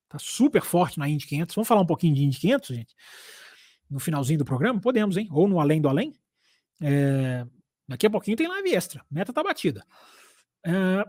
tá 0.09 0.19
super 0.19 0.63
forte 0.63 0.99
na 0.99 1.09
Indy 1.09 1.27
500. 1.27 1.55
Vamos 1.55 1.69
falar 1.69 1.81
um 1.81 1.87
pouquinho 1.87 2.15
de 2.15 2.25
Indy 2.25 2.39
500, 2.39 2.77
gente? 2.77 2.95
No 3.89 4.01
finalzinho 4.01 4.39
do 4.39 4.45
programa? 4.45 4.81
Podemos, 4.81 5.17
hein? 5.17 5.29
Ou 5.31 5.49
no 5.49 5.61
Além 5.61 5.81
do 5.81 5.89
Além. 5.89 6.15
É, 6.81 7.47
daqui 7.87 8.07
a 8.07 8.11
pouquinho 8.11 8.37
tem 8.37 8.49
live 8.49 8.75
extra. 8.75 9.05
Meta 9.11 9.33
tá 9.33 9.43
batida. 9.43 9.85
É, 10.65 11.05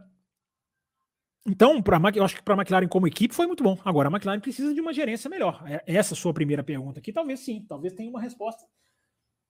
então, 1.46 1.82
pra, 1.82 2.00
eu 2.14 2.24
acho 2.24 2.36
que 2.36 2.44
para 2.44 2.54
a 2.54 2.58
McLaren 2.58 2.88
como 2.88 3.08
equipe 3.08 3.34
foi 3.34 3.48
muito 3.48 3.64
bom. 3.64 3.78
Agora, 3.84 4.10
a 4.10 4.12
McLaren 4.12 4.40
precisa 4.40 4.74
de 4.74 4.82
uma 4.82 4.94
gerência 4.94 5.30
melhor. 5.30 5.64
É, 5.66 5.84
essa 5.88 6.16
sua 6.16 6.34
primeira 6.34 6.64
pergunta 6.64 7.00
aqui, 7.00 7.12
talvez 7.12 7.40
sim, 7.40 7.66
talvez 7.68 7.94
tenha 7.94 8.10
uma 8.10 8.22
resposta 8.22 8.66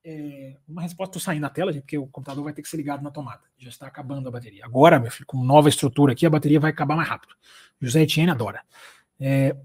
é, 0.04 0.58
uma 0.68 0.82
resposta 0.82 1.20
saindo 1.20 1.42
na 1.42 1.50
tela, 1.50 1.72
gente, 1.72 1.84
porque 1.84 1.98
o 1.98 2.08
computador 2.08 2.44
vai 2.44 2.54
ter 2.54 2.62
que 2.62 2.70
ser 2.70 2.78
ligado 2.78 3.04
na 3.04 3.12
tomada. 3.12 3.42
Já 3.58 3.70
está 3.70 3.88
acabando 3.88 4.28
a 4.28 4.32
bateria. 4.32 4.66
Agora, 4.66 5.00
meu 5.00 5.12
filho, 5.12 5.26
com 5.26 5.44
nova 5.44 5.70
estrutura 5.70 6.14
aqui, 6.14 6.26
a 6.26 6.30
bateria 6.30 6.60
vai 6.60 6.72
acabar 6.72 6.96
mais 6.96 7.08
rápido. 7.08 7.36
José 7.80 8.02
Etienne 8.02 8.32
adora. 8.32 8.64
É, 9.20 9.56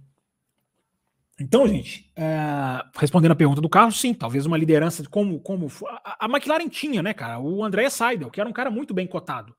então, 1.39 1.67
gente, 1.67 2.11
é, 2.17 2.83
respondendo 2.99 3.33
a 3.33 3.37
pergunta 3.37 3.61
do 3.61 3.69
Carlos, 3.69 4.01
sim, 4.01 4.15
talvez 4.15 4.47
uma 4.47 4.57
liderança 4.57 5.03
como 5.09 5.39
como 5.41 5.69
a, 5.87 6.25
a 6.25 6.29
McLaren 6.29 6.69
tinha, 6.69 7.03
né, 7.03 7.13
cara? 7.13 7.39
O 7.39 7.65
André 7.65 7.89
Seidel, 7.91 8.31
que 8.31 8.41
era 8.41 8.49
um 8.49 8.55
cara 8.55 8.71
muito 8.71 8.95
bem 8.95 9.07
cotado. 9.07 9.55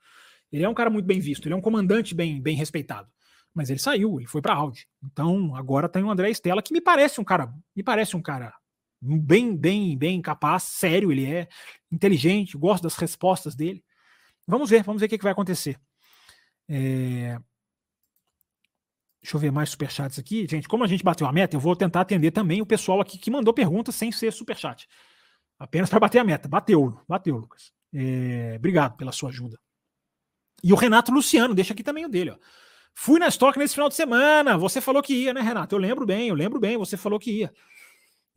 Ele 0.51 0.63
é 0.63 0.69
um 0.69 0.73
cara 0.73 0.89
muito 0.89 1.05
bem 1.05 1.19
visto, 1.19 1.45
ele 1.47 1.53
é 1.53 1.57
um 1.57 1.61
comandante 1.61 2.15
bem, 2.15 2.41
bem 2.41 2.55
respeitado. 2.55 3.09
Mas 3.53 3.69
ele 3.69 3.79
saiu, 3.79 4.19
ele 4.19 4.27
foi 4.27 4.41
para 4.41 4.53
Audi. 4.53 4.87
Então, 5.03 5.55
agora 5.55 5.89
tem 5.89 6.03
o 6.03 6.11
André 6.11 6.29
Stella, 6.31 6.61
que 6.61 6.73
me 6.73 6.81
parece 6.81 7.19
um 7.19 7.23
cara, 7.23 7.51
me 7.75 7.83
parece 7.83 8.15
um 8.15 8.21
cara 8.21 8.53
bem, 9.01 9.55
bem, 9.55 9.97
bem 9.97 10.21
capaz, 10.21 10.63
sério 10.63 11.11
ele 11.11 11.25
é, 11.25 11.47
inteligente, 11.91 12.57
gosto 12.57 12.83
das 12.83 12.95
respostas 12.95 13.55
dele. 13.55 13.83
Vamos 14.45 14.69
ver, 14.69 14.83
vamos 14.83 14.99
ver 14.99 15.07
o 15.07 15.09
que, 15.09 15.17
que 15.17 15.23
vai 15.23 15.33
acontecer. 15.33 15.79
É... 16.69 17.37
Deixa 19.21 19.35
eu 19.35 19.41
ver 19.41 19.51
mais 19.51 19.69
superchats 19.69 20.17
aqui. 20.17 20.47
Gente, 20.49 20.67
como 20.67 20.83
a 20.83 20.87
gente 20.87 21.03
bateu 21.03 21.27
a 21.27 21.33
meta, 21.33 21.55
eu 21.55 21.59
vou 21.59 21.75
tentar 21.75 22.01
atender 22.01 22.31
também 22.31 22.61
o 22.61 22.65
pessoal 22.65 23.01
aqui 23.01 23.17
que 23.17 23.29
mandou 23.29 23.53
perguntas 23.53 23.95
sem 23.95 24.11
ser 24.11 24.31
superchat. 24.31 24.87
Apenas 25.59 25.89
para 25.89 25.99
bater 25.99 26.19
a 26.19 26.23
meta. 26.23 26.47
Bateu, 26.47 27.01
bateu, 27.07 27.35
Lucas. 27.35 27.71
É... 27.93 28.55
Obrigado 28.57 28.95
pela 28.95 29.11
sua 29.11 29.29
ajuda. 29.29 29.59
E 30.63 30.73
o 30.73 30.75
Renato 30.75 31.11
Luciano, 31.11 31.53
deixa 31.53 31.73
aqui 31.73 31.83
também 31.83 32.05
o 32.05 32.09
dele. 32.09 32.31
Ó. 32.31 32.37
Fui 32.93 33.19
na 33.19 33.27
Stock 33.27 33.57
nesse 33.59 33.75
final 33.75 33.89
de 33.89 33.95
semana. 33.95 34.57
Você 34.57 34.81
falou 34.81 35.03
que 35.03 35.13
ia, 35.13 35.33
né, 35.33 35.41
Renato? 35.41 35.75
Eu 35.75 35.79
lembro 35.79 36.05
bem, 36.05 36.29
eu 36.29 36.35
lembro 36.35 36.59
bem. 36.59 36.77
Você 36.77 36.97
falou 36.97 37.19
que 37.19 37.31
ia 37.31 37.53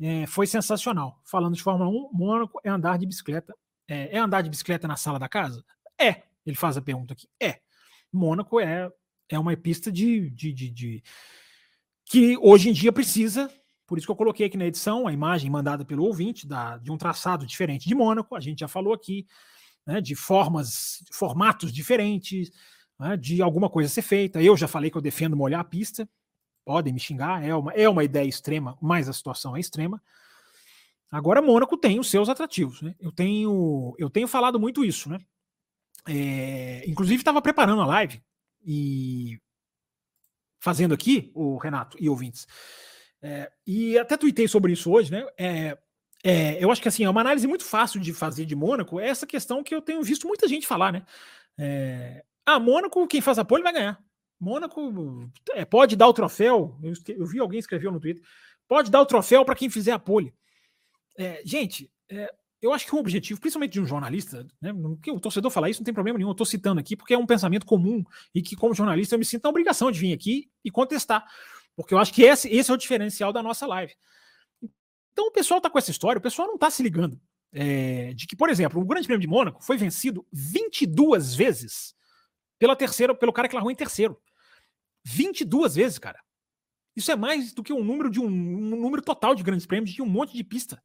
é, 0.01 0.27
foi 0.27 0.47
sensacional. 0.47 1.21
Falando 1.25 1.55
de 1.55 1.63
Fórmula 1.63 1.91
1, 1.91 2.11
Mônaco 2.13 2.61
é 2.65 2.71
andar 2.71 2.99
de 2.99 3.07
bicicleta. 3.07 3.55
É, 3.87 4.17
é, 4.17 4.19
andar 4.19 4.43
de 4.43 4.51
bicicleta 4.51 4.89
na 4.89 4.97
sala 4.97 5.19
da 5.19 5.29
casa? 5.29 5.65
É. 5.99 6.23
Ele 6.47 6.57
faz 6.57 6.77
a 6.77 6.83
pergunta 6.83 7.13
aqui. 7.13 7.29
É. 7.39 7.61
Mônaco 8.11 8.59
é, 8.59 8.91
é 9.29 9.39
uma 9.39 9.55
pista 9.57 9.93
de, 9.93 10.31
de, 10.31 10.53
de, 10.53 10.71
de, 10.71 11.03
que 12.07 12.37
hoje 12.39 12.71
em 12.71 12.73
dia 12.73 12.93
precisa. 12.93 13.53
Por 13.87 13.99
isso 13.99 14.07
que 14.07 14.11
eu 14.11 14.17
coloquei 14.17 14.47
aqui 14.47 14.57
na 14.57 14.67
edição 14.67 15.07
a 15.07 15.13
imagem 15.13 15.51
mandada 15.51 15.85
pelo 15.85 16.05
ouvinte 16.05 16.47
da, 16.47 16.79
de 16.79 16.91
um 16.91 16.97
traçado 16.97 17.45
diferente 17.45 17.87
de 17.87 17.95
Mônaco. 17.95 18.35
A 18.35 18.41
gente 18.41 18.61
já 18.61 18.69
falou 18.69 18.95
aqui 18.95 19.27
né, 19.91 20.01
de 20.01 20.15
formas, 20.15 21.03
formatos 21.11 21.73
diferentes, 21.73 22.51
né, 22.99 23.17
de 23.17 23.43
alguma 23.43 23.69
coisa 23.69 23.89
ser 23.89 24.03
feita. 24.03 24.43
Eu 24.43 24.57
já 24.57 24.69
falei 24.69 24.91
que 24.91 24.97
eu 24.97 25.03
defendo 25.03 25.37
molhar 25.37 25.61
a 25.61 25.65
pista 25.65 26.09
podem 26.65 26.93
me 26.93 27.01
xingar, 27.01 27.45
é 27.45 27.55
uma, 27.55 27.73
é 27.73 27.89
uma 27.89 28.05
ideia 28.05 28.29
extrema, 28.29 28.79
mas 28.81 29.09
a 29.09 29.13
situação 29.13 29.57
é 29.57 29.61
extrema. 29.61 30.01
Agora, 31.11 31.43
Mônaco 31.43 31.77
tem 31.77 31.99
os 31.99 32.09
seus 32.09 32.29
atrativos. 32.29 32.81
Né? 32.81 32.95
Eu, 33.01 33.11
tenho, 33.11 33.95
eu 33.99 34.09
tenho 34.09 34.29
falado 34.29 34.61
muito 34.61 34.85
isso. 34.85 35.09
Né? 35.09 35.19
É, 36.09 36.85
inclusive, 36.87 37.21
estava 37.21 37.43
preparando 37.43 37.83
a 37.83 37.87
live 37.87 38.23
e 38.65 39.41
fazendo 40.61 40.95
aqui, 40.95 41.33
o 41.35 41.57
Renato 41.57 41.97
e 41.99 42.09
ouvintes. 42.09 42.47
É, 43.21 43.51
e 43.67 43.99
até 43.99 44.17
tuitei 44.17 44.47
sobre 44.47 44.73
isso 44.73 44.93
hoje. 44.93 45.11
Né? 45.11 45.27
É, 45.37 45.77
é, 46.23 46.63
eu 46.63 46.71
acho 46.71 46.83
que 46.83 46.89
assim, 46.89 47.05
é 47.05 47.11
uma 47.11 47.21
análise 47.21 47.47
muito 47.47 47.65
fácil 47.65 48.01
de 48.01 48.13
fazer 48.13 48.45
de 48.45 48.55
Mônaco, 48.55 49.01
é 49.01 49.09
essa 49.09 49.27
questão 49.27 49.63
que 49.63 49.75
eu 49.75 49.81
tenho 49.81 50.03
visto 50.03 50.29
muita 50.29 50.47
gente 50.47 50.67
falar. 50.67 50.93
Né? 50.93 51.03
É, 51.59 52.25
ah, 52.45 52.59
Mônaco, 52.59 53.07
quem 53.07 53.21
faz 53.21 53.39
apoio 53.39 53.63
vai 53.63 53.73
ganhar. 53.73 53.99
Mônaco 54.39 55.31
é, 55.53 55.65
pode 55.65 55.97
dar 55.97 56.09
o 56.09 56.15
troféu. 56.15 56.79
Eu, 56.83 56.93
eu, 57.09 57.27
vi 57.27 57.39
alguém 57.39 57.59
escreveu 57.59 57.93
no 57.93 58.01
Twitter. 58.01 58.23
Pode 58.67 58.91
dar 58.91 59.01
o 59.01 59.07
troféu 59.07 59.45
para 59.45 59.55
quem 59.55 59.69
fizer 59.69 59.93
a 59.93 59.99
pole. 59.99 60.33
É, 61.19 61.43
gente, 61.45 61.91
é, 62.09 62.33
eu 62.63 62.73
acho 62.73 62.87
que 62.87 62.95
o 62.95 62.99
objetivo, 62.99 63.41
principalmente 63.41 63.73
de 63.73 63.81
um 63.81 63.87
jornalista, 63.87 64.47
né, 64.61 64.73
que 65.03 65.11
o 65.11 65.21
torcedor 65.21 65.51
falar 65.51 65.71
isso 65.71 65.81
não 65.81 65.85
tem 65.85 65.95
problema 65.95 66.19
nenhum. 66.19 66.31
Eu 66.31 66.33
estou 66.33 66.47
citando 66.47 66.81
aqui 66.81 66.97
porque 66.97 67.15
é 67.15 67.19
um 67.19 67.27
pensamento 67.27 67.67
comum 67.67 68.05
e 68.35 68.43
que, 68.43 68.57
como 68.57 68.75
jornalista, 68.75 69.15
eu 69.15 69.19
me 69.19 69.25
sinto 69.25 69.45
na 69.45 69.51
obrigação 69.51 69.91
de 69.91 69.99
vir 69.99 70.13
aqui 70.13 70.51
e 70.65 70.71
contestar. 70.71 71.25
Porque 71.77 71.95
eu 71.95 71.99
acho 71.99 72.13
que 72.13 72.23
esse, 72.23 72.49
esse 72.49 72.71
é 72.71 72.75
o 72.75 72.77
diferencial 72.77 73.33
da 73.33 73.43
nossa 73.43 73.67
live. 73.67 73.95
Então 75.21 75.29
o 75.29 75.33
pessoal 75.33 75.59
está 75.59 75.69
com 75.69 75.79
essa 75.79 75.91
história, 75.91 76.19
o 76.19 76.23
pessoal 76.23 76.49
não 76.49 76.55
está 76.55 76.71
se 76.71 76.83
ligando. 76.83 77.21
É, 77.53 78.15
de 78.15 78.27
que, 78.27 78.35
por 78.35 78.49
exemplo, 78.49 78.81
o 78.81 78.87
Grande 78.87 79.07
Prêmio 79.07 79.21
de 79.21 79.27
Mônaco 79.27 79.63
foi 79.63 79.77
vencido 79.77 80.27
22 80.33 81.35
vezes 81.35 81.95
pela 82.59 82.75
terceira, 82.75 83.15
pelo 83.15 83.31
cara 83.31 83.47
que 83.47 83.55
largou 83.55 83.71
em 83.71 83.75
terceiro. 83.75 84.19
22 85.05 85.75
vezes, 85.75 85.99
cara. 85.99 86.19
Isso 86.97 87.13
é 87.13 87.17
mais 87.17 87.53
do 87.53 87.63
que 87.63 87.71
um 87.71 87.85
número 87.85 88.09
de 88.09 88.19
um, 88.19 88.25
um 88.25 88.81
número 88.81 89.03
total 89.03 89.35
de 89.35 89.43
grandes 89.43 89.67
prêmios 89.67 89.91
de 89.91 90.01
um 90.01 90.07
monte 90.07 90.33
de 90.33 90.43
pista. 90.43 90.83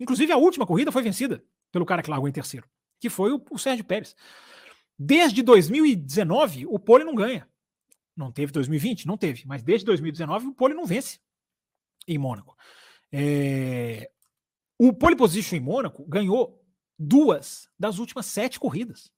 Inclusive, 0.00 0.32
a 0.32 0.38
última 0.38 0.66
corrida 0.66 0.90
foi 0.90 1.02
vencida 1.02 1.44
pelo 1.70 1.84
cara 1.84 2.02
que 2.02 2.08
largou 2.08 2.28
em 2.30 2.32
terceiro, 2.32 2.66
que 2.98 3.10
foi 3.10 3.30
o, 3.30 3.44
o 3.50 3.58
Sérgio 3.58 3.84
Pérez. 3.84 4.16
Desde 4.98 5.42
2019, 5.42 6.64
o 6.64 6.78
pole 6.78 7.04
não 7.04 7.14
ganha. 7.14 7.46
Não 8.16 8.32
teve 8.32 8.52
2020? 8.52 9.06
Não 9.06 9.18
teve. 9.18 9.42
Mas 9.44 9.62
desde 9.62 9.84
2019, 9.84 10.46
o 10.46 10.54
pole 10.54 10.72
não 10.72 10.86
vence 10.86 11.20
em 12.08 12.16
Mônaco. 12.16 12.56
É... 13.12 14.10
O 14.78 14.92
pole 14.92 15.16
position 15.16 15.56
em 15.56 15.60
Mônaco 15.60 16.04
ganhou 16.06 16.62
duas 16.98 17.68
das 17.78 17.98
últimas 17.98 18.26
sete 18.26 18.58
corridas. 18.58 19.10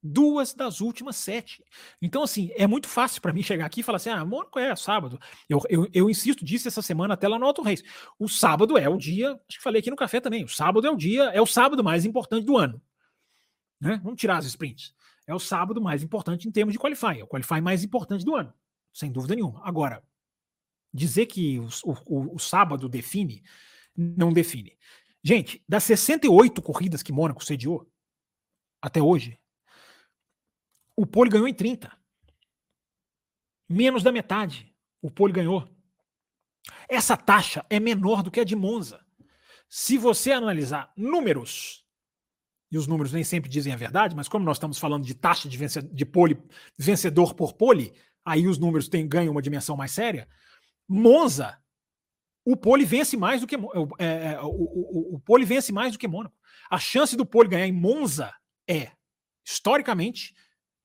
Duas 0.00 0.54
das 0.54 0.80
últimas 0.80 1.16
sete. 1.16 1.62
Então, 2.00 2.22
assim, 2.22 2.50
é 2.54 2.66
muito 2.66 2.86
fácil 2.86 3.20
para 3.20 3.32
mim 3.32 3.42
chegar 3.42 3.66
aqui 3.66 3.80
e 3.80 3.82
falar 3.82 3.96
assim: 3.96 4.10
ah, 4.10 4.24
Mônaco 4.24 4.58
é 4.58 4.74
sábado. 4.76 5.18
Eu, 5.48 5.60
eu, 5.68 5.88
eu 5.92 6.08
insisto 6.08 6.44
disso 6.44 6.68
essa 6.68 6.80
semana 6.80 7.14
até 7.14 7.26
lá 7.26 7.38
no 7.38 7.44
Auto 7.44 7.62
Race. 7.62 7.82
O 8.18 8.28
sábado 8.28 8.78
é 8.78 8.88
o 8.88 8.96
dia, 8.96 9.32
acho 9.32 9.58
que 9.58 9.62
falei 9.62 9.80
aqui 9.80 9.90
no 9.90 9.96
café 9.96 10.20
também. 10.20 10.44
O 10.44 10.48
sábado 10.48 10.86
é 10.86 10.90
o 10.90 10.96
dia, 10.96 11.24
é 11.24 11.40
o 11.40 11.46
sábado 11.46 11.82
mais 11.82 12.04
importante 12.04 12.44
do 12.44 12.56
ano. 12.56 12.80
Né? 13.80 14.00
Vamos 14.02 14.20
tirar 14.20 14.38
as 14.38 14.46
sprints. 14.46 14.94
É 15.26 15.34
o 15.34 15.38
sábado 15.38 15.80
mais 15.80 16.02
importante 16.02 16.48
em 16.48 16.52
termos 16.52 16.72
de 16.72 16.78
qualify. 16.78 17.20
É 17.20 17.24
o 17.24 17.26
qualify 17.26 17.60
mais 17.60 17.82
importante 17.82 18.24
do 18.24 18.34
ano, 18.36 18.54
sem 18.94 19.10
dúvida 19.10 19.34
nenhuma. 19.34 19.60
Agora, 19.64 20.02
dizer 20.92 21.26
que 21.26 21.58
o, 21.58 21.68
o, 22.06 22.34
o 22.36 22.38
sábado 22.38 22.88
define 22.88 23.42
não 23.96 24.32
define. 24.32 24.76
Gente, 25.22 25.62
das 25.68 25.84
68 25.84 26.62
corridas 26.62 27.02
que 27.02 27.12
Mônaco 27.12 27.44
sediou 27.44 27.90
até 28.80 29.02
hoje, 29.02 29.38
o 30.96 31.06
Pole 31.06 31.30
ganhou 31.30 31.48
em 31.48 31.54
30. 31.54 31.92
Menos 33.68 34.02
da 34.02 34.12
metade 34.12 34.74
o 35.00 35.10
Pole 35.10 35.32
ganhou. 35.32 35.68
Essa 36.88 37.16
taxa 37.16 37.64
é 37.70 37.78
menor 37.78 38.22
do 38.22 38.30
que 38.30 38.40
a 38.40 38.44
de 38.44 38.56
Monza. 38.56 39.04
Se 39.68 39.98
você 39.98 40.32
analisar 40.32 40.92
números, 40.96 41.84
e 42.70 42.78
os 42.78 42.86
números 42.86 43.12
nem 43.12 43.24
sempre 43.24 43.48
dizem 43.48 43.72
a 43.72 43.76
verdade, 43.76 44.14
mas 44.14 44.28
como 44.28 44.44
nós 44.44 44.56
estamos 44.56 44.78
falando 44.78 45.04
de 45.04 45.14
taxa 45.14 45.48
de, 45.48 45.56
vence, 45.56 45.82
de 45.82 46.04
pole, 46.04 46.38
vencedor 46.76 47.34
por 47.34 47.54
pole, 47.54 47.92
aí 48.24 48.46
os 48.46 48.58
números 48.58 48.88
têm, 48.88 49.06
ganham 49.08 49.32
uma 49.32 49.42
dimensão 49.42 49.76
mais 49.76 49.92
séria. 49.92 50.28
Monza, 50.88 51.58
o 52.44 52.56
pole 52.56 52.84
vence 52.84 53.16
mais 53.16 53.40
do 53.42 53.46
que 53.46 53.56
é, 53.98 54.32
é, 54.32 54.40
o, 54.40 54.48
o, 54.48 55.14
o 55.16 55.20
pole 55.20 55.44
vence 55.44 55.70
mais 55.70 55.92
do 55.92 55.98
que 55.98 56.08
Mônaco. 56.08 56.34
A 56.70 56.78
chance 56.78 57.16
do 57.16 57.26
pole 57.26 57.48
ganhar 57.48 57.66
em 57.66 57.72
Monza 57.72 58.32
é 58.66 58.90
historicamente 59.44 60.34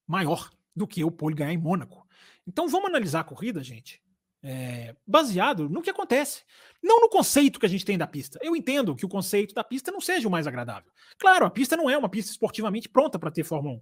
maior 0.08 0.49
do 0.76 0.88
que 0.88 1.04
o 1.04 1.12
pole 1.12 1.36
ganhar 1.36 1.54
em 1.54 1.58
Mônaco. 1.58 2.06
Então 2.45 2.68
vamos 2.68 2.89
analisar 2.89 3.22
a 3.22 3.24
corrida, 3.24 3.64
gente, 3.64 4.01
é, 4.41 4.93
baseado 5.08 5.70
no 5.70 5.82
que 5.82 5.89
acontece. 5.89 6.43
Não 6.82 6.99
no 6.99 7.10
conceito 7.10 7.60
que 7.60 7.66
a 7.66 7.70
gente 7.70 7.86
tem 7.86 7.97
da 7.97 8.06
pista. 8.06 8.38
Eu 8.41 8.56
entendo 8.56 8.93
que 8.93 9.06
o 9.06 9.10
conceito 9.10 9.56
da 9.56 9.64
pista 9.64 9.89
não 9.89 10.01
seja 10.01 10.28
o 10.28 10.32
mais 10.32 10.45
agradável. 10.45 10.91
Claro, 11.18 11.45
a 11.45 11.49
pista 11.49 11.78
não 11.78 11.89
é 11.89 11.97
uma 11.97 12.10
pista 12.10 12.32
esportivamente 12.32 12.89
pronta 12.89 13.18
para 13.18 13.32
ter 13.32 13.45
Fórmula 13.45 13.76
1. 13.76 13.82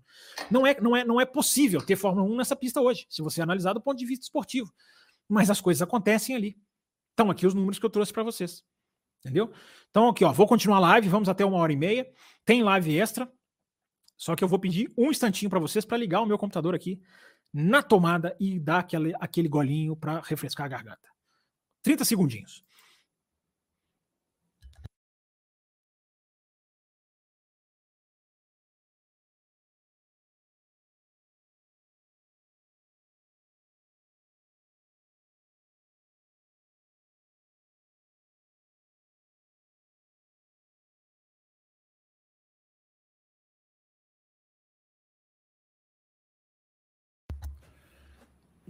Não 0.51 0.67
é, 0.67 0.79
não, 0.79 0.95
é, 0.95 1.03
não 1.03 1.19
é 1.19 1.25
possível 1.25 1.81
ter 1.81 1.95
Fórmula 1.95 2.29
1 2.29 2.35
nessa 2.37 2.55
pista 2.55 2.79
hoje, 2.79 3.07
se 3.09 3.23
você 3.23 3.41
analisar 3.41 3.73
do 3.73 3.81
ponto 3.81 3.97
de 3.97 4.05
vista 4.05 4.23
esportivo. 4.23 4.71
Mas 5.27 5.49
as 5.49 5.61
coisas 5.61 5.81
acontecem 5.81 6.35
ali. 6.35 6.57
Estão 7.11 7.29
aqui 7.29 7.45
os 7.45 7.53
números 7.53 7.79
que 7.79 7.85
eu 7.85 7.89
trouxe 7.89 8.11
para 8.11 8.23
vocês. 8.23 8.63
Entendeu? 9.19 9.51
Então, 9.89 10.09
aqui, 10.09 10.23
ó, 10.25 10.31
vou 10.31 10.47
continuar 10.47 10.77
a 10.77 10.81
live, 10.81 11.09
vamos 11.09 11.29
até 11.29 11.45
uma 11.45 11.57
hora 11.57 11.71
e 11.71 11.75
meia. 11.75 12.09
Tem 12.43 12.63
live 12.63 12.99
extra. 12.99 13.31
Só 14.17 14.35
que 14.35 14.43
eu 14.43 14.47
vou 14.47 14.59
pedir 14.59 14.91
um 14.97 15.09
instantinho 15.09 15.49
para 15.49 15.59
vocês 15.59 15.85
para 15.85 15.97
ligar 15.97 16.21
o 16.21 16.25
meu 16.25 16.37
computador 16.37 16.75
aqui 16.75 17.01
na 17.53 17.83
tomada 17.83 18.35
e 18.39 18.59
dar 18.59 18.79
aquele, 18.79 19.13
aquele 19.19 19.47
golinho 19.47 19.95
para 19.95 20.21
refrescar 20.21 20.65
a 20.65 20.69
garganta. 20.69 21.09
30 21.83 22.05
segundinhos. 22.05 22.63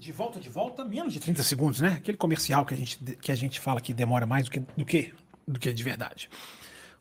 De 0.02 0.12
volta, 0.12 0.40
de 0.40 0.50
volta, 0.50 0.84
menos 0.84 1.14
de 1.14 1.20
30 1.20 1.44
segundos, 1.44 1.80
né? 1.80 1.90
Aquele 1.90 2.18
comercial 2.18 2.66
que 2.66 2.74
a 2.74 2.78
gente, 2.78 2.98
que 3.18 3.32
a 3.32 3.36
gente 3.36 3.60
fala 3.60 3.80
que 3.80 3.94
demora 3.94 4.26
mais 4.26 4.46
do 4.46 4.50
que, 4.50 4.60
do 4.60 4.84
que, 4.84 5.14
do 5.48 5.60
que 5.60 5.72
de 5.72 5.84
verdade. 5.84 6.28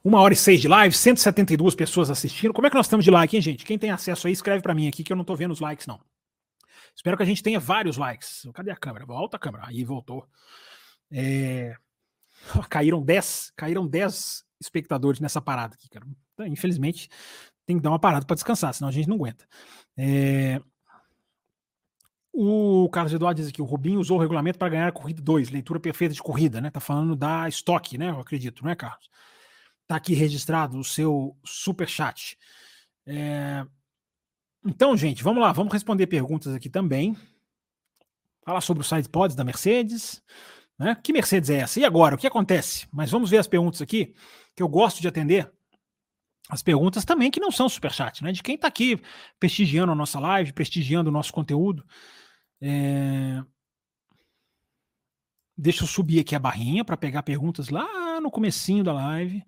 Uma 0.05 0.21
hora 0.21 0.35
e 0.35 0.37
seis 0.37 0.61
de 0.61 0.69
live, 0.69 0.95
172 0.95 1.75
pessoas 1.75 2.11
assistindo. 2.11 2.53
Como 2.53 2.67
é 2.67 2.71
que 2.71 2.77
nós 2.77 2.85
estamos 2.85 3.03
de 3.03 3.11
like, 3.11 3.35
hein, 3.35 3.41
gente? 3.41 3.65
Quem 3.65 3.79
tem 3.79 3.91
acesso 3.91 4.27
aí, 4.27 4.35
escreve 4.35 4.61
para 4.61 4.75
mim 4.75 4.87
aqui 4.87 5.03
que 5.03 5.11
eu 5.11 5.17
não 5.17 5.25
tô 5.25 5.35
vendo 5.35 5.53
os 5.53 5.61
likes, 5.61 5.87
não. 5.87 5.99
Espero 6.95 7.17
que 7.17 7.23
a 7.23 7.27
gente 7.27 7.43
tenha 7.43 7.59
vários 7.59 7.97
likes. 7.97 8.47
Cadê 8.53 8.71
a 8.71 8.77
câmera? 8.77 9.07
Volta 9.07 9.39
a 9.39 9.41
câmera. 9.41 9.65
Aí 9.67 9.83
voltou. 9.83 10.29
É... 11.11 11.75
Caíram 12.69 13.03
10, 13.03 13.53
caíram 13.57 13.87
10 13.87 14.45
espectadores 14.61 15.21
nessa 15.21 15.41
parada 15.41 15.75
aqui, 15.75 15.89
cara. 15.89 16.07
Então, 16.35 16.47
infelizmente, 16.47 17.09
tem 17.65 17.79
que 17.79 17.83
dar 17.83 17.93
uma 17.93 17.99
parada 17.99 18.27
para 18.27 18.35
descansar, 18.35 18.75
senão 18.75 18.91
a 18.91 18.93
gente 18.93 19.09
não 19.09 19.17
aguenta. 19.17 19.49
É... 19.97 20.61
O 22.33 22.89
Carlos 22.91 23.13
Eduardo 23.13 23.41
diz 23.41 23.49
aqui: 23.49 23.61
o 23.61 23.65
Rubinho 23.65 24.01
usou 24.01 24.17
o 24.17 24.21
regulamento 24.21 24.59
para 24.59 24.69
ganhar 24.69 24.89
a 24.89 24.93
corrida 24.93 25.21
2, 25.21 25.51
leitura 25.51 25.81
perfeita 25.81 26.15
de 26.15 26.23
corrida, 26.23 26.61
né? 26.61 26.71
Tá 26.71 26.81
falando 26.81 27.17
da 27.17 27.49
estoque, 27.49 27.99
né? 27.99 28.11
Eu 28.11 28.21
acredito, 28.21 28.65
não 28.65 28.71
é, 28.71 28.77
Carlos? 28.77 29.11
Tá 29.87 29.97
aqui 29.97 30.15
registrado 30.15 30.79
o 30.79 30.85
seu 30.85 31.37
super 31.45 31.89
chat. 31.89 32.39
É... 33.07 33.67
Então, 34.65 34.97
gente, 34.97 35.23
vamos 35.23 35.43
lá, 35.43 35.53
vamos 35.53 35.73
responder 35.73 36.07
perguntas 36.07 36.55
aqui 36.55 36.71
também. 36.71 37.17
Falar 38.45 38.61
sobre 38.61 38.83
o 38.83 38.85
side 38.85 39.09
pods 39.09 39.35
da 39.35 39.45
Mercedes. 39.45 40.23
Né? 40.79 40.97
Que 41.03 41.13
Mercedes 41.13 41.51
é 41.51 41.57
essa? 41.57 41.81
E 41.81 41.85
agora? 41.85 42.15
O 42.15 42.19
que 42.19 42.27
acontece? 42.27 42.87
Mas 42.93 43.11
vamos 43.11 43.31
ver 43.31 43.39
as 43.39 43.47
perguntas 43.47 43.83
aqui, 43.83 44.15
que 44.55 44.63
eu 44.63 44.69
gosto 44.69 45.01
de 45.01 45.09
atender. 45.09 45.51
As 46.49 46.63
perguntas 46.63 47.05
também 47.05 47.31
que 47.31 47.39
não 47.39 47.51
são 47.51 47.69
super 47.69 47.93
chat, 47.93 48.25
né? 48.25 48.33
De 48.33 48.43
quem 48.43 48.55
está 48.55 48.67
aqui 48.67 49.01
prestigiando 49.39 49.93
a 49.93 49.95
nossa 49.95 50.19
live, 50.19 50.53
prestigiando 50.53 51.11
o 51.11 51.13
nosso 51.13 51.33
conteúdo. 51.33 51.85
É... 52.61 53.43
Deixa 55.57 55.85
eu 55.85 55.89
subir 55.89 56.21
aqui 56.21 56.35
a 56.35 56.39
barrinha 56.39 56.85
para 56.85 56.97
pegar 56.97 57.23
perguntas 57.23 57.69
lá 57.69 58.21
no 58.21 58.31
comecinho 58.31 58.83
da 58.83 58.93
live. 58.93 59.45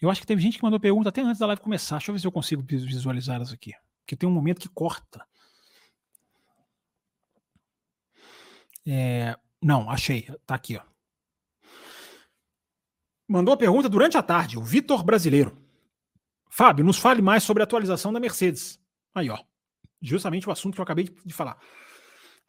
Eu 0.00 0.10
acho 0.10 0.20
que 0.20 0.26
teve 0.26 0.40
gente 0.40 0.58
que 0.58 0.64
mandou 0.64 0.80
pergunta 0.80 1.08
até 1.08 1.20
antes 1.20 1.38
da 1.38 1.46
live 1.46 1.62
começar. 1.62 1.96
Deixa 1.96 2.10
eu 2.10 2.14
ver 2.14 2.20
se 2.20 2.26
eu 2.26 2.32
consigo 2.32 2.62
visualizá-las 2.62 3.52
aqui. 3.52 3.72
Porque 4.00 4.16
tem 4.16 4.28
um 4.28 4.32
momento 4.32 4.60
que 4.60 4.68
corta. 4.68 5.26
É... 8.86 9.36
Não, 9.62 9.90
achei. 9.90 10.26
Tá 10.46 10.54
aqui, 10.54 10.76
ó. 10.76 10.82
Mandou 13.28 13.54
a 13.54 13.56
pergunta 13.56 13.88
durante 13.88 14.16
a 14.16 14.22
tarde, 14.22 14.58
o 14.58 14.62
Vitor 14.62 15.04
Brasileiro. 15.04 15.56
Fábio, 16.48 16.84
nos 16.84 16.98
fale 16.98 17.22
mais 17.22 17.44
sobre 17.44 17.62
a 17.62 17.64
atualização 17.64 18.12
da 18.12 18.18
Mercedes. 18.18 18.80
Aí, 19.14 19.30
ó. 19.30 19.38
Justamente 20.02 20.48
o 20.48 20.52
assunto 20.52 20.74
que 20.74 20.80
eu 20.80 20.82
acabei 20.82 21.04
de 21.24 21.32
falar. 21.32 21.56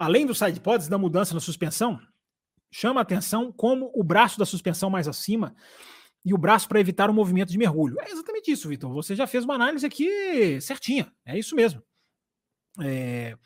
Além 0.02 0.26
dos 0.26 0.40
sidepods 0.40 0.88
da 0.88 0.98
mudança 0.98 1.32
na 1.36 1.40
suspensão, 1.40 2.02
chama 2.72 3.00
atenção 3.00 3.52
como 3.52 3.92
o 3.94 4.04
braço 4.04 4.40
da 4.40 4.48
suspensão 4.48 4.90
mais 4.90 5.08
acima 5.08 5.56
e 6.26 6.34
o 6.34 6.40
braço 6.40 6.68
para 6.68 6.80
evitar 6.80 7.08
o 7.08 7.14
movimento 7.14 7.52
de 7.52 7.58
mergulho. 7.60 8.02
É 8.02 8.10
exatamente 8.10 8.52
isso, 8.52 8.68
Vitor. 8.68 8.92
Você 8.94 9.16
já 9.16 9.28
fez 9.28 9.44
uma 9.44 9.54
análise 9.54 9.86
aqui 9.86 10.60
certinha. 10.60 11.14
É 11.24 11.38
isso 11.38 11.56
mesmo. 11.56 11.84
É... 12.82 13.38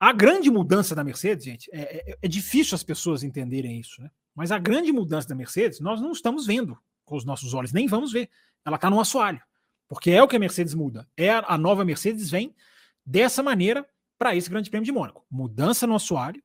A 0.00 0.12
grande 0.12 0.50
mudança 0.50 0.96
da 0.96 1.04
Mercedes, 1.04 1.44
gente, 1.44 1.70
é, 1.72 2.10
é, 2.10 2.18
é, 2.22 2.26
difícil 2.26 2.74
as 2.74 2.82
pessoas 2.82 3.22
entenderem 3.22 3.78
isso, 3.78 4.02
né? 4.02 4.10
Mas 4.34 4.50
a 4.50 4.58
grande 4.58 4.90
mudança 4.90 5.28
da 5.28 5.34
Mercedes, 5.36 5.78
nós 5.78 6.00
não 6.00 6.10
estamos 6.10 6.44
vendo 6.44 6.76
com 7.04 7.14
os 7.14 7.24
nossos 7.24 7.54
olhos, 7.54 7.72
nem 7.72 7.86
vamos 7.86 8.10
ver. 8.10 8.28
Ela 8.66 8.74
está 8.74 8.90
no 8.90 9.00
assoalho. 9.00 9.40
Porque 9.86 10.10
é 10.10 10.20
o 10.20 10.26
que 10.26 10.34
a 10.34 10.40
Mercedes 10.40 10.74
muda. 10.74 11.08
É 11.16 11.30
a, 11.30 11.44
a 11.50 11.56
nova 11.56 11.84
Mercedes 11.84 12.28
vem 12.28 12.52
dessa 13.06 13.44
maneira 13.44 13.86
para 14.18 14.34
esse 14.34 14.50
Grande 14.50 14.68
Prêmio 14.68 14.84
de 14.84 14.92
Mônaco. 14.92 15.24
Mudança 15.30 15.86
no 15.86 15.94
assoalho, 15.94 16.42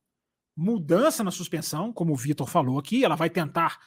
mudança 0.55 1.23
na 1.23 1.31
suspensão, 1.31 1.91
como 1.91 2.13
o 2.13 2.15
Vitor 2.15 2.47
falou 2.47 2.77
aqui, 2.77 3.03
ela 3.03 3.15
vai 3.15 3.29
tentar 3.29 3.79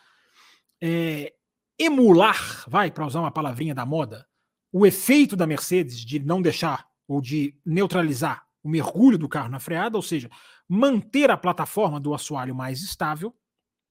é, 0.81 1.33
emular, 1.79 2.65
vai, 2.69 2.91
para 2.91 3.07
usar 3.07 3.21
uma 3.21 3.31
palavrinha 3.31 3.75
da 3.75 3.87
moda, 3.87 4.27
o 4.73 4.85
efeito 4.85 5.37
da 5.37 5.47
Mercedes 5.47 6.05
de 6.05 6.19
não 6.19 6.43
deixar 6.43 6.87
ou 7.07 7.21
de 7.21 7.59
neutralizar 7.65 8.47
o 8.63 8.69
mergulho 8.69 9.17
do 9.17 9.29
carro 9.29 9.49
na 9.49 9.61
freada, 9.61 9.97
ou 9.97 10.03
seja, 10.03 10.29
manter 10.69 11.31
a 11.31 11.37
plataforma 11.37 12.01
do 12.01 12.13
assoalho 12.13 12.55
mais 12.55 12.83
estável, 12.83 13.35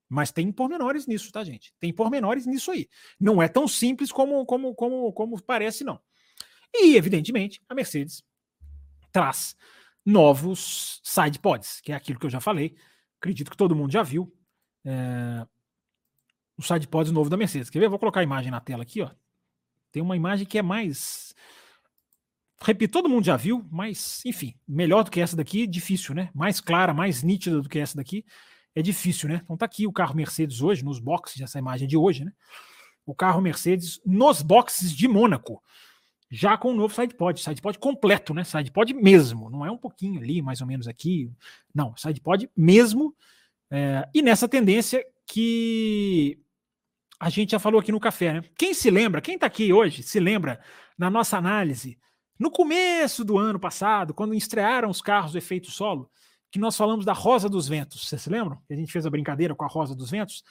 mas 0.09 0.31
tem 0.31 0.51
pormenores 0.51 1.07
nisso, 1.07 1.31
tá, 1.31 1.43
gente? 1.43 1.73
Tem 1.79 1.93
pormenores 1.93 2.45
nisso 2.45 2.71
aí. 2.71 2.87
Não 3.19 3.41
é 3.41 3.47
tão 3.47 3.67
simples 3.67 4.11
como, 4.11 4.45
como, 4.45 4.75
como, 4.75 5.13
como 5.13 5.41
parece, 5.41 5.83
não. 5.83 5.99
E, 6.73 6.97
evidentemente, 6.97 7.61
a 7.69 7.73
Mercedes 7.73 8.21
traz 9.11 9.55
novos 10.05 11.01
side 11.03 11.39
pods, 11.39 11.81
que 11.81 11.91
é 11.91 11.95
aquilo 11.95 12.19
que 12.19 12.25
eu 12.25 12.29
já 12.29 12.39
falei. 12.39 12.75
Acredito 13.19 13.49
que 13.49 13.57
todo 13.57 13.75
mundo 13.75 13.91
já 13.91 14.03
viu. 14.03 14.31
É, 14.85 15.45
o 16.57 16.61
side 16.61 16.87
pods 16.87 17.11
novo 17.11 17.29
da 17.29 17.37
Mercedes. 17.37 17.69
Quer 17.69 17.79
ver? 17.79 17.85
Eu 17.85 17.89
vou 17.89 17.99
colocar 17.99 18.19
a 18.19 18.23
imagem 18.23 18.51
na 18.51 18.61
tela 18.61 18.83
aqui, 18.83 19.01
ó. 19.01 19.09
Tem 19.91 20.01
uma 20.01 20.15
imagem 20.15 20.45
que 20.45 20.57
é 20.57 20.61
mais. 20.61 21.33
Repito, 22.61 22.93
todo 22.93 23.09
mundo 23.09 23.25
já 23.25 23.35
viu, 23.35 23.67
mas, 23.71 24.21
enfim, 24.25 24.55
melhor 24.67 25.03
do 25.03 25.11
que 25.11 25.19
essa 25.19 25.35
daqui, 25.35 25.67
difícil, 25.67 26.15
né? 26.15 26.29
Mais 26.33 26.61
clara, 26.61 26.93
mais 26.93 27.21
nítida 27.23 27.61
do 27.61 27.67
que 27.67 27.79
essa 27.79 27.97
daqui 27.97 28.25
é 28.75 28.81
difícil, 28.81 29.29
né? 29.29 29.41
Então 29.43 29.55
tá 29.55 29.65
aqui 29.65 29.87
o 29.87 29.93
carro 29.93 30.15
Mercedes 30.15 30.61
hoje, 30.61 30.83
nos 30.83 30.99
boxes, 30.99 31.41
essa 31.41 31.57
imagem 31.57 31.87
de 31.87 31.95
hoje, 31.95 32.25
né? 32.25 32.33
O 33.05 33.15
carro 33.15 33.41
Mercedes 33.41 34.01
nos 34.05 34.41
boxes 34.41 34.91
de 34.91 35.07
Mônaco, 35.07 35.63
já 36.35 36.57
com 36.57 36.71
o 36.71 36.75
novo 36.75 36.93
sidepod, 36.93 37.41
sidepod 37.41 37.79
completo, 37.79 38.33
né? 38.33 38.43
Sidepod 38.43 38.93
mesmo, 38.93 39.49
não 39.49 39.65
é 39.65 39.71
um 39.71 39.77
pouquinho 39.77 40.19
ali, 40.19 40.41
mais 40.41 40.59
ou 40.59 40.67
menos 40.67 40.87
aqui, 40.87 41.31
não, 41.73 41.95
sidepod 41.95 42.49
mesmo, 42.55 43.15
é, 43.71 44.07
e 44.13 44.21
nessa 44.21 44.47
tendência 44.47 45.05
que 45.25 46.39
a 47.19 47.29
gente 47.29 47.51
já 47.51 47.59
falou 47.59 47.79
aqui 47.79 47.91
no 47.91 47.99
café, 47.99 48.33
né? 48.33 48.43
Quem 48.57 48.73
se 48.73 48.89
lembra, 48.89 49.21
quem 49.21 49.37
tá 49.37 49.47
aqui 49.47 49.71
hoje, 49.71 50.03
se 50.03 50.19
lembra 50.19 50.59
na 50.97 51.09
nossa 51.09 51.37
análise, 51.37 51.97
no 52.37 52.51
começo 52.51 53.23
do 53.23 53.37
ano 53.37 53.59
passado, 53.59 54.13
quando 54.13 54.33
estrearam 54.33 54.89
os 54.89 55.01
carros 55.01 55.31
do 55.31 55.37
efeito 55.37 55.71
solo, 55.71 56.09
que 56.51 56.59
nós 56.59 56.75
falamos 56.75 57.05
da 57.05 57.13
Rosa 57.13 57.49
dos 57.49 57.67
Ventos. 57.67 58.07
Vocês 58.07 58.21
se 58.21 58.29
lembram? 58.29 58.61
A 58.69 58.73
gente 58.73 58.91
fez 58.91 59.05
a 59.05 59.09
brincadeira 59.09 59.55
com 59.55 59.63
a 59.63 59.67
Rosa 59.67 59.95
dos 59.95 60.11
Ventos. 60.11 60.43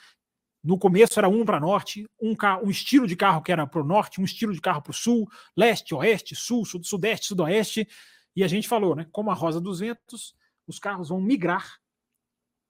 No 0.65 0.79
começo 0.79 1.19
era 1.19 1.29
um 1.29 1.45
para 1.45 1.59
norte, 1.59 2.09
um, 2.19 2.35
um, 2.63 2.69
estilo 2.71 3.05
de 3.05 3.15
carro 3.15 3.43
que 3.43 3.51
era 3.51 3.67
para 3.67 3.81
o 3.81 3.85
norte, 3.85 4.19
um 4.19 4.23
estilo 4.25 4.51
de 4.51 4.59
carro 4.59 4.81
para 4.81 4.89
o 4.89 4.95
sul, 4.95 5.29
leste, 5.55 5.93
oeste, 5.93 6.35
sul, 6.35 6.65
sudeste, 6.65 7.27
sudoeste. 7.27 7.87
E 8.35 8.43
a 8.43 8.47
gente 8.47 8.67
falou, 8.67 8.95
né? 8.95 9.05
Como 9.11 9.29
a 9.29 9.35
Rosa 9.35 9.61
dos 9.61 9.79
Ventos, 9.79 10.35
os 10.65 10.79
carros 10.79 11.09
vão 11.09 11.21
migrar 11.21 11.79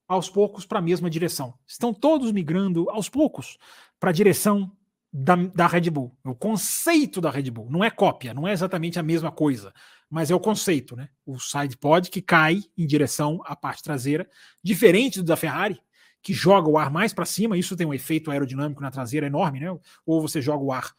aos 0.10 0.30
poucos 0.30 0.66
para 0.66 0.80
a 0.80 0.82
mesma 0.82 1.10
direção. 1.10 1.54
Estão 1.66 1.94
todos 1.94 2.34
migrando 2.34 2.90
aos 2.90 3.08
poucos 3.08 3.58
para 3.98 4.10
a 4.10 4.14
direção 4.14 4.70
da, 5.12 5.38
da 5.38 5.66
Red 5.66 5.90
Bull. 5.90 6.14
O 6.26 6.36
conceito 6.36 7.22
da 7.22 7.32
Red 7.32 7.50
Bull 7.50 7.72
não 7.72 7.82
é 7.82 7.90
cópia, 7.90 8.34
não 8.34 8.46
é 8.46 8.52
exatamente 8.52 9.00
a 9.00 9.04
mesma 9.04 9.32
coisa, 9.32 9.74
mas 10.10 10.30
é 10.30 10.36
o 10.36 10.40
conceito, 10.40 10.98
né? 10.98 11.08
O 11.26 11.40
side 11.40 11.78
pod 11.78 12.10
que 12.10 12.22
cai 12.22 12.62
em 12.78 12.86
direção 12.86 13.42
à 13.46 13.56
parte 13.56 13.82
traseira, 13.82 14.30
diferente 14.62 15.20
do 15.20 15.26
da 15.26 15.38
Ferrari, 15.38 15.82
que 16.26 16.34
joga 16.34 16.68
o 16.68 16.76
ar 16.76 16.90
mais 16.90 17.14
para 17.14 17.24
cima, 17.24 17.56
isso 17.56 17.76
tem 17.76 17.86
um 17.86 17.94
efeito 17.94 18.32
aerodinâmico 18.32 18.82
na 18.82 18.90
traseira 18.90 19.28
enorme, 19.28 19.60
né? 19.60 19.68
Ou 20.04 20.20
você 20.20 20.42
joga 20.42 20.64
o 20.64 20.72
ar 20.72 20.92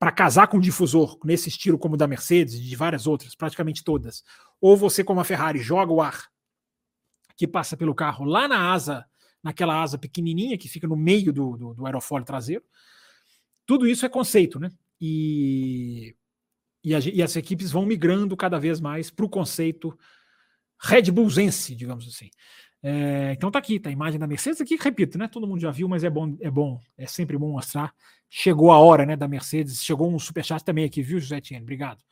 para 0.00 0.10
casar 0.10 0.48
com 0.48 0.56
o 0.56 0.60
difusor, 0.60 1.16
nesse 1.24 1.48
estilo 1.48 1.78
como 1.78 1.94
o 1.94 1.96
da 1.96 2.08
Mercedes 2.08 2.54
e 2.54 2.60
de 2.60 2.74
várias 2.74 3.06
outras, 3.06 3.36
praticamente 3.36 3.84
todas. 3.84 4.24
Ou 4.60 4.76
você, 4.76 5.04
como 5.04 5.20
a 5.20 5.24
Ferrari, 5.24 5.60
joga 5.60 5.92
o 5.92 6.02
ar 6.02 6.28
que 7.36 7.46
passa 7.46 7.76
pelo 7.76 7.94
carro 7.94 8.24
lá 8.24 8.48
na 8.48 8.72
asa, 8.72 9.06
naquela 9.40 9.80
asa 9.80 9.96
pequenininha 9.96 10.58
que 10.58 10.68
fica 10.68 10.88
no 10.88 10.96
meio 10.96 11.32
do, 11.32 11.56
do, 11.56 11.74
do 11.74 11.86
aerofólio 11.86 12.26
traseiro. 12.26 12.64
Tudo 13.64 13.86
isso 13.86 14.04
é 14.04 14.08
conceito, 14.08 14.58
né? 14.58 14.72
E, 15.00 16.16
e, 16.82 16.96
a, 16.96 16.98
e 16.98 17.22
as 17.22 17.36
equipes 17.36 17.70
vão 17.70 17.86
migrando 17.86 18.36
cada 18.36 18.58
vez 18.58 18.80
mais 18.80 19.08
para 19.08 19.24
o 19.24 19.30
conceito 19.30 19.96
Red 20.80 21.12
Bullzense, 21.12 21.76
digamos 21.76 22.08
assim. 22.08 22.28
É, 22.82 23.32
então 23.32 23.50
tá 23.50 23.58
aqui, 23.58 23.80
tá 23.80 23.90
a 23.90 23.92
imagem 23.92 24.20
da 24.20 24.26
Mercedes 24.26 24.60
aqui, 24.60 24.76
repito, 24.76 25.18
né? 25.18 25.26
Todo 25.28 25.46
mundo 25.46 25.60
já 25.60 25.70
viu, 25.70 25.88
mas 25.88 26.04
é 26.04 26.10
bom, 26.10 26.36
é 26.40 26.50
bom, 26.50 26.80
é 26.96 27.06
sempre 27.06 27.36
bom 27.36 27.50
mostrar. 27.52 27.92
Chegou 28.30 28.70
a 28.70 28.78
hora, 28.78 29.04
né, 29.04 29.16
da 29.16 29.26
Mercedes. 29.26 29.82
Chegou 29.82 30.12
um 30.12 30.18
superchat 30.18 30.64
também 30.64 30.84
aqui, 30.84 31.02
viu, 31.02 31.18
José 31.18 31.40
Tiene? 31.40 31.62
Obrigado. 31.62 32.02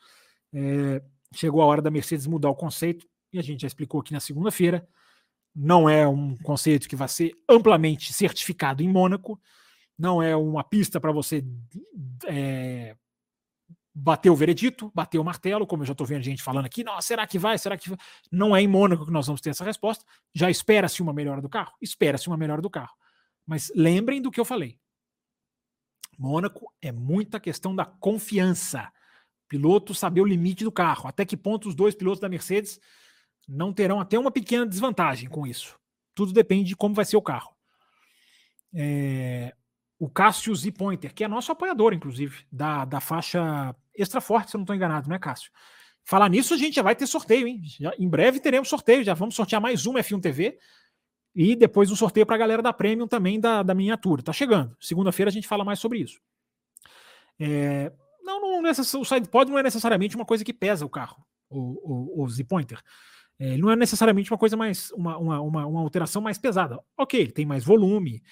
É, 0.53 1.03
chegou 1.35 1.63
a 1.63 1.67
hora 1.67 1.83
da 1.83 1.91
Mercedes 1.91 2.27
mudar 2.27 2.51
o 2.51 2.55
conceito 2.55 3.07
e 3.33 3.39
a 3.39 3.43
gente 3.43 3.61
já 3.61 3.67
explicou 3.67 4.01
aqui 4.01 4.13
na 4.13 4.21
segunda-feira. 4.21 4.87
Não 5.55 5.89
é 5.89 6.07
um 6.07 6.37
conceito 6.39 6.89
que 6.89 6.97
vai 6.97 7.09
ser 7.09 7.33
amplamente 7.49 8.13
certificado 8.13 8.83
em 8.83 8.89
Mônaco. 8.89 9.41
Não 9.99 10.23
é 10.23 10.37
uma 10.37 10.63
pista 10.63 11.01
para 11.01 11.13
você 11.13 11.45
é, 12.27 12.95
bateu 13.99 14.35
o 14.35 14.37
veredito, 14.37 14.93
bateu 14.95 15.23
o 15.23 15.25
martelo, 15.25 15.67
como 15.67 15.83
eu 15.83 15.87
já 15.87 15.93
estou 15.93 16.07
vendo 16.07 16.23
gente 16.23 16.43
falando 16.43 16.67
aqui, 16.67 16.85
não, 16.85 17.01
será 17.01 17.27
que 17.27 17.39
vai? 17.39 17.57
Será 17.57 17.79
que 17.79 17.89
vai? 17.89 17.99
Não 18.31 18.55
é 18.55 18.61
em 18.61 18.69
Mônaco 18.69 19.07
que 19.07 19.11
nós 19.11 19.27
vamos 19.27 19.41
ter 19.41 19.51
essa 19.51 19.65
resposta. 19.65 20.05
Já 20.35 20.51
espera-se 20.51 21.01
uma 21.01 21.15
melhora 21.15 21.41
do 21.41 21.49
carro? 21.49 21.73
Espera-se 21.81 22.29
uma 22.29 22.37
melhora 22.37 22.61
do 22.61 22.69
carro. 22.69 22.95
Mas 23.47 23.73
lembrem 23.75 24.21
do 24.21 24.31
que 24.31 24.39
eu 24.39 24.45
falei. 24.45 24.79
Mônaco 26.19 26.71
é 26.83 26.93
muita 26.93 27.41
questão 27.41 27.75
da 27.75 27.87
confiança. 27.87 28.93
Piloto 29.49 29.95
saber 29.95 30.21
o 30.21 30.27
limite 30.27 30.63
do 30.63 30.73
carro. 30.73 31.09
Até 31.09 31.25
que 31.25 31.37
ponto 31.37 31.67
os 31.67 31.75
dois 31.75 31.95
pilotos 31.95 32.21
da 32.21 32.29
Mercedes 32.29 32.79
não 33.49 33.73
terão 33.73 33.99
até 33.99 34.19
uma 34.19 34.31
pequena 34.31 34.67
desvantagem 34.67 35.29
com 35.29 35.47
isso. 35.47 35.79
Tudo 36.15 36.35
depende 36.35 36.69
de 36.69 36.77
como 36.77 36.95
vai 36.95 37.05
ser 37.07 37.17
o 37.17 37.23
carro. 37.23 37.57
É, 38.75 39.55
o 39.99 40.11
Cássio 40.11 40.55
Z 40.55 40.71
Pointer, 40.73 41.15
que 41.15 41.25
é 41.25 41.29
nosso 41.29 41.51
apoiador, 41.51 41.95
inclusive, 41.95 42.45
da, 42.53 42.85
da 42.85 43.01
faixa 43.01 43.75
extra 43.97 44.21
forte, 44.21 44.51
se 44.51 44.57
eu 44.57 44.59
não 44.59 44.65
estou 44.65 44.77
enganado, 44.77 45.09
não 45.09 45.17
é, 45.17 45.19
Cássio? 45.19 45.51
Falar 46.05 46.29
nisso, 46.29 46.55
a 46.55 46.57
gente 46.57 46.77
já 46.77 46.83
vai 46.83 46.95
ter 46.95 47.07
sorteio, 47.07 47.49
hein? 47.49 47.61
Já, 47.65 47.93
em 47.99 48.09
breve 48.09 48.39
teremos 48.39 48.69
sorteio, 48.69 49.03
já 49.03 49.15
vamos 49.15 49.35
sortear 49.35 49.61
mais 49.61 49.87
uma 49.87 50.01
F1 50.01 50.21
TV 50.21 50.59
e 51.35 51.57
depois 51.57 51.91
um 51.91 51.97
sorteio 51.97 52.25
para 52.25 52.37
a 52.37 52.39
galera 52.39 52.63
da 52.63 52.73
Premium 52.73 53.09
também 53.09 53.41
da, 53.41 53.63
da 53.63 53.75
miniatura. 53.75 54.23
Tá 54.23 54.33
chegando. 54.33 54.77
Segunda-feira 54.81 55.29
a 55.29 55.33
gente 55.33 55.49
fala 55.49 55.65
mais 55.65 55.79
sobre 55.79 55.99
isso. 55.99 56.21
É, 57.39 57.93
não, 58.23 58.41
não 58.41 58.63
necess... 58.63 58.95
o 58.95 59.05
SidePod 59.05 59.51
não 59.51 59.59
é 59.59 59.63
necessariamente 59.63 60.17
uma 60.17 60.25
coisa 60.25 60.45
que 60.45 60.53
pesa 60.53 60.87
o 60.87 60.89
carro, 60.89 61.27
o, 61.51 62.21
o, 62.21 62.25
o 62.25 62.29
Z-Pointer. 62.29 62.81
É, 63.39 63.57
não 63.59 63.71
é 63.71 63.77
necessariamente 63.77 64.33
uma 64.33 64.39
coisa 64.39 64.57
mais, 64.57 64.91
uma, 64.93 65.19
uma, 65.19 65.41
uma, 65.41 65.67
uma 65.67 65.81
alteração 65.81 66.23
mais 66.23 66.39
pesada. 66.39 66.79
Ok, 66.97 67.21
ele 67.21 67.33
tem 67.33 67.45
mais 67.45 67.65
volume, 67.65 68.23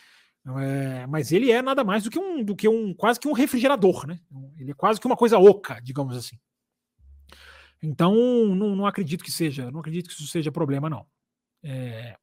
é, 0.47 1.07
mas 1.07 1.33
ele 1.33 1.51
é 1.51 1.63
nada 1.63 1.83
mais 1.83 2.05
do 2.05 2.11
que 2.11 2.19
um, 2.19 2.45
do 2.45 2.55
que 2.55 2.69
um 2.69 2.93
quase 2.93 3.19
que 3.19 3.27
um 3.27 3.33
refrigerador, 3.33 4.07
né? 4.07 4.21
Ele 4.59 4.73
é 4.73 4.75
quase 4.75 5.01
que 5.01 5.07
uma 5.07 5.17
coisa 5.17 5.39
oca, 5.39 5.81
digamos 5.83 6.17
assim. 6.17 6.39
Então, 7.83 8.15
não, 8.55 8.77
não 8.77 8.87
acredito 8.87 9.25
que 9.25 9.33
seja, 9.33 9.71
não 9.71 9.81
acredito 9.81 10.09
que 10.09 10.15
isso 10.15 10.27
seja 10.27 10.53
problema, 10.53 10.91
não. 10.91 11.07
É... 11.63 12.17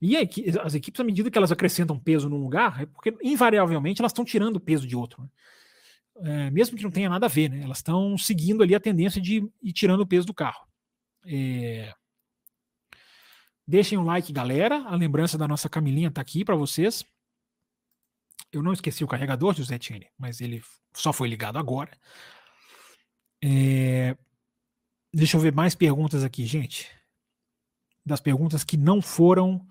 E 0.00 0.16
as 0.16 0.74
equipes, 0.74 1.00
à 1.00 1.04
medida 1.04 1.30
que 1.30 1.38
elas 1.38 1.50
acrescentam 1.50 1.98
peso 1.98 2.28
num 2.28 2.42
lugar, 2.42 2.82
é 2.82 2.86
porque 2.86 3.16
invariavelmente 3.22 4.00
elas 4.00 4.10
estão 4.10 4.24
tirando 4.24 4.60
peso 4.60 4.86
de 4.86 4.94
outro. 4.94 5.22
Né? 5.22 5.28
É, 6.18 6.50
mesmo 6.50 6.76
que 6.76 6.84
não 6.84 6.90
tenha 6.90 7.08
nada 7.08 7.26
a 7.26 7.30
ver, 7.30 7.48
né? 7.48 7.62
Elas 7.62 7.78
estão 7.78 8.16
seguindo 8.18 8.62
ali 8.62 8.74
a 8.74 8.80
tendência 8.80 9.20
de 9.20 9.48
ir 9.62 9.72
tirando 9.72 10.00
o 10.00 10.06
peso 10.06 10.26
do 10.26 10.34
carro. 10.34 10.66
É... 11.26 11.92
Deixem 13.66 13.98
um 13.98 14.04
like, 14.04 14.32
galera. 14.32 14.82
A 14.86 14.94
lembrança 14.94 15.36
da 15.36 15.48
nossa 15.48 15.68
Camilinha 15.68 16.10
tá 16.10 16.20
aqui 16.20 16.44
para 16.44 16.54
vocês. 16.54 17.04
Eu 18.52 18.62
não 18.62 18.72
esqueci 18.72 19.02
o 19.02 19.08
carregador, 19.08 19.54
José 19.54 19.78
Tini, 19.78 20.08
mas 20.16 20.40
ele 20.40 20.62
só 20.94 21.12
foi 21.12 21.28
ligado 21.28 21.58
agora. 21.58 21.90
É... 23.42 24.16
Deixa 25.12 25.36
eu 25.36 25.40
ver 25.40 25.52
mais 25.52 25.74
perguntas 25.74 26.22
aqui, 26.22 26.46
gente. 26.46 26.90
Das 28.04 28.20
perguntas 28.20 28.62
que 28.62 28.76
não 28.76 29.02
foram 29.02 29.66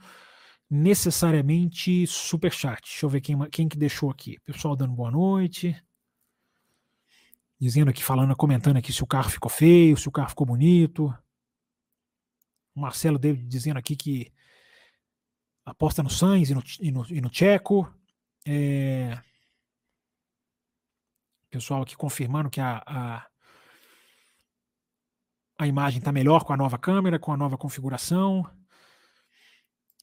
necessariamente 0.70 2.06
superchat. 2.08 2.82
Deixa 2.82 3.06
eu 3.06 3.10
ver 3.10 3.22
quem, 3.22 3.38
quem 3.50 3.70
que 3.70 3.78
deixou 3.78 4.10
aqui. 4.10 4.40
Pessoal 4.40 4.76
dando 4.76 4.94
boa 4.94 5.12
noite. 5.12 5.82
Dizendo 7.60 7.90
aqui, 7.90 8.04
falando, 8.04 8.36
comentando 8.36 8.78
aqui 8.78 8.92
se 8.92 9.04
o 9.04 9.08
carro 9.08 9.30
ficou 9.30 9.50
feio, 9.50 9.96
se 9.96 10.10
o 10.10 10.12
carro 10.12 10.30
ficou 10.30 10.46
bonito. 10.46 11.14
O 12.76 12.80
Marcelo 12.82 13.18
David 13.18 13.48
dizendo 13.48 13.78
aqui 13.78 13.96
que 13.96 14.32
aposta 15.66 16.04
no 16.04 16.10
Sainz 16.10 16.50
e 16.50 16.54
no, 16.54 16.64
e 16.80 16.92
no, 16.92 17.06
e 17.10 17.22
no 17.22 17.34
Checo. 17.34 17.92
É... 18.46 19.18
Pessoal 21.50 21.84
aqui 21.84 21.96
confirmando 21.96 22.50
que 22.50 22.60
a, 22.60 22.84
a, 22.86 23.28
a 25.58 25.68
imagem 25.68 26.00
está 26.00 26.12
melhor 26.12 26.44
com 26.44 26.52
a 26.52 26.58
nova 26.58 26.78
câmera, 26.78 27.18
com 27.18 27.32
a 27.32 27.38
nova 27.38 27.58
configuração. 27.58 28.46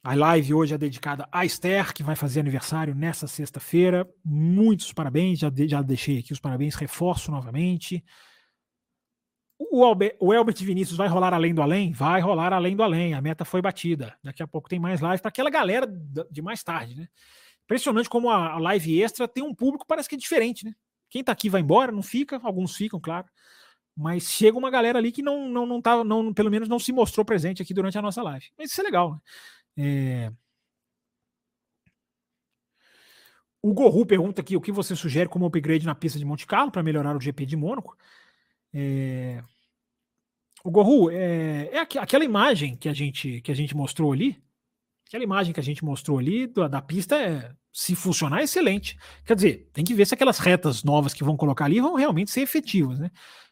A 0.02 0.14
live 0.14 0.54
hoje 0.54 0.74
é 0.74 0.78
dedicada 0.78 1.28
a 1.30 1.44
Esther, 1.44 1.92
que 1.94 2.02
vai 2.02 2.16
fazer 2.16 2.40
aniversário 2.40 2.92
nessa 2.94 3.28
sexta-feira. 3.28 4.08
Muitos 4.24 4.92
parabéns, 4.92 5.38
já, 5.38 5.48
de, 5.48 5.68
já 5.68 5.80
deixei 5.80 6.18
aqui 6.18 6.32
os 6.32 6.40
parabéns, 6.40 6.74
reforço 6.74 7.30
novamente. 7.30 8.04
O, 9.70 9.84
Albert, 9.84 10.16
o 10.18 10.32
Elbert 10.32 10.56
Vinícius 10.56 10.96
vai 10.96 11.08
rolar 11.08 11.34
além 11.34 11.54
do 11.54 11.62
além? 11.62 11.92
Vai 11.92 12.20
rolar 12.20 12.52
além 12.52 12.74
do 12.74 12.82
além. 12.82 13.14
A 13.14 13.20
meta 13.20 13.44
foi 13.44 13.62
batida. 13.62 14.16
Daqui 14.22 14.42
a 14.42 14.46
pouco 14.46 14.68
tem 14.68 14.78
mais 14.78 15.00
live 15.00 15.20
para 15.20 15.28
aquela 15.28 15.50
galera 15.50 15.86
de 16.30 16.42
mais 16.42 16.62
tarde, 16.62 16.96
né? 16.96 17.08
Impressionante 17.64 18.08
como 18.08 18.30
a, 18.30 18.58
live 18.58 19.00
extra 19.00 19.28
tem 19.28 19.42
um 19.42 19.54
público 19.54 19.86
parece 19.86 20.08
que 20.08 20.14
é 20.14 20.18
diferente, 20.18 20.64
né? 20.64 20.74
Quem 21.08 21.22
tá 21.22 21.32
aqui 21.32 21.48
vai 21.48 21.60
embora, 21.60 21.92
não 21.92 22.02
fica, 22.02 22.40
alguns 22.42 22.74
ficam, 22.74 22.98
claro. 23.00 23.26
Mas 23.96 24.24
chega 24.24 24.56
uma 24.56 24.70
galera 24.70 24.98
ali 24.98 25.12
que 25.12 25.22
não, 25.22 25.48
não, 25.48 25.66
não 25.66 25.80
tá, 25.80 26.02
não, 26.02 26.32
pelo 26.32 26.50
menos 26.50 26.68
não 26.68 26.78
se 26.78 26.92
mostrou 26.92 27.24
presente 27.24 27.60
aqui 27.62 27.74
durante 27.74 27.98
a 27.98 28.02
nossa 28.02 28.22
live. 28.22 28.46
Mas 28.56 28.70
isso 28.70 28.80
é 28.80 28.84
legal, 28.84 29.12
né? 29.12 29.20
É... 29.76 30.32
O 33.60 33.72
Gorru 33.72 34.04
pergunta 34.04 34.40
aqui 34.40 34.56
o 34.56 34.60
que 34.60 34.72
você 34.72 34.96
sugere 34.96 35.28
como 35.28 35.46
upgrade 35.46 35.86
na 35.86 35.94
pista 35.94 36.18
de 36.18 36.24
Monte 36.24 36.46
Carlo 36.46 36.72
para 36.72 36.82
melhorar 36.82 37.16
o 37.16 37.20
GP 37.20 37.46
de 37.46 37.56
Mônaco. 37.56 37.96
É... 38.74 39.42
O 40.64 40.70
Gorru, 40.70 41.10
é, 41.10 41.68
é 41.72 41.78
aquela 41.78 42.24
imagem 42.24 42.76
que 42.76 42.88
a 42.88 42.92
gente 42.92 43.40
que 43.40 43.50
a 43.50 43.54
gente 43.54 43.76
mostrou 43.76 44.12
ali, 44.12 44.40
aquela 45.06 45.24
imagem 45.24 45.52
que 45.52 45.60
a 45.60 45.62
gente 45.62 45.84
mostrou 45.84 46.18
ali 46.18 46.46
da, 46.46 46.68
da 46.68 46.80
pista 46.80 47.16
é, 47.20 47.52
se 47.72 47.94
funcionar, 47.96 48.40
é 48.40 48.44
excelente. 48.44 48.96
Quer 49.24 49.34
dizer, 49.34 49.70
tem 49.72 49.84
que 49.84 49.94
ver 49.94 50.06
se 50.06 50.14
aquelas 50.14 50.38
retas 50.38 50.84
novas 50.84 51.14
que 51.14 51.24
vão 51.24 51.36
colocar 51.36 51.64
ali 51.64 51.80
vão 51.80 51.94
realmente 51.94 52.30
ser 52.30 52.42
efetivas, 52.42 52.98
né? 52.98 53.10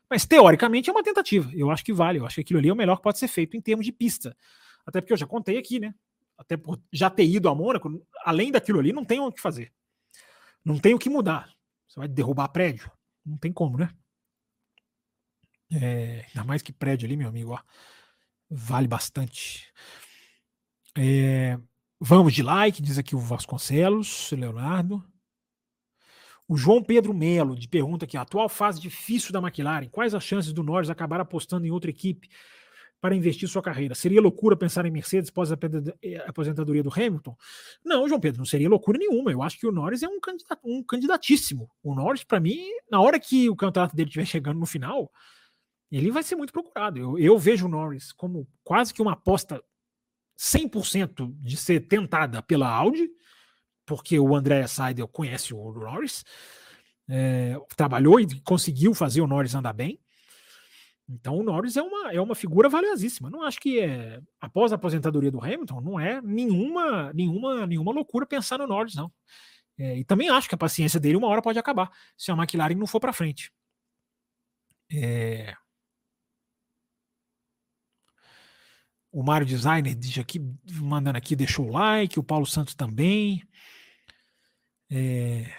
Mas 0.08 0.26
teoricamente 0.26 0.90
é 0.90 0.92
uma 0.92 1.02
tentativa. 1.02 1.50
Eu 1.54 1.70
acho 1.70 1.84
que 1.84 1.92
vale. 1.92 2.18
Eu 2.18 2.26
acho 2.26 2.34
que 2.34 2.40
aquilo 2.40 2.58
ali 2.58 2.68
é 2.68 2.72
o 2.72 2.76
melhor 2.76 2.96
que 2.96 3.02
pode 3.02 3.18
ser 3.18 3.28
feito 3.28 3.56
em 3.56 3.60
termos 3.60 3.86
de 3.86 3.92
pista. 3.92 4.36
Até 4.84 5.00
porque 5.00 5.12
eu 5.12 5.16
já 5.16 5.26
contei 5.26 5.56
aqui, 5.56 5.78
né? 5.78 5.94
Até 6.36 6.56
por 6.56 6.80
já 6.92 7.08
ter 7.08 7.24
ido 7.24 7.48
a 7.48 7.54
Mônaco, 7.54 8.02
além 8.24 8.50
daquilo 8.50 8.80
ali, 8.80 8.92
não 8.92 9.04
tem 9.04 9.20
o 9.20 9.30
que 9.30 9.40
fazer. 9.40 9.72
Não 10.64 10.78
tem 10.78 10.94
o 10.94 10.98
que 10.98 11.08
mudar. 11.08 11.48
Você 11.86 12.00
vai 12.00 12.08
derrubar 12.08 12.48
prédio? 12.48 12.90
Não 13.24 13.36
tem 13.36 13.52
como, 13.52 13.78
né? 13.78 13.90
É, 15.72 16.26
ainda 16.28 16.44
mais 16.44 16.62
que 16.62 16.72
prédio 16.72 17.06
ali, 17.06 17.16
meu 17.16 17.28
amigo, 17.28 17.52
ó, 17.52 17.58
vale 18.48 18.88
bastante. 18.88 19.72
É, 20.96 21.58
vamos 22.00 22.32
de 22.32 22.42
like, 22.42 22.82
diz 22.82 22.98
aqui 22.98 23.14
o 23.14 23.18
Vasconcelos, 23.18 24.30
Leonardo. 24.32 25.04
O 26.48 26.56
João 26.56 26.82
Pedro 26.82 27.14
Melo 27.14 27.54
de 27.54 27.68
pergunta 27.68 28.04
aqui: 28.04 28.16
atual 28.16 28.48
fase 28.48 28.80
difícil 28.80 29.32
da 29.32 29.38
McLaren, 29.38 29.88
quais 29.88 30.14
as 30.14 30.24
chances 30.24 30.52
do 30.52 30.64
Norris 30.64 30.90
acabar 30.90 31.20
apostando 31.20 31.66
em 31.66 31.70
outra 31.70 31.90
equipe? 31.90 32.28
para 33.00 33.14
investir 33.14 33.48
sua 33.48 33.62
carreira. 33.62 33.94
Seria 33.94 34.20
loucura 34.20 34.56
pensar 34.56 34.84
em 34.84 34.90
Mercedes 34.90 35.30
após 35.30 35.50
a 35.50 35.58
eh, 36.02 36.22
aposentadoria 36.26 36.82
do 36.82 36.92
Hamilton? 36.92 37.34
Não, 37.84 38.06
João 38.06 38.20
Pedro, 38.20 38.38
não 38.38 38.44
seria 38.44 38.68
loucura 38.68 38.98
nenhuma. 38.98 39.32
Eu 39.32 39.42
acho 39.42 39.58
que 39.58 39.66
o 39.66 39.72
Norris 39.72 40.02
é 40.02 40.08
um, 40.08 40.20
candidato, 40.20 40.60
um 40.64 40.82
candidatíssimo. 40.82 41.70
O 41.82 41.94
Norris, 41.94 42.24
para 42.24 42.38
mim, 42.38 42.60
na 42.90 43.00
hora 43.00 43.18
que 43.18 43.48
o 43.48 43.56
campeonato 43.56 43.96
dele 43.96 44.08
estiver 44.08 44.26
chegando 44.26 44.60
no 44.60 44.66
final, 44.66 45.10
ele 45.90 46.10
vai 46.10 46.22
ser 46.22 46.36
muito 46.36 46.52
procurado. 46.52 46.98
Eu, 46.98 47.18
eu 47.18 47.38
vejo 47.38 47.66
o 47.66 47.68
Norris 47.68 48.12
como 48.12 48.46
quase 48.62 48.94
que 48.94 49.02
uma 49.02 49.12
aposta 49.12 49.62
100% 50.38 51.34
de 51.38 51.56
ser 51.56 51.80
tentada 51.80 52.42
pela 52.42 52.68
Audi, 52.68 53.10
porque 53.84 54.18
o 54.18 54.34
André 54.34 54.66
Seidel 54.66 55.08
conhece 55.08 55.52
o 55.52 55.72
Norris, 55.72 56.24
é, 57.08 57.56
trabalhou 57.76 58.20
e 58.20 58.40
conseguiu 58.40 58.94
fazer 58.94 59.20
o 59.20 59.26
Norris 59.26 59.54
andar 59.54 59.72
bem. 59.72 60.00
Então 61.08 61.38
o 61.38 61.42
Norris 61.42 61.76
é 61.76 61.82
uma, 61.82 62.12
é 62.12 62.20
uma 62.20 62.36
figura 62.36 62.68
valiosíssima. 62.68 63.28
Não 63.28 63.42
acho 63.42 63.58
que 63.58 63.80
é, 63.80 64.20
após 64.40 64.72
a 64.72 64.76
aposentadoria 64.76 65.30
do 65.30 65.42
Hamilton, 65.42 65.80
não 65.80 65.98
é 65.98 66.22
nenhuma, 66.22 67.12
nenhuma, 67.12 67.66
nenhuma 67.66 67.92
loucura 67.92 68.24
pensar 68.24 68.58
no 68.58 68.66
Norris, 68.66 68.94
não. 68.94 69.12
É, 69.76 69.98
e 69.98 70.04
também 70.04 70.28
acho 70.28 70.48
que 70.48 70.54
a 70.54 70.58
paciência 70.58 71.00
dele 71.00 71.16
uma 71.16 71.26
hora 71.26 71.42
pode 71.42 71.58
acabar 71.58 71.90
se 72.16 72.30
a 72.30 72.34
McLaren 72.34 72.76
não 72.76 72.86
for 72.86 73.00
para 73.00 73.12
frente. 73.12 73.50
É... 74.92 75.54
O 79.12 79.22
Mário 79.22 79.46
Designer 79.46 79.94
diz 79.94 80.18
aqui, 80.18 80.40
mandando 80.72 81.18
aqui, 81.18 81.34
deixou 81.34 81.68
o 81.68 81.72
like, 81.72 82.18
o 82.18 82.24
Paulo 82.24 82.46
Santos 82.46 82.74
também. 82.74 83.42
É... 84.90 85.52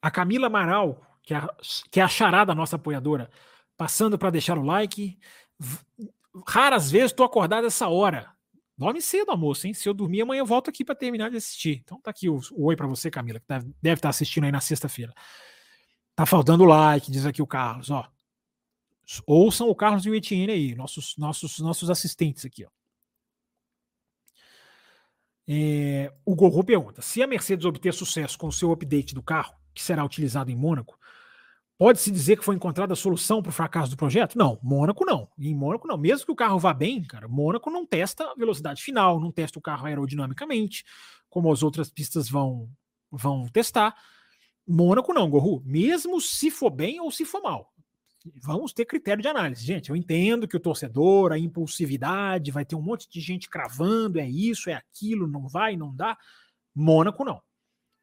A 0.00 0.10
Camila 0.10 0.46
Amaral 0.46 1.08
que 1.28 1.34
é, 1.34 1.46
que 1.90 2.00
é 2.00 2.02
a 2.02 2.08
charada 2.08 2.54
nossa 2.54 2.76
apoiadora, 2.76 3.30
passando 3.76 4.18
para 4.18 4.30
deixar 4.30 4.56
o 4.56 4.62
like. 4.62 5.18
Raras 6.46 6.90
vezes 6.90 7.10
estou 7.10 7.26
acordado 7.26 7.66
essa 7.66 7.86
hora. 7.86 8.32
Dorme 8.78 9.02
cedo, 9.02 9.30
almoço, 9.30 9.66
hein? 9.66 9.74
Se 9.74 9.86
eu 9.86 9.92
dormir 9.92 10.22
amanhã 10.22 10.40
eu 10.40 10.46
volto 10.46 10.70
aqui 10.70 10.82
para 10.82 10.94
terminar 10.94 11.30
de 11.30 11.36
assistir. 11.36 11.82
Então 11.84 12.00
tá 12.00 12.10
aqui 12.10 12.30
o, 12.30 12.40
o 12.52 12.64
oi 12.66 12.76
para 12.76 12.86
você, 12.86 13.10
Camila, 13.10 13.40
que 13.40 13.46
deve, 13.46 13.66
deve 13.82 13.98
estar 13.98 14.06
tá 14.06 14.10
assistindo 14.10 14.44
aí 14.44 14.52
na 14.52 14.60
sexta-feira. 14.60 15.12
Tá 16.14 16.24
faltando 16.24 16.64
like, 16.64 17.10
diz 17.10 17.26
aqui 17.26 17.42
o 17.42 17.46
Carlos, 17.46 17.90
ó. 17.90 18.10
Ouçam 19.26 19.68
o 19.68 19.74
Carlos 19.74 20.04
e 20.06 20.10
o 20.10 20.14
Etienne 20.14 20.52
aí, 20.52 20.74
nossos, 20.74 21.16
nossos, 21.16 21.58
nossos 21.60 21.90
assistentes 21.90 22.44
aqui, 22.44 22.64
ó. 22.64 22.68
É, 25.50 26.12
o 26.26 26.34
Gorro 26.34 26.62
pergunta: 26.62 27.00
se 27.00 27.22
a 27.22 27.26
Mercedes 27.26 27.64
obter 27.64 27.94
sucesso 27.94 28.38
com 28.38 28.48
o 28.48 28.52
seu 28.52 28.70
update 28.70 29.14
do 29.14 29.22
carro, 29.22 29.54
que 29.74 29.82
será 29.82 30.04
utilizado 30.04 30.50
em 30.50 30.56
Mônaco, 30.56 30.98
Pode-se 31.78 32.10
dizer 32.10 32.36
que 32.36 32.44
foi 32.44 32.56
encontrada 32.56 32.92
a 32.92 32.96
solução 32.96 33.40
para 33.40 33.50
o 33.50 33.52
fracasso 33.52 33.92
do 33.92 33.96
projeto? 33.96 34.36
Não, 34.36 34.58
Mônaco 34.60 35.04
não. 35.04 35.28
Em 35.38 35.54
Mônaco 35.54 35.86
não. 35.86 35.96
Mesmo 35.96 36.26
que 36.26 36.32
o 36.32 36.36
carro 36.36 36.58
vá 36.58 36.74
bem, 36.74 37.04
cara, 37.04 37.28
Mônaco 37.28 37.70
não 37.70 37.86
testa 37.86 38.24
a 38.24 38.34
velocidade 38.34 38.82
final, 38.82 39.20
não 39.20 39.30
testa 39.30 39.60
o 39.60 39.62
carro 39.62 39.86
aerodinamicamente, 39.86 40.84
como 41.30 41.52
as 41.52 41.62
outras 41.62 41.88
pistas 41.88 42.28
vão, 42.28 42.68
vão 43.12 43.46
testar. 43.46 43.94
Mônaco 44.66 45.14
não, 45.14 45.30
Gorru. 45.30 45.62
Mesmo 45.64 46.20
se 46.20 46.50
for 46.50 46.70
bem 46.70 46.98
ou 47.00 47.12
se 47.12 47.24
for 47.24 47.40
mal. 47.40 47.72
Vamos 48.36 48.72
ter 48.72 48.84
critério 48.84 49.22
de 49.22 49.28
análise. 49.28 49.64
Gente, 49.64 49.90
eu 49.90 49.96
entendo 49.96 50.48
que 50.48 50.56
o 50.56 50.60
torcedor, 50.60 51.32
a 51.32 51.38
impulsividade, 51.38 52.50
vai 52.50 52.64
ter 52.64 52.74
um 52.74 52.82
monte 52.82 53.08
de 53.08 53.20
gente 53.20 53.48
cravando, 53.48 54.20
é 54.20 54.28
isso, 54.28 54.70
é 54.70 54.74
aquilo, 54.74 55.26
não 55.26 55.48
vai, 55.48 55.76
não 55.76 55.94
dá. 55.94 56.16
Mônaco 56.74 57.24
não. 57.24 57.42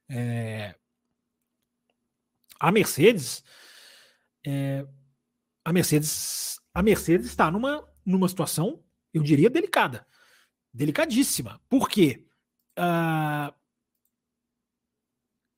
É... 0.09 0.75
A 2.59 2.71
Mercedes 2.71 3.43
é, 4.45 4.85
a 5.63 5.73
Mercedes 5.73 6.59
a 6.73 6.83
Mercedes 6.83 7.27
está 7.27 7.49
numa, 7.49 7.87
numa 8.05 8.27
situação, 8.27 8.83
eu 9.13 9.23
diria, 9.23 9.49
delicada. 9.49 10.05
Delicadíssima. 10.73 11.61
Por 11.69 11.87
quê? 11.87 12.25
Uh, 12.77 13.53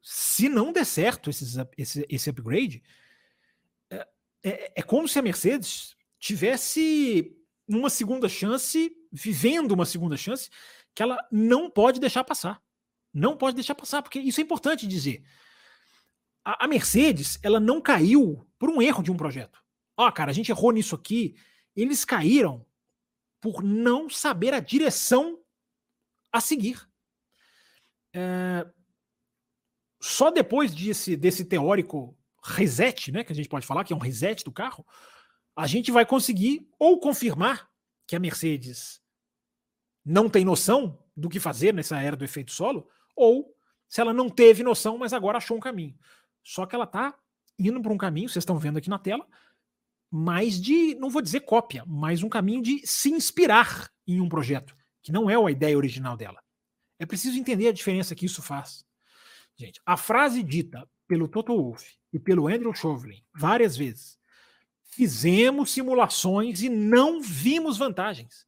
se 0.01 0.47
não 0.47 0.71
der 0.71 0.85
certo 0.85 1.31
esses, 1.31 1.55
esse, 1.75 2.05
esse 2.07 2.29
upgrade, 2.29 2.83
é, 4.47 4.65
é, 4.65 4.71
é 4.75 4.81
como 4.81 5.07
se 5.07 5.19
a 5.19 5.21
Mercedes 5.21 5.95
tivesse 6.19 7.35
uma 7.67 7.89
segunda 7.89 8.29
chance, 8.29 8.91
vivendo 9.11 9.71
uma 9.71 9.85
segunda 9.85 10.17
chance, 10.17 10.49
que 10.95 11.03
ela 11.03 11.17
não 11.31 11.69
pode 11.69 11.99
deixar 11.99 12.23
passar. 12.23 12.61
Não 13.13 13.35
pode 13.35 13.55
deixar 13.55 13.75
passar, 13.75 14.01
porque 14.01 14.19
isso 14.19 14.39
é 14.39 14.43
importante 14.43 14.87
dizer 14.87 15.23
a, 16.47 16.63
a 16.63 16.67
Mercedes, 16.67 17.37
ela 17.43 17.59
não 17.59 17.81
caiu 17.81 18.47
por 18.57 18.69
um 18.69 18.81
erro 18.81 19.03
de 19.03 19.11
um 19.11 19.17
projeto. 19.17 19.61
Ó, 19.97 20.07
oh, 20.07 20.11
cara, 20.13 20.31
a 20.31 20.33
gente 20.33 20.49
errou 20.49 20.71
nisso 20.71 20.95
aqui. 20.95 21.35
Eles 21.75 22.05
caíram 22.05 22.65
por 23.41 23.61
não 23.61 24.09
saber 24.09 24.53
a 24.53 24.61
direção 24.61 25.41
a 26.31 26.39
seguir. 26.39 26.89
É, 28.13 28.65
só 30.01 30.31
depois 30.31 30.73
desse, 30.73 31.17
desse 31.17 31.43
teórico 31.43 32.16
reset, 32.47 33.11
né, 33.11 33.23
que 33.23 33.31
a 33.31 33.35
gente 33.35 33.49
pode 33.49 33.65
falar 33.65 33.83
que 33.83 33.93
é 33.93 33.95
um 33.95 33.99
reset 33.99 34.43
do 34.43 34.51
carro, 34.51 34.85
a 35.55 35.67
gente 35.67 35.91
vai 35.91 36.05
conseguir 36.05 36.67
ou 36.79 36.99
confirmar 36.99 37.69
que 38.05 38.15
a 38.15 38.19
Mercedes 38.19 39.01
não 40.05 40.29
tem 40.29 40.45
noção 40.45 41.03
do 41.15 41.27
que 41.27 41.39
fazer 41.39 41.73
nessa 41.73 41.99
era 41.99 42.15
do 42.15 42.23
efeito 42.23 42.51
solo, 42.51 42.87
ou 43.15 43.53
se 43.89 43.99
ela 43.99 44.13
não 44.13 44.29
teve 44.29 44.63
noção, 44.63 44.97
mas 44.97 45.13
agora 45.13 45.37
achou 45.37 45.57
um 45.57 45.59
caminho. 45.59 45.97
Só 46.43 46.65
que 46.65 46.75
ela 46.75 46.85
está 46.85 47.13
indo 47.59 47.81
para 47.81 47.91
um 47.91 47.97
caminho, 47.97 48.29
vocês 48.29 48.43
estão 48.43 48.57
vendo 48.57 48.77
aqui 48.77 48.89
na 48.89 48.99
tela, 48.99 49.27
mais 50.09 50.61
de, 50.61 50.95
não 50.95 51.09
vou 51.09 51.21
dizer 51.21 51.41
cópia, 51.41 51.83
mas 51.85 52.23
um 52.23 52.29
caminho 52.29 52.61
de 52.61 52.85
se 52.85 53.09
inspirar 53.09 53.91
em 54.07 54.21
um 54.21 54.29
projeto, 54.29 54.75
que 55.03 55.11
não 55.11 55.29
é 55.29 55.35
a 55.35 55.51
ideia 55.51 55.77
original 55.77 56.15
dela. 56.15 56.41
É 56.99 57.05
preciso 57.05 57.37
entender 57.37 57.67
a 57.67 57.73
diferença 57.73 58.15
que 58.15 58.25
isso 58.25 58.41
faz. 58.41 58.85
Gente, 59.55 59.81
a 59.85 59.97
frase 59.97 60.43
dita 60.43 60.87
pelo 61.07 61.27
Toto 61.27 61.55
Wolff 61.55 61.97
e 62.17 62.19
pelo 62.19 62.47
Andrew 62.47 62.73
Chauvelin 62.73 63.23
várias 63.33 63.77
vezes, 63.77 64.17
fizemos 64.81 65.71
simulações 65.71 66.61
e 66.63 66.69
não 66.69 67.21
vimos 67.21 67.77
vantagens. 67.77 68.45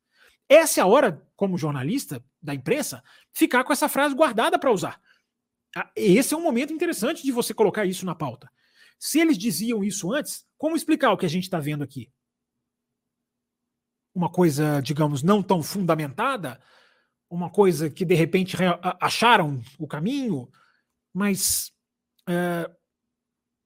Essa 0.50 0.82
é 0.82 0.84
a 0.84 0.88
hora, 0.88 1.24
como 1.36 1.58
jornalista 1.58 2.24
da 2.42 2.56
imprensa, 2.56 3.04
ficar 3.32 3.64
com 3.64 3.72
essa 3.72 3.88
frase 3.88 4.16
guardada 4.16 4.58
para 4.58 4.72
usar. 4.72 5.00
Ah, 5.76 5.92
esse 5.96 6.34
é 6.34 6.38
um 6.38 6.42
momento 6.42 6.74
interessante 6.74 7.22
de 7.22 7.32
você 7.32 7.54
colocar 7.54 7.86
isso 7.86 8.08
na 8.08 8.16
pauta. 8.16 8.52
Se 8.98 9.20
eles 9.20 9.38
diziam 9.38 9.84
isso 9.84 10.12
antes, 10.12 10.44
como 10.58 10.76
explicar 10.76 11.12
o 11.12 11.18
que 11.18 11.28
a 11.28 11.30
gente 11.30 11.44
está 11.44 11.60
vendo 11.60 11.84
aqui? 11.84 12.12
Uma 14.16 14.32
coisa, 14.32 14.82
digamos, 14.82 15.22
não 15.22 15.44
tão 15.44 15.62
fundamentada, 15.62 16.60
uma 17.30 17.52
coisa 17.52 17.88
que 17.88 18.04
de 18.04 18.16
repente 18.16 18.58
acharam 19.00 19.62
o 19.78 19.88
caminho, 19.88 20.50
mas 21.14 21.72
é, 22.28 22.70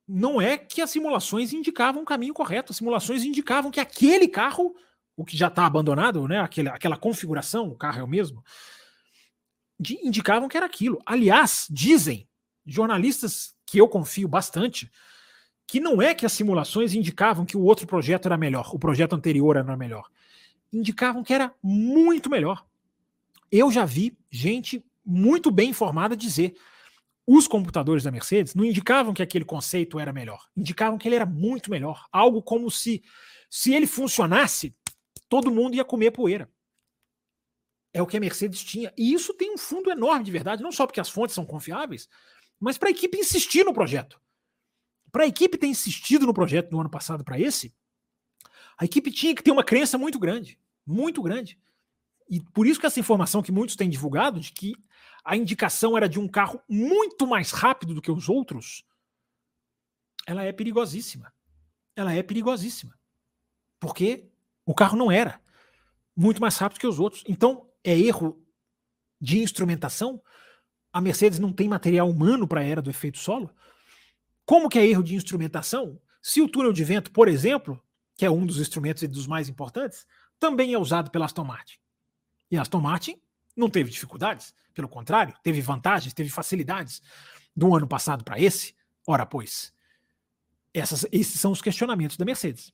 não 0.07 0.41
é 0.41 0.57
que 0.57 0.81
as 0.81 0.91
simulações 0.91 1.53
indicavam 1.53 2.01
o 2.01 2.05
caminho 2.05 2.34
correto. 2.34 2.71
As 2.71 2.77
simulações 2.77 3.23
indicavam 3.23 3.71
que 3.71 3.80
aquele 3.80 4.27
carro, 4.27 4.75
o 5.15 5.23
que 5.23 5.38
já 5.38 5.47
está 5.47 5.65
abandonado, 5.65 6.27
né, 6.27 6.39
aquela, 6.39 6.71
aquela 6.71 6.97
configuração, 6.97 7.69
o 7.69 7.75
carro 7.75 7.99
é 7.99 8.03
o 8.03 8.07
mesmo, 8.07 8.43
de, 9.80 9.95
indicavam 10.05 10.47
que 10.47 10.57
era 10.57 10.65
aquilo. 10.65 11.01
Aliás, 11.05 11.67
dizem 11.69 12.27
jornalistas 12.65 13.55
que 13.65 13.80
eu 13.80 13.88
confio 13.88 14.27
bastante 14.27 14.91
que 15.65 15.80
não 15.80 16.01
é 16.01 16.13
que 16.13 16.25
as 16.25 16.34
simulações 16.34 16.93
indicavam 16.93 17.45
que 17.45 17.57
o 17.57 17.63
outro 17.63 17.88
projeto 17.88 18.25
era 18.27 18.38
melhor, 18.38 18.69
o 18.73 18.80
projeto 18.80 19.15
anterior 19.15 19.55
era 19.55 19.77
melhor. 19.77 20.09
Indicavam 20.71 21.23
que 21.23 21.34
era 21.34 21.53
muito 21.61 22.30
melhor. 22.30 22.65
Eu 23.51 23.71
já 23.71 23.85
vi 23.85 24.17
gente 24.30 24.84
muito 25.05 25.49
bem 25.51 25.69
informada 25.69 26.15
dizer 26.15 26.55
os 27.25 27.47
computadores 27.47 28.03
da 28.03 28.11
Mercedes 28.11 28.53
não 28.53 28.65
indicavam 28.65 29.13
que 29.13 29.23
aquele 29.23 29.45
conceito 29.45 29.99
era 29.99 30.11
melhor, 30.11 30.47
indicavam 30.55 30.97
que 30.97 31.07
ele 31.07 31.15
era 31.15 31.25
muito 31.25 31.71
melhor. 31.71 32.05
Algo 32.11 32.41
como 32.41 32.69
se, 32.69 33.03
se 33.49 33.73
ele 33.73 33.87
funcionasse, 33.87 34.75
todo 35.29 35.51
mundo 35.51 35.75
ia 35.75 35.85
comer 35.85 36.11
poeira 36.11 36.49
é 37.93 38.01
o 38.01 38.07
que 38.07 38.17
a 38.17 38.19
Mercedes 38.19 38.63
tinha. 38.63 38.91
E 38.97 39.13
isso 39.13 39.33
tem 39.33 39.53
um 39.53 39.57
fundo 39.57 39.91
enorme 39.91 40.25
de 40.25 40.31
verdade, 40.31 40.63
não 40.63 40.71
só 40.71 40.87
porque 40.87 40.99
as 40.99 41.09
fontes 41.09 41.35
são 41.35 41.45
confiáveis, 41.45 42.09
mas 42.59 42.77
para 42.77 42.89
a 42.89 42.91
equipe 42.91 43.17
insistir 43.17 43.63
no 43.63 43.73
projeto. 43.73 44.19
Para 45.11 45.23
a 45.23 45.27
equipe 45.27 45.57
ter 45.57 45.67
insistido 45.67 46.25
no 46.25 46.33
projeto 46.33 46.71
no 46.71 46.79
ano 46.79 46.89
passado 46.89 47.23
para 47.23 47.39
esse, 47.39 47.73
a 48.77 48.85
equipe 48.85 49.11
tinha 49.11 49.35
que 49.35 49.43
ter 49.43 49.51
uma 49.51 49.63
crença 49.63 49.95
muito 49.97 50.17
grande, 50.17 50.59
muito 50.85 51.21
grande. 51.21 51.59
E 52.27 52.41
por 52.41 52.65
isso 52.65 52.79
que 52.79 52.87
essa 52.87 52.99
informação 52.99 53.43
que 53.43 53.51
muitos 53.51 53.75
têm 53.75 53.89
divulgado 53.89 54.39
de 54.39 54.51
que 54.51 54.73
a 55.23 55.37
indicação 55.37 55.95
era 55.95 56.09
de 56.09 56.19
um 56.19 56.27
carro 56.27 56.61
muito 56.67 57.25
mais 57.25 57.51
rápido 57.51 57.93
do 57.93 58.01
que 58.01 58.11
os 58.11 58.27
outros, 58.27 58.85
ela 60.27 60.43
é 60.43 60.51
perigosíssima. 60.51 61.33
Ela 61.95 62.13
é 62.13 62.21
perigosíssima. 62.21 62.97
Porque 63.79 64.29
o 64.65 64.73
carro 64.73 64.97
não 64.97 65.11
era 65.11 65.41
muito 66.15 66.41
mais 66.41 66.57
rápido 66.57 66.79
que 66.79 66.87
os 66.87 66.99
outros. 66.99 67.23
Então, 67.27 67.69
é 67.83 67.97
erro 67.97 68.41
de 69.19 69.39
instrumentação? 69.39 70.21
A 70.91 70.99
Mercedes 71.01 71.39
não 71.39 71.53
tem 71.53 71.67
material 71.67 72.09
humano 72.09 72.47
para 72.47 72.61
a 72.61 72.63
era 72.63 72.81
do 72.81 72.89
efeito 72.89 73.17
solo? 73.17 73.49
Como 74.45 74.69
que 74.69 74.77
é 74.77 74.85
erro 74.85 75.03
de 75.03 75.15
instrumentação? 75.15 75.99
Se 76.21 76.41
o 76.41 76.49
túnel 76.49 76.73
de 76.73 76.83
vento, 76.83 77.11
por 77.11 77.27
exemplo, 77.27 77.81
que 78.15 78.25
é 78.25 78.31
um 78.31 78.45
dos 78.45 78.59
instrumentos 78.59 79.03
e 79.03 79.07
dos 79.07 79.25
mais 79.25 79.49
importantes, 79.49 80.05
também 80.39 80.73
é 80.73 80.77
usado 80.77 81.09
pela 81.09 81.25
Aston 81.25 81.43
Martin. 81.43 81.77
E 82.51 82.57
a 82.57 82.61
Aston 82.61 82.81
Martin 82.81 83.19
não 83.55 83.69
teve 83.69 83.89
dificuldades, 83.89 84.53
pelo 84.73 84.88
contrário, 84.88 85.34
teve 85.43 85.61
vantagens, 85.61 86.13
teve 86.13 86.30
facilidades 86.30 87.01
do 87.55 87.75
ano 87.75 87.88
passado 87.88 88.23
para 88.23 88.39
esse. 88.39 88.75
Ora, 89.07 89.25
pois, 89.25 89.73
essas, 90.73 91.05
esses 91.11 91.39
são 91.39 91.51
os 91.51 91.61
questionamentos 91.61 92.17
da 92.17 92.25
Mercedes. 92.25 92.73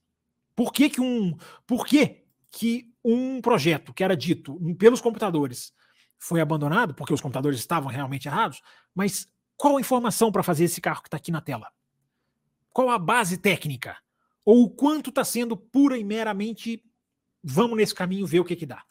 Por 0.56 0.72
que, 0.72 0.89
que 0.89 1.01
um, 1.01 1.38
por 1.68 1.85
que, 1.85 2.23
que 2.51 2.93
um 3.03 3.41
projeto 3.41 3.93
que 3.93 4.03
era 4.03 4.15
dito 4.15 4.57
pelos 4.77 5.01
computadores 5.01 5.73
foi 6.18 6.41
abandonado, 6.41 6.93
porque 6.93 7.14
os 7.14 7.22
computadores 7.22 7.60
estavam 7.60 7.89
realmente 7.89 8.27
errados, 8.27 8.61
mas 8.93 9.27
qual 9.56 9.77
a 9.77 9.81
informação 9.81 10.31
para 10.31 10.43
fazer 10.43 10.65
esse 10.65 10.81
carro 10.81 11.01
que 11.01 11.07
está 11.07 11.18
aqui 11.18 11.31
na 11.31 11.41
tela? 11.41 11.72
Qual 12.72 12.89
a 12.89 12.99
base 12.99 13.38
técnica? 13.38 13.97
Ou 14.45 14.64
o 14.64 14.69
quanto 14.69 15.10
está 15.10 15.23
sendo 15.23 15.56
pura 15.56 15.97
e 15.97 16.03
meramente 16.03 16.84
vamos 17.43 17.77
nesse 17.77 17.95
caminho 17.95 18.27
ver 18.27 18.39
o 18.39 18.45
que, 18.45 18.56
que 18.56 18.65
dá? 18.65 18.84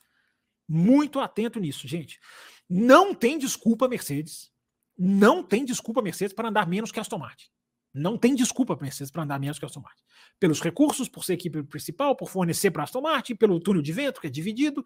Muito 0.69 1.19
atento 1.21 1.59
nisso, 1.59 1.89
gente. 1.89 2.21
Não 2.69 3.15
tem 3.15 3.39
desculpa 3.39 3.89
Mercedes. 3.89 4.51
Não 4.97 5.43
tem 5.43 5.65
desculpa 5.65 6.03
Mercedes 6.03 6.35
para 6.35 6.49
andar 6.49 6.67
menos 6.67 6.93
que 6.93 7.01
Aston 7.01 7.19
Martin. 7.19 7.47
Não 7.95 8.19
tem 8.19 8.35
desculpa 8.35 8.77
Mercedes 8.81 9.11
para 9.11 9.23
andar 9.23 9.41
menos 9.41 9.59
que 9.59 9.65
Aston 9.65 9.81
Martin. 9.81 10.03
Pelos 10.39 10.61
recursos, 10.61 11.09
por 11.09 11.25
ser 11.25 11.35
equipe 11.35 11.63
principal, 11.63 12.15
por 12.15 12.29
fornecer 12.29 12.71
para 12.71 12.83
Aston 12.83 13.01
Martin, 13.01 13.35
pelo 13.35 13.59
túnel 13.61 13.83
de 13.83 13.93
vento 13.93 14.21
que 14.21 14.27
é 14.27 14.31
dividido, 14.31 14.85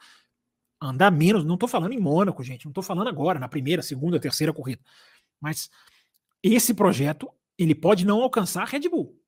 andar 0.81 1.11
menos. 1.11 1.45
Não 1.45 1.55
estou 1.55 1.69
falando 1.69 1.93
em 1.93 2.01
Mônaco, 2.01 2.43
gente. 2.43 2.65
Não 2.65 2.71
estou 2.71 2.85
falando 2.85 3.09
agora, 3.09 3.39
na 3.39 3.49
primeira, 3.49 3.83
segunda, 3.83 4.21
terceira 4.21 4.53
corrida. 4.53 4.83
Mas 5.41 5.69
esse 6.43 6.73
projeto, 6.73 7.29
ele 7.59 7.75
pode 7.75 8.07
não 8.07 8.23
alcançar 8.23 8.67
Red 8.69 8.89
Bull. 8.89 9.19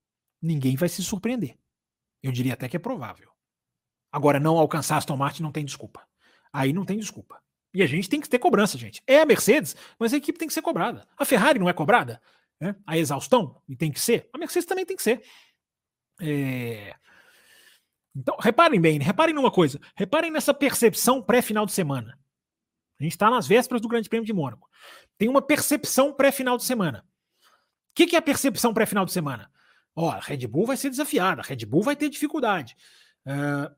Ninguém 0.40 0.76
vai 0.76 0.88
se 0.88 1.02
surpreender. 1.02 1.58
Eu 2.22 2.30
diria 2.30 2.54
até 2.54 2.68
que 2.68 2.76
é 2.76 2.80
provável. 2.80 3.30
Agora, 4.12 4.38
não 4.38 4.56
alcançar 4.56 4.96
Aston 4.96 5.16
Martin 5.16 5.42
não 5.42 5.52
tem 5.52 5.64
desculpa. 5.64 6.06
Aí 6.54 6.72
não 6.72 6.84
tem 6.84 6.96
desculpa. 6.96 7.42
E 7.74 7.82
a 7.82 7.86
gente 7.86 8.08
tem 8.08 8.20
que 8.20 8.28
ter 8.28 8.38
cobrança, 8.38 8.78
gente. 8.78 9.02
É 9.08 9.20
a 9.20 9.26
Mercedes, 9.26 9.74
mas 9.98 10.14
a 10.14 10.16
equipe 10.16 10.38
tem 10.38 10.46
que 10.46 10.54
ser 10.54 10.62
cobrada. 10.62 11.04
A 11.18 11.24
Ferrari 11.24 11.58
não 11.58 11.68
é 11.68 11.72
cobrada? 11.72 12.22
Né? 12.60 12.76
A 12.86 12.96
exaustão? 12.96 13.60
Tem 13.76 13.90
que 13.90 14.00
ser? 14.00 14.30
A 14.32 14.38
Mercedes 14.38 14.64
também 14.64 14.86
tem 14.86 14.96
que 14.96 15.02
ser. 15.02 15.20
É... 16.20 16.94
Então, 18.14 18.36
reparem 18.40 18.80
bem, 18.80 19.00
reparem 19.00 19.34
numa 19.34 19.50
coisa. 19.50 19.80
Reparem 19.96 20.30
nessa 20.30 20.54
percepção 20.54 21.20
pré-final 21.20 21.66
de 21.66 21.72
semana. 21.72 22.16
A 23.00 23.02
gente 23.02 23.12
está 23.14 23.28
nas 23.28 23.48
vésperas 23.48 23.82
do 23.82 23.88
Grande 23.88 24.08
Prêmio 24.08 24.24
de 24.24 24.32
Mônaco. 24.32 24.70
Tem 25.18 25.28
uma 25.28 25.42
percepção 25.42 26.12
pré-final 26.12 26.56
de 26.56 26.62
semana. 26.62 27.04
O 27.42 27.94
que, 27.96 28.06
que 28.06 28.14
é 28.14 28.18
a 28.20 28.22
percepção 28.22 28.72
pré-final 28.72 29.04
de 29.04 29.10
semana? 29.10 29.50
Ó, 29.96 30.08
a 30.08 30.20
Red 30.20 30.46
Bull 30.46 30.66
vai 30.66 30.76
ser 30.76 30.90
desafiada, 30.90 31.40
a 31.40 31.44
Red 31.44 31.66
Bull 31.66 31.82
vai 31.82 31.96
ter 31.96 32.08
dificuldade. 32.08 32.76
Uh, 33.26 33.74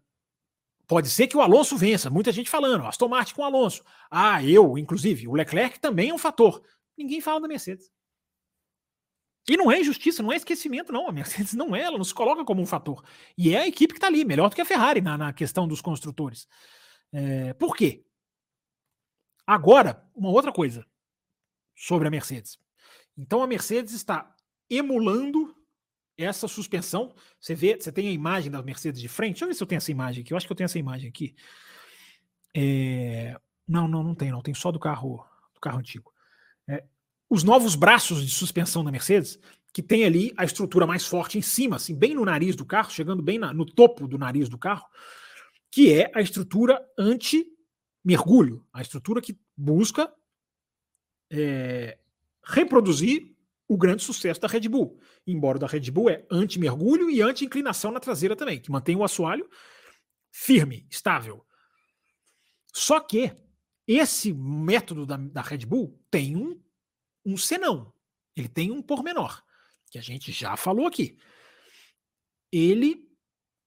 Pode 0.87 1.11
ser 1.11 1.27
que 1.27 1.37
o 1.37 1.41
Alonso 1.41 1.77
vença, 1.77 2.09
muita 2.09 2.31
gente 2.31 2.49
falando, 2.49 2.87
Aston 2.87 3.09
Martin 3.09 3.35
com 3.35 3.43
o 3.43 3.45
Alonso. 3.45 3.83
Ah, 4.11 4.43
eu, 4.45 4.79
inclusive, 4.79 5.27
o 5.27 5.35
Leclerc 5.35 5.81
também 5.81 6.11
é 6.11 6.15
um 6.15 6.19
fator. 6.19 6.63
Ninguém 6.97 7.21
fala 7.21 7.41
da 7.41 7.49
Mercedes. 7.49 7.91
E 9.49 9.57
não 9.57 9.71
é 9.71 9.81
injustiça, 9.81 10.23
não 10.23 10.33
é 10.33 10.37
esquecimento, 10.37 10.93
não. 10.93 11.09
A 11.09 11.13
Mercedes 11.13 11.55
não 11.55 11.75
é, 11.75 11.83
ela 11.83 11.97
não 11.97 12.05
se 12.05 12.15
coloca 12.15 12.45
como 12.45 12.61
um 12.61 12.67
fator. 12.67 13.05
E 13.37 13.55
é 13.55 13.61
a 13.61 13.67
equipe 13.67 13.95
que 13.95 13.99
está 13.99 14.09
ali, 14.09 14.25
melhor 14.25 14.49
do 14.49 14.55
que 14.55 14.61
a 14.61 14.67
Ferrari 14.67 15.01
na, 15.01 15.17
na 15.17 15.33
questão 15.33 15.67
dos 15.67 15.81
construtores. 15.81 16.49
É, 17.13 17.53
por 17.55 17.77
quê? 17.77 18.05
Agora, 19.47 20.05
uma 20.15 20.31
outra 20.31 20.53
coisa 20.53 20.85
sobre 21.75 22.09
a 22.09 22.11
Mercedes. 22.11 22.59
Então 23.17 23.43
a 23.43 23.47
Mercedes 23.47 23.95
está 23.95 24.35
emulando 24.69 25.56
essa 26.19 26.49
suspensão, 26.49 27.15
você 27.39 27.55
vê, 27.55 27.77
você 27.77 27.93
tem 27.93 28.09
a 28.09 28.13
imagem 28.13 28.51
da 28.51 28.63
Mercedes 28.63 29.01
de 29.01 29.09
frente. 29.09 29.33
Deixa 29.35 29.45
eu 29.45 29.49
ver 29.49 29.55
se 29.55 29.63
eu 29.63 29.67
tenho 29.67 29.79
essa 29.79 29.91
imagem 29.91 30.23
aqui. 30.23 30.33
Eu 30.33 30.37
acho 30.37 30.47
que 30.47 30.53
eu 30.53 30.57
tenho 30.57 30.67
essa 30.67 30.79
imagem 30.79 31.09
aqui. 31.09 31.35
É... 32.55 33.39
Não, 33.69 33.87
não, 33.87 34.03
não 34.03 34.15
tem, 34.15 34.31
não. 34.31 34.41
Tem 34.41 34.55
só 34.55 34.73
do 34.73 34.79
carro, 34.79 35.27
do 35.55 35.61
carro 35.61 35.79
antigo. 35.79 36.13
É... 36.69 36.85
Os 37.29 37.43
novos 37.43 37.75
braços 37.75 38.25
de 38.25 38.31
suspensão 38.31 38.83
da 38.83 38.91
Mercedes, 38.91 39.39
que 39.73 39.83
tem 39.83 40.05
ali 40.05 40.33
a 40.37 40.45
estrutura 40.45 40.87
mais 40.87 41.07
forte 41.07 41.37
em 41.37 41.43
cima, 41.43 41.77
assim, 41.77 41.95
bem 41.95 42.15
no 42.15 42.25
nariz 42.25 42.57
do 42.57 42.65
carro, 42.65 42.91
chegando 42.91 43.23
bem 43.23 43.39
na, 43.39 43.53
no 43.53 43.67
topo 43.67 44.09
do 44.09 44.17
nariz 44.17 44.49
do 44.49 44.57
carro, 44.57 44.87
que 45.71 45.93
é 45.93 46.11
a 46.15 46.23
estrutura 46.23 46.81
anti-mergulho, 46.99 48.65
a 48.73 48.81
estrutura 48.81 49.21
que 49.21 49.39
busca 49.55 50.11
é, 51.31 51.99
reproduzir 52.43 53.36
o 53.69 53.77
grande 53.77 54.03
sucesso 54.03 54.41
da 54.41 54.49
Red 54.49 54.69
Bull. 54.69 54.99
Embora 55.27 55.59
da 55.59 55.67
Red 55.67 55.91
Bull 55.91 56.11
é 56.11 56.25
anti-mergulho 56.31 57.11
e 57.11 57.21
anti-inclinação 57.21 57.91
na 57.91 58.01
traseira 58.01 58.37
também, 58.37 58.61
que 58.61 58.71
mantém 58.71 58.97
o 58.97 59.05
assoalho 59.05 59.49
firme, 60.31 60.87
estável. 60.91 61.45
Só 62.73 63.01
que 63.01 63.35
esse 63.87 64.33
método 64.33 65.07
da, 65.07 65.17
da 65.17 65.41
Red 65.41 65.65
Bull 65.67 65.99
tem 66.11 66.37
um, 66.37 66.61
um 67.25 67.37
senão. 67.37 67.93
Ele 68.37 68.49
tem 68.49 68.71
um 68.71 68.83
pormenor, 68.83 69.43
que 69.91 69.99
a 69.99 70.03
gente 70.03 70.31
já 70.31 70.57
falou 70.57 70.87
aqui. 70.87 71.17
Ele 72.53 73.09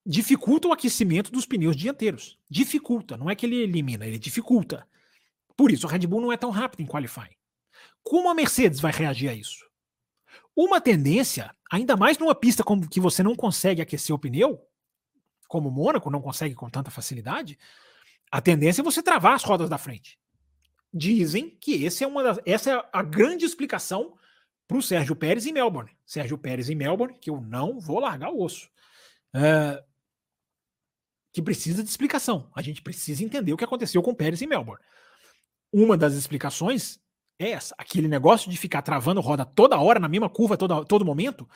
dificulta 0.06 0.68
o 0.68 0.72
aquecimento 0.72 1.30
dos 1.30 1.44
pneus 1.44 1.76
dianteiros. 1.76 2.38
Dificulta, 2.48 3.16
não 3.16 3.28
é 3.28 3.34
que 3.34 3.44
ele 3.44 3.56
elimina, 3.56 4.06
ele 4.06 4.18
dificulta. 4.18 4.88
Por 5.56 5.70
isso, 5.70 5.86
a 5.86 5.90
Red 5.90 6.06
Bull 6.06 6.20
não 6.20 6.32
é 6.32 6.36
tão 6.36 6.50
rápida 6.50 6.82
em 6.82 6.86
qualifying. 6.86 7.36
Como 8.02 8.30
a 8.30 8.34
Mercedes 8.34 8.80
vai 8.80 8.92
reagir 8.92 9.28
a 9.28 9.34
isso? 9.34 9.69
Uma 10.62 10.78
tendência, 10.78 11.56
ainda 11.72 11.96
mais 11.96 12.18
numa 12.18 12.34
pista 12.34 12.62
como 12.62 12.86
que 12.86 13.00
você 13.00 13.22
não 13.22 13.34
consegue 13.34 13.80
aquecer 13.80 14.14
o 14.14 14.18
pneu, 14.18 14.62
como 15.48 15.70
o 15.70 15.72
Mônaco 15.72 16.10
não 16.10 16.20
consegue 16.20 16.54
com 16.54 16.68
tanta 16.68 16.90
facilidade, 16.90 17.58
a 18.30 18.42
tendência 18.42 18.82
é 18.82 18.84
você 18.84 19.02
travar 19.02 19.32
as 19.32 19.42
rodas 19.42 19.70
da 19.70 19.78
frente. 19.78 20.18
Dizem 20.92 21.56
que 21.58 21.82
esse 21.82 22.04
é 22.04 22.06
uma 22.06 22.22
das, 22.22 22.40
essa 22.44 22.72
é 22.72 22.88
a 22.92 23.02
grande 23.02 23.46
explicação 23.46 24.18
para 24.68 24.76
o 24.76 24.82
Sérgio 24.82 25.16
Pérez 25.16 25.46
em 25.46 25.52
Melbourne. 25.54 25.96
Sérgio 26.04 26.36
Pérez 26.36 26.68
em 26.68 26.74
Melbourne, 26.74 27.16
que 27.18 27.30
eu 27.30 27.40
não 27.40 27.80
vou 27.80 27.98
largar 27.98 28.28
o 28.28 28.42
osso. 28.42 28.68
Uh, 29.34 29.82
que 31.32 31.40
precisa 31.40 31.82
de 31.82 31.88
explicação. 31.88 32.50
A 32.54 32.60
gente 32.60 32.82
precisa 32.82 33.24
entender 33.24 33.54
o 33.54 33.56
que 33.56 33.64
aconteceu 33.64 34.02
com 34.02 34.10
o 34.10 34.14
Pérez 34.14 34.42
em 34.42 34.46
Melbourne. 34.46 34.84
Uma 35.72 35.96
das 35.96 36.12
explicações 36.12 37.00
é 37.40 37.50
essa. 37.50 37.74
Aquele 37.78 38.06
negócio 38.06 38.50
de 38.50 38.56
ficar 38.56 38.82
travando 38.82 39.20
roda 39.20 39.44
toda 39.44 39.78
hora, 39.78 39.98
na 39.98 40.08
mesma 40.08 40.28
curva, 40.28 40.56
toda, 40.56 40.84
todo 40.84 41.04
momento, 41.04 41.48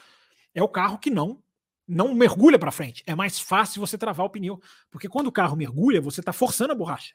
é 0.55 0.63
o 0.63 0.69
carro 0.69 0.99
que 0.99 1.11
não 1.11 1.43
não 1.87 2.15
mergulha 2.15 2.59
para 2.59 2.73
frente. 2.73 3.03
É 3.07 3.15
mais 3.15 3.39
fácil 3.39 3.81
você 3.81 3.99
travar 3.99 4.25
o 4.25 4.31
pneu. 4.31 4.59
Porque 4.91 5.07
quando 5.07 5.27
o 5.27 5.33
carro 5.33 5.55
mergulha, 5.55 6.01
você 6.01 6.21
está 6.21 6.33
forçando 6.33 6.73
a 6.73 6.75
borracha 6.75 7.15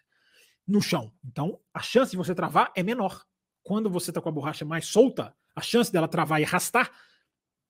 no 0.67 0.79
chão. 0.79 1.11
Então, 1.25 1.59
a 1.73 1.81
chance 1.81 2.11
de 2.11 2.17
você 2.17 2.35
travar 2.35 2.71
é 2.75 2.83
menor. 2.83 3.25
Quando 3.63 3.89
você 3.89 4.11
está 4.11 4.21
com 4.21 4.29
a 4.29 4.31
borracha 4.31 4.63
mais 4.63 4.85
solta, 4.85 5.35
a 5.55 5.61
chance 5.61 5.91
dela 5.91 6.07
travar 6.07 6.39
e 6.39 6.43
arrastar, 6.45 6.91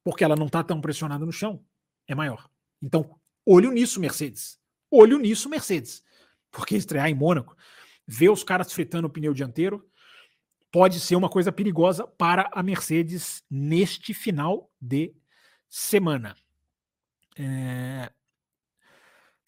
porque 0.04 0.24
ela 0.24 0.36
não 0.36 0.48
está 0.48 0.62
tão 0.62 0.82
pressionada 0.82 1.26
no 1.26 1.32
chão, 1.32 1.64
é 2.08 2.14
maior. 2.14 2.50
Então, 2.82 3.18
olho 3.46 3.72
nisso, 3.72 4.00
Mercedes. 4.00 4.60
Olho 4.92 5.18
nisso, 5.18 5.50
Mercedes. 5.50 6.04
Porque 6.52 6.76
estrear 6.76 7.08
em 7.08 7.16
Mônaco, 7.16 7.56
ver 8.06 8.30
os 8.30 8.44
caras 8.44 8.74
fritando 8.74 9.08
o 9.08 9.10
pneu 9.10 9.34
dianteiro, 9.34 9.90
pode 10.72 11.00
ser 11.00 11.16
uma 11.16 11.30
coisa 11.30 11.52
perigosa 11.52 12.06
para 12.06 12.50
a 12.54 12.62
Mercedes 12.62 13.44
neste 13.50 14.14
final 14.14 14.72
de 14.80 15.14
semana. 15.68 16.36
É... 17.38 18.12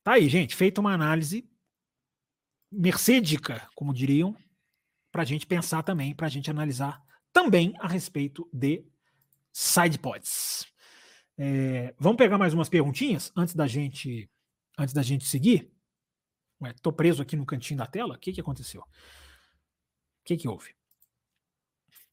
Tá 0.03 0.13
aí, 0.13 0.27
gente, 0.27 0.55
feita 0.55 0.81
uma 0.81 0.93
análise 0.93 1.47
mercedica, 2.71 3.67
como 3.75 3.93
diriam, 3.93 4.35
para 5.11 5.23
a 5.23 5.25
gente 5.25 5.45
pensar 5.45 5.83
também, 5.83 6.15
para 6.15 6.27
a 6.27 6.29
gente 6.29 6.49
analisar 6.49 7.03
também 7.33 7.73
a 7.79 7.87
respeito 7.87 8.49
de 8.51 8.85
sidepods. 9.51 10.65
É, 11.37 11.93
vamos 11.99 12.17
pegar 12.17 12.37
mais 12.37 12.53
umas 12.53 12.69
perguntinhas 12.69 13.31
antes 13.35 13.53
da 13.53 13.67
gente 13.67 14.29
antes 14.77 14.93
da 14.93 15.01
gente 15.01 15.25
seguir. 15.25 15.71
Tô 16.81 16.93
preso 16.93 17.21
aqui 17.21 17.35
no 17.35 17.45
cantinho 17.45 17.79
da 17.79 17.87
tela. 17.87 18.15
O 18.15 18.19
que, 18.19 18.31
que 18.31 18.41
aconteceu? 18.41 18.81
O 18.81 18.85
que, 20.23 20.37
que 20.37 20.47
houve? 20.47 20.75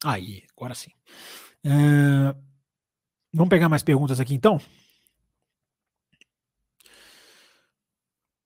Aí, 0.04 0.44
agora 0.56 0.74
sim. 0.74 0.90
Vamos 3.32 3.50
pegar 3.50 3.68
mais 3.68 3.82
perguntas 3.82 4.20
aqui 4.20 4.34
então? 4.34 4.60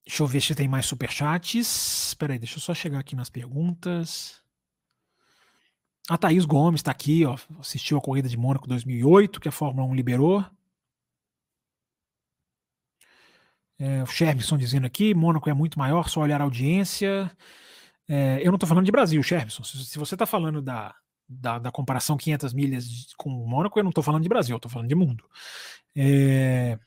Deixa 0.04 0.22
eu 0.22 0.26
ver 0.26 0.40
se 0.40 0.54
tem 0.54 0.68
mais 0.68 0.86
superchats. 0.86 2.08
Espera 2.08 2.34
aí, 2.34 2.38
deixa 2.38 2.56
eu 2.56 2.60
só 2.60 2.74
chegar 2.74 2.98
aqui 2.98 3.16
nas 3.16 3.30
perguntas. 3.30 4.42
A 6.08 6.18
Thaís 6.18 6.44
Gomes 6.44 6.80
está 6.80 6.90
aqui, 6.90 7.24
ó, 7.24 7.36
assistiu 7.60 7.96
a 7.96 8.00
corrida 8.00 8.28
de 8.28 8.36
Mônaco 8.36 8.68
2008, 8.68 9.40
que 9.40 9.48
a 9.48 9.52
Fórmula 9.52 9.88
1 9.88 9.94
liberou. 9.94 10.44
É, 13.78 14.02
o 14.02 14.06
Shermisson 14.06 14.58
dizendo 14.58 14.86
aqui, 14.86 15.14
Mônaco 15.14 15.48
é 15.48 15.54
muito 15.54 15.78
maior, 15.78 16.08
só 16.08 16.20
olhar 16.20 16.40
a 16.40 16.44
audiência. 16.44 17.34
É, 18.08 18.40
eu 18.42 18.48
não 18.48 18.56
estou 18.56 18.68
falando 18.68 18.84
de 18.84 18.92
Brasil, 18.92 19.22
Shermisson. 19.22 19.62
Se, 19.62 19.84
se 19.84 19.98
você 19.98 20.14
está 20.14 20.26
falando 20.26 20.60
da, 20.60 20.94
da, 21.28 21.58
da 21.58 21.72
comparação 21.72 22.16
500 22.16 22.52
milhas 22.52 23.12
com 23.16 23.30
Mônaco, 23.30 23.78
eu 23.78 23.82
não 23.82 23.90
estou 23.90 24.04
falando 24.04 24.22
de 24.22 24.28
Brasil, 24.28 24.56
estou 24.56 24.70
falando 24.70 24.88
de 24.88 24.94
mundo. 24.94 25.24
É... 25.96 26.78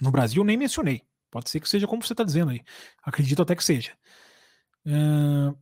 No 0.00 0.10
Brasil, 0.10 0.42
nem 0.44 0.56
mencionei. 0.56 1.02
Pode 1.30 1.50
ser 1.50 1.60
que 1.60 1.68
seja 1.68 1.86
como 1.86 2.02
você 2.02 2.12
está 2.12 2.24
dizendo 2.24 2.50
aí. 2.50 2.62
Acredito 3.02 3.42
até 3.42 3.54
que 3.54 3.64
seja. 3.64 3.96
Uh... 4.86 5.56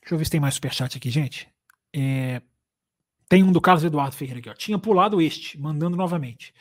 Deixa 0.00 0.14
eu 0.14 0.18
ver 0.18 0.24
se 0.24 0.30
tem 0.30 0.40
mais 0.40 0.54
superchat 0.54 0.96
aqui, 0.96 1.10
gente. 1.10 1.48
É... 1.94 2.42
Tem 3.28 3.42
um 3.42 3.52
do 3.52 3.60
Carlos 3.60 3.84
Eduardo 3.84 4.14
Ferreira 4.14 4.40
aqui. 4.40 4.50
Ó. 4.50 4.54
Tinha 4.54 4.78
pulado 4.78 5.20
este, 5.20 5.58
mandando 5.58 5.96
novamente. 5.96 6.54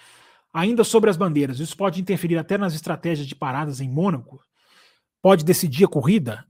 Ainda 0.54 0.84
sobre 0.84 1.10
as 1.10 1.18
bandeiras, 1.18 1.60
isso 1.60 1.76
pode 1.76 2.02
interferir 2.02 2.38
até 2.38 2.58
nas 2.58 2.74
estratégias 2.74 3.28
de 3.28 3.36
paradas 3.36 3.82
em 3.82 3.90
Mônaco? 3.90 4.42
Pode 5.22 5.44
decidir 5.44 5.86
a 5.86 5.88
corrida? 5.90 6.46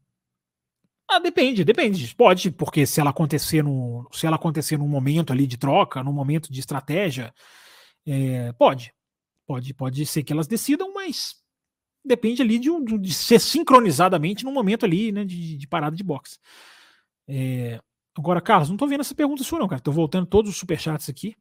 Ah, 1.09 1.19
depende, 1.19 1.63
depende. 1.63 2.13
Pode, 2.15 2.51
porque 2.51 2.85
se 2.85 2.99
ela 2.99 3.11
acontecer 3.11 3.63
no, 3.63 4.07
se 4.11 4.25
ela 4.25 4.35
acontecer 4.37 4.77
num 4.77 4.87
momento 4.87 5.31
ali 5.31 5.45
de 5.45 5.57
troca, 5.57 6.03
num 6.03 6.11
momento 6.13 6.51
de 6.51 6.59
estratégia, 6.59 7.33
é, 8.05 8.51
pode. 8.53 8.93
Pode, 9.47 9.73
pode 9.73 10.05
ser 10.05 10.23
que 10.23 10.33
elas 10.33 10.47
decidam, 10.47 10.93
mas 10.93 11.35
depende 12.03 12.41
ali 12.41 12.59
de, 12.59 12.69
de 12.99 13.13
ser 13.13 13.39
sincronizadamente 13.39 14.43
no 14.43 14.51
momento 14.51 14.85
ali, 14.85 15.11
né, 15.11 15.23
de, 15.25 15.57
de 15.57 15.67
parada 15.67 15.95
de 15.95 16.03
boxe. 16.03 16.39
É, 17.27 17.79
agora, 18.17 18.41
Carlos, 18.41 18.69
não 18.69 18.77
tô 18.77 18.87
vendo 18.87 19.01
essa 19.01 19.15
pergunta 19.15 19.43
sua 19.43 19.59
não, 19.59 19.67
cara. 19.67 19.81
Tô 19.81 19.91
voltando 19.91 20.25
todos 20.27 20.51
os 20.51 20.57
superchats 20.57 21.09
aqui. 21.09 21.35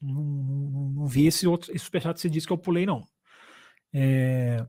Não, 0.00 0.22
não, 0.22 0.88
não 0.90 1.06
vi 1.06 1.26
esse 1.26 1.46
outro 1.46 1.72
esse 1.74 1.84
superchat 1.86 2.14
que 2.14 2.20
você 2.20 2.30
disse 2.30 2.46
que 2.46 2.52
eu 2.52 2.58
pulei, 2.58 2.84
não. 2.86 3.06
É, 3.92 4.66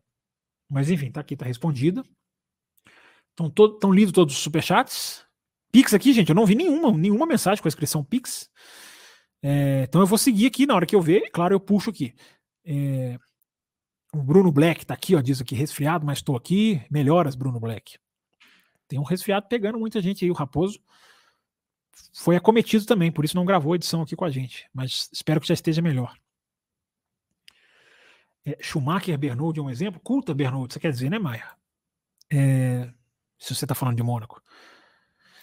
mas 0.69 0.89
enfim, 0.89 1.11
tá 1.11 1.21
aqui, 1.21 1.35
tá 1.35 1.45
respondida. 1.45 2.03
Estão 3.39 3.51
to, 3.51 3.91
lidos 3.91 4.11
todos 4.11 4.35
os 4.35 4.41
superchats. 4.41 5.23
Pix 5.71 5.93
aqui, 5.93 6.11
gente, 6.11 6.29
eu 6.29 6.35
não 6.35 6.45
vi 6.45 6.55
nenhuma, 6.55 6.91
nenhuma 6.91 7.27
mensagem 7.27 7.61
com 7.61 7.67
a 7.67 7.69
inscrição 7.69 8.03
Pix. 8.03 8.49
É, 9.43 9.83
então 9.83 10.01
eu 10.01 10.07
vou 10.07 10.17
seguir 10.17 10.47
aqui 10.47 10.65
na 10.65 10.73
hora 10.73 10.87
que 10.87 10.95
eu 10.95 11.01
ver, 11.01 11.29
claro, 11.29 11.53
eu 11.53 11.59
puxo 11.59 11.91
aqui. 11.91 12.15
É, 12.65 13.17
o 14.11 14.23
Bruno 14.23 14.51
Black 14.51 14.85
tá 14.85 14.95
aqui, 14.95 15.15
ó, 15.15 15.21
diz 15.21 15.39
aqui, 15.39 15.53
resfriado, 15.53 16.03
mas 16.03 16.17
estou 16.17 16.35
aqui. 16.35 16.81
Melhoras, 16.89 17.35
Bruno 17.35 17.59
Black. 17.59 17.99
Tem 18.87 18.97
um 18.97 19.03
resfriado 19.03 19.47
pegando 19.47 19.77
muita 19.77 20.01
gente 20.01 20.25
aí, 20.25 20.31
o 20.31 20.33
Raposo. 20.33 20.79
Foi 22.15 22.35
acometido 22.35 22.85
também, 22.85 23.11
por 23.11 23.23
isso 23.23 23.35
não 23.35 23.45
gravou 23.45 23.73
a 23.73 23.75
edição 23.75 24.01
aqui 24.01 24.15
com 24.15 24.25
a 24.25 24.31
gente. 24.31 24.67
Mas 24.73 25.09
espero 25.13 25.39
que 25.39 25.47
já 25.47 25.53
esteja 25.53 25.81
melhor. 25.81 26.17
É, 28.43 28.57
Schumacher 28.63 29.17
Bernold 29.17 29.59
é 29.59 29.61
um 29.61 29.69
exemplo? 29.69 29.99
Culta 29.99 30.33
Bernold, 30.33 30.73
você 30.73 30.79
quer 30.79 30.91
dizer, 30.91 31.11
né, 31.11 31.19
Maia? 31.19 31.51
É, 32.31 32.91
se 33.37 33.53
você 33.53 33.65
está 33.65 33.75
falando 33.75 33.97
de 33.97 34.03
Mônaco. 34.03 34.41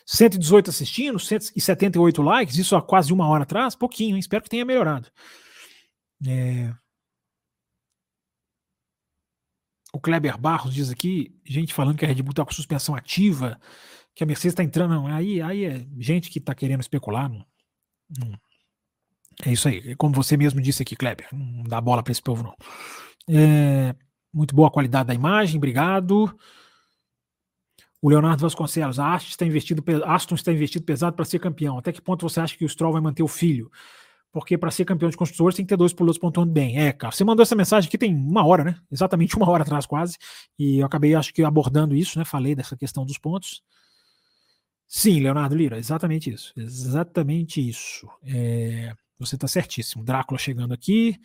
118 0.07 0.71
assistindo, 0.71 1.19
178 1.19 2.23
likes, 2.23 2.59
isso 2.59 2.77
há 2.77 2.83
quase 2.83 3.13
uma 3.13 3.27
hora 3.27 3.45
atrás, 3.45 3.75
pouquinho, 3.75 4.17
hein? 4.17 4.21
espero 4.21 4.43
que 4.43 4.51
tenha 4.51 4.65
melhorado. 4.65 5.11
É... 6.27 6.75
O 9.93 10.01
Kleber 10.01 10.37
Barros 10.37 10.75
diz 10.75 10.91
aqui, 10.91 11.35
gente 11.45 11.73
falando 11.73 11.97
que 11.97 12.05
a 12.05 12.09
Red 12.09 12.21
Bull 12.23 12.33
está 12.33 12.45
com 12.45 12.53
suspensão 12.53 12.95
ativa, 12.95 13.59
que 14.15 14.25
a 14.25 14.27
Mercedes 14.27 14.53
está 14.53 14.63
entrando, 14.63 14.95
não, 14.95 15.07
aí, 15.07 15.41
aí 15.41 15.65
é 15.65 15.87
gente 15.99 16.31
que 16.31 16.39
está 16.39 16.55
querendo 16.55 16.81
especular. 16.81 17.29
Não, 17.31 17.47
não, 18.19 18.39
é 19.45 19.53
isso 19.53 19.69
aí, 19.69 19.95
como 19.97 20.15
você 20.15 20.37
mesmo 20.37 20.61
disse 20.61 20.83
aqui, 20.83 20.95
Kleber, 20.97 21.29
não 21.33 21.65
dá 21.65 21.81
bola 21.81 22.03
para 22.03 22.13
esse 22.13 22.23
povo 22.23 22.43
não. 22.43 22.55
É, 23.29 23.95
muito 24.33 24.55
boa 24.55 24.71
qualidade 24.71 25.07
da 25.07 25.15
imagem, 25.15 25.57
obrigado. 25.57 26.37
O 28.05 28.11
Leonardo 28.11 28.43
Vasconcelos, 28.43 28.99
a 28.99 29.15
Aston 29.15 29.31
está 29.31 29.47
investido, 29.47 29.83
Aston 30.05 30.35
está 30.35 30.53
investido 30.53 30.85
pesado 30.85 31.17
para 31.17 31.25
ser 31.25 31.39
campeão. 31.39 31.79
Até 31.79 31.91
que 31.91 32.03
ponto 32.03 32.29
você 32.29 32.39
acha 32.39 32.55
que 32.55 32.63
o 32.63 32.69
Stroll 32.69 32.93
vai 32.93 33.01
manter 33.01 33.23
o 33.23 33.29
filho? 33.29 33.73
Porque 34.31 34.59
para 34.59 34.71
ser 34.71 34.85
campeão 34.85 35.09
de 35.09 35.17
construtores 35.17 35.57
tem 35.57 35.65
que 35.65 35.71
ter 35.71 35.77
dois 35.79 35.95
pilotos 35.95 36.19
pontuando 36.19 36.53
bem. 36.53 36.79
É, 36.79 36.93
cara, 36.93 37.11
você 37.11 37.25
mandou 37.25 37.43
essa 37.43 37.57
mensagem 37.57 37.89
aqui 37.89 37.97
tem 37.97 38.15
uma 38.15 38.45
hora, 38.45 38.63
né? 38.63 38.77
Exatamente 38.93 39.35
uma 39.39 39.49
hora 39.49 39.63
atrás, 39.63 39.87
quase. 39.87 40.19
E 40.59 40.81
eu 40.81 40.87
acabei, 40.87 41.15
acho 41.15 41.33
que, 41.33 41.43
abordando 41.43 41.97
isso, 41.97 42.19
né? 42.19 42.27
Falei 42.27 42.55
dessa 42.55 42.77
questão 42.77 43.07
dos 43.07 43.17
pontos. 43.17 43.63
Sim, 44.87 45.21
Leonardo 45.21 45.57
Lira, 45.57 45.79
exatamente 45.79 46.31
isso. 46.31 46.53
Exatamente 46.59 47.67
isso. 47.67 48.07
É, 48.23 48.93
você 49.19 49.37
está 49.37 49.49
certíssimo. 49.49 50.05
Drácula 50.05 50.39
chegando 50.39 50.75
aqui. 50.75 51.19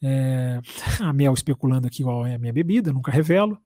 É, 0.00 0.60
a 1.02 1.12
Mel 1.12 1.34
especulando 1.34 1.88
aqui 1.88 2.04
qual 2.04 2.24
é 2.24 2.36
a 2.36 2.38
minha 2.38 2.52
bebida, 2.52 2.92
nunca 2.92 3.10
revelo. 3.10 3.60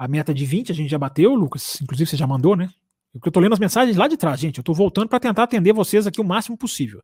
A 0.00 0.08
meta 0.08 0.32
de 0.32 0.46
20 0.46 0.72
a 0.72 0.74
gente 0.74 0.88
já 0.88 0.96
bateu, 0.96 1.34
Lucas. 1.34 1.78
Inclusive 1.82 2.08
você 2.08 2.16
já 2.16 2.26
mandou, 2.26 2.56
né? 2.56 2.70
Eu 3.12 3.20
estou 3.22 3.42
lendo 3.42 3.52
as 3.52 3.58
mensagens 3.58 3.98
lá 3.98 4.08
de 4.08 4.16
trás, 4.16 4.40
gente. 4.40 4.56
Eu 4.56 4.62
estou 4.62 4.74
voltando 4.74 5.10
para 5.10 5.20
tentar 5.20 5.42
atender 5.42 5.74
vocês 5.74 6.06
aqui 6.06 6.18
o 6.18 6.24
máximo 6.24 6.56
possível. 6.56 7.02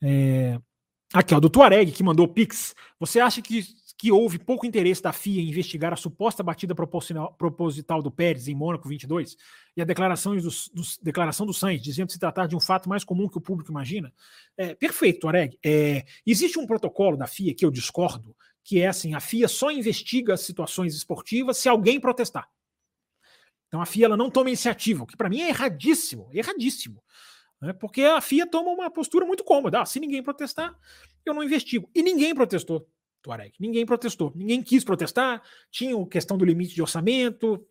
É... 0.00 0.56
Aqui, 1.12 1.34
ó, 1.34 1.40
do 1.40 1.50
Tuareg, 1.50 1.90
que 1.90 2.04
mandou 2.04 2.28
Pix. 2.28 2.72
Você 3.00 3.18
acha 3.18 3.42
que, 3.42 3.66
que 3.98 4.12
houve 4.12 4.38
pouco 4.38 4.64
interesse 4.64 5.02
da 5.02 5.12
FIA 5.12 5.42
em 5.42 5.48
investigar 5.48 5.92
a 5.92 5.96
suposta 5.96 6.40
batida 6.40 6.72
proposital 6.72 8.00
do 8.00 8.12
Pérez 8.12 8.46
em 8.46 8.54
Mônaco 8.54 8.88
22 8.88 9.36
e 9.76 9.82
a 9.82 9.84
declaração 9.84 10.36
do, 10.36 10.48
declaração 11.02 11.44
do 11.44 11.52
Sainz, 11.52 11.82
dizendo 11.82 12.12
se 12.12 12.18
tratar 12.20 12.46
de 12.46 12.54
um 12.54 12.60
fato 12.60 12.88
mais 12.88 13.02
comum 13.02 13.28
que 13.28 13.38
o 13.38 13.40
público 13.40 13.72
imagina? 13.72 14.12
É, 14.56 14.72
perfeito, 14.72 15.18
Tuareg. 15.22 15.58
É, 15.64 16.04
existe 16.24 16.60
um 16.60 16.66
protocolo 16.66 17.16
da 17.16 17.26
FIA 17.26 17.52
que 17.56 17.64
eu 17.64 17.72
discordo, 17.72 18.36
que 18.64 18.80
é 18.80 18.88
assim: 18.88 19.14
a 19.14 19.20
FIA 19.20 19.46
só 19.46 19.70
investiga 19.70 20.36
situações 20.36 20.96
esportivas 20.96 21.58
se 21.58 21.68
alguém 21.68 22.00
protestar. 22.00 22.48
Então 23.68 23.80
a 23.80 23.86
FIA 23.86 24.06
ela 24.06 24.16
não 24.16 24.30
toma 24.30 24.48
iniciativa, 24.48 25.04
o 25.04 25.06
que 25.06 25.16
para 25.16 25.28
mim 25.28 25.42
é 25.42 25.48
erradíssimo, 25.48 26.30
erradíssimo. 26.32 27.02
Né? 27.60 27.72
Porque 27.72 28.02
a 28.02 28.20
FIA 28.20 28.46
toma 28.46 28.70
uma 28.70 28.90
postura 28.90 29.26
muito 29.26 29.44
cômoda. 29.44 29.82
Ah, 29.82 29.86
se 29.86 30.00
ninguém 30.00 30.22
protestar, 30.22 30.74
eu 31.24 31.34
não 31.34 31.42
investigo. 31.42 31.90
E 31.94 32.02
ninguém 32.02 32.34
protestou, 32.34 32.88
Tuareg. 33.22 33.54
Ninguém 33.60 33.84
protestou. 33.84 34.32
Ninguém 34.34 34.62
quis 34.62 34.84
protestar. 34.84 35.42
Tinha 35.70 36.00
a 36.00 36.06
questão 36.06 36.38
do 36.38 36.44
limite 36.44 36.74
de 36.74 36.82
orçamento, 36.82 37.66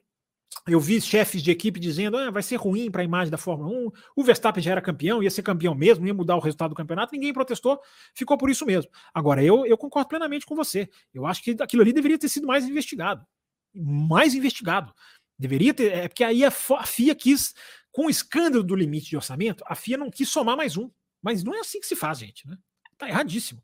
eu 0.68 0.80
vi 0.80 1.02
chefes 1.02 1.42
de 1.42 1.52
equipe 1.52 1.80
dizendo 1.80 2.18
ah, 2.18 2.32
vai 2.32 2.44
ser 2.44 2.56
ruim 2.56 2.90
para 2.90 3.02
a 3.02 3.06
imagem 3.06 3.32
da 3.32 3.38
Fórmula 3.38 3.70
1. 3.70 3.92
O 4.16 4.24
Verstappen 4.24 4.64
já 4.64 4.72
era 4.72 4.82
campeão, 4.82 5.22
ia 5.22 5.30
ser 5.30 5.44
campeão 5.44 5.76
mesmo, 5.76 6.06
ia 6.08 6.14
mudar 6.14 6.36
o 6.36 6.40
resultado 6.40 6.70
do 6.70 6.76
campeonato. 6.76 7.14
Ninguém 7.14 7.34
protestou, 7.34 7.80
ficou 8.14 8.38
por 8.38 8.50
isso 8.50 8.66
mesmo. 8.66 8.90
Agora, 9.14 9.44
eu, 9.44 9.66
eu 9.66 9.78
concordo 9.78 10.10
plenamente 10.10 10.46
com 10.46 10.56
você. 10.56 10.90
Eu 11.14 11.26
acho 11.26 11.44
que 11.44 11.56
aquilo 11.60 11.82
ali 11.82 11.94
deveria 11.94 12.18
ter 12.18 12.30
sido 12.30 12.48
mais 12.48 12.66
investigado. 12.68 13.26
Mais 13.74 14.34
investigado. 14.34 14.94
Deveria 15.38 15.74
ter. 15.74 15.92
É 15.92 16.08
porque 16.08 16.24
aí 16.24 16.46
a, 16.46 16.50
a 16.50 16.86
FIA 16.86 17.16
quis, 17.16 17.54
com 17.92 18.06
o 18.06 18.10
escândalo 18.10 18.64
do 18.64 18.76
limite 18.76 19.10
de 19.10 19.16
orçamento, 19.16 19.64
a 19.68 19.76
FIA 19.76 19.98
não 19.98 20.10
quis 20.10 20.30
somar 20.30 20.56
mais 20.56 20.78
um. 20.78 20.90
Mas 21.22 21.44
não 21.44 21.56
é 21.56 21.60
assim 21.60 21.80
que 21.80 21.88
se 21.88 21.96
faz, 21.96 22.20
gente. 22.20 22.48
Né? 22.48 22.58
Tá 22.98 23.08
erradíssimo. 23.08 23.62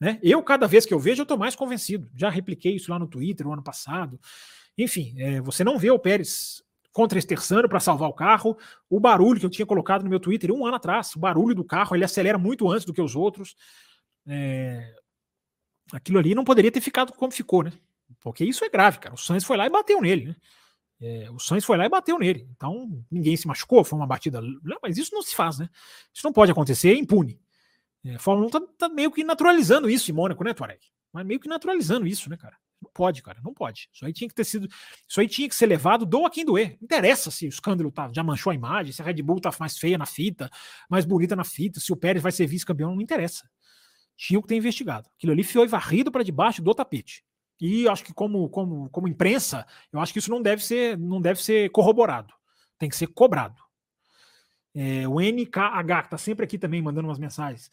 Né? 0.00 0.18
Eu, 0.22 0.42
cada 0.42 0.66
vez 0.66 0.86
que 0.86 0.94
eu 0.94 0.98
vejo, 0.98 1.20
eu 1.20 1.24
estou 1.24 1.38
mais 1.38 1.56
convencido. 1.56 2.08
Já 2.14 2.30
repliquei 2.30 2.76
isso 2.76 2.90
lá 2.90 2.98
no 2.98 3.08
Twitter 3.08 3.46
o 3.46 3.52
ano 3.52 3.62
passado. 3.62 4.20
Enfim, 4.78 5.14
é, 5.18 5.40
você 5.40 5.64
não 5.64 5.76
vê 5.76 5.90
o 5.90 5.98
Pérez 5.98 6.62
contra-esterçando 6.92 7.68
para 7.68 7.80
salvar 7.80 8.08
o 8.08 8.14
carro. 8.14 8.56
O 8.88 9.00
barulho 9.00 9.40
que 9.40 9.46
eu 9.46 9.50
tinha 9.50 9.66
colocado 9.66 10.04
no 10.04 10.10
meu 10.10 10.20
Twitter 10.20 10.52
um 10.52 10.64
ano 10.64 10.76
atrás, 10.76 11.14
o 11.16 11.18
barulho 11.18 11.54
do 11.54 11.64
carro, 11.64 11.96
ele 11.96 12.04
acelera 12.04 12.38
muito 12.38 12.70
antes 12.70 12.84
do 12.86 12.94
que 12.94 13.02
os 13.02 13.14
outros. 13.14 13.56
É... 14.26 14.94
Aquilo 15.92 16.18
ali 16.18 16.34
não 16.34 16.44
poderia 16.44 16.70
ter 16.70 16.80
ficado 16.80 17.12
como 17.12 17.32
ficou, 17.32 17.62
né? 17.62 17.72
Porque 18.20 18.44
isso 18.44 18.64
é 18.64 18.68
grave, 18.68 18.98
cara. 18.98 19.14
O 19.14 19.18
Sainz 19.18 19.44
foi 19.44 19.56
lá 19.56 19.66
e 19.66 19.70
bateu 19.70 20.00
nele, 20.00 20.26
né? 20.26 20.36
É, 21.00 21.30
o 21.30 21.38
Sainz 21.38 21.64
foi 21.64 21.76
lá 21.76 21.86
e 21.86 21.88
bateu 21.88 22.18
nele. 22.18 22.48
Então, 22.56 23.04
ninguém 23.10 23.36
se 23.36 23.46
machucou, 23.46 23.84
foi 23.84 23.98
uma 23.98 24.06
batida. 24.06 24.40
Mas 24.82 24.98
isso 24.98 25.14
não 25.14 25.22
se 25.22 25.34
faz, 25.34 25.58
né? 25.58 25.68
Isso 26.12 26.24
não 26.24 26.32
pode 26.32 26.50
acontecer, 26.50 26.90
é 26.90 26.96
impune. 26.96 27.40
É, 28.04 28.16
a 28.16 28.18
Fórmula 28.18 28.48
1 28.48 28.50
tá, 28.50 28.60
tá, 28.78 28.88
meio 28.88 29.10
que 29.10 29.24
naturalizando 29.24 29.88
isso 29.88 30.10
em 30.10 30.14
Mônaco, 30.14 30.42
né, 30.44 30.54
Tuareg? 30.54 30.80
Mas 31.12 31.26
meio 31.26 31.40
que 31.40 31.48
naturalizando 31.48 32.06
isso, 32.06 32.28
né, 32.28 32.36
cara? 32.36 32.56
Não 32.82 32.90
pode, 32.92 33.22
cara, 33.22 33.40
não 33.42 33.52
pode. 33.52 33.88
Isso 33.92 34.04
aí 34.04 34.12
tinha 34.12 34.28
que 34.28 34.34
ter 34.34 34.44
sido. 34.44 34.68
Isso 35.08 35.20
aí 35.20 35.28
tinha 35.28 35.48
que 35.48 35.54
ser 35.54 35.66
levado, 35.66 36.06
doa 36.06 36.30
quem 36.30 36.44
doer. 36.44 36.76
Não 36.80 36.84
interessa 36.84 37.30
se 37.30 37.46
o 37.46 37.48
escândalo 37.48 37.90
tá, 37.90 38.10
já 38.12 38.22
manchou 38.22 38.50
a 38.50 38.54
imagem, 38.54 38.92
se 38.92 39.02
a 39.02 39.04
Red 39.04 39.22
Bull 39.22 39.40
tá 39.40 39.50
mais 39.58 39.76
feia 39.76 39.98
na 39.98 40.06
fita, 40.06 40.48
mais 40.88 41.04
bonita 41.04 41.34
na 41.34 41.44
fita, 41.44 41.80
se 41.80 41.92
o 41.92 41.96
Pérez 41.96 42.22
vai 42.22 42.32
ser 42.32 42.46
vice-campeão, 42.46 42.94
não 42.94 43.02
interessa. 43.02 43.48
Tinha 44.16 44.40
que 44.40 44.48
ter 44.48 44.56
investigado. 44.56 45.08
Aquilo 45.16 45.32
ali 45.32 45.44
foi 45.44 45.66
varrido 45.66 46.10
para 46.10 46.22
debaixo 46.22 46.62
do 46.62 46.74
tapete. 46.74 47.24
E 47.60 47.88
acho 47.88 48.04
que, 48.04 48.14
como, 48.14 48.48
como, 48.48 48.88
como 48.90 49.08
imprensa, 49.08 49.66
eu 49.92 50.00
acho 50.00 50.12
que 50.12 50.20
isso 50.20 50.30
não 50.30 50.40
deve 50.40 50.64
ser, 50.64 50.96
não 50.96 51.20
deve 51.20 51.42
ser 51.42 51.70
corroborado. 51.70 52.32
Tem 52.78 52.88
que 52.88 52.96
ser 52.96 53.08
cobrado. 53.08 53.60
É, 54.74 55.08
o 55.08 55.20
NKH, 55.20 56.00
que 56.02 56.06
está 56.06 56.18
sempre 56.18 56.44
aqui 56.44 56.56
também 56.56 56.80
mandando 56.80 57.08
umas 57.08 57.18
mensagens. 57.18 57.68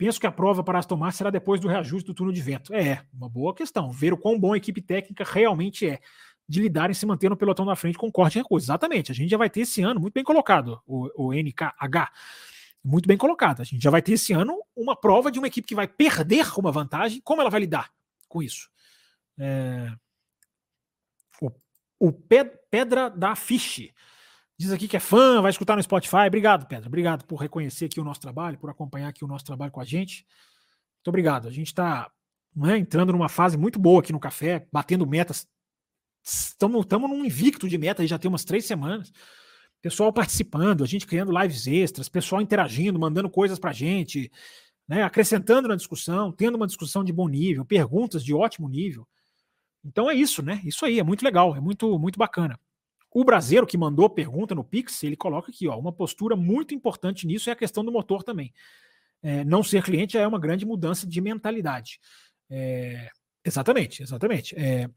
Penso 0.00 0.18
que 0.18 0.26
a 0.26 0.32
prova 0.32 0.64
para 0.64 0.78
Aston 0.78 0.96
Martin 0.96 1.18
será 1.18 1.28
depois 1.28 1.60
do 1.60 1.68
reajuste 1.68 2.06
do 2.06 2.14
turno 2.14 2.32
de 2.32 2.40
vento. 2.40 2.72
É, 2.72 3.04
uma 3.12 3.28
boa 3.28 3.54
questão. 3.54 3.92
Ver 3.92 4.14
o 4.14 4.16
quão 4.16 4.40
bom 4.40 4.54
a 4.54 4.56
equipe 4.56 4.80
técnica 4.80 5.24
realmente 5.24 5.86
é 5.86 6.00
de 6.48 6.58
lidar 6.58 6.88
em 6.88 6.94
se 6.94 7.04
manter 7.04 7.28
no 7.28 7.36
pelotão 7.36 7.66
da 7.66 7.76
frente 7.76 7.98
com 7.98 8.10
corte 8.10 8.32
de 8.32 8.38
recursos. 8.38 8.66
Exatamente. 8.66 9.12
A 9.12 9.14
gente 9.14 9.28
já 9.28 9.36
vai 9.36 9.50
ter 9.50 9.60
esse 9.60 9.82
ano, 9.82 10.00
muito 10.00 10.14
bem 10.14 10.24
colocado, 10.24 10.80
o, 10.86 11.26
o 11.26 11.34
NKH. 11.34 12.12
Muito 12.82 13.06
bem 13.06 13.18
colocado. 13.18 13.60
A 13.60 13.64
gente 13.64 13.82
já 13.82 13.90
vai 13.90 14.00
ter 14.00 14.12
esse 14.12 14.32
ano 14.32 14.58
uma 14.74 14.96
prova 14.96 15.30
de 15.30 15.38
uma 15.38 15.48
equipe 15.48 15.68
que 15.68 15.74
vai 15.74 15.86
perder 15.86 16.46
uma 16.56 16.72
vantagem. 16.72 17.20
Como 17.22 17.42
ela 17.42 17.50
vai 17.50 17.60
lidar 17.60 17.92
com 18.26 18.42
isso? 18.42 18.70
É... 19.38 19.92
O, 21.42 21.50
o 21.98 22.10
Pedra 22.10 23.10
da 23.10 23.36
Fiche 23.36 23.92
Diz 24.60 24.72
aqui 24.72 24.86
que 24.86 24.96
é 24.98 25.00
fã, 25.00 25.40
vai 25.40 25.50
escutar 25.50 25.74
no 25.74 25.82
Spotify. 25.82 26.26
Obrigado, 26.26 26.66
Pedro. 26.66 26.88
Obrigado 26.88 27.24
por 27.24 27.36
reconhecer 27.36 27.86
aqui 27.86 27.98
o 27.98 28.04
nosso 28.04 28.20
trabalho, 28.20 28.58
por 28.58 28.68
acompanhar 28.68 29.08
aqui 29.08 29.24
o 29.24 29.26
nosso 29.26 29.42
trabalho 29.42 29.72
com 29.72 29.80
a 29.80 29.86
gente. 29.86 30.26
Muito 30.98 31.08
obrigado. 31.08 31.48
A 31.48 31.50
gente 31.50 31.68
está 31.68 32.10
né, 32.54 32.76
entrando 32.76 33.10
numa 33.10 33.30
fase 33.30 33.56
muito 33.56 33.78
boa 33.78 34.00
aqui 34.00 34.12
no 34.12 34.20
café, 34.20 34.66
batendo 34.70 35.06
metas. 35.06 35.48
Estamos 36.22 36.84
num 36.86 37.24
invicto 37.24 37.70
de 37.70 37.78
metas 37.78 38.06
já 38.06 38.18
tem 38.18 38.28
umas 38.28 38.44
três 38.44 38.66
semanas. 38.66 39.10
Pessoal 39.80 40.12
participando, 40.12 40.84
a 40.84 40.86
gente 40.86 41.06
criando 41.06 41.32
lives 41.40 41.66
extras, 41.66 42.10
pessoal 42.10 42.42
interagindo, 42.42 42.98
mandando 42.98 43.30
coisas 43.30 43.58
para 43.58 43.70
a 43.70 43.72
gente, 43.72 44.30
né, 44.86 45.02
acrescentando 45.02 45.68
na 45.68 45.74
discussão, 45.74 46.30
tendo 46.30 46.56
uma 46.56 46.66
discussão 46.66 47.02
de 47.02 47.14
bom 47.14 47.30
nível, 47.30 47.64
perguntas 47.64 48.22
de 48.22 48.34
ótimo 48.34 48.68
nível. 48.68 49.08
Então 49.82 50.10
é 50.10 50.14
isso, 50.14 50.42
né? 50.42 50.60
Isso 50.62 50.84
aí, 50.84 51.00
é 51.00 51.02
muito 51.02 51.24
legal, 51.24 51.56
é 51.56 51.60
muito, 51.62 51.98
muito 51.98 52.18
bacana. 52.18 52.60
O 53.12 53.24
brasileiro 53.24 53.66
que 53.66 53.76
mandou 53.76 54.08
pergunta 54.08 54.54
no 54.54 54.62
Pix, 54.62 55.02
ele 55.02 55.16
coloca 55.16 55.50
aqui, 55.50 55.66
ó, 55.66 55.76
uma 55.78 55.92
postura 55.92 56.36
muito 56.36 56.74
importante 56.74 57.26
nisso 57.26 57.50
é 57.50 57.52
a 57.52 57.56
questão 57.56 57.84
do 57.84 57.90
motor 57.90 58.22
também. 58.22 58.52
É, 59.22 59.44
não 59.44 59.62
ser 59.62 59.82
cliente 59.82 60.14
já 60.14 60.20
é 60.20 60.26
uma 60.26 60.38
grande 60.38 60.64
mudança 60.64 61.06
de 61.06 61.20
mentalidade. 61.20 61.98
É, 62.48 63.08
exatamente, 63.44 64.02
exatamente. 64.02 64.54
É, 64.56 64.88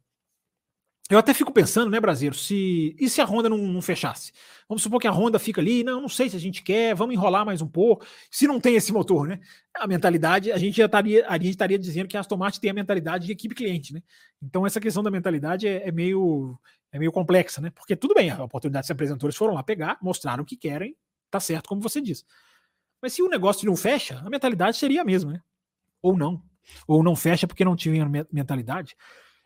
eu 1.14 1.19
até 1.19 1.34
fico 1.34 1.52
pensando, 1.52 1.90
né, 1.91 1.99
Brasileiro, 1.99 2.35
se 2.35 2.95
e 2.99 3.10
se 3.10 3.22
a 3.22 3.26
Honda 3.26 3.49
não, 3.49 3.57
não, 3.57 3.81
fechasse? 3.81 4.31
Vamos 4.68 4.81
supor 4.81 4.99
que 4.99 5.07
a 5.07 5.11
Honda 5.11 5.38
fica 5.38 5.61
ali, 5.61 5.84
não, 5.84 6.02
não 6.02 6.10
sei 6.10 6.30
se 6.30 6.35
a 6.35 6.40
gente 6.40 6.64
quer, 6.64 6.95
vamos 6.95 7.14
enrolar 7.14 7.45
mais 7.45 7.61
um 7.61 7.68
pouco. 7.68 8.06
Se 8.31 8.48
não 8.48 8.60
tem 8.60 8.76
esse 8.76 8.91
motor, 8.91 9.27
né? 9.27 9.40
A 9.76 9.85
mentalidade, 9.88 10.52
a 10.52 10.57
gente 10.57 10.77
já 10.77 10.85
estaria, 10.85 11.26
a 11.27 11.34
gente 11.34 11.49
estaria 11.49 11.77
dizendo 11.77 12.07
que 12.07 12.18
a 12.18 12.19
Aston 12.19 12.38
Martin 12.38 12.60
tem 12.60 12.72
a 12.72 12.73
mentalidade 12.73 13.26
de 13.26 13.31
equipe 13.31 13.53
cliente, 13.53 13.94
né? 13.94 14.02
Então 14.41 14.65
essa 14.65 14.80
questão 14.80 15.03
da 15.03 15.11
mentalidade 15.11 15.68
é, 15.68 15.88
é 15.88 15.91
meio 15.91 16.57
é 16.91 16.99
meio 16.99 17.11
complexa, 17.11 17.60
né? 17.61 17.69
Porque 17.72 17.95
tudo 17.95 18.14
bem, 18.14 18.30
a 18.30 18.44
oportunidade 18.44 18.85
se 18.85 18.91
apresentou, 18.91 19.27
eles 19.27 19.38
foram 19.38 19.53
lá 19.53 19.64
pegar, 19.64 19.98
mostraram 20.02 20.44
o 20.44 20.45
que 20.45 20.56
querem, 20.56 20.95
tá 21.30 21.40
certo, 21.40 21.68
como 21.68 21.81
você 21.81 21.99
diz. 21.99 22.26
Mas 23.02 23.14
se 23.14 23.22
o 23.22 23.27
negócio 23.27 23.65
não 23.65 23.76
fecha, 23.76 24.19
a 24.26 24.30
mentalidade 24.30 24.77
seria 24.77 25.02
a 25.02 25.06
mesma, 25.06 25.34
né? 25.34 25.41
Ou 26.02 26.15
não. 26.15 26.41
Ou 26.88 27.03
não 27.03 27.15
fecha 27.15 27.48
porque 27.48 27.65
não 27.65 27.76
tinha 27.76 28.10
mentalidade. 28.31 28.95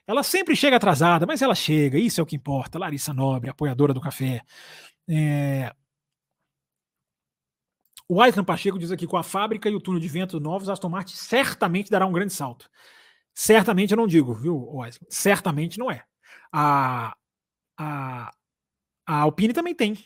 Ela 0.08 0.24
sempre 0.24 0.56
chega 0.56 0.78
atrasada, 0.78 1.26
mas 1.26 1.42
ela 1.42 1.54
chega, 1.54 2.00
isso 2.00 2.22
é 2.22 2.24
o 2.24 2.26
que 2.26 2.36
importa. 2.36 2.80
Larissa 2.80 3.14
Nobre, 3.14 3.50
apoiadora 3.50 3.94
do 3.94 4.00
café. 4.00 4.42
É... 5.08 5.74
O 8.08 8.22
Aislan 8.22 8.46
Pacheco 8.46 8.80
diz 8.80 8.90
aqui: 8.90 9.06
com 9.06 9.18
a 9.18 9.24
fábrica 9.24 9.70
e 9.70 9.76
o 9.76 9.82
túnel 9.82 10.00
de 10.00 10.08
vento 10.08 10.40
novos, 10.40 10.70
Aston 10.70 10.88
Martin 10.88 11.16
certamente 11.16 11.92
dará 11.92 12.06
um 12.06 12.14
grande 12.14 12.32
salto. 12.34 12.70
Certamente 13.36 13.92
eu 13.92 13.98
não 13.98 14.08
digo, 14.08 14.34
viu, 14.34 14.82
Aislan? 14.82 15.06
Certamente 15.10 15.78
não 15.78 15.92
é. 15.92 16.04
A, 16.54 17.14
a, 17.78 18.32
a 19.06 19.20
Alpine 19.22 19.54
também 19.54 19.76
tem 19.76 19.98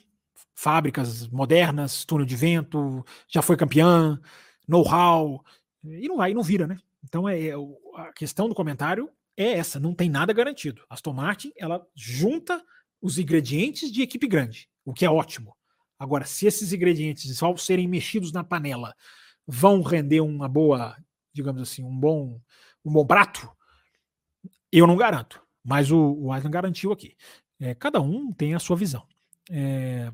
fábricas 0.55 1.27
modernas, 1.27 2.05
túnel 2.05 2.25
de 2.25 2.35
vento, 2.35 3.05
já 3.27 3.41
foi 3.41 3.55
campeã, 3.55 4.19
know-how, 4.67 5.43
e 5.83 6.07
não 6.07 6.17
vai, 6.17 6.33
não 6.33 6.43
vira, 6.43 6.67
né? 6.67 6.77
Então 7.03 7.29
é, 7.29 7.49
é 7.49 7.53
a 7.95 8.11
questão 8.13 8.49
do 8.49 8.55
comentário 8.55 9.09
é 9.37 9.53
essa, 9.53 9.79
não 9.79 9.93
tem 9.93 10.09
nada 10.09 10.33
garantido. 10.33 10.83
Aston 10.89 11.13
Martin, 11.13 11.51
ela 11.57 11.85
junta 11.95 12.63
os 13.01 13.17
ingredientes 13.17 13.91
de 13.91 14.01
equipe 14.01 14.27
grande, 14.27 14.69
o 14.85 14.93
que 14.93 15.05
é 15.05 15.09
ótimo. 15.09 15.55
Agora, 15.97 16.25
se 16.25 16.47
esses 16.47 16.73
ingredientes, 16.73 17.41
ao 17.41 17.57
serem 17.57 17.87
mexidos 17.87 18.31
na 18.31 18.43
panela, 18.43 18.93
vão 19.45 19.81
render 19.81 20.21
uma 20.21 20.47
boa, 20.47 20.95
digamos 21.33 21.61
assim, 21.61 21.83
um 21.83 21.95
bom, 21.95 22.39
um 22.83 22.91
bom 22.91 23.05
prato, 23.05 23.49
eu 24.71 24.87
não 24.87 24.95
garanto. 24.95 25.41
Mas 25.63 25.91
o, 25.91 26.13
o 26.13 26.31
Aslan 26.31 26.49
garantiu 26.49 26.91
aqui. 26.91 27.15
É, 27.59 27.75
cada 27.75 28.01
um 28.01 28.33
tem 28.33 28.55
a 28.55 28.59
sua 28.59 28.75
visão. 28.75 29.07
É, 29.51 30.11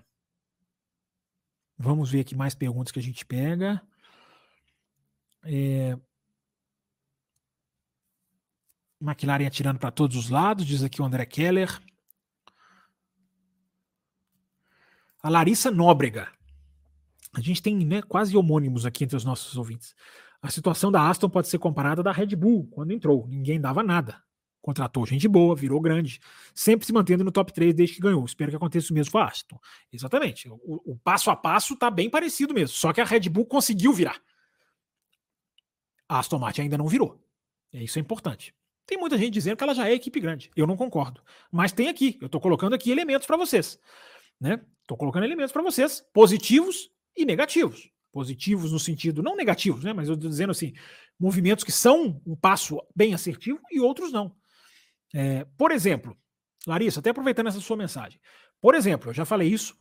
vamos 1.78 2.12
ver 2.12 2.22
aqui 2.22 2.36
mais 2.36 2.54
perguntas 2.54 2.92
que 2.92 3.00
a 3.00 3.04
gente 3.04 3.26
pega. 3.26 3.82
É, 5.46 5.98
McLaren 9.02 9.46
atirando 9.46 9.80
para 9.80 9.92
todos 9.92 10.18
os 10.18 10.30
lados, 10.30 10.66
diz 10.66 10.84
aqui 10.84 11.02
o 11.02 11.06
André 11.06 11.26
Keller. 11.26 11.80
A 15.22 15.30
Larissa 15.30 15.70
Nóbrega. 15.70 16.32
A 17.34 17.42
gente 17.42 17.62
tem 17.62 17.76
né, 17.86 18.02
quase 18.02 18.36
homônimos 18.36 18.86
aqui 18.86 19.04
entre 19.04 19.16
os 19.16 19.24
nossos 19.24 19.58
ouvintes. 19.58 19.96
A 20.42 20.50
situação 20.50 20.92
da 20.92 21.08
Aston 21.10 21.30
pode 21.30 21.48
ser 21.48 21.60
comparada 21.60 22.02
à 22.02 22.04
da 22.04 22.12
Red 22.12 22.36
Bull, 22.36 22.68
quando 22.68 22.92
entrou. 22.92 23.28
Ninguém 23.28 23.60
dava 23.60 23.84
nada. 23.84 24.22
Contratou 24.62 25.06
gente 25.06 25.28
boa, 25.28 25.56
virou 25.56 25.80
grande, 25.80 26.20
sempre 26.54 26.86
se 26.86 26.92
mantendo 26.92 27.24
no 27.24 27.32
top 27.32 27.54
3 27.54 27.74
desde 27.74 27.96
que 27.96 28.02
ganhou. 28.02 28.26
Espero 28.26 28.52
que 28.52 28.58
aconteça 28.58 28.92
o 28.92 28.94
mesmo 28.94 29.12
com 29.12 29.18
a 29.18 29.26
Aston. 29.26 29.58
Exatamente. 29.94 30.50
O, 30.50 30.92
o 30.92 30.98
passo 30.98 31.30
a 31.30 31.36
passo 31.36 31.74
está 31.74 31.90
bem 31.90 32.10
parecido 32.10 32.54
mesmo. 32.54 32.76
Só 32.76 32.92
que 32.92 33.00
a 33.00 33.06
Red 33.06 33.30
Bull 33.30 33.46
conseguiu 33.46 33.94
virar. 33.94 34.22
A 36.10 36.20
Aston 36.20 36.40
Martin 36.40 36.62
ainda 36.62 36.78
não 36.78 36.88
virou. 36.88 37.24
É 37.72 37.82
isso 37.82 37.98
é 37.98 38.02
importante. 38.02 38.54
Tem 38.88 38.98
muita 38.98 39.18
gente 39.18 39.34
dizendo 39.34 39.58
que 39.58 39.64
ela 39.64 39.76
já 39.76 39.88
é 39.90 39.94
equipe 39.94 40.18
grande. 40.20 40.50
Eu 40.56 40.66
não 40.66 40.78
concordo. 40.78 41.22
Mas 41.52 41.74
tem 41.74 41.90
aqui, 41.90 42.18
eu 42.22 42.28
estou 42.28 42.40
colocando 42.40 42.74
aqui 42.74 42.90
elementos 42.90 43.28
para 43.28 43.36
vocês. 43.36 43.78
Né? 44.40 44.62
Estou 44.82 44.98
colocando 44.98 45.26
elementos 45.26 45.52
para 45.52 45.62
vocês, 45.62 46.02
positivos 46.14 46.90
e 47.16 47.26
negativos. 47.26 47.92
Positivos 48.14 48.72
no 48.72 48.80
sentido, 48.80 49.22
não 49.22 49.36
negativos, 49.36 49.84
né? 49.84 49.92
mas 49.92 50.08
eu 50.08 50.16
estou 50.16 50.30
dizendo 50.30 50.52
assim, 50.52 50.74
movimentos 51.20 51.66
que 51.66 51.72
são 51.72 52.22
um 52.26 52.36
passo 52.36 52.82
bem 52.96 53.14
assertivo 53.14 53.60
e 53.70 53.80
outros 53.82 54.14
não. 54.14 54.34
É, 55.14 55.46
por 55.58 55.72
exemplo, 55.72 56.18
Larissa, 56.66 57.02
até 57.02 57.10
aproveitando 57.10 57.48
essa 57.48 57.60
sua 57.60 57.76
mensagem. 57.76 58.20
Por 58.62 58.74
exemplo, 58.74 59.10
eu 59.10 59.14
já 59.14 59.26
falei 59.26 59.50
isso 59.50 59.78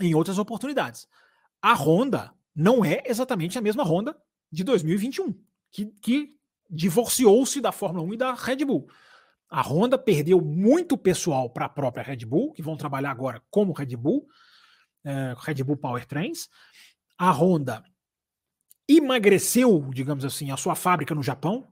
em 0.00 0.14
outras 0.16 0.36
oportunidades. 0.36 1.06
A 1.62 1.74
Honda 1.74 2.34
não 2.54 2.84
é 2.84 3.04
exatamente 3.06 3.56
a 3.56 3.62
mesma 3.62 3.84
Honda 3.84 4.20
de 4.50 4.64
2021, 4.64 5.32
que, 5.70 5.86
que 6.02 6.36
divorciou-se 6.72 7.60
da 7.60 7.70
Fórmula 7.70 8.04
1 8.04 8.14
e 8.14 8.16
da 8.16 8.32
Red 8.32 8.64
Bull. 8.64 8.88
A 9.48 9.60
Honda 9.60 9.98
perdeu 9.98 10.40
muito 10.40 10.96
pessoal 10.96 11.50
para 11.50 11.66
a 11.66 11.68
própria 11.68 12.02
Red 12.02 12.24
Bull, 12.24 12.52
que 12.52 12.62
vão 12.62 12.74
trabalhar 12.74 13.10
agora 13.10 13.42
como 13.50 13.74
Red 13.74 13.94
Bull, 13.96 14.26
é, 15.04 15.34
Red 15.38 15.62
Bull 15.62 15.76
Powertrains. 15.76 16.48
A 17.18 17.30
Honda 17.30 17.84
emagreceu, 18.88 19.90
digamos 19.92 20.24
assim, 20.24 20.50
a 20.50 20.56
sua 20.56 20.74
fábrica 20.74 21.14
no 21.14 21.22
Japão, 21.22 21.68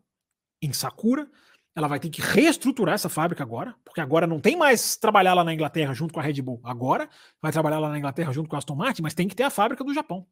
em 0.60 0.72
Sakura. 0.74 1.26
Ela 1.74 1.88
vai 1.88 1.98
ter 1.98 2.10
que 2.10 2.20
reestruturar 2.20 2.96
essa 2.96 3.08
fábrica 3.08 3.42
agora, 3.42 3.74
porque 3.82 4.00
agora 4.00 4.26
não 4.26 4.40
tem 4.40 4.56
mais 4.56 4.96
trabalhar 4.96 5.32
lá 5.32 5.42
na 5.42 5.54
Inglaterra 5.54 5.94
junto 5.94 6.12
com 6.12 6.20
a 6.20 6.22
Red 6.22 6.42
Bull. 6.42 6.60
Agora 6.62 7.08
vai 7.40 7.50
trabalhar 7.50 7.78
lá 7.78 7.88
na 7.88 7.96
Inglaterra 7.96 8.32
junto 8.32 8.50
com 8.50 8.56
a 8.56 8.58
Aston 8.58 8.74
Martin, 8.74 9.00
mas 9.00 9.14
tem 9.14 9.26
que 9.26 9.34
ter 9.34 9.44
a 9.44 9.50
fábrica 9.50 9.82
do 9.82 9.94
Japão 9.94 10.26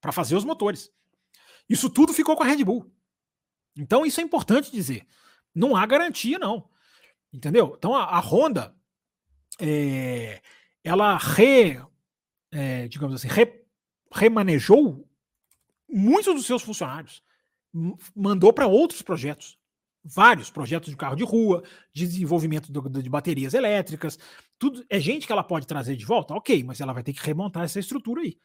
para 0.00 0.12
fazer 0.12 0.36
os 0.36 0.44
motores. 0.44 0.92
Isso 1.68 1.90
tudo 1.90 2.12
ficou 2.12 2.36
com 2.36 2.44
a 2.44 2.46
Red 2.46 2.62
Bull. 2.62 2.88
Então, 3.78 4.04
isso 4.04 4.20
é 4.20 4.24
importante 4.24 4.72
dizer. 4.72 5.06
Não 5.54 5.76
há 5.76 5.86
garantia, 5.86 6.38
não. 6.38 6.68
Entendeu? 7.32 7.74
Então, 7.78 7.94
a, 7.94 8.04
a 8.04 8.20
Honda, 8.20 8.74
é, 9.60 10.40
ela 10.82 11.16
re, 11.16 11.80
é, 12.50 12.88
digamos 12.88 13.14
assim, 13.14 13.28
re, 13.28 13.64
remanejou 14.12 15.08
muitos 15.88 16.34
dos 16.34 16.46
seus 16.46 16.62
funcionários. 16.62 17.22
Mandou 18.14 18.52
para 18.52 18.66
outros 18.66 19.02
projetos. 19.02 19.56
Vários 20.02 20.50
projetos 20.50 20.90
de 20.90 20.96
carro 20.96 21.16
de 21.16 21.24
rua, 21.24 21.62
de 21.92 22.06
desenvolvimento 22.06 22.72
do, 22.72 22.88
de 23.02 23.10
baterias 23.10 23.52
elétricas. 23.52 24.18
Tudo 24.58 24.84
é 24.88 24.98
gente 24.98 25.26
que 25.26 25.32
ela 25.32 25.44
pode 25.44 25.66
trazer 25.66 25.96
de 25.96 26.04
volta, 26.04 26.34
ok, 26.34 26.64
mas 26.64 26.80
ela 26.80 26.92
vai 26.92 27.02
ter 27.02 27.12
que 27.12 27.24
remontar 27.24 27.64
essa 27.64 27.78
estrutura 27.78 28.22
aí. 28.22 28.38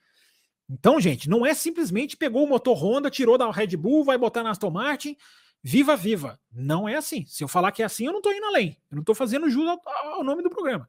Então, 0.69 0.99
gente, 0.99 1.29
não 1.29 1.45
é 1.45 1.53
simplesmente 1.53 2.17
pegou 2.17 2.43
o 2.43 2.47
motor 2.47 2.77
Honda, 2.77 3.09
tirou 3.09 3.37
da 3.37 3.49
Red 3.51 3.75
Bull, 3.75 4.03
vai 4.03 4.17
botar 4.17 4.43
na 4.43 4.51
Aston 4.51 4.69
Martin, 4.69 5.15
viva, 5.61 5.95
viva. 5.95 6.39
Não 6.51 6.87
é 6.87 6.95
assim. 6.95 7.25
Se 7.25 7.43
eu 7.43 7.47
falar 7.47 7.71
que 7.71 7.81
é 7.81 7.85
assim, 7.85 8.05
eu 8.05 8.11
não 8.11 8.19
estou 8.19 8.33
indo 8.33 8.45
além. 8.45 8.77
Eu 8.89 8.95
não 8.95 9.01
estou 9.01 9.15
fazendo 9.15 9.49
jus 9.49 9.67
ao, 9.67 9.81
ao, 10.15 10.23
nome 10.23 10.41
do 10.41 10.49
programa. 10.49 10.87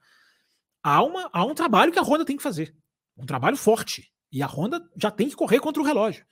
Há, 0.83 1.03
uma, 1.03 1.29
há 1.33 1.45
um 1.45 1.55
trabalho 1.55 1.93
que 1.93 1.99
a 1.99 2.03
Honda 2.03 2.25
tem 2.25 2.37
que 2.37 2.43
fazer. 2.43 2.75
Um 3.17 3.27
trabalho 3.27 3.57
forte. 3.57 4.13
E 4.31 4.43
a 4.43 4.47
Honda 4.47 4.87
já 4.97 5.11
tem 5.11 5.29
que 5.29 5.37
correr 5.37 5.61
contra 5.61 5.83
o 5.83 5.87
relógio. 5.87 6.25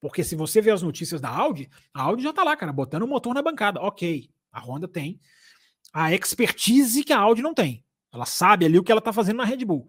Porque 0.00 0.22
se 0.22 0.36
você 0.36 0.60
vê 0.60 0.70
as 0.70 0.82
notícias 0.82 1.20
da 1.20 1.30
Audi, 1.30 1.70
a 1.92 2.02
Audi 2.02 2.22
já 2.22 2.30
está 2.30 2.44
lá, 2.44 2.56
cara, 2.56 2.72
botando 2.72 3.04
o 3.04 3.08
motor 3.08 3.34
na 3.34 3.42
bancada. 3.42 3.80
Ok, 3.80 4.28
a 4.52 4.60
Honda 4.60 4.86
tem 4.86 5.20
a 5.94 6.12
expertise 6.12 7.04
que 7.04 7.12
a 7.12 7.18
Audi 7.18 7.40
não 7.40 7.54
tem. 7.54 7.84
Ela 8.12 8.26
sabe 8.26 8.66
ali 8.66 8.78
o 8.78 8.82
que 8.82 8.90
ela 8.90 8.98
está 8.98 9.12
fazendo 9.12 9.36
na 9.36 9.44
Red 9.44 9.64
Bull. 9.64 9.88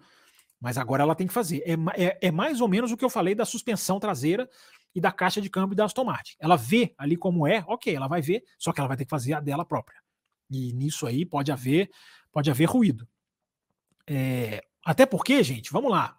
Mas 0.59 0.77
agora 0.77 1.03
ela 1.03 1.15
tem 1.15 1.27
que 1.27 1.33
fazer. 1.33 1.63
É, 1.65 1.73
é, 2.01 2.17
é, 2.21 2.31
mais 2.31 2.61
ou 2.61 2.67
menos 2.67 2.91
o 2.91 2.97
que 2.97 3.05
eu 3.05 3.09
falei 3.09 3.35
da 3.35 3.45
suspensão 3.45 3.99
traseira 3.99 4.49
e 4.93 5.01
da 5.01 5.11
caixa 5.11 5.41
de 5.41 5.49
câmbio 5.49 5.75
da 5.75 5.85
Aston 5.85 6.05
Martin. 6.05 6.35
Ela 6.39 6.55
vê 6.55 6.93
ali 6.97 7.17
como 7.17 7.45
é, 7.45 7.63
ok, 7.67 7.93
ela 7.93 8.07
vai 8.07 8.21
ver, 8.21 8.43
só 8.57 8.71
que 8.71 8.79
ela 8.79 8.87
vai 8.87 8.97
ter 8.97 9.05
que 9.05 9.09
fazer 9.09 9.33
a 9.33 9.39
dela 9.39 9.65
própria. 9.65 9.99
E 10.49 10.73
nisso 10.73 11.05
aí 11.05 11.25
pode 11.25 11.51
haver, 11.51 11.89
pode 12.31 12.49
haver 12.49 12.65
ruído. 12.65 13.07
É, 14.07 14.63
até 14.85 15.05
porque, 15.05 15.43
gente, 15.43 15.71
vamos 15.71 15.91
lá. 15.91 16.17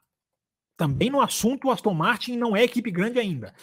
Também 0.76 1.08
no 1.08 1.20
assunto, 1.20 1.68
o 1.68 1.70
Aston 1.70 1.94
Martin 1.94 2.36
não 2.36 2.54
é 2.54 2.62
equipe 2.62 2.90
grande 2.90 3.18
ainda. 3.18 3.54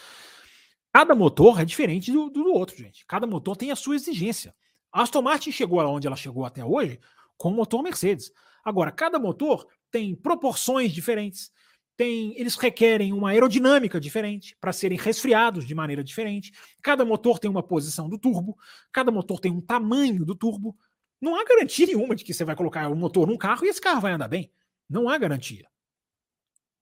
Cada 0.92 1.14
motor 1.14 1.60
é 1.60 1.66
diferente 1.66 2.12
do, 2.12 2.30
do 2.30 2.54
outro, 2.54 2.76
gente. 2.76 3.06
Cada 3.06 3.28
motor 3.28 3.56
tem 3.56 3.72
a 3.72 3.76
sua 3.76 3.96
exigência. 3.96 4.56
A 4.92 5.02
Aston 5.02 5.22
Martin 5.22 5.52
chegou 5.52 5.80
aonde 5.80 6.08
ela 6.08 6.16
chegou 6.16 6.46
até 6.46 6.64
hoje 6.64 7.00
com 7.38 7.50
o 7.50 7.54
motor 7.54 7.84
Mercedes. 7.84 8.32
Agora, 8.64 8.92
cada 8.92 9.20
motor 9.20 9.68
têm 9.94 10.16
proporções 10.16 10.92
diferentes, 10.92 11.52
tem, 11.96 12.34
eles 12.36 12.56
requerem 12.56 13.14
uma 13.14 13.30
aerodinâmica 13.30 14.00
diferente 14.00 14.58
para 14.60 14.74
serem 14.74 14.98
resfriados 14.98 15.68
de 15.68 15.76
maneira 15.76 16.04
diferente. 16.04 16.52
Cada 16.82 17.06
motor 17.06 17.38
tem 17.38 17.50
uma 17.50 17.62
posição 17.62 18.10
do 18.10 18.18
turbo, 18.18 18.58
cada 18.92 19.12
motor 19.12 19.40
tem 19.40 19.52
um 19.52 19.62
tamanho 19.62 20.26
do 20.26 20.34
turbo. 20.34 20.76
Não 21.22 21.36
há 21.36 21.46
garantia 21.46 21.86
nenhuma 21.86 22.16
de 22.16 22.24
que 22.24 22.34
você 22.34 22.44
vai 22.44 22.56
colocar 22.56 22.90
um 22.90 22.96
motor 22.96 23.28
num 23.28 23.38
carro 23.38 23.64
e 23.64 23.70
esse 23.70 23.80
carro 23.80 24.02
vai 24.02 24.12
andar 24.12 24.28
bem. 24.28 24.52
Não 24.90 25.08
há 25.08 25.18
garantia. 25.18 25.68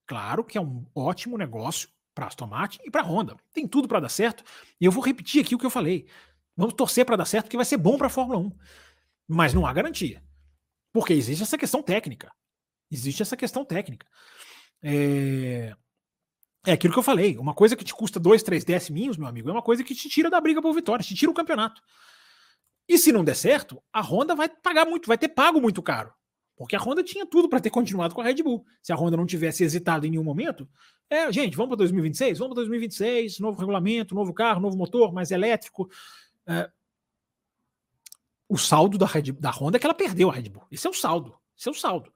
Claro 0.08 0.46
que 0.46 0.58
é 0.58 0.62
um 0.62 0.86
ótimo 0.96 1.38
negócio 1.38 1.90
para 2.16 2.28
Aston 2.28 2.48
Martin 2.48 2.80
e 2.86 2.90
para 2.90 3.04
Honda. 3.04 3.36
Tem 3.54 3.68
tudo 3.68 3.90
para 3.90 4.00
dar 4.00 4.10
certo. 4.10 4.44
E 4.80 4.86
eu 4.86 4.92
vou 4.92 5.04
repetir 5.04 5.44
aqui 5.44 5.54
o 5.54 5.58
que 5.58 5.66
eu 5.66 5.70
falei. 5.70 6.08
Vamos 6.56 6.74
torcer 6.74 7.06
para 7.06 7.18
dar 7.18 7.26
certo, 7.26 7.46
porque 7.46 7.58
vai 7.58 7.66
ser 7.66 7.78
bom 7.78 7.98
para 7.98 8.08
a 8.08 8.10
Fórmula 8.10 8.40
1. 8.40 8.52
Mas 9.28 9.54
não 9.54 9.66
há 9.66 9.74
garantia. 9.74 10.24
Porque 10.94 11.14
existe 11.14 11.44
essa 11.44 11.58
questão 11.58 11.84
técnica. 11.84 12.32
Existe 12.92 13.22
essa 13.22 13.38
questão 13.38 13.64
técnica. 13.64 14.06
É... 14.84 15.74
é 16.66 16.74
aquilo 16.74 16.94
que 16.94 17.00
eu 17.00 17.04
falei. 17.04 17.38
Uma 17.38 17.54
coisa 17.54 17.76
que 17.76 17.86
te 17.86 17.94
custa 17.94 18.20
dois, 18.20 18.44
três 18.44 18.64
décimos, 18.64 19.18
meu 19.18 19.28
amigo, 19.28 19.50
é 19.50 19.54
uma 19.54 19.62
coisa 19.62 19.84
que 19.84 19.96
te 19.96 20.10
tira 20.10 20.30
da 20.30 20.42
briga 20.42 20.62
por 20.62 20.74
vitória, 20.74 21.06
te 21.06 21.16
tira 21.16 21.32
o 21.32 21.36
campeonato. 21.36 21.82
E 22.88 22.98
se 22.98 23.12
não 23.12 23.24
der 23.24 23.36
certo, 23.36 23.82
a 23.94 24.02
Honda 24.02 24.36
vai 24.36 24.50
pagar 24.50 24.86
muito, 24.86 25.08
vai 25.08 25.18
ter 25.18 25.30
pago 25.30 25.62
muito 25.62 25.82
caro. 25.82 26.14
Porque 26.58 26.76
a 26.76 26.80
Honda 26.80 27.04
tinha 27.04 27.26
tudo 27.26 27.50
para 27.50 27.60
ter 27.60 27.70
continuado 27.70 28.14
com 28.14 28.22
a 28.22 28.24
Red 28.24 28.44
Bull. 28.44 28.66
Se 28.84 28.92
a 28.92 28.96
Honda 28.96 29.18
não 29.18 29.26
tivesse 29.26 29.64
hesitado 29.64 30.06
em 30.06 30.12
nenhum 30.12 30.24
momento, 30.24 30.70
é, 31.10 31.32
gente, 31.32 31.56
vamos 31.56 31.70
para 31.70 31.78
2026? 31.78 32.38
Vamos 32.38 32.54
para 32.54 32.62
2026, 32.64 33.40
novo 33.40 33.60
regulamento, 33.60 34.14
novo 34.14 34.34
carro, 34.34 34.62
novo 34.62 34.78
motor, 34.78 35.12
mais 35.12 35.32
elétrico. 35.32 35.90
É, 36.46 36.70
o 38.48 38.58
saldo 38.58 38.98
da, 38.98 39.06
Red, 39.06 39.32
da 39.32 39.50
Honda 39.50 39.78
é 39.78 39.80
que 39.80 39.86
ela 39.86 39.94
perdeu 39.94 40.30
a 40.30 40.34
Red 40.34 40.50
Bull. 40.50 40.68
Esse 40.70 40.86
é 40.86 40.90
o 40.90 40.94
saldo. 40.94 41.36
Esse 41.58 41.70
é 41.70 41.72
o 41.72 41.74
saldo. 41.74 42.14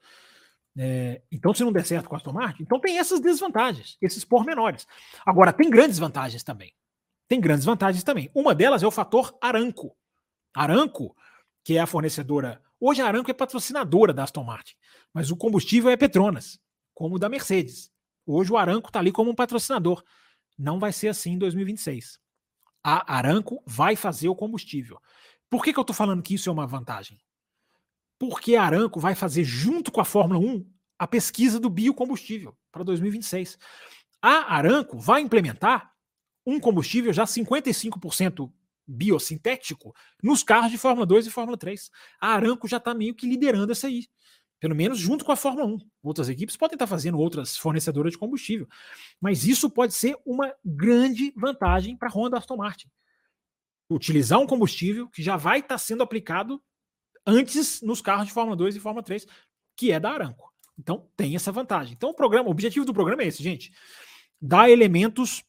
É, 0.78 1.22
então, 1.32 1.54
se 1.54 1.64
não 1.64 1.72
der 1.72 1.86
certo 1.86 2.10
com 2.10 2.16
a 2.16 2.18
Aston 2.18 2.34
Martin, 2.34 2.64
então 2.64 2.80
tem 2.80 2.98
essas 3.00 3.20
desvantagens, 3.20 3.98
esses 4.02 4.26
pormenores. 4.26 4.86
Agora, 5.26 5.54
tem 5.54 5.70
grandes 5.70 5.98
vantagens 5.98 6.44
também. 6.44 6.74
Tem 7.28 7.40
grandes 7.40 7.66
vantagens 7.66 8.04
também. 8.04 8.30
Uma 8.34 8.54
delas 8.54 8.84
é 8.84 8.88
o 8.88 8.92
fator 8.92 9.36
Aranco. 9.42 9.96
Aranco, 10.54 11.16
que 11.64 11.78
é 11.78 11.80
a 11.80 11.88
fornecedora. 11.88 12.62
Hoje 12.80 13.02
a 13.02 13.08
Aranco 13.08 13.32
é 13.32 13.34
patrocinadora 13.34 14.14
da 14.14 14.24
Aston 14.24 14.44
Martin, 14.44 14.76
mas 15.14 15.32
o 15.32 15.38
combustível 15.38 15.90
é 15.90 15.98
Petronas, 15.98 16.60
como 16.94 17.16
o 17.16 17.20
da 17.20 17.30
Mercedes. 17.30 17.90
Hoje 18.26 18.52
o 18.52 18.58
Aranco 18.58 18.90
está 18.90 19.00
ali 19.00 19.12
como 19.12 19.32
um 19.32 19.36
patrocinador. 19.36 20.04
Não 20.58 20.80
vai 20.80 20.92
ser 20.92 21.08
assim 21.08 21.34
em 21.34 21.38
2026. 21.38 22.20
A 22.84 23.16
Aranco 23.16 23.64
vai 23.66 23.96
fazer 23.96 24.30
o 24.30 24.36
combustível. 24.36 25.00
Por 25.50 25.64
que, 25.64 25.74
que 25.74 25.80
eu 25.80 25.84
estou 25.84 25.96
falando 25.96 26.22
que 26.22 26.36
isso 26.36 26.50
é 26.50 26.52
uma 26.52 26.68
vantagem? 26.68 27.20
Porque 28.18 28.56
a 28.56 28.64
Aranco 28.64 29.00
vai 29.00 29.16
fazer, 29.16 29.44
junto 29.44 29.92
com 29.92 30.02
a 30.02 30.06
Fórmula 30.06 30.40
1, 30.40 30.66
a 30.98 31.08
pesquisa 31.08 31.60
do 31.60 31.70
biocombustível 31.70 32.56
para 32.72 32.84
2026. 32.84 33.58
A 34.22 34.56
Aranco 34.56 34.98
vai 34.98 35.22
implementar 35.22 35.92
um 36.46 36.60
combustível 36.60 37.12
já 37.12 37.26
55% 37.26 38.52
biosintético 38.88 39.94
nos 40.22 40.44
carros 40.44 40.72
de 40.72 40.78
Fórmula 40.78 41.06
2 41.06 41.28
e 41.28 41.32
Fórmula 41.32 41.58
3. 41.58 41.90
A 42.20 42.34
Aranco 42.34 42.68
já 42.68 42.78
está 42.78 42.94
meio 42.94 43.16
que 43.16 43.28
liderando 43.28 43.72
essa 43.72 43.88
aí. 43.88 44.08
Pelo 44.60 44.76
menos 44.76 44.98
junto 44.98 45.26
com 45.26 45.32
a 45.32 45.36
Fórmula 45.36 45.68
1. 45.68 45.78
Outras 46.02 46.30
equipes 46.30 46.56
podem 46.56 46.76
estar 46.76 46.86
tá 46.86 46.90
fazendo 46.90 47.20
outras 47.20 47.58
fornecedoras 47.58 48.14
de 48.14 48.18
combustível. 48.18 48.68
Mas 49.20 49.46
isso 49.46 49.70
pode 49.70 49.94
ser 49.94 50.18
uma 50.26 50.54
grande 50.64 51.34
vantagem 51.36 51.98
para 51.98 52.08
a 52.08 52.12
Honda 52.12 52.38
Aston 52.38 52.58
Martin. 52.58 52.90
Utilizar 53.90 54.40
um 54.40 54.48
combustível 54.48 55.10
que 55.10 55.22
já 55.22 55.36
vai 55.36 55.60
estar 55.60 55.76
tá 55.76 55.78
sendo 55.78 56.04
aplicado 56.04 56.62
antes 57.26 57.82
nos 57.82 58.02
carros 58.02 58.28
de 58.28 58.34
Fórmula 58.34 58.56
2 58.56 58.76
e 58.76 58.80
Fórmula 58.80 59.04
3, 59.04 59.26
que 59.76 59.92
é 59.92 60.00
da 60.00 60.12
Aranco. 60.12 60.54
Então 60.78 61.08
tem 61.16 61.36
essa 61.36 61.52
vantagem. 61.52 61.94
Então 61.94 62.10
o 62.10 62.14
programa, 62.14 62.48
o 62.48 62.52
objetivo 62.52 62.86
do 62.86 62.94
programa 62.94 63.24
é 63.24 63.28
esse, 63.28 63.42
gente. 63.42 63.72
Dar 64.42 64.70
elementos 64.70 65.44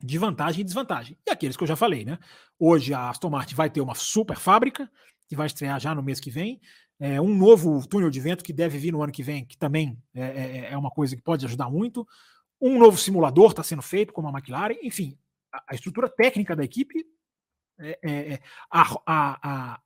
de 0.00 0.18
vantagem 0.18 0.60
e 0.60 0.64
desvantagem. 0.64 1.18
E 1.26 1.30
aqueles 1.30 1.56
que 1.56 1.62
eu 1.62 1.66
já 1.66 1.76
falei, 1.76 2.04
né? 2.04 2.18
Hoje 2.58 2.94
a 2.94 3.08
Aston 3.08 3.30
Martin 3.30 3.54
vai 3.54 3.70
ter 3.70 3.80
uma 3.80 3.94
super 3.94 4.36
fábrica, 4.36 4.90
que 5.28 5.36
vai 5.36 5.46
estrear 5.46 5.78
já 5.80 5.94
no 5.94 6.02
mês 6.02 6.20
que 6.20 6.30
vem. 6.30 6.60
É, 7.00 7.20
um 7.20 7.34
novo 7.34 7.86
túnel 7.86 8.10
de 8.10 8.18
vento 8.18 8.42
que 8.42 8.52
deve 8.52 8.78
vir 8.78 8.92
no 8.92 9.02
ano 9.02 9.12
que 9.12 9.22
vem, 9.22 9.44
que 9.44 9.56
também 9.56 9.96
é, 10.12 10.22
é, 10.22 10.72
é 10.72 10.76
uma 10.76 10.90
coisa 10.90 11.14
que 11.14 11.22
pode 11.22 11.46
ajudar 11.46 11.70
muito. 11.70 12.06
Um 12.60 12.78
novo 12.78 12.98
simulador 12.98 13.50
está 13.50 13.62
sendo 13.62 13.82
feito, 13.82 14.12
como 14.12 14.28
a 14.28 14.32
McLaren. 14.32 14.76
Enfim, 14.82 15.16
a, 15.52 15.62
a 15.68 15.74
estrutura 15.74 16.08
técnica 16.08 16.56
da 16.56 16.64
equipe. 16.64 17.04
É, 17.80 17.98
é, 18.02 18.32
é 18.34 18.40
a, 18.70 18.98
a, 19.06 19.80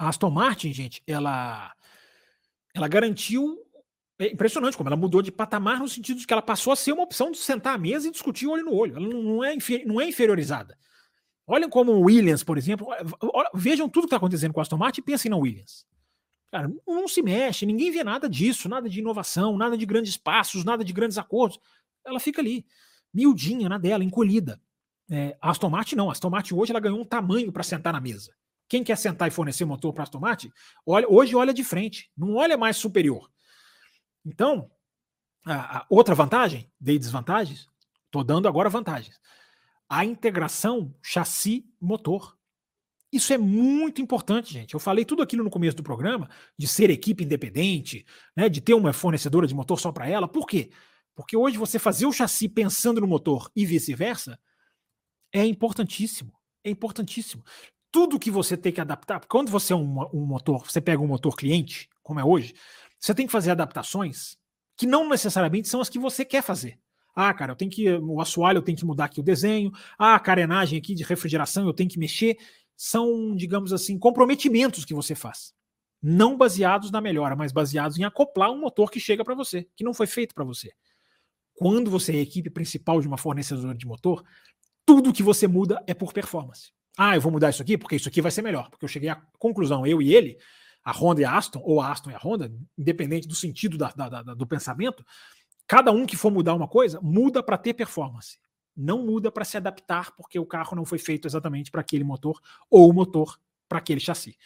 a 0.00 0.08
Aston 0.08 0.30
Martin, 0.30 0.72
gente, 0.72 1.02
ela, 1.06 1.74
ela 2.74 2.88
garantiu. 2.88 3.58
É 4.18 4.32
impressionante 4.32 4.74
como 4.74 4.88
ela 4.88 4.96
mudou 4.96 5.20
de 5.20 5.30
patamar 5.30 5.78
no 5.78 5.88
sentido 5.88 6.18
de 6.18 6.26
que 6.26 6.32
ela 6.32 6.40
passou 6.40 6.72
a 6.72 6.76
ser 6.76 6.92
uma 6.92 7.02
opção 7.02 7.30
de 7.30 7.36
sentar 7.36 7.74
à 7.74 7.78
mesa 7.78 8.08
e 8.08 8.10
discutir 8.10 8.46
olho 8.46 8.64
no 8.64 8.72
olho. 8.72 8.96
Ela 8.96 9.06
não 9.06 9.44
é, 9.44 9.54
não 9.84 10.00
é 10.00 10.08
inferiorizada. 10.08 10.76
Olhem 11.46 11.68
como 11.68 11.92
o 11.92 12.00
Williams, 12.00 12.42
por 12.42 12.56
exemplo. 12.56 12.86
Vejam 13.54 13.90
tudo 13.90 14.04
que 14.04 14.06
está 14.06 14.16
acontecendo 14.16 14.54
com 14.54 14.60
a 14.60 14.62
Aston 14.62 14.78
Martin 14.78 15.02
e 15.02 15.04
pensem 15.04 15.30
na 15.30 15.36
Williams. 15.36 15.84
Cara, 16.50 16.72
não 16.86 17.06
se 17.06 17.22
mexe, 17.22 17.66
ninguém 17.66 17.90
vê 17.90 18.02
nada 18.02 18.26
disso, 18.28 18.70
nada 18.70 18.88
de 18.88 19.00
inovação, 19.00 19.56
nada 19.58 19.76
de 19.76 19.84
grandes 19.84 20.16
passos, 20.16 20.64
nada 20.64 20.82
de 20.82 20.94
grandes 20.94 21.18
acordos. 21.18 21.60
Ela 22.04 22.18
fica 22.18 22.40
ali, 22.40 22.64
miudinha 23.12 23.68
na 23.68 23.76
dela, 23.76 24.02
encolhida. 24.02 24.58
É, 25.10 25.36
a 25.42 25.50
Aston 25.50 25.68
Martin 25.68 25.96
não. 25.96 26.08
A 26.08 26.12
Aston 26.12 26.30
Martin 26.30 26.54
hoje 26.54 26.72
ela 26.72 26.80
ganhou 26.80 26.98
um 26.98 27.04
tamanho 27.04 27.52
para 27.52 27.62
sentar 27.62 27.92
na 27.92 28.00
mesa. 28.00 28.34
Quem 28.70 28.84
quer 28.84 28.96
sentar 28.96 29.26
e 29.26 29.32
fornecer 29.32 29.64
motor 29.64 29.92
para 29.92 30.04
Aston 30.04 30.20
Martin, 30.20 30.52
olha, 30.86 31.04
hoje 31.10 31.34
olha 31.34 31.52
de 31.52 31.64
frente, 31.64 32.08
não 32.16 32.36
olha 32.36 32.56
mais 32.56 32.76
superior. 32.76 33.28
Então, 34.24 34.70
a, 35.44 35.78
a 35.78 35.86
outra 35.90 36.14
vantagem, 36.14 36.70
dei 36.78 36.96
desvantagens, 36.96 37.66
estou 38.06 38.22
dando 38.22 38.46
agora 38.46 38.70
vantagens. 38.70 39.18
A 39.88 40.04
integração 40.04 40.94
chassi-motor. 41.02 42.38
Isso 43.12 43.32
é 43.32 43.38
muito 43.38 44.00
importante, 44.00 44.52
gente. 44.52 44.74
Eu 44.74 44.78
falei 44.78 45.04
tudo 45.04 45.20
aquilo 45.20 45.42
no 45.42 45.50
começo 45.50 45.76
do 45.76 45.82
programa, 45.82 46.30
de 46.56 46.68
ser 46.68 46.90
equipe 46.90 47.24
independente, 47.24 48.06
né, 48.36 48.48
de 48.48 48.60
ter 48.60 48.74
uma 48.74 48.92
fornecedora 48.92 49.48
de 49.48 49.54
motor 49.54 49.80
só 49.80 49.90
para 49.90 50.08
ela. 50.08 50.28
Por 50.28 50.46
quê? 50.46 50.70
Porque 51.16 51.36
hoje 51.36 51.58
você 51.58 51.76
fazer 51.76 52.06
o 52.06 52.12
chassi 52.12 52.48
pensando 52.48 53.00
no 53.00 53.08
motor 53.08 53.50
e 53.56 53.66
vice-versa 53.66 54.38
é 55.32 55.44
importantíssimo. 55.44 56.32
É 56.62 56.70
importantíssimo 56.70 57.42
tudo 57.90 58.18
que 58.18 58.30
você 58.30 58.56
tem 58.56 58.72
que 58.72 58.80
adaptar, 58.80 59.20
quando 59.26 59.50
você 59.50 59.72
é 59.72 59.76
um, 59.76 60.00
um, 60.12 60.24
motor, 60.24 60.64
você 60.64 60.80
pega 60.80 61.02
um 61.02 61.06
motor 61.06 61.36
cliente, 61.36 61.88
como 62.02 62.20
é 62.20 62.24
hoje, 62.24 62.54
você 62.98 63.14
tem 63.14 63.26
que 63.26 63.32
fazer 63.32 63.50
adaptações 63.50 64.38
que 64.76 64.86
não 64.86 65.08
necessariamente 65.08 65.68
são 65.68 65.80
as 65.80 65.88
que 65.88 65.98
você 65.98 66.24
quer 66.24 66.42
fazer. 66.42 66.78
Ah, 67.14 67.34
cara, 67.34 67.52
eu 67.52 67.56
tenho 67.56 67.70
que. 67.70 67.90
O 67.92 68.20
assoalho 68.20 68.58
eu 68.58 68.62
tenho 68.62 68.78
que 68.78 68.84
mudar 68.84 69.06
aqui 69.06 69.20
o 69.20 69.22
desenho. 69.22 69.70
Ah, 69.98 70.14
a 70.14 70.20
carenagem 70.20 70.78
aqui 70.78 70.94
de 70.94 71.02
refrigeração 71.02 71.66
eu 71.66 71.74
tenho 71.74 71.90
que 71.90 71.98
mexer. 71.98 72.38
São, 72.76 73.34
digamos 73.36 73.72
assim, 73.72 73.98
comprometimentos 73.98 74.84
que 74.84 74.94
você 74.94 75.14
faz. 75.14 75.52
Não 76.02 76.36
baseados 76.36 76.90
na 76.90 77.00
melhora, 77.00 77.36
mas 77.36 77.52
baseados 77.52 77.98
em 77.98 78.04
acoplar 78.04 78.50
um 78.50 78.58
motor 78.58 78.90
que 78.90 78.98
chega 78.98 79.22
para 79.22 79.34
você, 79.34 79.68
que 79.76 79.84
não 79.84 79.92
foi 79.92 80.06
feito 80.06 80.34
para 80.34 80.44
você. 80.44 80.72
Quando 81.52 81.90
você 81.90 82.12
é 82.12 82.16
a 82.16 82.22
equipe 82.22 82.48
principal 82.48 83.02
de 83.02 83.06
uma 83.06 83.18
fornecedora 83.18 83.74
de 83.74 83.86
motor, 83.86 84.24
tudo 84.86 85.12
que 85.12 85.22
você 85.22 85.46
muda 85.46 85.82
é 85.86 85.92
por 85.92 86.14
performance. 86.14 86.72
Ah, 86.96 87.14
eu 87.14 87.20
vou 87.20 87.32
mudar 87.32 87.50
isso 87.50 87.62
aqui 87.62 87.78
porque 87.78 87.96
isso 87.96 88.08
aqui 88.08 88.20
vai 88.20 88.30
ser 88.30 88.42
melhor. 88.42 88.68
Porque 88.70 88.84
eu 88.84 88.88
cheguei 88.88 89.08
à 89.08 89.16
conclusão, 89.38 89.86
eu 89.86 90.02
e 90.02 90.14
ele, 90.14 90.38
a 90.84 90.92
Honda 90.92 91.20
e 91.20 91.24
a 91.24 91.36
Aston, 91.36 91.60
ou 91.62 91.80
a 91.80 91.90
Aston 91.90 92.10
e 92.10 92.14
a 92.14 92.18
Honda, 92.18 92.52
independente 92.76 93.28
do 93.28 93.34
sentido 93.34 93.76
da, 93.78 93.90
da, 93.90 94.08
da, 94.08 94.34
do 94.34 94.46
pensamento, 94.46 95.04
cada 95.66 95.92
um 95.92 96.06
que 96.06 96.16
for 96.16 96.30
mudar 96.30 96.54
uma 96.54 96.68
coisa, 96.68 97.00
muda 97.00 97.42
para 97.42 97.58
ter 97.58 97.74
performance. 97.74 98.38
Não 98.76 99.04
muda 99.04 99.30
para 99.30 99.44
se 99.44 99.56
adaptar, 99.56 100.12
porque 100.12 100.38
o 100.38 100.46
carro 100.46 100.74
não 100.74 100.84
foi 100.84 100.98
feito 100.98 101.26
exatamente 101.26 101.70
para 101.70 101.80
aquele 101.80 102.04
motor, 102.04 102.40
ou 102.70 102.88
o 102.88 102.92
motor 102.92 103.38
para 103.68 103.78
aquele 103.78 104.00
chassi. 104.00 104.36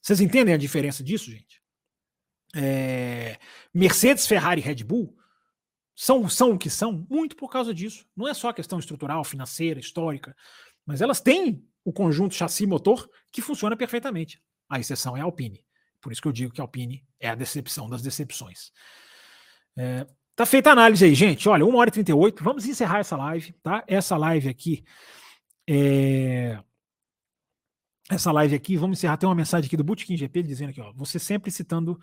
Vocês 0.00 0.20
entendem 0.20 0.54
a 0.54 0.58
diferença 0.58 1.02
disso, 1.02 1.30
gente? 1.30 1.60
É... 2.54 3.38
Mercedes, 3.72 4.26
Ferrari 4.26 4.60
e 4.60 4.64
Red 4.64 4.84
Bull 4.84 5.16
são, 5.94 6.28
são 6.28 6.52
o 6.52 6.58
que 6.58 6.70
são 6.70 7.06
muito 7.10 7.36
por 7.36 7.50
causa 7.50 7.74
disso. 7.74 8.06
Não 8.16 8.28
é 8.28 8.34
só 8.34 8.52
questão 8.52 8.78
estrutural, 8.78 9.24
financeira, 9.24 9.80
histórica, 9.80 10.36
mas 10.86 11.00
elas 11.00 11.20
têm 11.20 11.66
o 11.88 11.92
conjunto 11.92 12.34
chassi-motor 12.34 13.08
que 13.32 13.40
funciona 13.40 13.74
perfeitamente. 13.74 14.38
A 14.68 14.78
exceção 14.78 15.16
é 15.16 15.22
a 15.22 15.24
Alpine. 15.24 15.64
Por 16.02 16.12
isso 16.12 16.20
que 16.20 16.28
eu 16.28 16.32
digo 16.32 16.52
que 16.52 16.60
a 16.60 16.64
Alpine 16.64 17.02
é 17.18 17.30
a 17.30 17.34
decepção 17.34 17.88
das 17.88 18.02
decepções. 18.02 18.72
É, 19.74 20.06
tá 20.36 20.44
feita 20.44 20.68
a 20.68 20.72
análise 20.72 21.02
aí, 21.02 21.14
gente. 21.14 21.48
Olha, 21.48 21.64
1 21.64 21.74
hora 21.74 21.88
e 21.88 21.92
38. 21.92 22.44
Vamos 22.44 22.66
encerrar 22.66 22.98
essa 22.98 23.16
live, 23.16 23.52
tá? 23.62 23.82
Essa 23.86 24.18
live 24.18 24.50
aqui. 24.50 24.84
É... 25.66 26.62
Essa 28.10 28.32
live 28.32 28.54
aqui, 28.54 28.76
vamos 28.76 28.98
encerrar. 28.98 29.16
Tem 29.16 29.26
uma 29.26 29.34
mensagem 29.34 29.66
aqui 29.66 29.76
do 29.76 29.84
Bootkin 29.84 30.14
GP 30.14 30.42
dizendo 30.42 30.70
aqui, 30.70 30.82
ó. 30.82 30.92
Você 30.92 31.18
sempre 31.18 31.50
citando 31.50 31.98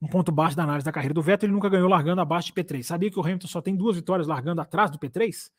um 0.00 0.06
ponto 0.06 0.30
baixo 0.30 0.56
da 0.56 0.62
análise 0.62 0.84
da 0.84 0.92
carreira 0.92 1.14
do 1.14 1.22
Vettel, 1.22 1.48
ele 1.48 1.54
nunca 1.54 1.68
ganhou 1.68 1.88
largando 1.88 2.20
abaixo 2.20 2.52
de 2.52 2.52
P3. 2.52 2.84
Sabia 2.84 3.10
que 3.10 3.18
o 3.18 3.22
Hamilton 3.22 3.48
só 3.48 3.60
tem 3.60 3.74
duas 3.74 3.96
vitórias 3.96 4.28
largando 4.28 4.60
atrás 4.60 4.92
do 4.92 4.98
P3? 4.98 5.50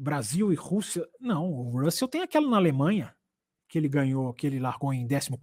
Brasil 0.00 0.50
e 0.50 0.56
Rússia. 0.56 1.06
Não, 1.20 1.52
o 1.52 1.82
Russell 1.82 2.08
tem 2.08 2.22
aquela 2.22 2.48
na 2.48 2.56
Alemanha, 2.56 3.14
que 3.68 3.76
ele 3.76 3.88
ganhou, 3.88 4.32
que 4.32 4.46
ele 4.46 4.58
largou 4.58 4.94
em 4.94 5.06
14. 5.06 5.34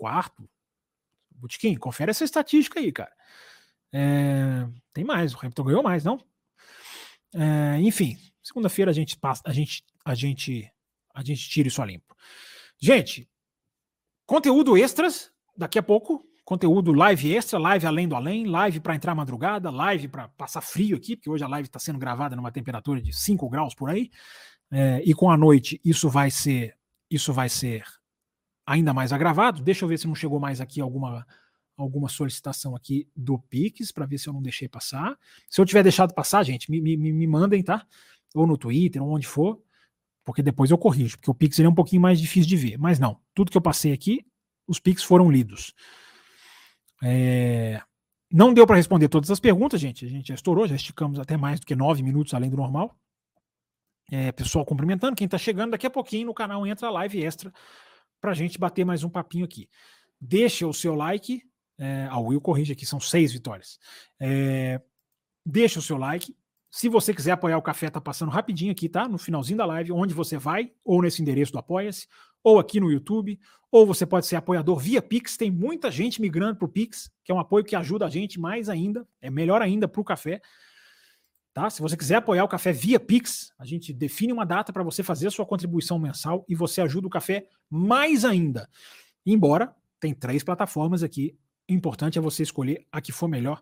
Butiquim, 1.30 1.76
confere 1.76 2.10
essa 2.10 2.24
estatística 2.24 2.80
aí, 2.80 2.92
cara. 2.92 3.16
É, 3.94 4.68
tem 4.92 5.04
mais, 5.04 5.36
o 5.36 5.38
Hamilton 5.38 5.64
ganhou 5.64 5.84
mais, 5.84 6.04
não? 6.04 6.20
É, 7.36 7.80
enfim, 7.82 8.18
segunda-feira 8.42 8.90
a 8.90 8.94
gente 8.94 9.16
passa, 9.16 9.44
a 9.46 9.54
gente, 9.54 9.84
a 10.04 10.16
gente, 10.16 10.74
a 11.14 11.24
gente 11.24 11.48
tira 11.48 11.68
isso 11.68 11.82
a 11.82 11.86
limpo. 11.86 12.16
Gente, 12.80 13.30
conteúdo 14.26 14.76
extras 14.76 15.32
daqui 15.56 15.78
a 15.78 15.84
pouco. 15.84 16.27
Conteúdo 16.48 16.94
live 16.94 17.36
extra, 17.36 17.60
live 17.60 17.86
além 17.86 18.08
do 18.08 18.16
além, 18.16 18.46
live 18.46 18.80
para 18.80 18.96
entrar 18.96 19.14
madrugada, 19.14 19.70
live 19.70 20.08
para 20.08 20.30
passar 20.30 20.62
frio 20.62 20.96
aqui, 20.96 21.18
porque 21.18 21.30
hoje 21.30 21.44
a 21.44 21.48
live 21.48 21.68
está 21.68 21.78
sendo 21.78 22.00
gravada 22.00 22.38
numa 22.38 22.54
temperatura 22.54 23.02
de 23.02 23.12
5 23.12 23.50
graus 23.50 23.76
por 23.76 23.90
aí. 23.90 24.10
É, 24.72 25.02
e 25.04 25.14
com 25.14 25.30
a 25.30 25.36
noite 25.36 25.78
isso 25.84 26.10
vai 26.10 26.32
ser 26.32 26.78
isso 27.12 27.34
vai 27.34 27.50
ser 27.50 27.84
ainda 28.66 28.94
mais 28.94 29.12
agravado. 29.12 29.62
Deixa 29.62 29.84
eu 29.84 29.90
ver 29.90 30.00
se 30.00 30.08
não 30.08 30.16
chegou 30.16 30.40
mais 30.40 30.62
aqui 30.62 30.80
alguma 30.80 31.28
alguma 31.76 32.08
solicitação 32.08 32.78
aqui 32.78 33.10
do 33.14 33.38
Pix 33.38 33.92
para 33.92 34.06
ver 34.06 34.18
se 34.18 34.30
eu 34.30 34.34
não 34.34 34.42
deixei 34.42 34.70
passar. 34.70 35.20
Se 35.50 35.60
eu 35.60 35.66
tiver 35.66 35.84
deixado 35.84 36.14
passar, 36.14 36.44
gente, 36.44 36.72
me, 36.72 36.80
me, 36.80 36.96
me 36.96 37.28
mandem, 37.28 37.62
tá? 37.62 37.86
Ou 38.34 38.48
no 38.48 38.58
Twitter, 38.58 39.04
ou 39.04 39.10
onde 39.10 39.28
for, 39.28 39.62
porque 40.24 40.42
depois 40.42 40.72
eu 40.72 40.78
corrijo, 40.78 41.18
porque 41.18 41.30
o 41.30 41.36
Pix 41.36 41.60
é 41.60 41.68
um 41.68 41.76
pouquinho 41.76 42.02
mais 42.02 42.22
difícil 42.22 42.48
de 42.48 42.56
ver. 42.56 42.78
Mas 42.78 43.00
não, 43.00 43.20
tudo 43.36 43.52
que 43.52 43.58
eu 43.58 43.62
passei 43.62 43.92
aqui, 43.92 44.26
os 44.66 44.80
Pix 44.80 45.04
foram 45.04 45.30
lidos. 45.30 45.76
É... 47.04 47.82
Não 48.32 48.54
deu 48.54 48.68
para 48.68 48.76
responder 48.76 49.08
todas 49.08 49.32
as 49.32 49.40
perguntas, 49.40 49.80
gente. 49.80 50.06
A 50.06 50.10
gente 50.10 50.28
já 50.28 50.36
estourou, 50.36 50.68
já 50.68 50.76
esticamos 50.76 51.20
até 51.20 51.38
mais 51.38 51.60
do 51.60 51.66
que 51.66 51.76
nove 51.76 52.04
minutos 52.04 52.34
além 52.34 52.50
do 52.50 52.58
normal. 52.58 52.96
É, 54.12 54.32
pessoal 54.32 54.66
cumprimentando, 54.66 55.16
quem 55.16 55.26
está 55.26 55.38
chegando 55.38 55.72
daqui 55.72 55.86
a 55.86 55.90
pouquinho 55.90 56.28
no 56.28 56.34
canal 56.34 56.66
entra 56.66 56.88
a 56.88 56.92
live 56.92 57.24
extra 57.24 57.54
para 58.22 58.32
a 58.32 58.34
gente 58.34 58.58
bater 58.58 58.86
mais 58.86 59.04
um 59.04 59.10
papinho 59.10 59.46
aqui. 59.46 59.70
Deixa 60.20 60.66
o 60.66 60.74
seu 60.74 60.96
like, 60.96 61.44
é, 61.78 62.08
a 62.10 62.18
Will 62.18 62.42
corrige 62.42 62.74
aqui, 62.74 62.86
são 62.86 63.00
seis 63.00 63.34
vitórias. 63.34 63.78
É, 64.20 64.82
deixa 65.46 65.80
o 65.80 65.82
seu 65.82 65.98
like. 65.98 66.36
Se 66.72 66.90
você 66.90 67.14
quiser 67.14 67.32
apoiar 67.32 67.58
o 67.58 67.62
café, 67.62 67.90
tá 67.90 68.02
passando 68.02 68.30
rapidinho 68.30 68.72
aqui, 68.72 68.90
tá? 68.90 69.08
No 69.08 69.18
finalzinho 69.18 69.58
da 69.58 69.66
live, 69.66 69.92
onde 69.92 70.14
você 70.14 70.38
vai, 70.38 70.72
ou 70.84 71.02
nesse 71.02 71.22
endereço 71.22 71.52
do 71.52 71.60
Apoia-se, 71.60 72.08
ou 72.44 72.60
aqui 72.60 72.80
no 72.80 72.92
YouTube, 72.92 73.40
ou 73.72 73.86
você 73.86 74.06
pode 74.06 74.26
ser 74.26 74.36
apoiador 74.36 74.80
via 74.80 75.02
Pix. 75.02 75.38
Tem 75.38 75.52
muita 75.52 75.92
gente 75.92 76.22
migrando 76.22 76.58
para 76.58 76.66
o 76.66 76.70
Pix, 76.70 77.12
que 77.24 77.32
é 77.32 77.36
um 77.36 77.40
apoio 77.40 77.66
que 77.66 77.76
ajuda 77.76 78.06
a 78.06 78.10
gente 78.10 78.40
mais 78.40 78.70
ainda, 78.70 79.08
é 79.22 79.30
melhor 79.30 79.62
ainda 79.62 79.88
para 79.88 80.02
o 80.02 80.06
café. 80.06 80.42
Tá? 81.54 81.70
Se 81.70 81.82
você 81.82 81.98
quiser 81.98 82.16
apoiar 82.16 82.44
o 82.44 82.48
café 82.48 82.72
via 82.72 83.00
Pix, 83.00 83.52
a 83.58 83.66
gente 83.66 83.92
define 83.92 84.32
uma 84.32 84.46
data 84.46 84.72
para 84.72 84.84
você 84.84 85.02
fazer 85.02 85.28
a 85.28 85.32
sua 85.32 85.46
contribuição 85.46 85.98
mensal 85.98 86.46
e 86.48 86.56
você 86.56 86.82
ajuda 86.82 87.08
o 87.08 87.10
café 87.10 87.48
mais 87.70 88.24
ainda. 88.24 88.70
Embora 89.26 89.76
tem 90.00 90.14
três 90.14 90.44
plataformas 90.44 91.02
aqui 91.02 91.36
importante 91.68 92.18
é 92.18 92.22
você 92.22 92.44
escolher 92.44 92.86
a 92.92 93.02
que 93.02 93.12
for 93.12 93.28
melhor 93.28 93.62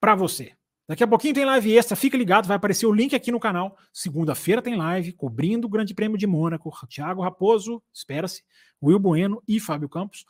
para 0.00 0.14
você. 0.14 0.52
Daqui 0.90 1.04
a 1.04 1.06
pouquinho 1.06 1.32
tem 1.32 1.44
live 1.44 1.72
extra, 1.78 1.94
fica 1.94 2.16
ligado, 2.16 2.48
vai 2.48 2.56
aparecer 2.56 2.84
o 2.84 2.92
link 2.92 3.14
aqui 3.14 3.30
no 3.30 3.38
canal. 3.38 3.78
Segunda-feira 3.92 4.60
tem 4.60 4.74
live 4.74 5.12
cobrindo 5.12 5.68
o 5.68 5.70
Grande 5.70 5.94
Prêmio 5.94 6.18
de 6.18 6.26
Mônaco. 6.26 6.68
Thiago 6.88 7.22
Raposo, 7.22 7.80
espera-se, 7.94 8.42
Will 8.82 8.98
Bueno 8.98 9.40
e 9.46 9.60
Fábio 9.60 9.88
Campos, 9.88 10.24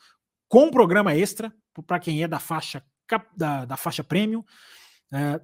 com 0.47 0.65
um 0.65 0.71
programa 0.71 1.15
extra 1.15 1.51
para 1.87 1.99
quem 1.99 2.23
é 2.23 2.29
da 2.29 2.39
faixa 2.39 2.85
da, 3.35 3.65
da 3.65 3.75
faixa 3.79 4.05
premium. 4.05 4.45
É, 5.11 5.41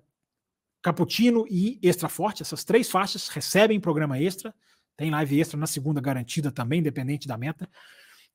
Cappuccino 0.82 1.46
e 1.48 1.80
Extra 1.82 2.10
Forte, 2.10 2.42
essas 2.42 2.62
três 2.62 2.90
faixas 2.90 3.28
recebem 3.28 3.80
programa 3.80 4.20
extra. 4.20 4.54
Tem 4.98 5.10
live 5.10 5.40
extra 5.40 5.58
na 5.58 5.66
segunda 5.66 5.98
garantida 5.98 6.52
também, 6.52 6.80
independente 6.80 7.26
da 7.26 7.38
meta. 7.38 7.66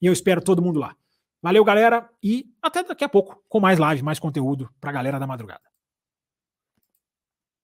E 0.02 0.08
eu 0.08 0.14
espero 0.14 0.42
todo 0.42 0.64
mundo 0.64 0.80
lá. 0.80 0.96
Valeu, 1.44 1.64
galera, 1.64 2.10
e 2.24 2.52
até 2.60 2.84
daqui 2.84 3.04
a 3.04 3.10
pouco 3.10 3.44
com 3.48 3.60
mais 3.60 3.78
live, 3.78 4.02
mais 4.02 4.18
conteúdo 4.18 4.68
para 4.82 4.90
a 4.90 4.94
galera 4.94 5.20
da 5.20 5.28
madrugada. 5.28 5.72